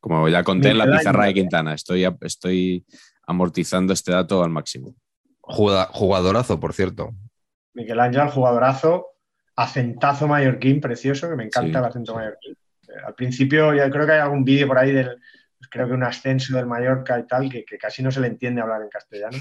Como 0.00 0.26
ya 0.30 0.42
conté 0.42 0.70
en 0.70 0.78
la 0.78 0.90
pizarra 0.90 1.26
de 1.26 1.34
Quintana, 1.34 1.74
estoy, 1.74 2.08
estoy 2.22 2.86
amortizando 3.26 3.92
este 3.92 4.12
dato 4.12 4.42
al 4.42 4.50
máximo. 4.50 4.96
Jugadorazo, 5.42 6.58
por 6.58 6.72
cierto. 6.72 7.10
Miguel 7.74 8.00
Ángel, 8.00 8.28
jugadorazo, 8.28 9.08
acentazo 9.54 10.26
mallorquín 10.26 10.80
precioso, 10.80 11.28
que 11.28 11.36
me 11.36 11.44
encanta 11.44 11.78
sí, 11.78 11.84
el 11.84 11.90
acento 11.90 12.12
sí. 12.12 12.16
mallorquín. 12.18 12.56
Al 13.06 13.14
principio, 13.14 13.74
ya 13.74 13.90
creo 13.90 14.06
que 14.06 14.12
hay 14.12 14.20
algún 14.20 14.44
vídeo 14.44 14.66
por 14.66 14.78
ahí 14.78 14.92
del, 14.92 15.18
pues 15.58 15.70
creo 15.70 15.86
que 15.86 15.94
un 15.94 16.04
ascenso 16.04 16.56
del 16.56 16.66
Mallorca 16.66 17.18
y 17.18 17.26
tal, 17.26 17.48
que, 17.48 17.64
que, 17.64 17.78
casi 17.78 18.02
no 18.02 18.10
se 18.10 18.20
le 18.20 18.26
entiende 18.26 18.60
hablar 18.60 18.82
en 18.82 18.88
castellano, 18.88 19.38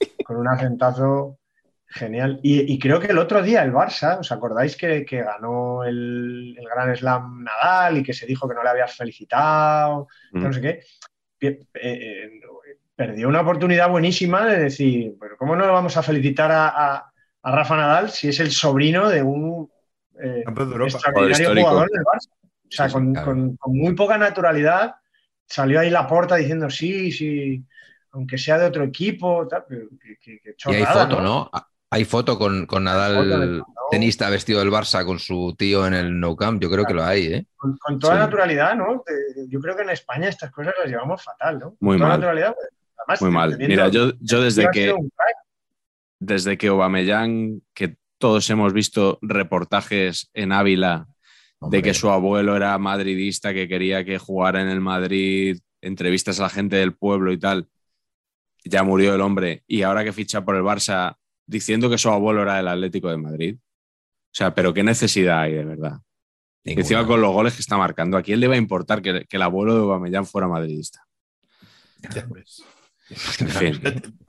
con 0.24 0.36
un 0.36 0.48
acentazo 0.48 1.38
genial. 1.86 2.40
Y, 2.42 2.72
y, 2.72 2.78
creo 2.78 3.00
que 3.00 3.08
el 3.08 3.18
otro 3.18 3.42
día 3.42 3.62
el 3.62 3.72
Barça, 3.72 4.18
¿os 4.18 4.30
acordáis 4.32 4.76
que, 4.76 5.04
que 5.04 5.22
ganó 5.22 5.84
el, 5.84 6.54
el, 6.58 6.64
Gran 6.64 6.94
Slam 6.94 7.44
Nadal 7.44 7.98
y 7.98 8.02
que 8.02 8.12
se 8.12 8.26
dijo 8.26 8.48
que 8.48 8.54
no 8.54 8.62
le 8.62 8.70
habías 8.70 8.96
felicitado, 8.96 10.08
mm. 10.32 10.42
no 10.42 10.52
sé 10.52 10.60
qué? 10.60 10.80
Eh, 11.40 11.60
eh, 11.74 12.40
perdió 12.96 13.28
una 13.28 13.40
oportunidad 13.40 13.90
buenísima 13.90 14.46
de 14.46 14.58
decir, 14.58 15.14
pero 15.20 15.36
¿cómo 15.36 15.56
no 15.56 15.64
le 15.66 15.72
vamos 15.72 15.96
a 15.96 16.02
felicitar 16.02 16.52
a, 16.52 16.68
a, 16.68 17.12
a 17.42 17.52
Rafa 17.52 17.76
Nadal 17.76 18.10
si 18.10 18.28
es 18.28 18.40
el 18.40 18.50
sobrino 18.50 19.08
de 19.08 19.22
un 19.22 19.70
eh, 20.20 20.44
de 20.46 20.84
extraordinario 20.84 21.50
jugador 21.50 21.90
del 21.90 22.02
Barça? 22.02 22.28
O 22.74 22.76
sea, 22.76 22.88
con, 22.88 23.12
claro. 23.12 23.26
con, 23.26 23.56
con, 23.56 23.76
muy 23.76 23.94
poca 23.94 24.18
naturalidad 24.18 24.96
salió 25.46 25.80
ahí 25.80 25.90
la 25.90 26.06
porta 26.06 26.36
diciendo 26.36 26.68
sí, 26.70 27.12
sí, 27.12 27.64
aunque 28.12 28.38
sea 28.38 28.58
de 28.58 28.66
otro 28.66 28.84
equipo, 28.84 29.46
tal, 29.48 29.64
pero 29.68 29.88
que, 30.02 30.16
que, 30.16 30.40
que 30.40 30.56
chorrada, 30.56 30.80
y 30.80 30.84
hay 30.84 30.92
foto, 30.92 31.20
¿no? 31.20 31.22
¿no? 31.22 31.50
Hay 31.90 32.04
foto 32.04 32.38
con, 32.38 32.66
con 32.66 32.84
Nadal, 32.84 33.62
tenista 33.90 34.28
vestido 34.28 34.58
del 34.58 34.70
Barça 34.70 35.04
con 35.04 35.20
su 35.20 35.54
tío 35.56 35.86
en 35.86 35.94
el 35.94 36.18
No 36.18 36.34
Camp. 36.34 36.60
Yo 36.60 36.68
creo 36.68 36.84
claro. 36.84 36.88
que 36.88 36.94
lo 36.94 37.04
hay, 37.04 37.26
¿eh? 37.34 37.46
Con, 37.54 37.76
con 37.76 38.00
toda 38.00 38.14
sí. 38.14 38.18
naturalidad, 38.18 38.74
¿no? 38.74 39.04
Yo 39.48 39.60
creo 39.60 39.76
que 39.76 39.82
en 39.82 39.90
España 39.90 40.28
estas 40.28 40.50
cosas 40.50 40.74
las 40.76 40.88
llevamos 40.88 41.22
fatal, 41.22 41.60
¿no? 41.60 41.76
Muy 41.78 41.96
con 41.96 42.08
mal. 42.08 42.18
Naturalidad, 42.18 42.54
pues, 42.54 42.68
además, 42.98 43.22
Muy 43.22 43.30
mal. 43.30 43.56
Mira, 43.58 43.88
yo, 43.88 44.12
yo 44.20 44.42
desde 44.42 44.68
que 44.72 44.92
desde 46.18 46.56
que 46.58 46.68
Aubameyang, 46.68 47.62
que 47.74 47.96
todos 48.18 48.48
hemos 48.50 48.72
visto 48.72 49.18
reportajes 49.22 50.30
en 50.34 50.52
Ávila 50.52 51.06
de 51.70 51.82
que 51.82 51.94
su 51.94 52.10
abuelo 52.10 52.56
era 52.56 52.76
madridista, 52.78 53.52
que 53.52 53.68
quería 53.68 54.04
que 54.04 54.18
jugara 54.18 54.60
en 54.60 54.68
el 54.68 54.80
Madrid, 54.80 55.58
entrevistas 55.80 56.40
a 56.40 56.44
la 56.44 56.50
gente 56.50 56.76
del 56.76 56.94
pueblo 56.94 57.32
y 57.32 57.38
tal. 57.38 57.68
Ya 58.64 58.82
murió 58.82 59.14
el 59.14 59.20
hombre 59.20 59.62
y 59.66 59.82
ahora 59.82 60.04
que 60.04 60.12
ficha 60.12 60.44
por 60.44 60.56
el 60.56 60.62
Barça 60.62 61.16
diciendo 61.46 61.90
que 61.90 61.98
su 61.98 62.08
abuelo 62.08 62.42
era 62.42 62.60
el 62.60 62.68
Atlético 62.68 63.10
de 63.10 63.18
Madrid. 63.18 63.56
O 63.58 64.36
sea, 64.36 64.54
pero 64.54 64.72
qué 64.72 64.82
necesidad 64.82 65.40
hay 65.40 65.52
de 65.52 65.64
verdad. 65.64 65.98
Ninguna. 66.64 66.82
Encima 66.82 67.06
con 67.06 67.20
los 67.20 67.32
goles 67.32 67.54
que 67.54 67.60
está 67.60 67.76
marcando, 67.76 68.16
¿a 68.16 68.22
quién 68.22 68.40
le 68.40 68.48
va 68.48 68.54
a 68.54 68.58
importar 68.58 69.02
que, 69.02 69.26
que 69.28 69.36
el 69.36 69.42
abuelo 69.42 69.74
de 69.74 69.80
Aubameyang 69.80 70.24
fuera 70.24 70.48
madridista? 70.48 71.04
Ya, 72.14 72.26
pues. 72.26 72.64
En 73.10 73.48
fin. 73.48 73.80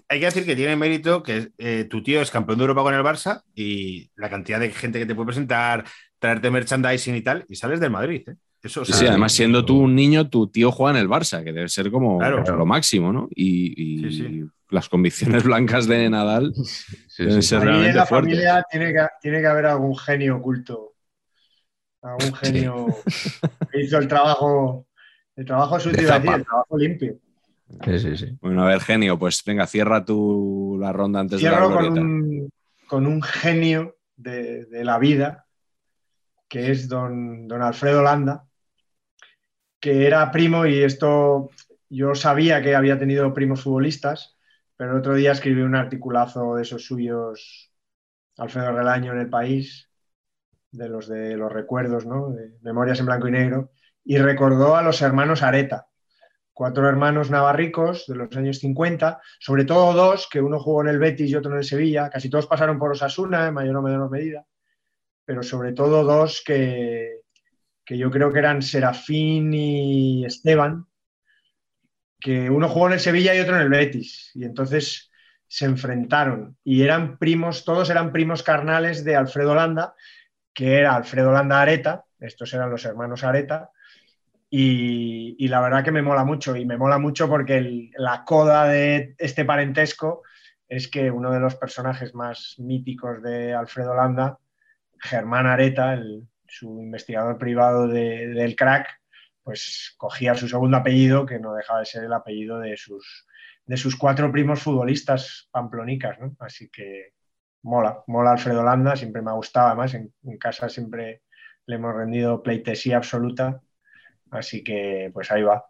Hay 0.08 0.20
que 0.20 0.26
decir 0.26 0.46
que 0.46 0.56
tiene 0.56 0.76
mérito 0.76 1.24
que 1.24 1.50
eh, 1.58 1.86
tu 1.90 2.04
tío 2.04 2.22
es 2.22 2.30
campeón 2.30 2.60
de 2.60 2.64
Europa 2.64 2.84
con 2.84 2.94
el 2.94 3.02
Barça 3.02 3.42
y 3.56 4.12
la 4.16 4.30
cantidad 4.30 4.60
de 4.60 4.72
gente 4.72 5.00
que 5.00 5.06
te 5.06 5.16
puede 5.16 5.28
presentar, 5.28 5.86
traerte 6.26 6.50
merchandising 6.50 7.16
y 7.16 7.22
tal, 7.22 7.46
y 7.48 7.56
sales 7.56 7.80
del 7.80 7.92
Madrid. 7.92 8.28
¿eh? 8.28 8.36
Eso, 8.64 8.82
o 8.82 8.86
sea, 8.86 8.96
sí, 8.96 9.06
además, 9.06 9.32
siendo 9.32 9.64
tú 9.64 9.80
un 9.80 9.94
niño, 9.94 10.28
tu 10.28 10.48
tío 10.48 10.72
juega 10.72 10.98
en 10.98 11.04
el 11.04 11.08
Barça, 11.08 11.44
que 11.44 11.54
debe 11.54 11.70
ser 11.70 11.92
como 11.92 12.18
claro, 12.18 12.44
lo 12.58 12.66
máximo, 12.66 13.14
¿no? 13.14 13.28
Y, 13.30 14.00
y 14.00 14.12
sí, 14.12 14.18
sí. 14.18 14.46
las 14.72 14.90
convicciones 14.90 15.44
blancas 15.44 15.86
de 15.86 16.10
Nadal 16.10 16.52
deben 17.20 17.44
ser 17.44 17.60
Ahí 17.60 17.66
realmente 17.66 17.90
en 17.92 17.96
la 17.96 18.06
fuertes. 18.08 18.34
familia 18.34 18.66
tiene 18.72 18.92
que, 18.92 19.08
tiene 19.22 19.42
que 19.42 19.48
haber 19.48 19.68
algún 19.68 19.96
genio 19.96 20.38
oculto, 20.38 20.96
algún 22.02 22.34
genio 22.34 22.88
que 23.72 23.82
hizo 23.84 24.00
el 24.00 24.08
trabajo, 24.08 24.88
el 25.36 25.46
trabajo 25.46 25.80
sucio, 25.80 26.02
el 26.16 26.24
trabajo 26.24 26.78
limpio. 26.78 27.20
Sí, 27.84 28.00
sí, 28.00 28.18
sí. 28.18 28.38
Bueno, 28.42 28.64
a 28.64 28.68
ver, 28.70 28.80
genio, 28.80 29.20
pues 29.20 29.44
venga, 29.46 29.68
cierra 29.68 30.04
tú 30.04 30.78
la 30.80 30.92
ronda 30.92 31.20
antes 31.20 31.40
Cierro 31.40 31.70
de 31.70 31.76
la 31.76 31.82
con 31.82 32.00
un, 32.00 32.50
con 32.88 33.06
un 33.06 33.22
genio 33.22 33.96
de, 34.16 34.66
de, 34.66 34.84
la 34.84 34.98
vida, 34.98 35.45
que 36.56 36.72
es 36.72 36.88
don, 36.88 37.50
don 37.50 37.62
Alfredo 37.62 38.02
Landa, 38.02 38.48
que 39.78 40.08
era 40.08 40.32
primo, 40.32 40.66
y 40.66 40.84
esto 40.84 41.50
yo 41.90 42.16
sabía 42.16 42.62
que 42.62 42.78
había 42.78 42.98
tenido 42.98 43.34
primos 43.34 43.64
futbolistas, 43.64 44.38
pero 44.78 44.92
el 44.92 45.00
otro 45.00 45.16
día 45.16 45.34
escribí 45.34 45.64
un 45.64 45.76
articulazo 45.76 46.56
de 46.56 46.62
esos 46.62 46.86
suyos, 46.86 47.74
Alfredo 48.38 48.72
Relaño 48.72 49.12
en 49.12 49.20
el 49.20 49.30
país, 49.30 49.90
de 50.72 50.88
los 50.88 51.10
de 51.10 51.36
los 51.36 51.52
recuerdos, 51.52 52.06
¿no? 52.06 52.30
De 52.30 52.54
Memorias 52.62 53.02
en 53.02 53.08
blanco 53.08 53.28
y 53.28 53.32
negro, 53.32 53.74
y 54.06 54.18
recordó 54.18 54.78
a 54.78 54.82
los 54.82 55.02
hermanos 55.02 55.44
Areta 55.44 55.88
cuatro 56.54 56.88
hermanos 56.88 57.30
navarricos 57.32 58.06
de 58.08 58.16
los 58.16 58.34
años 58.38 58.60
50, 58.60 59.20
sobre 59.42 59.66
todo 59.66 59.92
dos, 59.92 60.30
que 60.32 60.40
uno 60.40 60.62
jugó 60.62 60.84
en 60.84 60.88
el 60.88 61.00
Betis 61.00 61.30
y 61.30 61.36
otro 61.36 61.52
en 61.52 61.58
el 61.58 61.66
Sevilla, 61.66 62.10
casi 62.10 62.30
todos 62.30 62.48
pasaron 62.48 62.80
por 62.80 62.92
Osasuna 62.92 63.46
en 63.46 63.54
mayor 63.54 63.76
o 63.76 63.82
menor 63.82 64.10
medida, 64.10 64.46
pero 65.26 65.44
sobre 65.44 65.74
todo 65.74 66.04
dos 66.04 66.44
que, 66.46 67.22
que 67.84 67.98
yo 67.98 68.10
creo 68.12 68.32
que 68.32 68.40
eran 68.40 68.62
Serafín 68.62 69.54
y 69.54 70.26
Esteban, 70.26 70.86
que 72.20 72.50
uno 72.50 72.70
jugó 72.70 72.88
en 72.88 72.94
el 72.94 73.00
Sevilla 73.00 73.36
y 73.36 73.40
otro 73.40 73.56
en 73.56 73.62
el 73.62 73.70
Betis, 73.70 74.32
y 74.34 74.46
entonces 74.46 75.12
se 75.48 75.66
enfrentaron. 75.66 76.58
Y 76.64 76.84
eran 76.84 77.18
primos, 77.18 77.64
todos 77.64 77.90
eran 77.90 78.12
primos 78.12 78.44
carnales 78.44 79.04
de 79.04 79.16
Alfredo 79.16 79.54
Landa, 79.56 79.96
que 80.54 80.80
era 80.80 80.96
Alfredo 80.96 81.32
Landa 81.32 81.62
Areta, 81.62 82.06
estos 82.20 82.54
eran 82.54 82.72
los 82.72 82.86
hermanos 82.86 83.24
Areta, 83.24 83.70
y, 84.50 85.48
la 85.50 85.60
verdad 85.60 85.84
que 85.84 85.92
me 85.92 86.02
mola 86.02 86.24
mucho, 86.24 86.56
y 86.56 86.66
me 86.66 86.78
mola 86.78 86.98
mucho 86.98 87.28
porque 87.28 87.92
la 87.98 88.24
coda 88.24 88.66
de 88.68 89.14
este 89.18 89.44
parentesco 89.44 90.24
es 90.68 90.88
que 90.88 91.12
uno 91.12 91.32
de 91.32 91.40
los 91.40 91.56
personajes 91.56 92.16
más 92.16 92.56
míticos 92.58 93.22
de 93.22 93.54
Alfredo 93.54 93.94
Landa, 93.94 94.40
Germán 95.06 95.48
Areta, 95.48 95.94
el, 95.94 96.28
su 96.48 96.82
investigador 96.82 97.38
privado 97.38 97.88
de, 97.88 98.28
del 98.28 98.56
crack, 98.56 98.88
pues 99.44 99.94
cogía 99.98 100.36
su 100.36 100.48
segundo 100.48 100.78
apellido, 100.78 101.26
que 101.26 101.40
no 101.40 101.54
dejaba 101.54 101.80
de 101.80 101.86
ser 101.86 102.04
el 102.04 102.14
apellido 102.14 102.60
de 102.60 102.76
sus, 102.78 103.28
de 103.66 103.78
sus 103.78 103.96
cuatro 103.96 104.32
primos 104.32 104.62
futbolistas 104.62 105.48
pamplonicas, 105.52 106.20
¿no? 106.20 106.36
Así 106.40 106.70
que 106.70 107.14
mola, 107.64 108.04
mola 108.08 108.32
Alfredo 108.32 108.64
Landa, 108.64 108.96
siempre 108.96 109.22
me 109.22 109.32
ha 109.32 109.36
gustado, 109.36 109.68
además 109.68 109.94
en, 109.94 110.14
en 110.24 110.38
casa 110.38 110.70
siempre 110.70 111.22
le 111.68 111.76
hemos 111.76 111.96
rendido 111.96 112.44
pleitesía 112.44 112.98
absoluta 112.98 113.62
Así 114.32 114.64
que, 114.64 115.10
pues 115.14 115.32
ahí 115.32 115.44
va, 115.44 115.66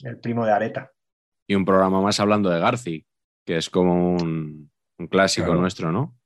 el 0.00 0.18
primo 0.18 0.44
de 0.44 0.52
Areta. 0.52 0.92
Y 1.46 1.54
un 1.54 1.64
programa 1.64 2.00
más 2.00 2.20
hablando 2.20 2.50
de 2.50 2.60
Garci, 2.60 3.06
que 3.44 3.56
es 3.56 3.68
como 3.68 4.14
un, 4.14 4.70
un 4.98 5.06
clásico 5.08 5.46
claro. 5.46 5.60
nuestro, 5.60 5.92
¿no? 5.92 6.16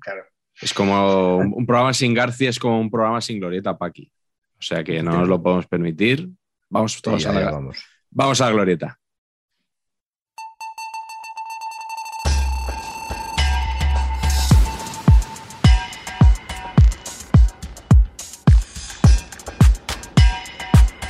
Claro. 0.00 0.24
Es 0.62 0.74
como 0.74 1.36
un, 1.38 1.64
programa 1.66 1.94
sin 1.94 2.12
García, 2.12 2.50
es 2.50 2.58
como 2.58 2.80
un 2.80 2.90
programa 2.90 3.20
sin 3.20 3.38
Glorieta 3.40 3.78
Paqui. 3.78 4.12
O 4.58 4.62
sea 4.62 4.84
que 4.84 5.02
no 5.02 5.12
nos 5.12 5.28
lo 5.28 5.42
podemos 5.42 5.66
permitir. 5.66 6.28
Vamos 6.68 7.00
todos 7.00 7.22
Sí, 7.22 7.28
a 7.28 7.32
la, 7.32 7.50
vamos. 7.50 7.78
vamos 8.10 8.40
a 8.40 8.46
la 8.46 8.52
Glorieta. 8.52 8.98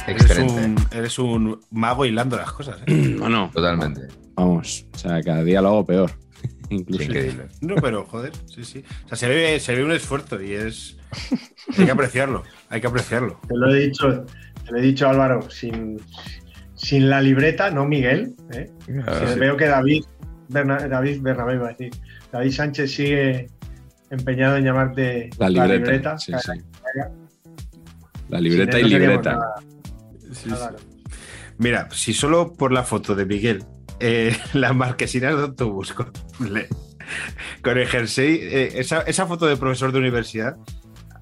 Eres 0.06 0.22
Excelente. 0.22 0.52
un, 0.64 0.76
eres 0.98 1.18
un 1.18 1.60
mago 1.70 2.04
hilando 2.04 2.36
las 2.36 2.52
cosas. 2.52 2.80
¿eh? 2.86 3.16
Bueno, 3.18 3.50
Totalmente. 3.52 4.08
vamos. 4.34 4.86
O 4.94 4.98
sea, 4.98 5.22
cada 5.22 5.42
día 5.44 5.60
lo 5.62 5.68
hago 5.68 5.86
peor. 5.86 6.10
Incluso. 6.70 7.02
increíble. 7.04 7.48
No, 7.60 7.74
pero 7.76 8.04
joder, 8.06 8.32
sí, 8.46 8.64
sí. 8.64 8.84
O 9.04 9.08
sea, 9.08 9.18
se 9.18 9.28
ve, 9.28 9.60
se 9.60 9.74
ve 9.74 9.84
un 9.84 9.92
esfuerzo 9.92 10.40
y 10.40 10.52
es. 10.54 10.96
Hay 11.76 11.84
que 11.86 11.90
apreciarlo, 11.90 12.44
hay 12.68 12.80
que 12.80 12.86
apreciarlo. 12.86 13.40
Te 13.48 13.56
lo 13.56 13.74
he 13.74 13.80
dicho, 13.86 14.24
te 14.64 14.72
lo 14.72 14.78
he 14.78 14.82
dicho 14.82 15.08
Álvaro, 15.08 15.50
sin, 15.50 16.00
sin 16.76 17.10
la 17.10 17.20
libreta, 17.20 17.70
no 17.70 17.84
Miguel. 17.86 18.34
¿eh? 18.52 18.70
Ah, 19.06 19.24
Sí, 19.32 19.38
Veo 19.38 19.56
que 19.56 19.66
David, 19.66 20.04
Berna- 20.48 20.86
David 20.88 21.20
Bernabé 21.22 21.54
iba 21.54 21.66
a 21.66 21.70
decir. 21.70 21.90
David 22.32 22.52
Sánchez 22.52 22.92
sigue 22.92 23.46
empeñado 24.10 24.56
en 24.56 24.64
llamarte 24.64 25.30
La 25.38 25.48
libreta. 25.50 26.16
sí, 26.18 26.32
sí. 26.40 26.52
caga. 26.94 27.12
La 28.28 28.40
libreta 28.40 28.78
y 28.78 28.84
libreta. 28.84 29.32
nada, 29.32 29.54
Sí, 30.32 30.44
sí. 30.44 30.50
Álvaro. 30.52 30.76
Mira, 31.58 31.88
si 31.90 32.14
solo 32.14 32.54
por 32.54 32.70
la 32.72 32.84
foto 32.84 33.14
de 33.16 33.26
Miguel, 33.26 33.64
eh, 34.00 34.36
las 34.54 34.74
marquesinas 34.74 35.36
de 35.36 35.42
autobús 35.42 35.92
con, 35.92 36.10
le- 36.52 36.68
con 37.62 37.78
el 37.78 37.86
jersey, 37.86 38.38
eh, 38.42 38.72
esa, 38.76 39.00
esa 39.02 39.26
foto 39.26 39.46
de 39.46 39.56
profesor 39.56 39.92
de 39.92 39.98
universidad, 39.98 40.56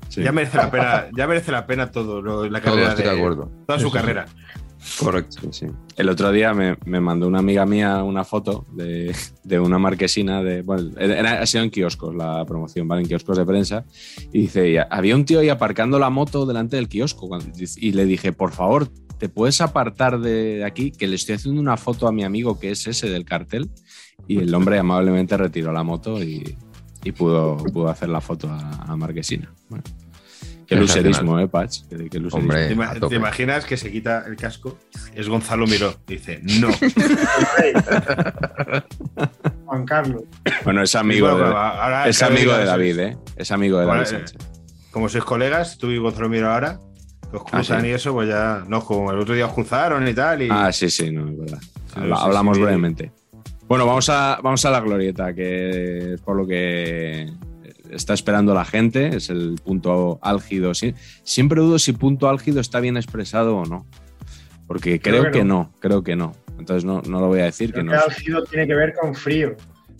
Sí. 0.09 0.23
ya 0.23 0.33
merece 0.33 0.57
la 0.57 0.71
pena, 0.71 1.07
ya 1.15 1.27
merece 1.27 1.53
la 1.53 1.67
pena 1.67 1.91
todo 1.91 2.23
lo- 2.23 2.49
la 2.49 2.61
Todo, 2.63 2.73
carrera 2.73 2.89
estoy 2.91 3.05
de 3.05 3.11
acuerdo. 3.11 3.51
toda 3.67 3.79
su 3.79 3.87
sí, 3.87 3.91
sí. 3.91 3.97
carrera. 3.99 4.25
Correcto. 5.01 5.37
Sí, 5.43 5.49
sí. 5.53 5.67
El 5.97 6.09
otro 6.09 6.31
día 6.33 6.55
me, 6.55 6.79
me 6.87 6.99
mandó 7.01 7.27
una 7.27 7.41
amiga 7.41 7.67
mía 7.67 8.03
una 8.05 8.25
foto 8.25 8.65
de, 8.73 9.15
de 9.45 9.59
una 9.61 9.79
marquesina 9.79 10.43
de. 10.43 10.63
Bueno, 10.63 10.93
era, 10.99 11.43
ha 11.43 11.47
sido 11.47 11.65
en 11.65 11.71
kioscos 11.71 12.15
la 12.15 12.45
promoción, 12.47 12.87
¿vale? 12.89 13.03
En 13.03 13.09
kioscos 13.09 13.37
de 13.37 13.45
prensa. 13.45 13.85
Y 14.33 14.43
dice: 14.43 14.71
y 14.71 14.77
había 14.79 15.15
un 15.17 15.25
tío 15.27 15.41
ahí 15.41 15.49
aparcando 15.51 15.99
la 15.99 16.09
moto 16.11 16.47
delante 16.47 16.77
del 16.77 16.89
kiosco. 16.89 17.29
cuando- 17.29 17.51
y 17.77 17.93
le 17.93 18.05
dije: 18.07 18.33
por 18.33 18.53
favor, 18.53 18.89
¿te 19.19 19.29
puedes 19.29 19.61
apartar 19.61 20.21
de 20.21 20.65
aquí? 20.65 20.91
Que 20.91 21.07
le 21.07 21.17
estoy 21.17 21.37
haciendo 21.37 21.61
una 21.61 21.77
foto 21.77 22.09
a 22.09 22.13
mi 22.13 22.25
amigo 22.25 22.59
que 22.59 22.71
es 22.71 22.87
ese 22.87 23.09
del 23.09 23.25
cartel. 23.25 23.71
Y 24.27 24.39
el 24.39 24.55
hombre 24.55 24.79
amablemente 24.79 25.37
retiró 25.37 25.73
la 25.73 25.83
moto 25.83 26.23
y, 26.23 26.57
y 27.05 27.13
pudo, 27.13 27.57
pudo 27.57 27.89
hacer 27.89 28.09
la 28.09 28.21
foto 28.21 28.49
a, 28.49 28.71
a 28.83 28.97
Marquesina. 28.97 29.53
Bueno. 29.69 29.85
Qué 30.69 30.77
lucerismo, 30.77 31.41
¿eh, 31.41 31.49
Patch? 31.49 31.85
Qué, 31.89 32.11
qué 32.11 32.19
lucerismo. 32.19 32.53
Hombre. 32.53 32.77
¿Te, 33.09 33.15
imaginas 33.15 33.65
que 33.65 33.79
se 33.79 33.91
quita 33.91 34.25
el 34.27 34.37
casco? 34.37 34.79
Es 35.15 35.27
Gonzalo 35.27 35.67
Miró. 35.67 35.95
Dice, 36.07 36.43
no. 36.43 36.69
Juan 39.65 39.87
Carlos. 39.87 40.25
Bueno, 40.65 40.83
es 40.83 40.95
amigo 40.95 41.31
Bueno, 41.31 41.49
de, 41.49 41.55
ahora, 41.55 42.07
es 42.07 42.19
claro, 42.19 42.35
amigo 42.35 42.53
de 42.53 42.65
David, 42.67 42.99
¿eh? 42.99 43.17
Es 43.37 43.51
amigo 43.51 43.79
de 43.79 43.87
David 43.87 43.99
Ahora, 43.99 44.11
eh, 44.11 44.27
Sánchez. 44.27 44.37
Como 44.91 45.09
sois 45.09 45.25
colegas, 45.25 45.79
tú 45.79 45.91
y 45.91 45.97
Gonzalo 45.97 46.29
Miró 46.29 46.53
ahora, 46.53 46.81
que 47.31 47.37
os 47.37 47.45
cruzan 47.45 47.79
Ah, 47.79 47.81
sí. 47.83 47.87
y 47.89 47.91
eso, 47.91 48.13
pues 48.13 48.29
ya. 48.29 48.65
No, 48.69 48.85
como 48.85 49.11
el 49.13 49.19
otro 49.19 49.35
día 49.35 49.47
os 49.47 49.53
cruzaron 49.53 50.07
y 50.09 50.15
tal. 50.15 50.43
Y, 50.43 50.49
Ah, 50.51 50.73
sí, 50.73 50.89
sí, 50.91 51.11
no, 51.11 51.29
es 51.29 51.39
verdad. 51.39 51.59
Sí, 51.61 51.69
Habla- 51.97 52.17
sí, 52.17 52.23
hablamos 52.25 52.57
sí. 52.57 52.63
brevemente. 52.63 53.13
Bueno, 53.67 53.85
vamos 53.87 54.09
a, 54.09 54.39
vamos 54.43 54.65
a 54.65 54.71
la 54.71 54.81
glorieta, 54.81 55.35
que 55.35 56.15
es 56.15 56.21
por 56.23 56.37
lo 56.37 56.47
que 56.47 57.31
está 57.91 58.15
esperando 58.15 58.55
la 58.55 58.65
gente, 58.65 59.17
es 59.17 59.29
el 59.31 59.57
punto 59.63 60.19
álgido. 60.23 60.73
Sí. 60.75 60.95
Siempre 61.23 61.61
dudo 61.61 61.79
si 61.79 61.93
punto 61.93 62.29
álgido 62.29 62.61
está 62.61 62.81
bien 62.81 62.97
expresado 62.97 63.57
o 63.59 63.65
no. 63.67 63.87
Porque 64.67 65.01
creo, 65.01 65.21
Creo 65.23 65.33
que 65.33 65.39
que, 65.41 65.45
no. 65.45 65.55
no. 65.55 65.73
creo 65.81 66.03
que 66.03 66.17
no. 66.17 66.33
Entonces 66.59 66.85
no, 66.85 67.03
no 67.07 67.21
lo 67.21 67.29
voy 67.29 67.41
a 67.41 67.45
decir 67.45 67.69
que 67.73 67.81
Creo 67.81 67.85
no. 67.85 67.91
que 67.93 67.97
álgido 67.99 68.45
tiene 68.45 68.67
que 68.67 68.75
ver 68.75 68.95
con 69.01 69.15
frío. 69.15 69.55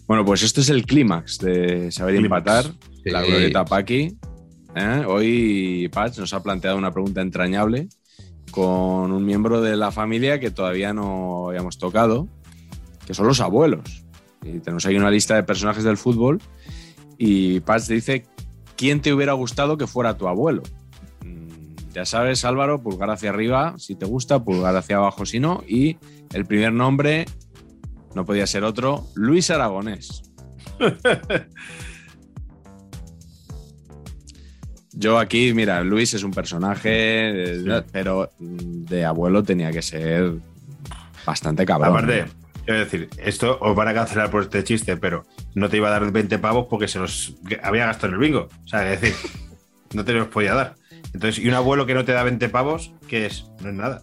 Bueno, 0.07 0.25
pues 0.25 0.43
esto 0.43 0.61
es 0.63 0.71
el 0.71 0.85
clímax 0.87 1.39
de 1.39 1.91
saber 1.93 2.17
Clímax. 2.17 2.39
empatar. 2.41 2.65
Sí. 3.05 3.11
La 3.11 3.23
glorieta 3.23 3.65
Paqui. 3.65 4.17
¿Eh? 4.75 5.05
Hoy 5.07 5.89
Patch 5.93 6.19
nos 6.19 6.33
ha 6.33 6.43
planteado 6.43 6.77
una 6.77 6.93
pregunta 6.93 7.21
entrañable 7.21 7.89
con 8.51 9.13
un 9.13 9.25
miembro 9.25 9.61
de 9.61 9.77
la 9.77 9.93
familia 9.93 10.41
que 10.41 10.51
todavía 10.51 10.93
no 10.93 11.49
habíamos 11.49 11.79
tocado, 11.79 12.29
que 13.07 13.15
son 13.15 13.27
los 13.27 13.41
abuelos. 13.41 14.05
Y 14.43 14.61
tenemos 14.61 14.87
ahí 14.87 14.97
una 14.97 15.11
lista 15.11 15.35
de 15.35 15.43
personajes 15.43 15.85
del 15.85 15.97
fútbol 15.97 16.41
y 17.19 17.61
Patch 17.61 17.89
dice, 17.89 18.27
¿quién 18.77 19.01
te 19.01 19.13
hubiera 19.13 19.33
gustado 19.33 19.77
que 19.77 19.87
fuera 19.87 20.17
tu 20.17 20.29
abuelo? 20.29 20.63
Mm, 21.25 21.93
Ya 21.93 22.05
sabes, 22.05 22.45
Álvaro, 22.45 22.83
pulgar 22.83 23.11
hacia 23.11 23.31
arriba 23.31 23.75
si 23.77 23.95
te 23.97 24.07
gusta, 24.07 24.43
pulgar 24.43 24.77
hacia 24.77 24.97
abajo 24.97 25.27
si 25.27 25.41
no. 25.41 25.63
Y 25.67 25.99
el 26.33 26.47
primer 26.47 26.73
nombre 26.73 27.27
no 28.15 28.25
podía 28.25 28.47
ser 28.47 28.65
otro, 28.65 29.07
Luis 29.15 29.51
Aragonés. 29.51 30.23
Yo 35.01 35.17
aquí, 35.19 35.55
mira, 35.55 35.83
Luis 35.85 36.13
es 36.15 36.25
un 36.25 36.33
personaje, 36.33 36.91
eh, 36.93 37.83
pero 37.93 38.33
de 38.41 39.05
abuelo 39.05 39.45
tenía 39.45 39.71
que 39.71 39.81
ser 39.81 40.33
bastante 41.25 41.65
cabrón. 41.65 41.91
Aparte, 41.91 42.25
quiero 42.65 42.81
decir, 42.81 43.09
esto 43.17 43.59
os 43.61 43.77
van 43.77 43.87
a 43.87 43.95
cancelar 43.95 44.29
por 44.29 44.43
este 44.43 44.65
chiste, 44.65 44.97
pero 44.97 45.25
no 45.55 45.69
te 45.69 45.77
iba 45.77 45.87
a 45.87 45.93
dar 45.93 46.11
20 46.11 46.39
pavos 46.41 46.67
porque 46.69 46.89
se 46.89 46.99
los 46.99 47.35
había 47.63 47.87
gastado 47.87 48.09
en 48.09 48.15
el 48.15 48.19
bingo. 48.21 48.49
O 48.65 48.67
sea, 48.67 48.93
es 48.93 49.01
decir, 49.01 49.15
no 49.95 50.05
te 50.05 50.13
los 50.15 50.27
podía 50.27 50.55
dar. 50.55 50.75
Entonces, 51.15 51.39
y 51.45 51.49
un 51.49 51.55
abuelo 51.55 51.87
que 51.87 51.95
no 51.95 52.05
te 52.05 52.11
da 52.13 52.25
20 52.25 52.49
pavos, 52.49 52.93
¿qué 53.07 53.27
es? 53.27 53.47
No 53.61 53.69
es 53.69 53.75
nada. 53.77 54.03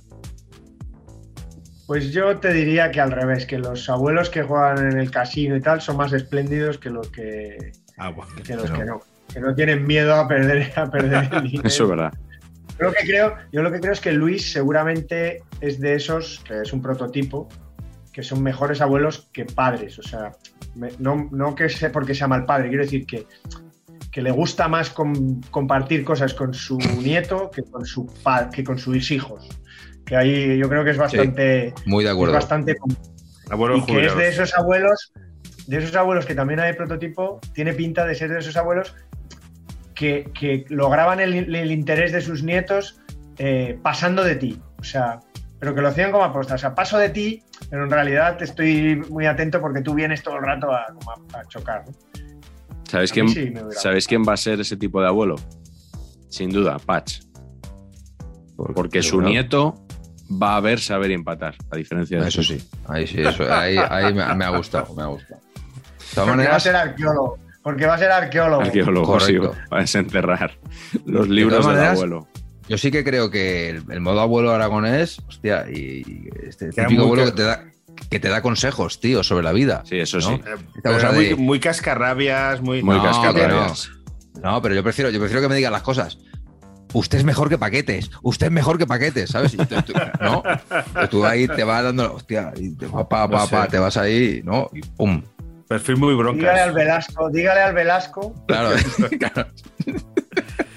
Pues 1.87 2.13
yo 2.13 2.37
te 2.37 2.53
diría 2.53 2.89
que 2.89 3.01
al 3.01 3.11
revés, 3.11 3.45
que 3.45 3.59
los 3.59 3.89
abuelos 3.89 4.29
que 4.29 4.43
juegan 4.43 4.91
en 4.93 4.97
el 4.97 5.11
casino 5.11 5.57
y 5.57 5.61
tal 5.61 5.81
son 5.81 5.97
más 5.97 6.13
espléndidos 6.13 6.77
que 6.77 6.89
los 6.89 7.09
que, 7.09 7.73
Ah, 7.97 8.09
bueno. 8.09 8.31
que 8.43 8.55
los 8.55 8.63
Pero- 8.71 8.77
que 8.79 8.85
no. 8.85 9.01
Que 9.33 9.39
no 9.39 9.53
tienen 9.55 9.85
miedo 9.85 10.13
a 10.15 10.27
perder, 10.27 10.71
a 10.77 10.89
perder 10.89 11.29
el 11.33 11.43
dinero. 11.51 11.67
Eso 11.67 11.83
es 11.83 11.89
verdad. 11.89 12.13
Yo 12.79 12.87
lo 12.87 12.91
que 12.93 13.05
creo, 13.05 13.35
yo 13.51 13.61
lo 13.63 13.71
que 13.71 13.79
creo 13.79 13.93
es 13.93 14.01
que 14.01 14.11
Luis 14.11 14.51
seguramente 14.51 15.43
es 15.61 15.79
de 15.79 15.95
esos, 15.95 16.41
que 16.45 16.61
es 16.61 16.73
un 16.73 16.81
prototipo, 16.81 17.47
que 18.11 18.21
son 18.23 18.43
mejores 18.43 18.81
abuelos 18.81 19.29
que 19.33 19.45
padres. 19.45 19.97
O 19.99 20.03
sea, 20.03 20.31
me- 20.75 20.91
no, 20.99 21.29
no 21.31 21.55
que 21.55 21.69
sea 21.69 21.91
porque 21.91 22.13
sea 22.15 22.27
mal 22.27 22.45
padre, 22.45 22.67
quiero 22.69 22.83
decir 22.83 23.05
que, 23.05 23.27
que 24.11 24.21
le 24.21 24.31
gusta 24.31 24.67
más 24.67 24.89
com- 24.89 25.41
compartir 25.51 26.03
cosas 26.03 26.33
con 26.33 26.53
su 26.53 26.77
nieto 26.77 27.49
que 27.49 27.63
con, 27.63 27.85
su 27.85 28.05
pa- 28.23 28.49
que 28.49 28.63
con 28.63 28.77
sus 28.77 29.09
hijos. 29.11 29.47
Que 30.05 30.15
ahí 30.17 30.57
yo 30.57 30.69
creo 30.69 30.83
que 30.83 30.91
es 30.91 30.97
bastante, 30.97 31.73
Muy 31.85 32.03
de 32.03 32.09
es 32.09 32.13
acuerdo. 32.13 32.33
bastante 32.33 32.75
Abuelos 33.49 33.79
y 33.79 33.85
que 33.85 34.05
es 34.05 34.15
de 34.17 34.27
esos 34.27 34.53
abuelos, 34.57 35.13
de 35.67 35.77
esos 35.77 35.95
abuelos 35.95 36.25
que 36.25 36.35
también 36.35 36.59
hay 36.59 36.73
prototipo, 36.73 37.39
tiene 37.53 37.73
pinta 37.73 38.05
de 38.05 38.15
ser 38.15 38.31
de 38.31 38.39
esos 38.39 38.55
abuelos 38.57 38.95
que, 39.95 40.29
que 40.37 40.65
lograban 40.69 41.19
el, 41.19 41.55
el 41.55 41.71
interés 41.71 42.11
de 42.11 42.21
sus 42.21 42.43
nietos 42.43 42.99
eh, 43.37 43.79
pasando 43.81 44.23
de 44.23 44.35
ti. 44.35 44.61
O 44.79 44.83
sea, 44.83 45.19
pero 45.59 45.73
que 45.73 45.81
lo 45.81 45.87
hacían 45.87 46.11
como 46.11 46.23
aposta. 46.23 46.55
O 46.55 46.57
sea, 46.57 46.75
paso 46.75 46.97
de 46.97 47.09
ti, 47.09 47.41
pero 47.69 47.85
en 47.85 47.89
realidad 47.89 48.37
te 48.37 48.43
estoy 48.43 48.97
muy 49.09 49.25
atento 49.25 49.59
porque 49.61 49.81
tú 49.81 49.93
vienes 49.95 50.21
todo 50.21 50.35
el 50.37 50.43
rato 50.43 50.71
a, 50.71 50.85
como 50.93 51.11
a- 51.11 51.39
a 51.39 51.45
chocar. 51.45 51.85
¿no? 51.87 51.93
¿Sabéis 52.87 53.11
A 53.11 53.13
quién, 53.13 53.29
sí 53.29 53.53
¿Sabéis 53.71 54.05
quién 54.07 54.23
va 54.27 54.33
a 54.33 54.37
ser 54.37 54.59
ese 54.59 54.77
tipo 54.77 55.01
de 55.01 55.07
abuelo? 55.07 55.35
Sin 56.29 56.51
duda, 56.51 56.77
Patch. 56.77 57.21
Porque 58.55 59.01
su 59.01 59.21
nieto 59.21 59.85
va 60.41 60.55
a 60.55 60.59
ver 60.59 60.79
saber 60.79 61.11
empatar, 61.11 61.55
a 61.71 61.75
diferencia 61.77 62.21
de 62.21 62.27
Eso 62.27 62.41
sí, 62.41 62.61
ahí 62.87 63.05
sí, 63.05 63.21
eso, 63.21 63.43
ahí, 63.51 63.77
ahí 63.77 64.13
me, 64.13 64.33
me 64.35 64.45
ha 64.45 64.49
gustado, 64.49 64.93
me 64.95 65.03
ha 65.03 65.07
gustado. 65.07 65.41
De 65.41 65.51
todas 65.53 66.15
Porque 66.15 66.25
va 66.25 66.31
a 66.31 66.35
maneras, 66.37 66.63
ser 66.63 66.75
arqueólogo. 66.75 67.37
Porque 67.65 67.85
va 67.87 67.95
a 67.95 67.97
ser 67.97 68.11
arqueólogo. 68.11 68.61
Arqueólogo, 68.61 69.19
sí, 69.19 69.35
Correcto. 69.37 69.57
va 69.73 69.77
a 69.77 69.81
desenterrar 69.81 70.51
los 71.05 71.27
libros 71.27 71.65
del 71.65 71.75
maneras, 71.75 71.93
abuelo. 71.97 72.27
yo 72.69 72.77
sí 72.77 72.91
que 72.91 73.03
creo 73.03 73.31
que 73.31 73.69
el, 73.71 73.83
el 73.89 74.01
modo 74.01 74.21
abuelo 74.21 74.51
aragonés, 74.53 75.17
hostia, 75.27 75.65
y, 75.67 76.03
y 76.05 76.29
este 76.47 76.69
Queda 76.69 76.85
típico 76.85 77.03
abuelo 77.05 77.25
que 77.25 77.31
te 77.31 77.41
da 77.43 77.63
que 78.09 78.19
te 78.19 78.29
da 78.29 78.41
consejos, 78.43 78.99
tío, 78.99 79.23
sobre 79.23 79.43
la 79.43 79.51
vida. 79.51 79.81
Sí, 79.85 79.97
eso 79.97 80.17
¿no? 80.19 80.27
sí. 80.27 80.33
Eh, 80.33 80.39
Esta 80.75 80.81
pero 80.83 80.93
cosa 80.95 81.11
muy, 81.13 81.25
de- 81.25 81.35
muy 81.37 81.59
cascarrabias, 81.59 82.61
muy. 82.61 82.83
Muy 82.83 82.97
No, 82.97 83.03
cascarrabias. 83.03 83.89
No, 84.43 84.61
pero 84.61 84.75
yo 84.75 84.83
prefiero, 84.83 85.09
yo 85.09 85.19
prefiero 85.19 85.41
que 85.41 85.49
me 85.49 85.55
digan 85.55 85.71
las 85.71 85.81
cosas. 85.81 86.19
Usted 86.93 87.17
es 87.17 87.23
mejor 87.25 87.49
que 87.49 87.57
paquetes, 87.57 88.11
usted 88.21 88.45
es 88.47 88.51
mejor 88.53 88.77
que 88.77 88.85
paquetes, 88.85 89.31
¿sabes? 89.31 89.53
Y 89.55 89.57
tú, 89.57 89.75
tú- 89.81 89.93
¿no? 90.21 90.43
Pero 90.93 91.09
tú 91.09 91.25
ahí 91.25 91.47
te 91.47 91.63
vas 91.63 91.83
dando, 91.83 92.13
hostia, 92.13 92.53
y 92.55 92.75
te, 92.75 92.87
pa, 92.87 93.09
pa, 93.09 93.25
No 93.27 93.31
pa, 93.33 93.45
sé. 93.47 93.51
pa, 93.55 93.67
te 93.67 93.79
vas 93.79 93.97
ahí, 93.97 94.41
¿no? 94.45 94.69
Y 94.73 94.81
pum. 94.81 95.21
Perfil 95.67 95.97
muy 95.97 96.13
Dígale 96.13 96.61
al 96.61 96.71
broncas. 96.71 96.73
Velasco, 96.75 97.29
dígale 97.31 97.61
al 97.61 97.73
Velasco. 97.73 98.35
Claro, 98.47 98.69
claro. 99.19 99.47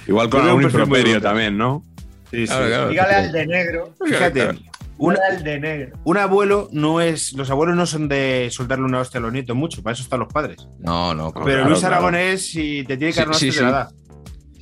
Igual 0.07 0.31
con 0.31 0.41
un 0.43 0.47
algún 0.49 0.63
perfil 0.63 0.79
muy 0.81 0.87
improperio 0.99 1.21
también, 1.21 1.59
¿no? 1.59 1.85
Sí, 2.31 2.47
sí. 2.47 2.53
Claro, 2.53 2.67
claro. 2.67 2.89
Dígale 2.89 3.15
al 3.15 3.33
de 3.33 3.47
negro. 3.47 3.95
Fíjate, 4.05 4.49
un, 4.97 5.17
el 5.31 5.45
de 5.45 5.61
negro. 5.61 5.99
un 6.05 6.17
abuelo 6.17 6.69
no 6.73 7.01
es. 7.01 7.33
Los 7.35 7.51
abuelos 7.51 7.77
no 7.77 7.87
son 7.87 8.09
de 8.09 8.49
soltarle 8.51 8.85
una 8.85 9.01
hostia 9.01 9.19
a 9.19 9.23
los 9.23 9.33
nietos 9.33 9.55
mucho, 9.57 9.83
para 9.83 9.93
eso 9.95 10.03
están 10.03 10.21
los 10.21 10.33
padres. 10.33 10.57
No, 10.79 11.15
no. 11.15 11.33
Pero 11.45 11.65
Luis 11.67 11.81
claro. 11.81 11.97
Aragonés, 11.97 12.47
si 12.51 12.85
te 12.85 12.97
tiene 12.97 13.13
que 13.13 13.13
Sí, 13.13 13.19
dar 13.21 13.29
una 13.29 13.37
sí, 13.39 13.49
hostia, 13.49 13.67
te 13.67 13.71
la 13.73 13.89
sí. 13.89 13.95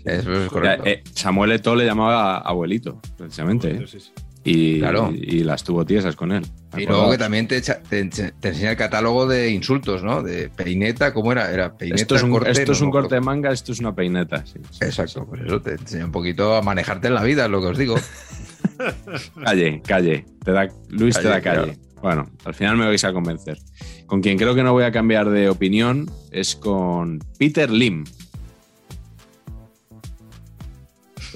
da. 0.05 0.13
Eso 0.19 0.33
es 0.33 0.43
Ya, 0.45 0.49
correcto. 0.49 0.87
eh, 0.87 1.03
Samuel 1.15 1.53
Eto'o 1.53 1.75
le 1.75 1.85
llamaba 1.85 2.39
abuelito, 2.39 3.01
precisamente. 3.17 3.71
¿eh? 3.71 3.85
Sí, 3.87 3.99
sí. 4.01 4.13
Y, 4.45 4.79
Claro. 4.79 5.11
y, 5.13 5.43
las 5.43 5.65
tuvo 5.65 5.85
tiesas 5.85 6.15
con 6.15 6.31
él. 6.31 6.47
Y 6.77 6.87
luego 6.87 7.11
que 7.11 7.19
también 7.19 7.47
te, 7.49 7.57
echa- 7.59 7.83
te, 7.83 8.05
ense- 8.05 8.33
te 8.41 8.49
enseña 8.49 8.71
el 8.71 8.77
catálogo 8.77 9.27
de 9.27 9.51
insultos, 9.51 10.03
¿no? 10.03 10.23
De 10.23 10.49
peineta, 10.51 11.13
¿cómo 11.13 11.33
era? 11.33 11.51
Era 11.53 11.77
peineta, 11.77 12.01
Esto 12.03 12.17
es 12.17 12.23
un 12.23 12.31
corte, 12.31 12.51
esto 12.51 12.73
es 12.73 12.81
un 12.81 12.91
corte 12.91 13.15
de 13.17 13.21
manga, 13.21 13.51
esto 13.53 13.73
es 13.73 13.81
una 13.81 13.95
peineta. 13.95 14.45
sí, 14.47 14.61
sí, 14.71 14.79
Exacto, 14.85 15.21
sí. 15.21 15.27
por 15.29 15.47
eso 15.47 15.61
te 15.61 15.73
enseña 15.73 16.05
un 16.05 16.13
poquito 16.13 16.55
a 16.57 16.63
manejarte 16.63 17.09
en 17.09 17.15
la 17.15 17.23
vida, 17.23 17.45
es 17.47 17.51
lo 17.51 17.61
que 17.61 17.67
os 17.69 17.79
digo. 17.79 17.97
Calle, 19.45 19.81
calle. 19.87 20.27
Te 20.45 20.53
da, 20.53 20.69
Luis 20.91 21.19
te 21.19 21.29
da 21.29 21.41
calle. 21.41 21.79
Bueno, 22.03 22.29
al 22.45 22.55
final 22.55 22.77
me 22.77 22.85
vais 22.87 23.03
a 23.05 23.13
convencer. 23.13 23.59
Con 24.05 24.21
quien 24.21 24.37
creo 24.37 24.55
que 24.55 24.63
no 24.63 24.73
voy 24.73 24.85
a 24.85 24.93
cambiar 24.93 25.31
de 25.31 25.49
opinión 25.49 26.11
es 26.31 26.55
con 26.55 27.19
Peter 27.39 27.71
Lim. 27.71 28.05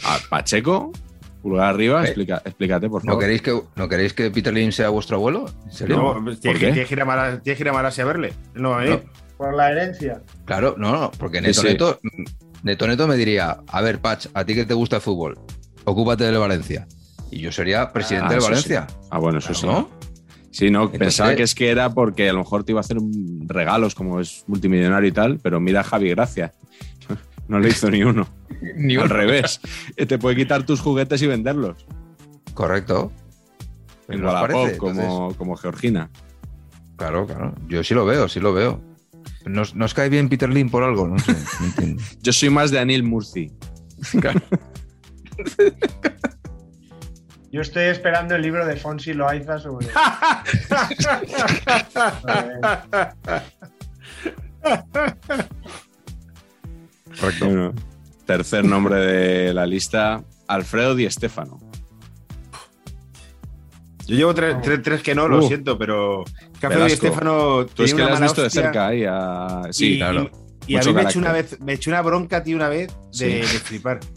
A 0.04 0.18
Pacheco, 0.28 0.92
pulgar 1.42 1.66
arriba, 1.74 2.02
Eh, 2.02 2.06
explica, 2.06 2.42
explícate, 2.44 2.88
por 2.88 3.04
¿No 3.04 3.12
favor. 3.12 3.22
queréis, 3.22 3.42
que, 3.42 3.60
¿No 3.76 3.88
queréis 3.88 4.12
que 4.12 4.30
Peter 4.30 4.52
Lim 4.52 4.72
sea 4.72 4.88
vuestro 4.90 5.16
abuelo? 5.16 5.46
¿En 5.66 5.72
serio? 5.72 5.96
No, 5.96 6.02
¿Por 6.24 6.36
tienes, 6.36 6.60
que, 6.60 6.66
qué? 6.66 6.72
tienes 6.72 6.88
que 6.88 6.94
ir 6.94 7.00
a 7.00 7.04
Mala- 7.04 7.40
tienes 7.42 7.56
que 7.56 7.62
ir 7.64 7.68
a 7.68 7.72
Malasia 7.72 8.04
a 8.04 8.06
verle. 8.06 8.32
Él 8.54 8.62
no 8.62 8.74
a. 8.74 8.84
No. 8.84 9.00
Por 9.36 9.54
la 9.54 9.70
herencia. 9.70 10.22
Claro, 10.44 10.74
no, 10.78 10.92
no, 10.92 11.10
porque 11.18 11.38
Sí, 11.38 11.44
Neto 11.46 11.60
sí. 11.62 11.66
Neto, 11.68 12.00
Neto 12.62 12.86
Neto 12.86 13.06
me 13.08 13.16
diría, 13.16 13.58
a 13.66 13.80
ver, 13.80 13.98
Pach, 14.00 14.26
a 14.34 14.44
ti 14.44 14.54
que 14.54 14.66
te 14.66 14.74
gusta 14.74 14.96
el 14.96 15.02
fútbol, 15.02 15.38
ocúpate 15.84 16.24
del 16.24 16.36
Valencia. 16.38 16.86
Y 17.30 17.38
yo 17.40 17.50
sería 17.50 17.90
presidente 17.92 18.26
Ah, 18.28 18.32
del 18.32 18.40
Valencia. 18.40 18.86
Ah, 19.10 19.18
bueno, 19.18 19.38
eso 19.38 19.54
sí. 19.54 19.64
¿No? 19.66 19.88
Sí, 20.50 20.68
no, 20.70 20.80
Entonces- 20.82 20.98
pensaba 20.98 21.34
que 21.36 21.44
es 21.44 21.54
que 21.54 21.70
era 21.70 21.88
porque 21.90 22.28
a 22.28 22.32
lo 22.32 22.40
mejor 22.40 22.64
te 22.64 22.72
iba 22.72 22.80
a 22.80 22.82
hacer 22.82 22.98
regalos 23.46 23.94
como 23.94 24.20
es 24.20 24.44
multimillonario 24.48 25.08
y 25.08 25.12
tal, 25.12 25.38
pero 25.40 25.58
mira 25.60 25.80
a 25.80 25.84
Javi 25.84 26.10
Gracia. 26.10 26.52
No 27.50 27.58
le 27.58 27.68
hizo 27.70 27.90
ni 27.90 28.02
uno. 28.04 28.28
Ni 28.76 28.94
Al 28.96 29.08
revés. 29.10 29.60
Te 29.96 30.18
puede 30.18 30.36
quitar 30.36 30.62
tus 30.64 30.80
juguetes 30.80 31.20
y 31.20 31.26
venderlos. 31.26 31.84
Correcto. 32.54 33.10
En 34.08 34.20
¿No 34.20 34.28
os 34.28 34.34
Wallapop, 34.34 34.56
parece? 34.62 34.78
como, 34.78 35.00
Entonces, 35.02 35.36
como 35.36 35.56
Georgina. 35.56 36.10
claro, 36.96 37.26
claro. 37.26 37.54
Yo 37.68 37.82
sí 37.82 37.92
lo 37.94 38.06
veo, 38.06 38.28
sí 38.28 38.38
lo 38.38 38.52
veo. 38.52 38.80
¿Nos, 39.46 39.74
nos 39.74 39.94
cae 39.94 40.08
bien 40.08 40.28
Peter 40.28 40.48
Lim 40.48 40.70
por 40.70 40.84
algo? 40.84 41.08
No 41.08 41.18
sé. 41.18 41.32
no. 41.86 41.96
Yo 42.22 42.32
soy 42.32 42.50
más 42.50 42.70
de 42.70 42.78
Anil 42.78 43.02
Murci. 43.02 43.50
Yo 47.50 47.62
estoy 47.62 47.86
esperando 47.86 48.36
el 48.36 48.42
libro 48.42 48.64
de 48.64 48.76
Fonsi 48.76 49.12
Loaiza 49.12 49.58
sobre. 49.58 49.88
Correcto. 57.18 57.46
Bueno, 57.46 57.72
tercer 58.26 58.64
nombre 58.64 58.96
de 58.96 59.54
la 59.54 59.66
lista, 59.66 60.22
Alfredo 60.46 60.94
Di 60.94 61.08
Stéfano. 61.10 61.58
Yo 64.06 64.16
llevo 64.16 64.34
tres, 64.34 64.56
tres- 64.62 64.82
tres 64.82 65.02
que 65.02 65.14
no, 65.14 65.28
lo 65.28 65.38
Uh. 65.38 65.42
siento, 65.48 65.78
pero 65.78 66.24
Café 66.60 66.74
y 66.74 66.78
Velasco. 66.82 67.06
Estefano. 67.06 67.66
Tú 67.66 67.84
es 67.84 67.94
que 67.94 68.02
le 68.04 68.10
has 68.10 68.20
visto 68.20 68.42
de 68.42 68.50
cerca 68.50 68.88
ahí 68.88 69.04
a... 69.08 69.62
Sí, 69.70 69.94
y, 69.94 69.98
claro. 69.98 70.30
Y, 70.66 70.74
y 70.74 70.76
a 70.76 70.80
mí 70.80 70.86
me 70.86 70.90
eché, 70.90 70.94
carácter. 70.94 71.18
una 71.22 71.32
vez, 71.32 71.60
me 71.60 71.72
eché 71.74 71.90
una 71.90 72.02
bronca, 72.02 72.42
tío, 72.42 72.56
una 72.56 72.68
vez 72.68 72.88
de, 72.88 72.94
Sí. 73.12 73.24
de 73.26 73.42
flipar. 73.44 74.00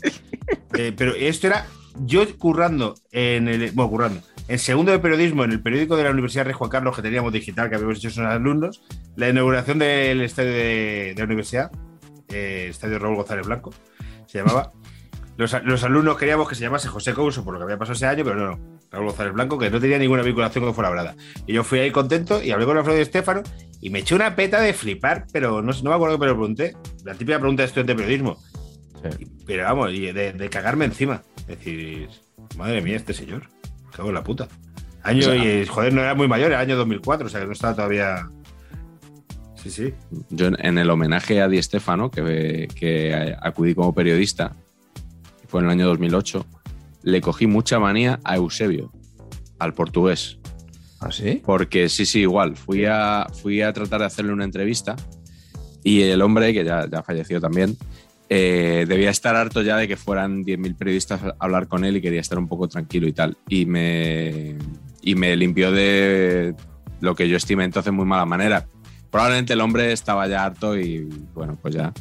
Eh, 0.76 0.92
pero 0.98 1.14
esto 1.14 1.46
era 1.46 1.68
yo 2.00 2.26
currando 2.40 2.96
en 3.12 3.48
el. 3.48 3.72
Bueno, 3.74 3.92
currando. 3.92 4.22
En 4.48 4.58
segundo 4.58 4.92
de 4.92 4.98
periodismo, 4.98 5.44
en 5.44 5.52
el 5.52 5.62
periódico 5.62 5.96
de 5.96 6.04
la 6.04 6.10
Universidad 6.10 6.46
Rey 6.46 6.54
Juan 6.56 6.70
Carlos, 6.72 6.96
que 6.96 7.04
teníamos 7.04 7.32
digital, 7.32 7.70
que 7.70 7.76
habíamos 7.76 8.00
hecho 8.00 8.10
sus 8.10 8.24
alumnos, 8.26 8.82
la 9.16 9.30
inauguración 9.30 9.78
del 9.78 10.22
estadio 10.22 10.50
de, 10.50 11.14
de 11.14 11.16
la 11.16 11.26
universidad, 11.26 11.72
eh, 12.34 12.68
estadio 12.70 13.00
Raúl 13.00 13.16
González 13.16 13.46
Blanco, 13.46 13.72
se 14.26 14.40
llamaba. 14.40 14.72
Los, 15.36 15.56
los 15.64 15.84
alumnos 15.84 16.16
queríamos 16.18 16.48
que 16.48 16.54
se 16.54 16.62
llamase 16.62 16.88
José 16.88 17.14
Couso 17.14 17.44
por 17.44 17.54
lo 17.54 17.60
que 17.60 17.64
había 17.64 17.78
pasado 17.78 17.96
ese 17.96 18.06
año, 18.06 18.24
pero 18.24 18.36
no, 18.36 18.52
no. 18.52 18.80
Raúl 18.92 19.08
González 19.08 19.34
Blanco, 19.34 19.58
que 19.58 19.72
no 19.72 19.80
tenía 19.80 19.98
ninguna 19.98 20.22
vinculación 20.22 20.64
con 20.64 20.76
Fuenlabrada. 20.76 21.16
Y 21.48 21.54
yo 21.54 21.64
fui 21.64 21.80
ahí 21.80 21.90
contento 21.92 22.44
y 22.44 22.52
hablé 22.52 22.66
con 22.66 22.78
Alfredo 22.78 23.00
Estefano 23.00 23.42
y 23.82 23.90
me 23.90 24.00
eché 24.00 24.14
una 24.14 24.36
peta 24.36 24.62
de 24.62 24.74
flipar, 24.74 25.26
pero 25.34 25.62
no, 25.64 25.72
me 25.84 25.94
acuerdo 25.94 26.18
que 26.18 26.26
me 26.26 26.28
lo 26.28 26.36
pregunté. 26.38 26.78
La 27.04 27.16
típica 27.16 27.40
pregunta 27.40 27.64
de 27.64 27.68
estudiante 27.68 27.94
de 27.94 27.98
periodismo. 27.98 28.38
Sí. 29.20 29.28
Pero 29.48 29.64
vamos, 29.64 29.92
y 29.92 30.12
de, 30.12 30.34
de 30.34 30.50
cagarme 30.50 30.86
encima. 30.86 31.24
Decir, 31.48 32.08
madre 32.56 32.82
mía, 32.82 32.96
este 32.96 33.14
señor. 33.16 33.50
Cago 33.96 34.10
en 34.10 34.16
la 34.16 34.24
puta. 34.24 34.48
Año, 35.02 35.22
O 35.28 35.32
sea- 35.32 35.36
y 35.62 35.66
joder, 35.66 35.92
no 35.94 36.02
era 36.02 36.14
muy 36.14 36.28
mayor, 36.28 36.52
era 36.52 36.60
año 36.62 36.78
2004, 36.78 37.26
o 37.26 37.30
sea 37.30 37.40
que 37.42 37.48
no 37.48 37.54
estaba 37.54 37.76
todavía. 37.76 38.28
Sí, 39.64 39.70
sí. 39.72 39.94
Yo 40.30 40.48
en- 40.58 40.78
el 40.78 40.90
homenaje 40.90 41.42
a 41.42 41.48
Di 41.48 41.62
Stéfano, 41.62 42.12
que, 42.12 42.68
que 42.76 43.36
acudí 43.42 43.74
como 43.74 43.94
periodista, 43.94 44.54
fue 45.48 45.62
en 45.62 45.68
el 45.68 45.72
año 45.72 45.88
2008, 45.88 46.46
le 47.04 47.22
cogí 47.22 47.48
mucha 47.48 47.80
manía 47.80 48.20
a 48.24 48.36
Eusebio, 48.36 48.92
al 49.60 49.74
portugués. 49.74 50.38
¿Ah, 51.00 51.12
sí? 51.12 51.42
Porque 51.46 51.90
sí, 51.90 52.06
sí, 52.06 52.22
igual. 52.22 52.56
Fui 52.58 52.86
a, 52.86 53.28
fui 53.42 53.62
a 53.62 53.72
tratar 53.74 54.02
de 54.02 54.06
hacerle 54.06 54.34
una 54.34 54.46
entrevista 54.46 54.96
y 55.84 56.02
el 56.02 56.22
hombre, 56.22 56.54
que 56.54 56.64
ya, 56.64 56.88
ya 56.90 57.04
falleció 57.04 57.40
también, 57.42 57.78
eh, 58.30 58.86
debía 58.88 59.10
estar 59.12 59.36
harto 59.36 59.62
ya 59.62 59.76
de 59.78 59.88
que 59.88 59.98
fueran 59.98 60.44
10.000 60.44 60.76
periodistas 60.76 61.22
a 61.24 61.36
hablar 61.40 61.68
con 61.68 61.84
él 61.86 61.98
y 61.98 62.02
quería 62.02 62.22
estar 62.22 62.38
un 62.40 62.48
poco 62.48 62.68
tranquilo 62.68 63.08
y 63.08 63.14
tal. 63.14 63.38
Y 63.50 63.66
me, 63.66 64.56
y 65.02 65.16
me 65.16 65.36
limpió 65.36 65.72
de 65.72 66.56
lo 67.02 67.16
que 67.16 67.28
yo 67.30 67.36
estimé 67.38 67.64
entonces 67.66 67.92
muy 67.94 68.06
mala 68.06 68.26
manera. 68.26 68.66
Probablemente 69.14 69.54
el 69.54 69.62
hombre 69.62 69.94
estaba 69.94 70.28
ya 70.28 70.44
harto 70.44 70.76
y 70.78 71.08
bueno, 71.36 71.56
pues 71.62 71.76
ya 71.76 71.94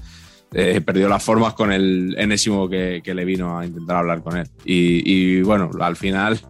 eh, 0.55 0.80
perdió 0.80 1.09
las 1.10 1.22
formas 1.22 1.52
con 1.52 1.70
el 1.70 2.14
enésimo 2.18 2.68
que, 2.70 3.02
que 3.05 3.14
le 3.14 3.24
vino 3.26 3.59
a 3.59 3.66
intentar 3.66 3.97
hablar 3.98 4.22
con 4.22 4.36
él. 4.39 4.48
Y, 4.64 5.02
y, 5.39 5.43
bueno, 5.43 5.70
al 5.80 5.94
final, 5.97 6.40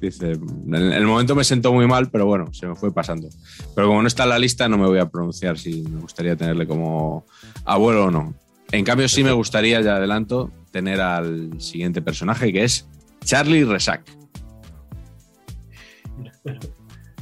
dice, 0.00 0.32
en 0.32 0.74
el 0.74 1.06
momento 1.06 1.36
me 1.36 1.44
sentó 1.44 1.72
muy 1.72 1.86
mal, 1.86 2.10
pero 2.10 2.26
bueno, 2.26 2.52
se 2.52 2.66
me 2.66 2.74
fue 2.74 2.92
pasando. 2.92 3.28
Pero 3.76 3.86
como 3.86 4.02
no 4.02 4.08
está 4.08 4.24
en 4.24 4.28
la 4.30 4.38
lista, 4.40 4.68
no 4.68 4.76
me 4.76 4.86
voy 4.88 4.98
a 4.98 5.06
pronunciar 5.08 5.56
si 5.56 5.82
me 5.82 6.00
gustaría 6.00 6.34
tenerle 6.36 6.66
como 6.66 7.24
abuelo 7.64 8.06
o 8.06 8.10
no. 8.10 8.34
En 8.72 8.84
cambio, 8.84 9.08
sí 9.08 9.22
me 9.22 9.32
gustaría, 9.32 9.80
ya 9.80 9.96
adelanto, 9.96 10.50
tener 10.72 11.00
al 11.00 11.60
siguiente 11.60 12.02
personaje 12.02 12.52
que 12.52 12.64
es 12.64 12.86
Charlie 13.24 13.64
Resac. 13.64 14.02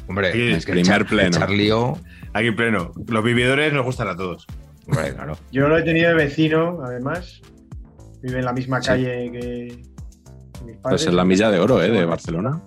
Hombre, 0.09 0.33
Sí, 0.33 0.41
es 0.53 0.65
que 0.67 0.73
primer 0.73 1.03
Char- 1.03 1.07
pleno. 1.07 1.39
Charlio. 1.39 1.99
Aquí 2.37 2.49
en 2.49 2.57
pleno. 2.57 2.93
Los 3.09 3.25
vividores 3.25 3.73
nos 3.73 3.85
gustan 3.85 4.09
a 4.09 4.17
todos. 4.17 4.47
Claro. 4.89 5.37
Yo 5.53 5.69
lo 5.69 5.79
he 5.79 5.83
tenido 5.83 6.09
de 6.11 6.15
vecino, 6.15 6.81
además. 6.85 7.41
Vive 8.23 8.39
en 8.41 8.45
la 8.45 8.53
misma 8.53 8.81
Sí. 8.83 8.89
calle 8.89 9.31
que 9.33 9.41
que 10.59 10.65
mis 10.65 10.77
padres. 10.79 10.81
Pues 10.83 11.07
es 11.07 11.13
la 11.15 11.25
milla 11.25 11.51
de 11.51 11.59
oro 11.61 11.83
¿eh? 11.83 11.91
de 11.91 12.05
Barcelona. 12.05 12.63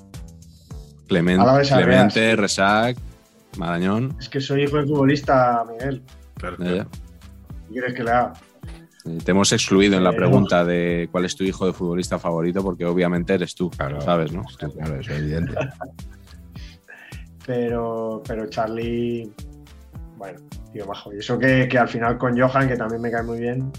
Clement- 1.08 1.68
Clemente. 1.68 2.36
Resac, 2.36 2.98
Marañón. 3.58 4.16
Es 4.20 4.30
que 4.30 4.40
soy 4.41 4.64
hijo 4.64 4.78
de 4.78 4.84
futbolista, 4.84 5.64
Miguel. 5.70 6.04
Claro. 6.36 6.58
¿Qué 6.58 6.86
quieres 7.72 7.94
que 7.94 8.04
le 8.04 8.12
haga? 8.12 8.34
Eh, 9.06 9.18
Te 9.24 9.32
hemos 9.32 9.52
excluido 9.54 9.96
en 9.98 10.04
la 10.04 10.12
pregunta 10.14 10.64
de 10.66 11.08
cuál 11.12 11.26
es 11.26 11.36
tu 11.36 11.44
hijo 11.44 11.66
de 11.66 11.74
futbolista 11.74 12.20
favorito, 12.20 12.62
porque 12.64 12.86
obviamente 12.86 13.34
eres 13.34 13.56
tú, 13.56 13.70
Claro. 13.72 14.02
¿sabes? 14.02 14.32
¿no? 14.32 14.44
Claro, 14.58 15.00
eso 15.00 15.12
es 15.14 15.20
evidente. 15.20 15.54
Pero, 17.46 18.22
pero 18.28 18.48
Charlie, 18.48 19.32
bueno, 20.20 20.40
tío 20.72 20.86
bajo. 20.86 21.12
Y 21.14 21.18
eso 21.18 21.40
que, 21.40 21.68
que 21.68 21.78
al 21.80 21.88
final 21.90 22.18
con 22.20 22.40
Johan, 22.40 22.68
que 22.68 22.76
también 22.76 23.02
me 23.02 23.10
cae 23.10 23.24
muy 23.24 23.40
bien, 23.40 23.72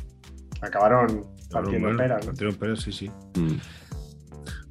acabaron 0.60 1.24
partiendo 1.50 1.86
Bueno, 1.88 1.98
peras. 1.98 2.20
¿no? 2.20 2.26
partieron 2.32 2.56
peras, 2.56 2.80
sí, 2.80 2.90
sí. 2.92 3.10
Mm. 3.36 3.54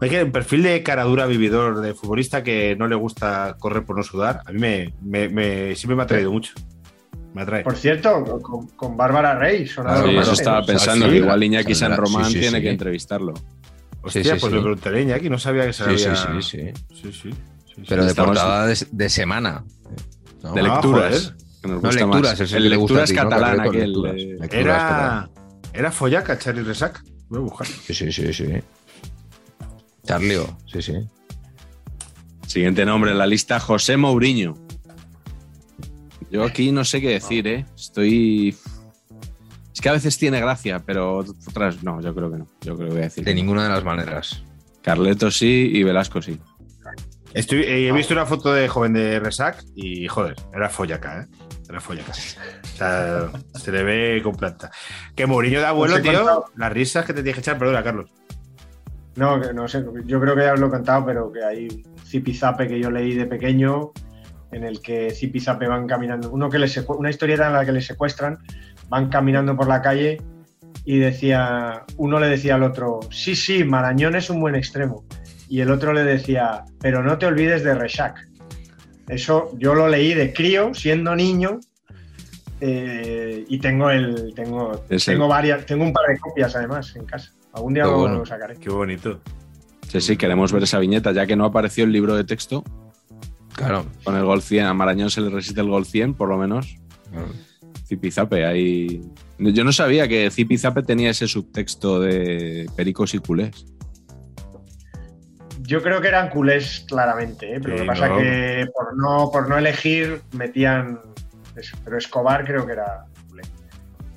Hay 0.01 0.09
que 0.09 0.23
un 0.23 0.31
perfil 0.31 0.63
de 0.63 0.81
caradura 0.81 1.25
vividor 1.25 1.81
de 1.81 1.93
futbolista 1.93 2.41
que 2.43 2.75
no 2.77 2.87
le 2.87 2.95
gusta 2.95 3.55
correr 3.59 3.83
por 3.85 3.97
no 3.97 4.03
sudar. 4.03 4.41
A 4.45 4.51
mí 4.51 4.59
me, 4.59 4.93
me- 5.01 5.29
me- 5.29 5.75
siempre 5.75 5.95
me 5.95 6.03
ha 6.03 6.07
traído 6.07 6.31
mucho. 6.31 6.53
Me 7.33 7.41
atrae. 7.43 7.63
Por 7.63 7.75
cierto, 7.75 8.23
con, 8.41 8.67
con 8.69 8.97
Bárbara 8.97 9.35
Rey, 9.37 9.65
Claro, 9.65 10.07
Sí, 10.07 10.13
los 10.13 10.23
eso 10.23 10.33
estaba 10.33 10.65
pensando, 10.65 11.05
sí, 11.05 11.11
que 11.11 11.17
igual 11.17 11.43
Iñaki. 11.43 11.75
San 11.75 11.95
Román 11.95 12.25
Sí, 12.25 12.33
sí, 12.33 12.39
tiene 12.39 12.57
sí. 12.57 12.63
que 12.63 12.69
entrevistarlo. 12.71 13.33
Hostia, 14.01 14.23
sí, 14.23 14.29
sí, 14.29 14.35
pues 14.39 14.49
sí. 14.51 14.55
le 14.55 14.61
preguntaré 14.61 14.99
a 14.99 15.01
Iñaki, 15.01 15.29
no 15.29 15.37
sabía 15.37 15.65
que 15.67 15.73
se 15.73 15.83
había... 15.83 15.97
sí, 16.15 16.41
sí. 16.41 16.41
Sí, 16.41 16.73
sí, 16.95 17.11
sí, 17.11 17.31
sí. 17.75 17.83
Pero 17.87 18.05
de 18.05 18.15
portada 18.15 18.65
de, 18.67 18.77
de 18.91 19.09
semana. 19.09 19.63
¿no? 20.41 20.53
de 20.53 20.61
Ah, 20.61 20.63
lecturas. 20.63 21.35
joder. 21.35 21.48
Que 21.61 21.67
nos 21.67 21.81
No, 21.83 21.89
gusta 21.89 22.05
lecturas, 22.05 22.31
más. 22.31 22.39
es 22.41 22.51
el 22.53 22.57
El 22.57 22.63
que 22.71 22.77
lecturas 22.77 23.11
¿no? 23.11 23.73
eh, 23.73 24.37
Lecturas 24.39 24.53
Era, 24.53 25.29
era 25.73 25.91
follaca, 25.91 26.37
Charlie 26.39 26.63
Resac. 26.63 27.03
Voy 27.29 27.39
a 27.39 27.41
buscar. 27.43 27.67
Sí, 27.67 27.93
sí, 27.93 28.11
sí, 28.11 28.33
sí. 28.33 28.45
Charlio, 30.05 30.57
sí, 30.71 30.81
sí. 30.81 30.93
Siguiente 32.47 32.85
nombre 32.85 33.11
en 33.11 33.17
la 33.17 33.27
lista, 33.27 33.59
José 33.59 33.97
Mourinho. 33.97 34.57
Yo 36.31 36.43
aquí 36.43 36.71
no 36.71 36.83
sé 36.83 37.01
qué 37.01 37.09
decir, 37.09 37.47
¿eh? 37.47 37.65
Estoy... 37.75 38.55
Es 39.73 39.81
que 39.81 39.89
a 39.89 39.93
veces 39.93 40.17
tiene 40.17 40.39
gracia, 40.41 40.79
pero 40.85 41.17
otras 41.19 41.83
no, 41.83 42.01
yo 42.01 42.13
creo 42.13 42.31
que 42.31 42.37
no. 42.39 42.47
Yo 42.61 42.75
creo 42.75 42.87
que 42.89 42.93
voy 42.93 43.01
a 43.01 43.05
decir. 43.05 43.23
De 43.23 43.31
que 43.31 43.35
no. 43.35 43.41
ninguna 43.41 43.63
de 43.63 43.69
las 43.69 43.83
maneras. 43.83 44.43
Carleto 44.81 45.31
sí 45.31 45.71
y 45.73 45.83
Velasco 45.83 46.21
sí. 46.21 46.39
Estoy, 47.33 47.59
eh, 47.61 47.87
he 47.87 47.91
visto 47.91 48.13
una 48.13 48.25
foto 48.25 48.51
de 48.51 48.67
joven 48.67 48.93
de 48.93 49.19
Resac 49.19 49.63
y, 49.75 50.07
joder, 50.07 50.35
era 50.53 50.69
follaca, 50.69 51.21
¿eh? 51.21 51.27
O 52.63 52.77
sea, 52.77 53.29
se 53.53 53.71
le 53.71 53.83
ve 53.83 54.21
con 54.23 54.35
planta. 54.35 54.71
Que 55.15 55.25
Mourinho 55.25 55.59
de 55.59 55.65
abuelo, 55.67 55.93
Os 55.95 55.99
he 55.99 56.03
tío, 56.03 56.13
contado- 56.13 56.45
las 56.55 56.71
risas 56.73 57.05
que 57.05 57.13
te 57.13 57.21
tienes 57.21 57.35
que 57.35 57.41
echar, 57.41 57.57
perdona, 57.59 57.83
Carlos. 57.83 58.09
No, 59.15 59.39
que 59.41 59.53
no 59.53 59.67
sé, 59.67 59.83
yo 60.05 60.19
creo 60.21 60.35
que 60.35 60.43
ya 60.43 60.53
os 60.53 60.59
lo 60.59 60.67
he 60.67 60.69
contado, 60.71 61.05
pero 61.05 61.31
que 61.31 61.43
hay 61.43 61.83
zipizape 62.05 62.67
que 62.67 62.79
yo 62.79 62.89
leí 62.89 63.13
de 63.15 63.25
pequeño 63.25 63.91
en 64.51 64.63
el 64.63 64.81
que 64.81 65.11
zipizape 65.11 65.67
van 65.67 65.85
caminando, 65.87 66.31
uno 66.31 66.49
que 66.49 66.57
les 66.57 66.75
una 66.87 67.09
historieta 67.09 67.47
en 67.47 67.53
la 67.53 67.65
que 67.65 67.71
les 67.71 67.85
secuestran, 67.85 68.39
van 68.87 69.09
caminando 69.09 69.55
por 69.55 69.67
la 69.67 69.81
calle 69.81 70.21
y 70.85 70.97
decía, 70.97 71.83
uno 71.97 72.19
le 72.19 72.29
decía 72.29 72.55
al 72.55 72.63
otro, 72.63 72.99
sí, 73.11 73.35
sí, 73.35 73.63
Marañón 73.63 74.15
es 74.15 74.29
un 74.29 74.39
buen 74.39 74.55
extremo. 74.55 75.03
Y 75.49 75.61
el 75.61 75.69
otro 75.71 75.93
le 75.93 76.03
decía, 76.03 76.63
pero 76.79 77.03
no 77.03 77.17
te 77.17 77.25
olvides 77.25 77.63
de 77.63 77.75
Rechac. 77.75 78.27
Eso 79.09 79.51
yo 79.57 79.73
lo 79.73 79.87
leí 79.87 80.13
de 80.13 80.31
crío, 80.31 80.73
siendo 80.73 81.15
niño, 81.15 81.59
eh, 82.61 83.45
y 83.47 83.57
tengo 83.59 83.89
el, 83.89 84.33
tengo, 84.35 84.83
Es 84.89 85.05
tengo 85.05 85.23
el- 85.25 85.29
varias, 85.29 85.65
tengo 85.65 85.83
un 85.83 85.93
par 85.93 86.07
de 86.07 86.19
copias 86.19 86.55
además 86.55 86.95
en 86.95 87.05
casa. 87.05 87.31
Algún 87.53 87.73
día 87.73 87.83
lo, 87.85 87.97
bueno. 87.99 88.19
lo 88.19 88.25
sacaré. 88.25 88.55
Qué 88.57 88.69
bonito. 88.69 89.19
Sí, 89.87 89.99
sí, 90.01 90.17
queremos 90.17 90.51
ver 90.53 90.63
esa 90.63 90.77
viñeta, 90.77 91.11
ya 91.11 91.25
que 91.25 91.35
no 91.35 91.45
apareció 91.45 91.83
el 91.83 91.91
libro 91.91 92.15
de 92.15 92.23
texto. 92.23 92.63
Claro. 93.55 93.85
Con 94.03 94.15
el 94.15 94.23
gol 94.23 94.41
100, 94.41 94.65
a 94.67 94.73
Marañón 94.73 95.09
se 95.09 95.19
le 95.21 95.29
resiste 95.29 95.59
el 95.61 95.67
gol 95.69 95.85
100, 95.85 96.13
por 96.13 96.29
lo 96.29 96.37
menos. 96.37 96.77
Zipizape, 97.87 98.45
ahí. 98.45 99.01
Yo 99.39 99.63
no 99.63 99.71
sabía 99.71 100.07
que 100.07 100.29
Zipizape 100.29 100.83
tenía 100.83 101.09
ese 101.09 101.27
subtexto 101.27 101.99
de 101.99 102.69
pericos 102.75 103.15
y 103.15 103.19
culés. 103.19 103.65
Yo 105.69 105.83
creo 105.83 106.01
que 106.01 106.07
eran 106.07 106.29
culés 106.29 106.83
claramente, 106.87 107.53
¿eh? 107.55 107.59
pero 107.61 107.75
Sí, 107.77 107.79
lo 107.79 107.83
que 107.83 107.87
pasa 107.99 108.09
no. 108.09 108.17
que 108.17 108.65
por 108.73 108.97
no, 108.97 109.29
por 109.31 109.47
no 109.47 109.55
elegir 109.57 110.21
metían 110.31 110.99
eso. 111.55 111.77
Pero 111.83 111.97
Escobar 111.97 112.43
creo 112.43 112.65
que 112.65 112.71
era 112.73 113.05
culé. 113.29 113.43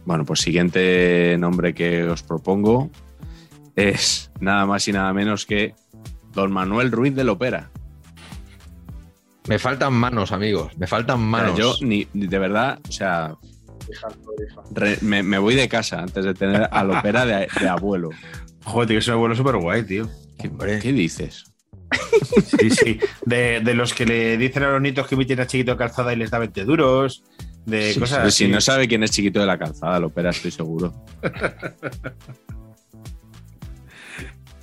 Bueno, 0.06 0.24
pues 0.24 0.40
siguiente 0.40 1.36
nombre 1.38 1.74
que 1.74 2.04
os 2.04 2.22
propongo 2.22 2.90
es 3.76 4.30
nada 4.40 4.64
más 4.64 4.88
y 4.88 4.92
nada 4.92 5.12
menos 5.12 5.44
que 5.44 5.74
Don 6.32 6.50
Manuel 6.52 6.90
Ruiz 6.90 7.14
de 7.14 7.24
Lopera. 7.24 7.68
Me 9.48 9.58
faltan 9.58 9.92
manos, 9.92 10.32
amigos. 10.32 10.72
Me 10.78 10.86
faltan 10.86 11.20
manos. 11.20 11.58
yo 11.58 11.74
ni, 11.82 12.08
ni 12.14 12.26
de 12.28 12.38
verdad, 12.38 12.78
o 12.88 12.92
sea, 12.92 13.34
re- 14.72 14.98
me, 15.02 15.22
me 15.22 15.36
voy 15.38 15.54
de 15.54 15.68
casa 15.68 16.00
antes 16.00 16.24
de 16.24 16.32
tener 16.32 16.68
a 16.70 16.82
Lopera 16.84 17.26
de, 17.26 17.46
de 17.60 17.68
abuelo. 17.68 18.08
Joder, 18.64 18.88
tío, 18.88 18.94
que 18.94 18.98
es 19.00 19.08
un 19.08 19.14
abuelo 19.14 19.34
súper 19.34 19.56
guay, 19.56 19.82
tío. 19.82 20.08
¿Qué, 20.38 20.50
qué 20.80 20.92
dices? 20.92 21.44
Sí, 22.58 22.70
sí. 22.70 22.98
De, 23.26 23.60
de 23.60 23.74
los 23.74 23.92
que 23.94 24.06
le 24.06 24.36
dicen 24.38 24.62
a 24.62 24.70
los 24.70 24.80
niños 24.80 25.06
que 25.06 25.14
inviten 25.14 25.40
a 25.40 25.46
chiquito 25.46 25.76
calzada 25.76 26.12
y 26.12 26.16
les 26.16 26.30
da 26.30 26.38
20 26.38 26.64
duros. 26.64 27.22
De 27.66 27.92
Sí, 27.92 28.00
cosas 28.00 28.26
así. 28.26 28.46
si 28.46 28.50
no 28.50 28.60
sabe 28.60 28.88
quién 28.88 29.02
es 29.04 29.10
chiquito 29.12 29.38
de 29.40 29.46
la 29.46 29.58
calzada, 29.58 30.00
Lopera, 30.00 30.30
estoy 30.30 30.50
seguro. 30.50 30.92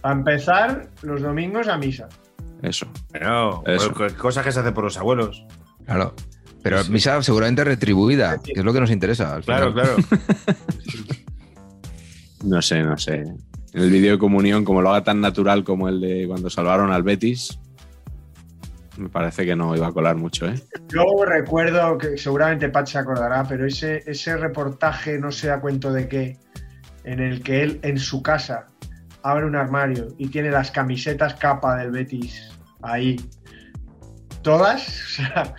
A 0.02 0.12
empezar, 0.14 0.90
los 1.02 1.22
domingos 1.22 1.68
a 1.68 1.78
misa. 1.78 2.08
Eso. 2.62 2.88
Bueno, 3.10 3.64
Eso. 3.66 3.94
pues, 3.94 4.14
cosas 4.14 4.46
que 4.46 4.52
se 4.52 4.60
hacen 4.62 4.74
por 4.74 4.84
los 4.86 4.98
abuelos. 4.98 5.46
Claro. 5.86 6.14
Pero 6.64 6.84
Sí. 6.84 6.92
misa 6.92 7.22
seguramente 7.22 7.64
retribuida, 7.64 8.38
que 8.42 8.54
es 8.56 8.64
lo 8.64 8.72
que 8.74 8.80
nos 8.82 8.92
interesa. 8.92 9.36
al 9.36 9.44
Claro, 9.44 9.72
final. 9.74 9.96
claro. 9.96 10.24
No 12.46 12.62
sé, 12.62 12.82
no 12.84 12.98
sé. 12.98 13.26
En 13.74 13.84
el 13.84 13.90
vídeo 13.92 14.14
de 14.14 14.18
comunión, 14.20 14.64
como 14.66 14.82
lo 14.82 14.90
haga 14.90 15.04
tan 15.04 15.22
natural 15.22 15.64
como 15.64 15.88
el 15.90 16.02
de 16.02 16.26
cuando 16.28 16.50
salvaron 16.50 16.92
al 16.92 17.04
Betis, 17.04 17.60
me 18.98 19.10
parece 19.10 19.46
que 19.46 19.56
no 19.56 19.76
iba 19.76 19.88
a 19.88 19.92
colar 19.92 20.16
mucho, 20.16 20.48
¿eh? 20.48 20.56
Yo 20.90 21.04
recuerdo 21.26 21.98
que 21.98 22.18
seguramente 22.18 22.70
Pat 22.70 22.88
se 22.88 22.98
acordará, 22.98 23.44
pero 23.48 23.66
ese, 23.66 24.04
ese 24.06 24.36
reportaje, 24.38 25.20
no 25.20 25.32
sé 25.32 25.52
a 25.52 25.60
cuento 25.62 25.94
de 25.94 26.08
qué, 26.08 26.38
en 27.04 27.20
el 27.20 27.42
que 27.42 27.62
él 27.64 27.80
en 27.84 27.98
su 28.00 28.22
casa 28.24 28.68
abre 29.24 29.46
un 29.46 29.56
armario 29.56 30.08
y 30.18 30.28
tiene 30.30 30.50
las 30.50 30.72
camisetas 30.72 31.36
capa 31.36 31.78
del 31.78 31.92
Betis 31.92 32.50
ahí, 32.82 33.18
todas, 34.42 34.88
o 35.06 35.10
sea, 35.24 35.54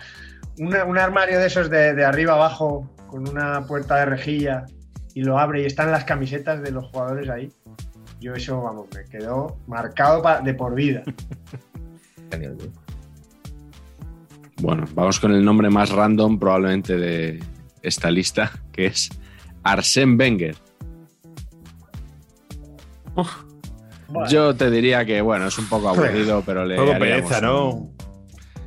una- 0.59 0.83
un 0.85 0.97
armario 0.97 1.39
de 1.39 1.47
esos 1.47 1.69
de 1.69 2.03
arriba 2.05 2.33
abajo 2.33 2.93
con 3.07 3.27
una 3.27 3.65
puerta 3.65 3.95
de 3.97 4.05
rejilla 4.05 4.65
y 5.13 5.23
lo 5.23 5.39
abre 5.39 5.63
y 5.63 5.65
están 5.65 5.91
las 5.91 6.03
camisetas 6.05 6.61
de 6.61 6.71
los 6.71 6.85
jugadores 6.91 7.29
ahí. 7.29 7.51
Yo 8.21 8.33
eso, 8.35 8.61
vamos, 8.61 8.85
me 8.95 9.03
quedó 9.05 9.57
marcado 9.67 10.21
de 10.43 10.53
por 10.53 10.73
vida. 10.75 11.03
Bueno, 14.61 14.85
vamos 14.93 15.19
con 15.19 15.33
el 15.33 15.43
nombre 15.43 15.69
más 15.69 15.89
random 15.89 16.39
probablemente 16.39 16.95
de 16.95 17.43
esta 17.81 18.09
lista, 18.09 18.51
que 18.71 18.85
es 18.85 19.09
Arsène 19.63 20.17
Wenger. 20.17 20.55
Bueno, 24.07 24.29
Yo 24.29 24.55
te 24.55 24.69
diría 24.69 25.03
que, 25.03 25.19
bueno, 25.21 25.47
es 25.47 25.57
un 25.57 25.67
poco 25.67 25.89
aburrido, 25.89 26.41
pero 26.45 26.63
le 26.65 26.75
Poco 26.77 26.91
pereza, 26.99 27.41
¿no? 27.41 27.69
un- 27.71 27.97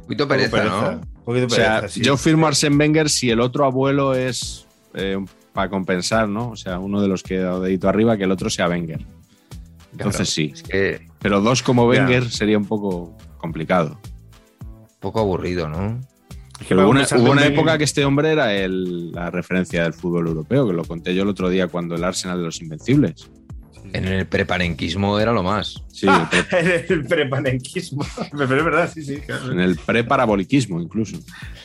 poquito 0.03 0.29
pereza, 0.29 0.65
¿no? 0.65 0.91
Un 0.91 1.25
poquito 1.25 1.47
O 1.47 1.51
sea, 1.51 1.77
pereza, 1.81 1.95
sí. 1.95 2.03
yo 2.03 2.17
firmo 2.17 2.47
Arsène 2.47 2.79
Wenger 2.79 3.09
si 3.09 3.31
el 3.31 3.41
otro 3.41 3.65
abuelo 3.65 4.15
es 4.15 4.67
eh, 4.95 5.17
para 5.53 5.71
compensar, 5.71 6.29
¿no? 6.29 6.51
O 6.51 6.57
sea, 6.57 6.79
uno 6.81 7.01
de 7.01 7.09
los 7.09 7.23
que 7.23 7.39
da 7.39 7.59
dedito 7.61 7.89
arriba, 7.89 8.17
que 8.17 8.25
el 8.25 8.33
otro 8.33 8.51
sea 8.51 8.69
Wenger. 8.69 9.07
Entonces 9.99 10.29
sí. 10.29 10.51
Es 10.55 10.63
que 10.63 11.07
Pero 11.21 11.41
dos 11.41 11.63
como. 11.63 11.87
Wenger 11.87 12.31
sería 12.31 12.59
un 12.59 12.67
poco 12.67 13.17
complicado. 13.39 13.99
un 14.63 14.87
poco 15.01 15.21
aburrido, 15.21 15.69
¿no? 15.69 16.01
Es 16.61 16.67
que 16.69 16.75
hubo 16.75 16.89
una, 16.89 17.07
hubo 17.17 17.35
época 17.41 17.77
que 17.79 17.85
este 17.85 18.05
hombre 18.05 18.31
era 18.33 18.55
el- 18.55 19.11
la 19.13 19.31
referencia 19.31 19.83
del 19.83 19.93
fútbol 19.93 20.29
europeo, 20.29 20.67
que 20.67 20.73
lo 20.73 20.85
conté 20.85 21.15
yo 21.15 21.23
el 21.25 21.29
otro 21.29 21.49
día 21.49 21.67
cuando 21.69 21.95
el 21.97 22.05
Arsenal 22.05 22.39
de 22.39 22.45
los 22.45 22.61
Invencibles. 22.63 23.29
En 23.93 24.07
el 24.07 24.27
preparenquismo 24.27 25.19
era 25.21 25.33
lo 25.33 25.43
más. 25.43 25.83
Sí, 25.93 26.07
Ah, 26.09 26.29
el 26.33 26.45
pre- 26.47 26.87
el 26.95 27.05
prepanenquismo. 27.07 28.05
Pero 28.33 28.57
es 28.57 28.65
verdad, 28.65 28.91
sí, 28.93 29.03
sí. 29.05 29.17
claro. 29.19 29.53
en 29.53 29.61
el 29.61 29.77
preparaboliquismo 29.77 30.81
incluso. 30.81 31.17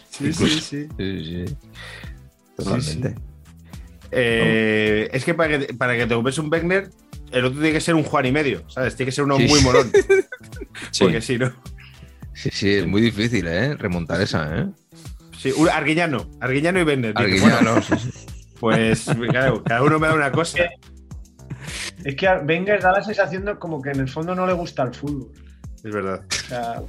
Sí, 0.09 0.33
sí, 0.33 0.49
sí. 0.49 0.87
Sí, 0.97 1.25
sí. 1.25 1.55
Totalmente. 2.57 3.15
Eh, 4.11 5.09
es 5.13 5.23
que 5.23 5.33
para 5.33 5.59
que, 5.59 5.73
para 5.75 5.95
que 5.95 6.07
te 6.07 6.15
compres 6.15 6.37
un 6.39 6.51
Wenger, 6.51 6.89
el 7.31 7.45
otro 7.45 7.59
tiene 7.59 7.73
que 7.73 7.81
ser 7.81 7.95
un 7.95 8.03
Juan 8.03 8.25
y 8.25 8.31
medio, 8.31 8.63
¿sabes? 8.69 8.95
Tiene 8.95 9.07
que 9.09 9.15
ser 9.15 9.23
uno 9.25 9.37
Sí. 9.37 9.47
muy 9.47 9.61
molón. 9.61 9.91
Sí. 10.91 11.03
Porque 11.03 11.21
si 11.21 11.37
no. 11.37 11.51
Sí, 12.33 12.49
sí, 12.51 12.73
es 12.75 12.87
muy 12.87 13.01
difícil, 13.01 13.47
¿eh? 13.47 13.75
Remontar 13.75 14.21
esa, 14.21 14.57
¿eh? 14.57 14.67
Sí, 15.37 15.51
un 15.57 15.69
Arguiñano. 15.69 16.29
Arguiñano 16.39 16.79
y 16.79 16.83
bueno, 16.83 17.09
Arguiñano, 17.15 17.81
sí, 17.81 17.93
sí. 17.97 18.25
pues 18.59 19.05
claro, 19.29 19.63
cada 19.63 19.83
uno 19.83 19.99
me 19.99 20.07
da 20.07 20.13
una 20.13 20.31
cosa. 20.31 20.59
Es 22.03 22.15
que 22.15 22.27
Wenger 22.27 22.81
da 22.81 22.93
la 22.93 23.03
sensación 23.03 23.45
de 23.45 23.55
como 23.57 23.81
que 23.81 23.89
en 23.91 23.99
el 23.99 24.09
fondo 24.09 24.33
no 24.35 24.47
le 24.47 24.53
gusta 24.53 24.83
el 24.83 24.93
fútbol. 24.93 25.31
Es 25.83 25.93
verdad. 25.93 26.21
O 26.29 26.47
sea, 26.47 26.81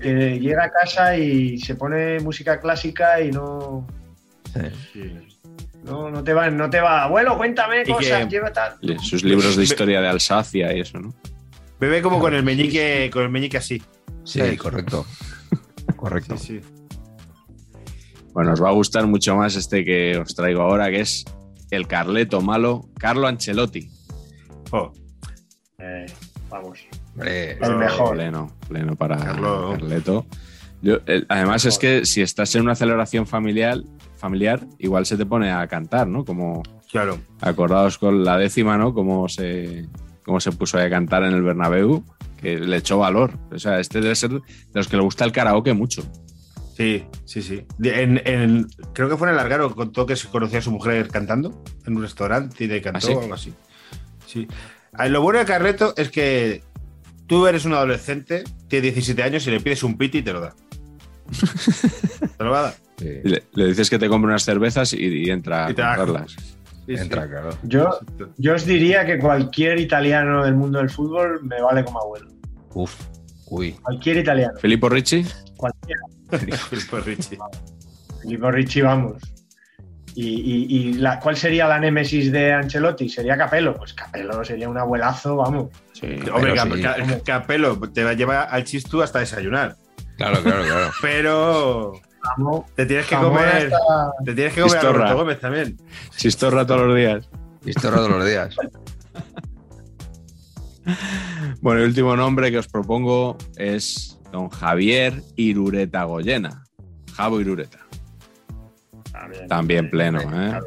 que 0.00 0.38
llega 0.40 0.64
a 0.64 0.70
casa 0.70 1.16
y 1.16 1.58
se 1.58 1.74
pone 1.76 2.18
música 2.20 2.60
clásica 2.60 3.20
y 3.20 3.30
no, 3.30 3.86
Sí. 4.92 5.27
No, 5.88 6.10
no 6.10 6.22
te 6.24 6.32
va, 6.34 6.50
no 6.50 6.68
te 6.70 6.80
va, 6.80 7.04
abuelo, 7.04 7.36
cuéntame 7.36 7.82
Y 7.86 7.90
cosas, 7.92 8.26
quiero 8.26 8.52
tal. 8.52 8.74
Sus 9.02 9.24
libros 9.24 9.56
de 9.56 9.64
historia 9.64 10.00
de 10.00 10.08
Alsacia 10.08 10.74
y 10.76 10.80
eso, 10.80 10.98
¿no? 10.98 11.14
Bebe 11.80 12.02
como 12.02 12.18
con 12.18 12.34
el 12.34 12.42
meñique, 12.42 13.08
con 13.12 13.22
el 13.22 13.30
meñique 13.30 13.56
así. 13.56 13.82
Sí, 14.24 14.56
correcto. 14.56 15.06
Correcto. 15.96 16.36
Sí, 16.36 16.60
sí. 16.60 16.84
Bueno, 18.34 18.52
os 18.52 18.62
va 18.62 18.68
a 18.68 18.72
gustar 18.72 19.06
mucho 19.06 19.34
más 19.34 19.56
este 19.56 19.84
que 19.84 20.18
os 20.18 20.34
traigo 20.34 20.62
ahora, 20.62 20.90
que 20.90 21.00
es 21.00 21.24
el 21.70 21.86
Carleto 21.86 22.40
malo, 22.40 22.88
Carlo 22.98 23.26
Ancelotti. 23.26 23.90
Oh, 24.70 24.92
Eh, 25.78 26.06
vamos. 26.50 26.80
Hombre, 27.14 27.52
El 27.52 27.76
mejor. 27.76 28.14
Pleno, 28.16 28.52
pleno 28.68 28.96
para 28.96 29.16
Carlo. 29.16 29.70
Carleto. 29.72 30.26
Yo, 30.82 30.98
eh, 31.06 31.24
además 31.28 31.64
es 31.64 31.78
que 31.78 32.04
si 32.04 32.20
estás 32.22 32.54
en 32.54 32.62
una 32.62 32.74
celebración 32.74 33.26
familiar, 33.26 33.78
familiar, 34.18 34.66
igual 34.78 35.06
se 35.06 35.16
te 35.16 35.24
pone 35.26 35.50
a 35.50 35.66
cantar, 35.66 36.06
¿no? 36.08 36.24
Como 36.24 36.62
claro. 36.90 37.18
acordados 37.40 37.98
con 37.98 38.24
la 38.24 38.36
décima, 38.36 38.76
¿no? 38.76 38.92
Como 38.92 39.28
se, 39.28 39.86
cómo 40.24 40.40
se 40.40 40.52
puso 40.52 40.78
a 40.78 40.88
cantar 40.90 41.22
en 41.24 41.32
el 41.34 41.42
Bernabéu, 41.42 42.04
que 42.36 42.58
le 42.58 42.76
echó 42.76 42.98
valor. 42.98 43.38
O 43.52 43.58
sea, 43.58 43.80
este 43.80 44.00
debe 44.00 44.14
ser 44.14 44.30
de 44.30 44.40
los 44.74 44.88
que 44.88 44.96
le 44.96 45.02
gusta 45.02 45.24
el 45.24 45.32
karaoke 45.32 45.72
mucho. 45.72 46.02
Sí, 46.76 47.04
sí, 47.24 47.42
sí. 47.42 47.64
En, 47.82 48.20
en- 48.24 48.68
creo 48.92 49.08
que 49.08 49.16
fue 49.16 49.26
en 49.26 49.30
el 49.32 49.36
Largaro, 49.36 49.74
contó 49.74 50.06
que 50.06 50.14
se 50.14 50.28
conocía 50.28 50.60
a 50.60 50.62
su 50.62 50.70
mujer 50.70 51.08
cantando 51.08 51.64
en 51.86 51.96
un 51.96 52.02
restaurante 52.02 52.64
y 52.64 52.68
le 52.68 52.80
cantó 52.80 52.98
¿Ah, 52.98 53.00
sí? 53.00 53.12
o 53.14 53.20
algo 53.20 53.34
así. 53.34 53.54
Sí. 54.26 54.46
Ah, 54.92 55.08
Lo 55.08 55.20
bueno 55.22 55.40
de 55.40 55.44
Carreto 55.44 55.92
es 55.96 56.08
que 56.10 56.62
tú 57.26 57.46
eres 57.48 57.64
un 57.64 57.72
adolescente, 57.74 58.44
tienes 58.68 58.94
17 58.94 59.22
años 59.22 59.46
y 59.46 59.50
le 59.50 59.60
pides 59.60 59.82
un 59.82 59.96
piti 59.98 60.18
y 60.18 60.22
te 60.22 60.32
lo 60.32 60.40
da. 60.40 60.54
te 62.38 62.44
lo 62.44 62.50
va 62.50 62.58
a 62.60 62.62
dar. 62.62 62.74
Sí. 62.98 63.20
Le, 63.24 63.42
le 63.54 63.66
dices 63.66 63.88
que 63.90 63.98
te 63.98 64.08
compre 64.08 64.28
unas 64.30 64.42
cervezas 64.44 64.92
y, 64.92 64.98
y 65.26 65.30
entra 65.30 65.66
a 65.66 65.70
Y 65.70 65.74
te 65.74 65.82
da- 65.82 65.96
comprarlas. 65.96 66.32
Sí, 66.32 66.96
sí. 66.96 67.02
Entra, 67.02 67.28
claro. 67.28 67.50
Yo, 67.64 67.98
yo 68.38 68.54
os 68.54 68.64
diría 68.64 69.04
que 69.04 69.18
cualquier 69.18 69.78
italiano 69.78 70.44
del 70.44 70.54
mundo 70.54 70.78
del 70.78 70.88
fútbol 70.90 71.40
me 71.44 71.60
vale 71.60 71.84
como 71.84 72.00
abuelo. 72.00 72.30
Uf. 72.74 72.94
Uy. 73.50 73.72
Cualquier 73.82 74.18
italiano. 74.18 74.58
Filippo 74.58 74.88
Ricci. 74.88 75.24
Cualquiera. 75.56 76.00
Filippo 76.70 76.98
Ricci. 77.00 77.38
Filippo 78.22 78.50
Ricci, 78.50 78.80
vamos. 78.82 79.22
¿Y, 80.14 80.26
y- 80.26 80.66
y 80.88 80.92
la, 80.94 81.20
cuál 81.20 81.36
sería 81.36 81.68
la 81.68 81.78
némesis 81.78 82.32
de 82.32 82.52
Ancelotti? 82.52 83.08
¿Sería 83.08 83.36
Capello? 83.36 83.74
Pues 83.76 83.92
Capello 83.94 84.42
sería 84.44 84.68
un 84.68 84.76
abuelazo, 84.78 85.36
vamos. 85.36 85.68
Sí. 85.92 86.08
Hombre, 86.32 86.54
Cap- 86.54 87.22
Capello 87.24 87.78
te 87.92 88.02
va 88.02 88.10
a 88.10 88.14
llevar 88.14 88.48
al 88.50 88.64
chistú 88.64 89.00
hasta 89.02 89.20
desayunar. 89.20 89.76
Claro, 90.16 90.42
claro, 90.42 90.64
claro. 90.64 90.90
Pero 91.02 91.92
Te 92.74 92.86
tienes 92.86 93.06
que 93.06 93.16
comer. 93.16 93.72
Te 94.24 94.34
tienes 94.34 94.54
que 94.54 94.60
comer 94.62 94.76
a 94.76 94.80
Chistorra. 94.80 94.98
Roberto 94.98 95.16
Gómez 95.18 95.40
también. 95.40 95.76
Chistorra 96.16 96.66
todos 96.66 96.86
los 96.86 96.96
días. 96.96 97.28
Historia 97.64 97.96
todos 97.98 98.10
los 98.10 98.24
días. 98.24 98.54
Bueno, 101.60 101.80
el 101.82 101.88
último 101.88 102.16
nombre 102.16 102.50
que 102.50 102.56
os 102.58 102.66
propongo 102.68 103.36
es 103.56 104.18
don 104.32 104.48
Javier 104.48 105.22
Irureta 105.36 106.04
Goyena. 106.04 106.64
Javo 107.14 107.40
Irureta. 107.40 107.78
También. 109.12 109.48
También 109.48 109.90
pleno, 109.90 110.20
¿eh? 110.20 110.58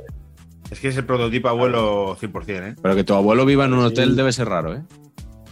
Es 0.70 0.80
que 0.80 0.90
es 0.90 0.98
el 0.98 1.06
prototipo 1.06 1.50
abuelo 1.50 2.16
100%, 2.18 2.50
¿eh? 2.72 2.76
Pero 2.82 2.96
que 2.96 3.04
tu 3.04 3.14
abuelo 3.16 3.46
viva 3.46 3.66
en 3.66 3.74
un 3.74 3.80
Sí. 3.80 3.86
hotel 3.88 4.16
debe 4.16 4.32
ser 4.32 4.48
raro, 4.48 4.76
¿eh? 4.76 4.84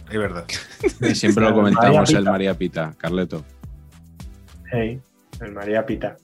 Es 0.08 0.18
verdad. 0.18 0.44
Y 1.00 1.14
siempre 1.14 1.44
lo 1.44 1.54
comentamos 1.54 2.10
el 2.10 2.24
María 2.24 2.54
Pita, 2.56 2.94
Carleto. 2.96 3.44
Hey, 4.70 5.00
el 5.40 5.52
María 5.52 5.84
Pita. 5.84 6.16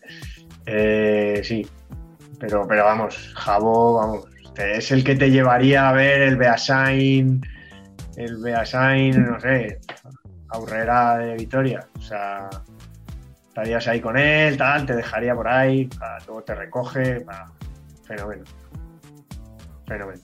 Eh, 0.64 1.40
sí, 1.44 1.66
pero, 2.38 2.66
pero 2.66 2.84
vamos, 2.84 3.32
Jabo, 3.34 3.94
vamos, 3.94 4.26
es 4.56 4.90
el 4.90 5.04
que 5.04 5.14
te 5.14 5.30
llevaría 5.30 5.88
a 5.88 5.92
ver 5.92 6.22
el 6.22 6.36
Beasain, 6.36 7.40
el 8.16 8.36
Beasain, 8.38 9.26
no 9.26 9.40
sé, 9.40 9.78
Aurrera 10.48 11.18
de 11.18 11.34
Vitoria. 11.34 11.86
O 11.98 12.00
sea, 12.00 12.48
estarías 13.48 13.86
ahí 13.88 14.00
con 14.00 14.16
él, 14.16 14.56
tal, 14.56 14.86
te 14.86 14.96
dejaría 14.96 15.34
por 15.34 15.48
ahí, 15.48 15.86
pa, 15.86 16.18
luego 16.26 16.42
te 16.42 16.54
recoge, 16.54 17.20
pa, 17.20 17.52
fenómeno. 18.04 18.44
Fenómeno. 19.86 20.20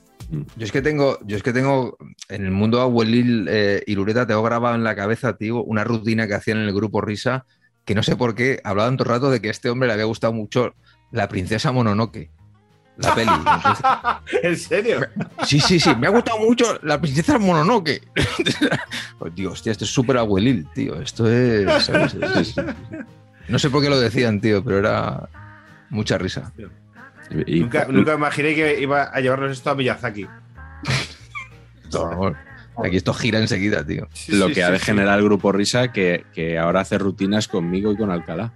Yo 0.56 0.64
es 0.64 0.73
que 0.73 0.81
tengo, 0.81 1.19
yo 1.27 1.36
es 1.36 1.43
que 1.43 1.52
tengo 1.52 1.98
en 2.31 2.47
el 2.47 2.51
mundo 2.52 2.81
abuelil 2.81 3.47
eh, 3.51 3.82
Irureta, 3.86 4.27
tengo 4.27 4.43
grabado 4.43 4.74
en 4.74 4.85
la 4.85 4.97
cabeza, 4.97 5.36
tío, 5.36 5.62
una 5.62 5.85
rutina 5.85 6.27
que 6.27 6.35
hacían 6.35 6.59
en 6.59 6.64
el 6.64 6.74
grupo 6.74 7.02
Risa, 7.02 7.44
que 7.84 7.94
no 7.94 8.02
sé 8.02 8.16
por 8.16 8.34
qué, 8.34 8.60
hablaban 8.64 8.96
todo 8.96 9.09
el 9.09 9.14
rato 9.14 9.30
de 9.30 9.40
que 9.40 9.48
a 9.48 9.50
este 9.50 9.68
hombre 9.70 9.86
le 9.88 9.92
había 9.94 10.04
gustado 10.04 10.32
mucho 10.32 10.74
la 11.10 11.28
princesa 11.28 11.72
Mononoke. 11.72 12.30
La 12.98 13.14
peli. 13.14 13.30
Entonces, 13.56 13.84
¿En 14.42 14.56
serio? 14.56 15.00
sí, 15.46 15.59
sí, 15.60 15.80
sí, 15.80 15.94
me 15.96 16.06
ha 16.06 16.10
gustado 16.10 16.38
mucho 16.40 16.78
la 16.82 17.00
princesa 17.00 17.38
Mononoke. 17.38 18.02
Pues, 19.18 19.34
tío, 19.36 19.52
hostia, 19.52 19.70
esto 19.72 19.84
es 19.84 19.90
súper 19.92 20.16
abuelil, 20.18 20.66
tío. 20.74 21.00
Esto 21.00 21.30
es. 21.30 21.84
¿sabes? 21.84 22.14
Es- 22.14 22.56
es- 22.59 22.64
No 23.48 23.59
sé 23.59 23.70
por 23.70 23.80
qué 23.82 23.88
lo 23.88 24.00
decían, 24.00 24.40
tío, 24.40 24.62
pero 24.64 24.78
era 24.78 25.28
mucha 25.90 26.18
risa. 26.18 26.52
Y- 27.46 27.60
Nunca, 27.60 27.86
nunca 27.88 28.14
imaginé 28.14 28.54
que 28.54 28.80
iba 28.80 29.04
a 29.04 29.20
llevarnos 29.20 29.52
esto 29.52 29.70
a 29.70 29.74
Miyazaki. 29.76 30.26
Favor. 31.90 32.36
Aquí 32.85 32.97
esto 32.97 33.12
gira 33.15 33.39
enseguida, 33.39 33.85
tío. 33.86 34.09
Sí, 34.12 34.32
lo 34.32 34.49
sí, 34.49 34.55
que 34.55 34.62
ha 34.62 34.69
sí, 34.69 34.73
de 34.74 34.78
sí. 34.78 34.85
generar 34.86 35.19
el 35.19 35.24
grupo 35.24 35.53
Risa 35.53 35.93
que, 35.93 36.24
que 36.35 36.59
ahora 36.59 36.81
hace 36.81 36.99
rutinas 36.99 37.49
conmigo 37.49 37.93
y 37.93 37.97
con 37.97 38.11
Alcalá. 38.11 38.53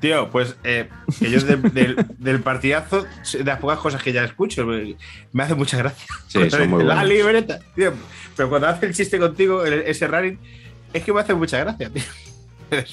Tío, 0.00 0.30
pues 0.30 0.56
eh, 0.64 0.88
que 1.18 1.30
yo 1.30 1.40
de- 1.40 1.56
del, 1.56 1.96
del 2.18 2.40
partidazo, 2.40 3.06
de 3.32 3.44
las 3.44 3.58
pocas 3.58 3.78
cosas 3.78 4.02
que 4.02 4.12
ya 4.12 4.24
escucho, 4.24 4.66
me, 4.66 4.96
me 5.32 5.42
hace 5.42 5.54
mucha 5.54 5.78
gracia. 5.78 6.06
Sí, 6.28 6.50
son 6.50 6.68
muy 6.68 6.84
La 6.84 6.94
buenos. 6.96 7.08
libreta, 7.10 7.60
tío. 7.74 7.92
Pero 8.36 8.48
cuando 8.50 8.68
hace 8.68 8.86
el 8.86 8.94
chiste 8.94 9.18
contigo, 9.18 9.64
ese 9.64 10.06
running, 10.06 10.38
es 10.92 11.02
que 11.04 11.12
me 11.12 11.20
hace 11.20 11.34
mucha 11.34 11.58
gracia, 11.60 11.88
tío. 11.90 12.02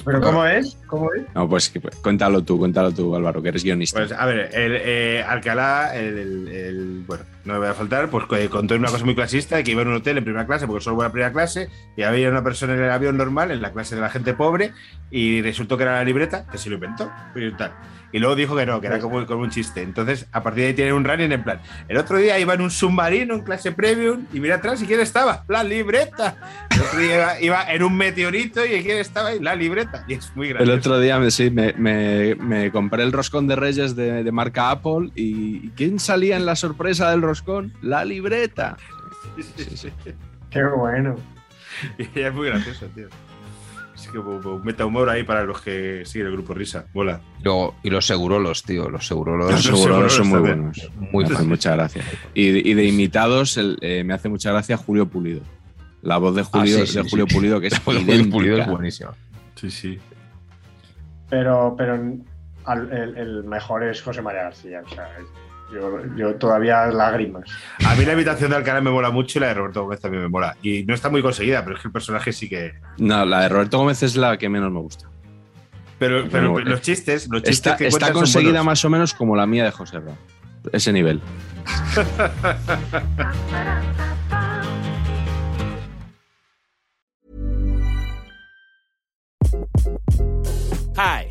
¿Pero 0.05 0.21
cómo 0.21 0.45
es? 0.45 0.77
¿Cómo 0.87 1.13
es? 1.13 1.23
No, 1.35 1.47
pues 1.49 1.69
que- 1.69 1.79
cuéntalo 1.79 2.43
tú, 2.43 2.57
cuéntalo 2.57 2.91
tú, 2.91 3.15
Álvaro, 3.15 3.41
que 3.41 3.49
eres 3.49 3.63
guionista. 3.63 3.99
Pues 3.99 4.11
a 4.11 4.25
ver, 4.25 4.49
el, 4.53 4.73
eh, 4.83 5.23
Alcalá, 5.27 5.95
el, 5.95 6.17
el- 6.17 6.47
el- 6.47 7.03
bueno, 7.07 7.23
no 7.45 7.53
me 7.53 7.59
voy 7.59 7.67
a 7.69 7.73
faltar, 7.73 8.09
pues 8.09 8.25
eh, 8.37 8.49
contó 8.49 8.75
una 8.75 8.89
cosa 8.89 9.05
muy 9.05 9.15
clasista, 9.15 9.61
que 9.63 9.71
iba 9.71 9.81
en 9.81 9.87
un 9.89 9.95
hotel 9.95 10.17
en 10.17 10.23
primera 10.23 10.45
clase, 10.45 10.67
porque 10.67 10.83
solo 10.83 10.97
voy 10.97 11.05
a 11.05 11.11
primera 11.11 11.31
clase, 11.31 11.69
y 11.97 12.03
había 12.03 12.29
una 12.29 12.43
persona 12.43 12.73
en 12.73 12.83
el 12.83 12.91
avión 12.91 13.17
normal, 13.17 13.51
en 13.51 13.61
la 13.61 13.71
clase 13.71 13.95
de 13.95 14.01
la 14.01 14.09
gente 14.09 14.33
pobre, 14.33 14.71
y 15.09 15.41
resultó 15.41 15.77
que 15.77 15.83
era 15.83 15.93
la 15.95 16.03
libreta, 16.03 16.45
que 16.51 16.57
se 16.57 16.69
lo 16.69 16.75
inventó, 16.75 17.11
y 17.35 17.51
tal. 17.53 17.73
Y 18.13 18.19
luego 18.19 18.35
dijo 18.35 18.55
que 18.55 18.65
no, 18.65 18.81
que 18.81 18.87
era 18.87 18.99
como, 18.99 19.25
como 19.25 19.43
un 19.43 19.49
chiste. 19.49 19.81
Entonces, 19.81 20.27
a 20.31 20.43
partir 20.43 20.63
de 20.63 20.67
ahí 20.69 20.73
tiene 20.73 20.93
un 20.93 21.03
running 21.05 21.31
en 21.31 21.43
plan. 21.43 21.61
El 21.87 21.97
otro 21.97 22.17
día 22.17 22.37
iba 22.39 22.53
en 22.53 22.61
un 22.61 22.69
submarino 22.71 23.35
en 23.35 23.41
clase 23.41 23.71
premium 23.71 24.25
y 24.33 24.39
mira 24.39 24.55
atrás 24.55 24.81
y 24.81 24.85
quién 24.85 24.99
estaba, 24.99 25.43
la 25.47 25.63
libreta. 25.63 26.35
El 26.71 26.81
otro 26.81 26.99
día 26.99 27.13
iba, 27.15 27.41
iba 27.41 27.73
en 27.73 27.83
un 27.83 27.95
meteorito 27.95 28.65
y 28.65 28.81
quién 28.83 28.97
estaba 28.97 29.29
ahí, 29.29 29.39
la 29.39 29.55
libreta. 29.55 30.03
Y 30.07 30.15
es 30.15 30.35
muy 30.35 30.47
el 30.47 30.53
gracioso. 30.55 30.77
otro 30.77 30.99
día 30.99 31.19
me, 31.19 31.31
sí, 31.31 31.49
me, 31.49 31.73
me- 31.73 32.35
me 32.35 32.71
compré 32.71 33.03
el 33.03 33.11
roscón 33.13 33.47
de 33.47 33.55
Reyes 33.55 33.95
de, 33.95 34.23
de 34.23 34.31
marca 34.31 34.71
Apple 34.71 35.09
y, 35.15 35.65
y 35.67 35.71
¿quién 35.75 35.99
salía 35.99 36.35
en 36.35 36.45
la 36.45 36.55
sorpresa 36.55 37.09
del 37.11 37.21
roscón? 37.21 37.73
La 37.81 38.03
libreta. 38.03 38.77
Sí, 39.55 39.77
sí. 39.77 39.89
Qué 40.49 40.63
bueno. 40.63 41.15
Y 41.97 42.19
es 42.19 42.33
muy 42.33 42.47
gracioso, 42.49 42.85
tío. 42.93 43.07
Es 44.05 44.07
que 44.11 44.19
meta 44.63 44.85
humor 44.85 45.09
ahí 45.09 45.23
para 45.23 45.43
los 45.43 45.61
que 45.61 46.03
siguen 46.05 46.27
el 46.27 46.33
grupo 46.33 46.53
Risa. 46.53 46.85
Mola. 46.93 47.21
Y, 47.39 47.43
luego- 47.43 47.75
y 47.83 47.89
los 47.89 48.05
segurolos, 48.07 48.63
tío. 48.63 48.89
Los 48.89 49.05
segurolos. 49.07 49.51
Los 49.51 49.65
Los 49.65 49.79
seguros 49.79 50.13
son 50.13 50.27
muy 50.27 50.39
buenos. 50.39 50.89
Muy 51.11 51.25
me 51.25 51.35
hace 51.35 51.43
mucha 51.43 51.75
gracia. 51.75 52.03
Y, 52.33 52.69
y 52.69 52.73
de 52.73 52.85
imitados, 52.85 53.57
el- 53.57 53.77
eh, 53.81 54.03
me 54.03 54.13
hace 54.13 54.27
mucha 54.29 54.51
gracia 54.51 54.77
Julio 54.77 55.07
Pulido. 55.07 55.41
La 56.01 56.17
voz 56.17 56.35
de 56.35 56.43
Julio, 56.43 56.77
Ah, 56.77 56.85
sí, 56.85 56.87
sí, 56.87 56.97
de 56.97 57.03
sí. 57.03 57.09
Julio 57.11 57.27
Pulido, 57.27 57.59
que 57.61 57.67
es 57.67 57.77
Julio. 57.85 58.29
Pulido 58.31 58.57
es 58.57 58.67
buenísimo. 58.67 59.11
Sí, 59.55 59.69
sí. 59.69 59.99
Pero, 61.29 61.75
pero 61.77 61.93
al- 62.65 62.91
el, 62.91 63.17
el 63.17 63.43
mejor 63.43 63.83
es 63.83 64.01
José 64.01 64.21
María 64.21 64.43
García. 64.43 64.81
O 64.85 64.89
sea, 64.89 65.07
yo, 65.73 66.15
yo 66.15 66.35
todavía 66.35 66.87
lágrimas. 66.87 67.49
A 67.85 67.95
mí 67.95 68.05
la 68.05 68.13
invitación 68.13 68.51
de 68.51 68.57
Alcalá 68.57 68.81
me 68.81 68.91
mola 68.91 69.11
mucho 69.11 69.39
y 69.39 69.41
la 69.41 69.47
de 69.47 69.53
Roberto 69.55 69.83
Gómez 69.83 69.99
también 69.99 70.23
me 70.23 70.29
mola. 70.29 70.55
Y 70.61 70.83
no 70.83 70.93
está 70.93 71.09
muy 71.09 71.21
conseguida, 71.21 71.63
pero 71.63 71.75
es 71.75 71.81
que 71.81 71.87
el 71.87 71.91
personaje 71.91 72.33
sí 72.33 72.49
que. 72.49 72.73
No, 72.97 73.25
la 73.25 73.41
de 73.41 73.49
Roberto 73.49 73.77
Gómez 73.77 74.03
es 74.03 74.15
la 74.15 74.37
que 74.37 74.49
menos 74.49 74.71
me 74.71 74.79
gusta. 74.79 75.09
Pero, 75.99 76.27
pero 76.31 76.59
los 76.59 76.81
chistes, 76.81 77.27
los 77.29 77.43
chistes 77.43 77.73
Está, 77.73 77.77
que 77.77 77.87
está 77.87 78.11
conseguida 78.11 78.63
más 78.63 78.83
o 78.83 78.89
menos 78.89 79.13
como 79.13 79.35
la 79.35 79.45
mía 79.45 79.65
de 79.65 79.71
José 79.71 79.99
Ra. 79.99 80.15
Ese 80.71 80.91
nivel. 80.91 81.21
Hi, 90.97 91.30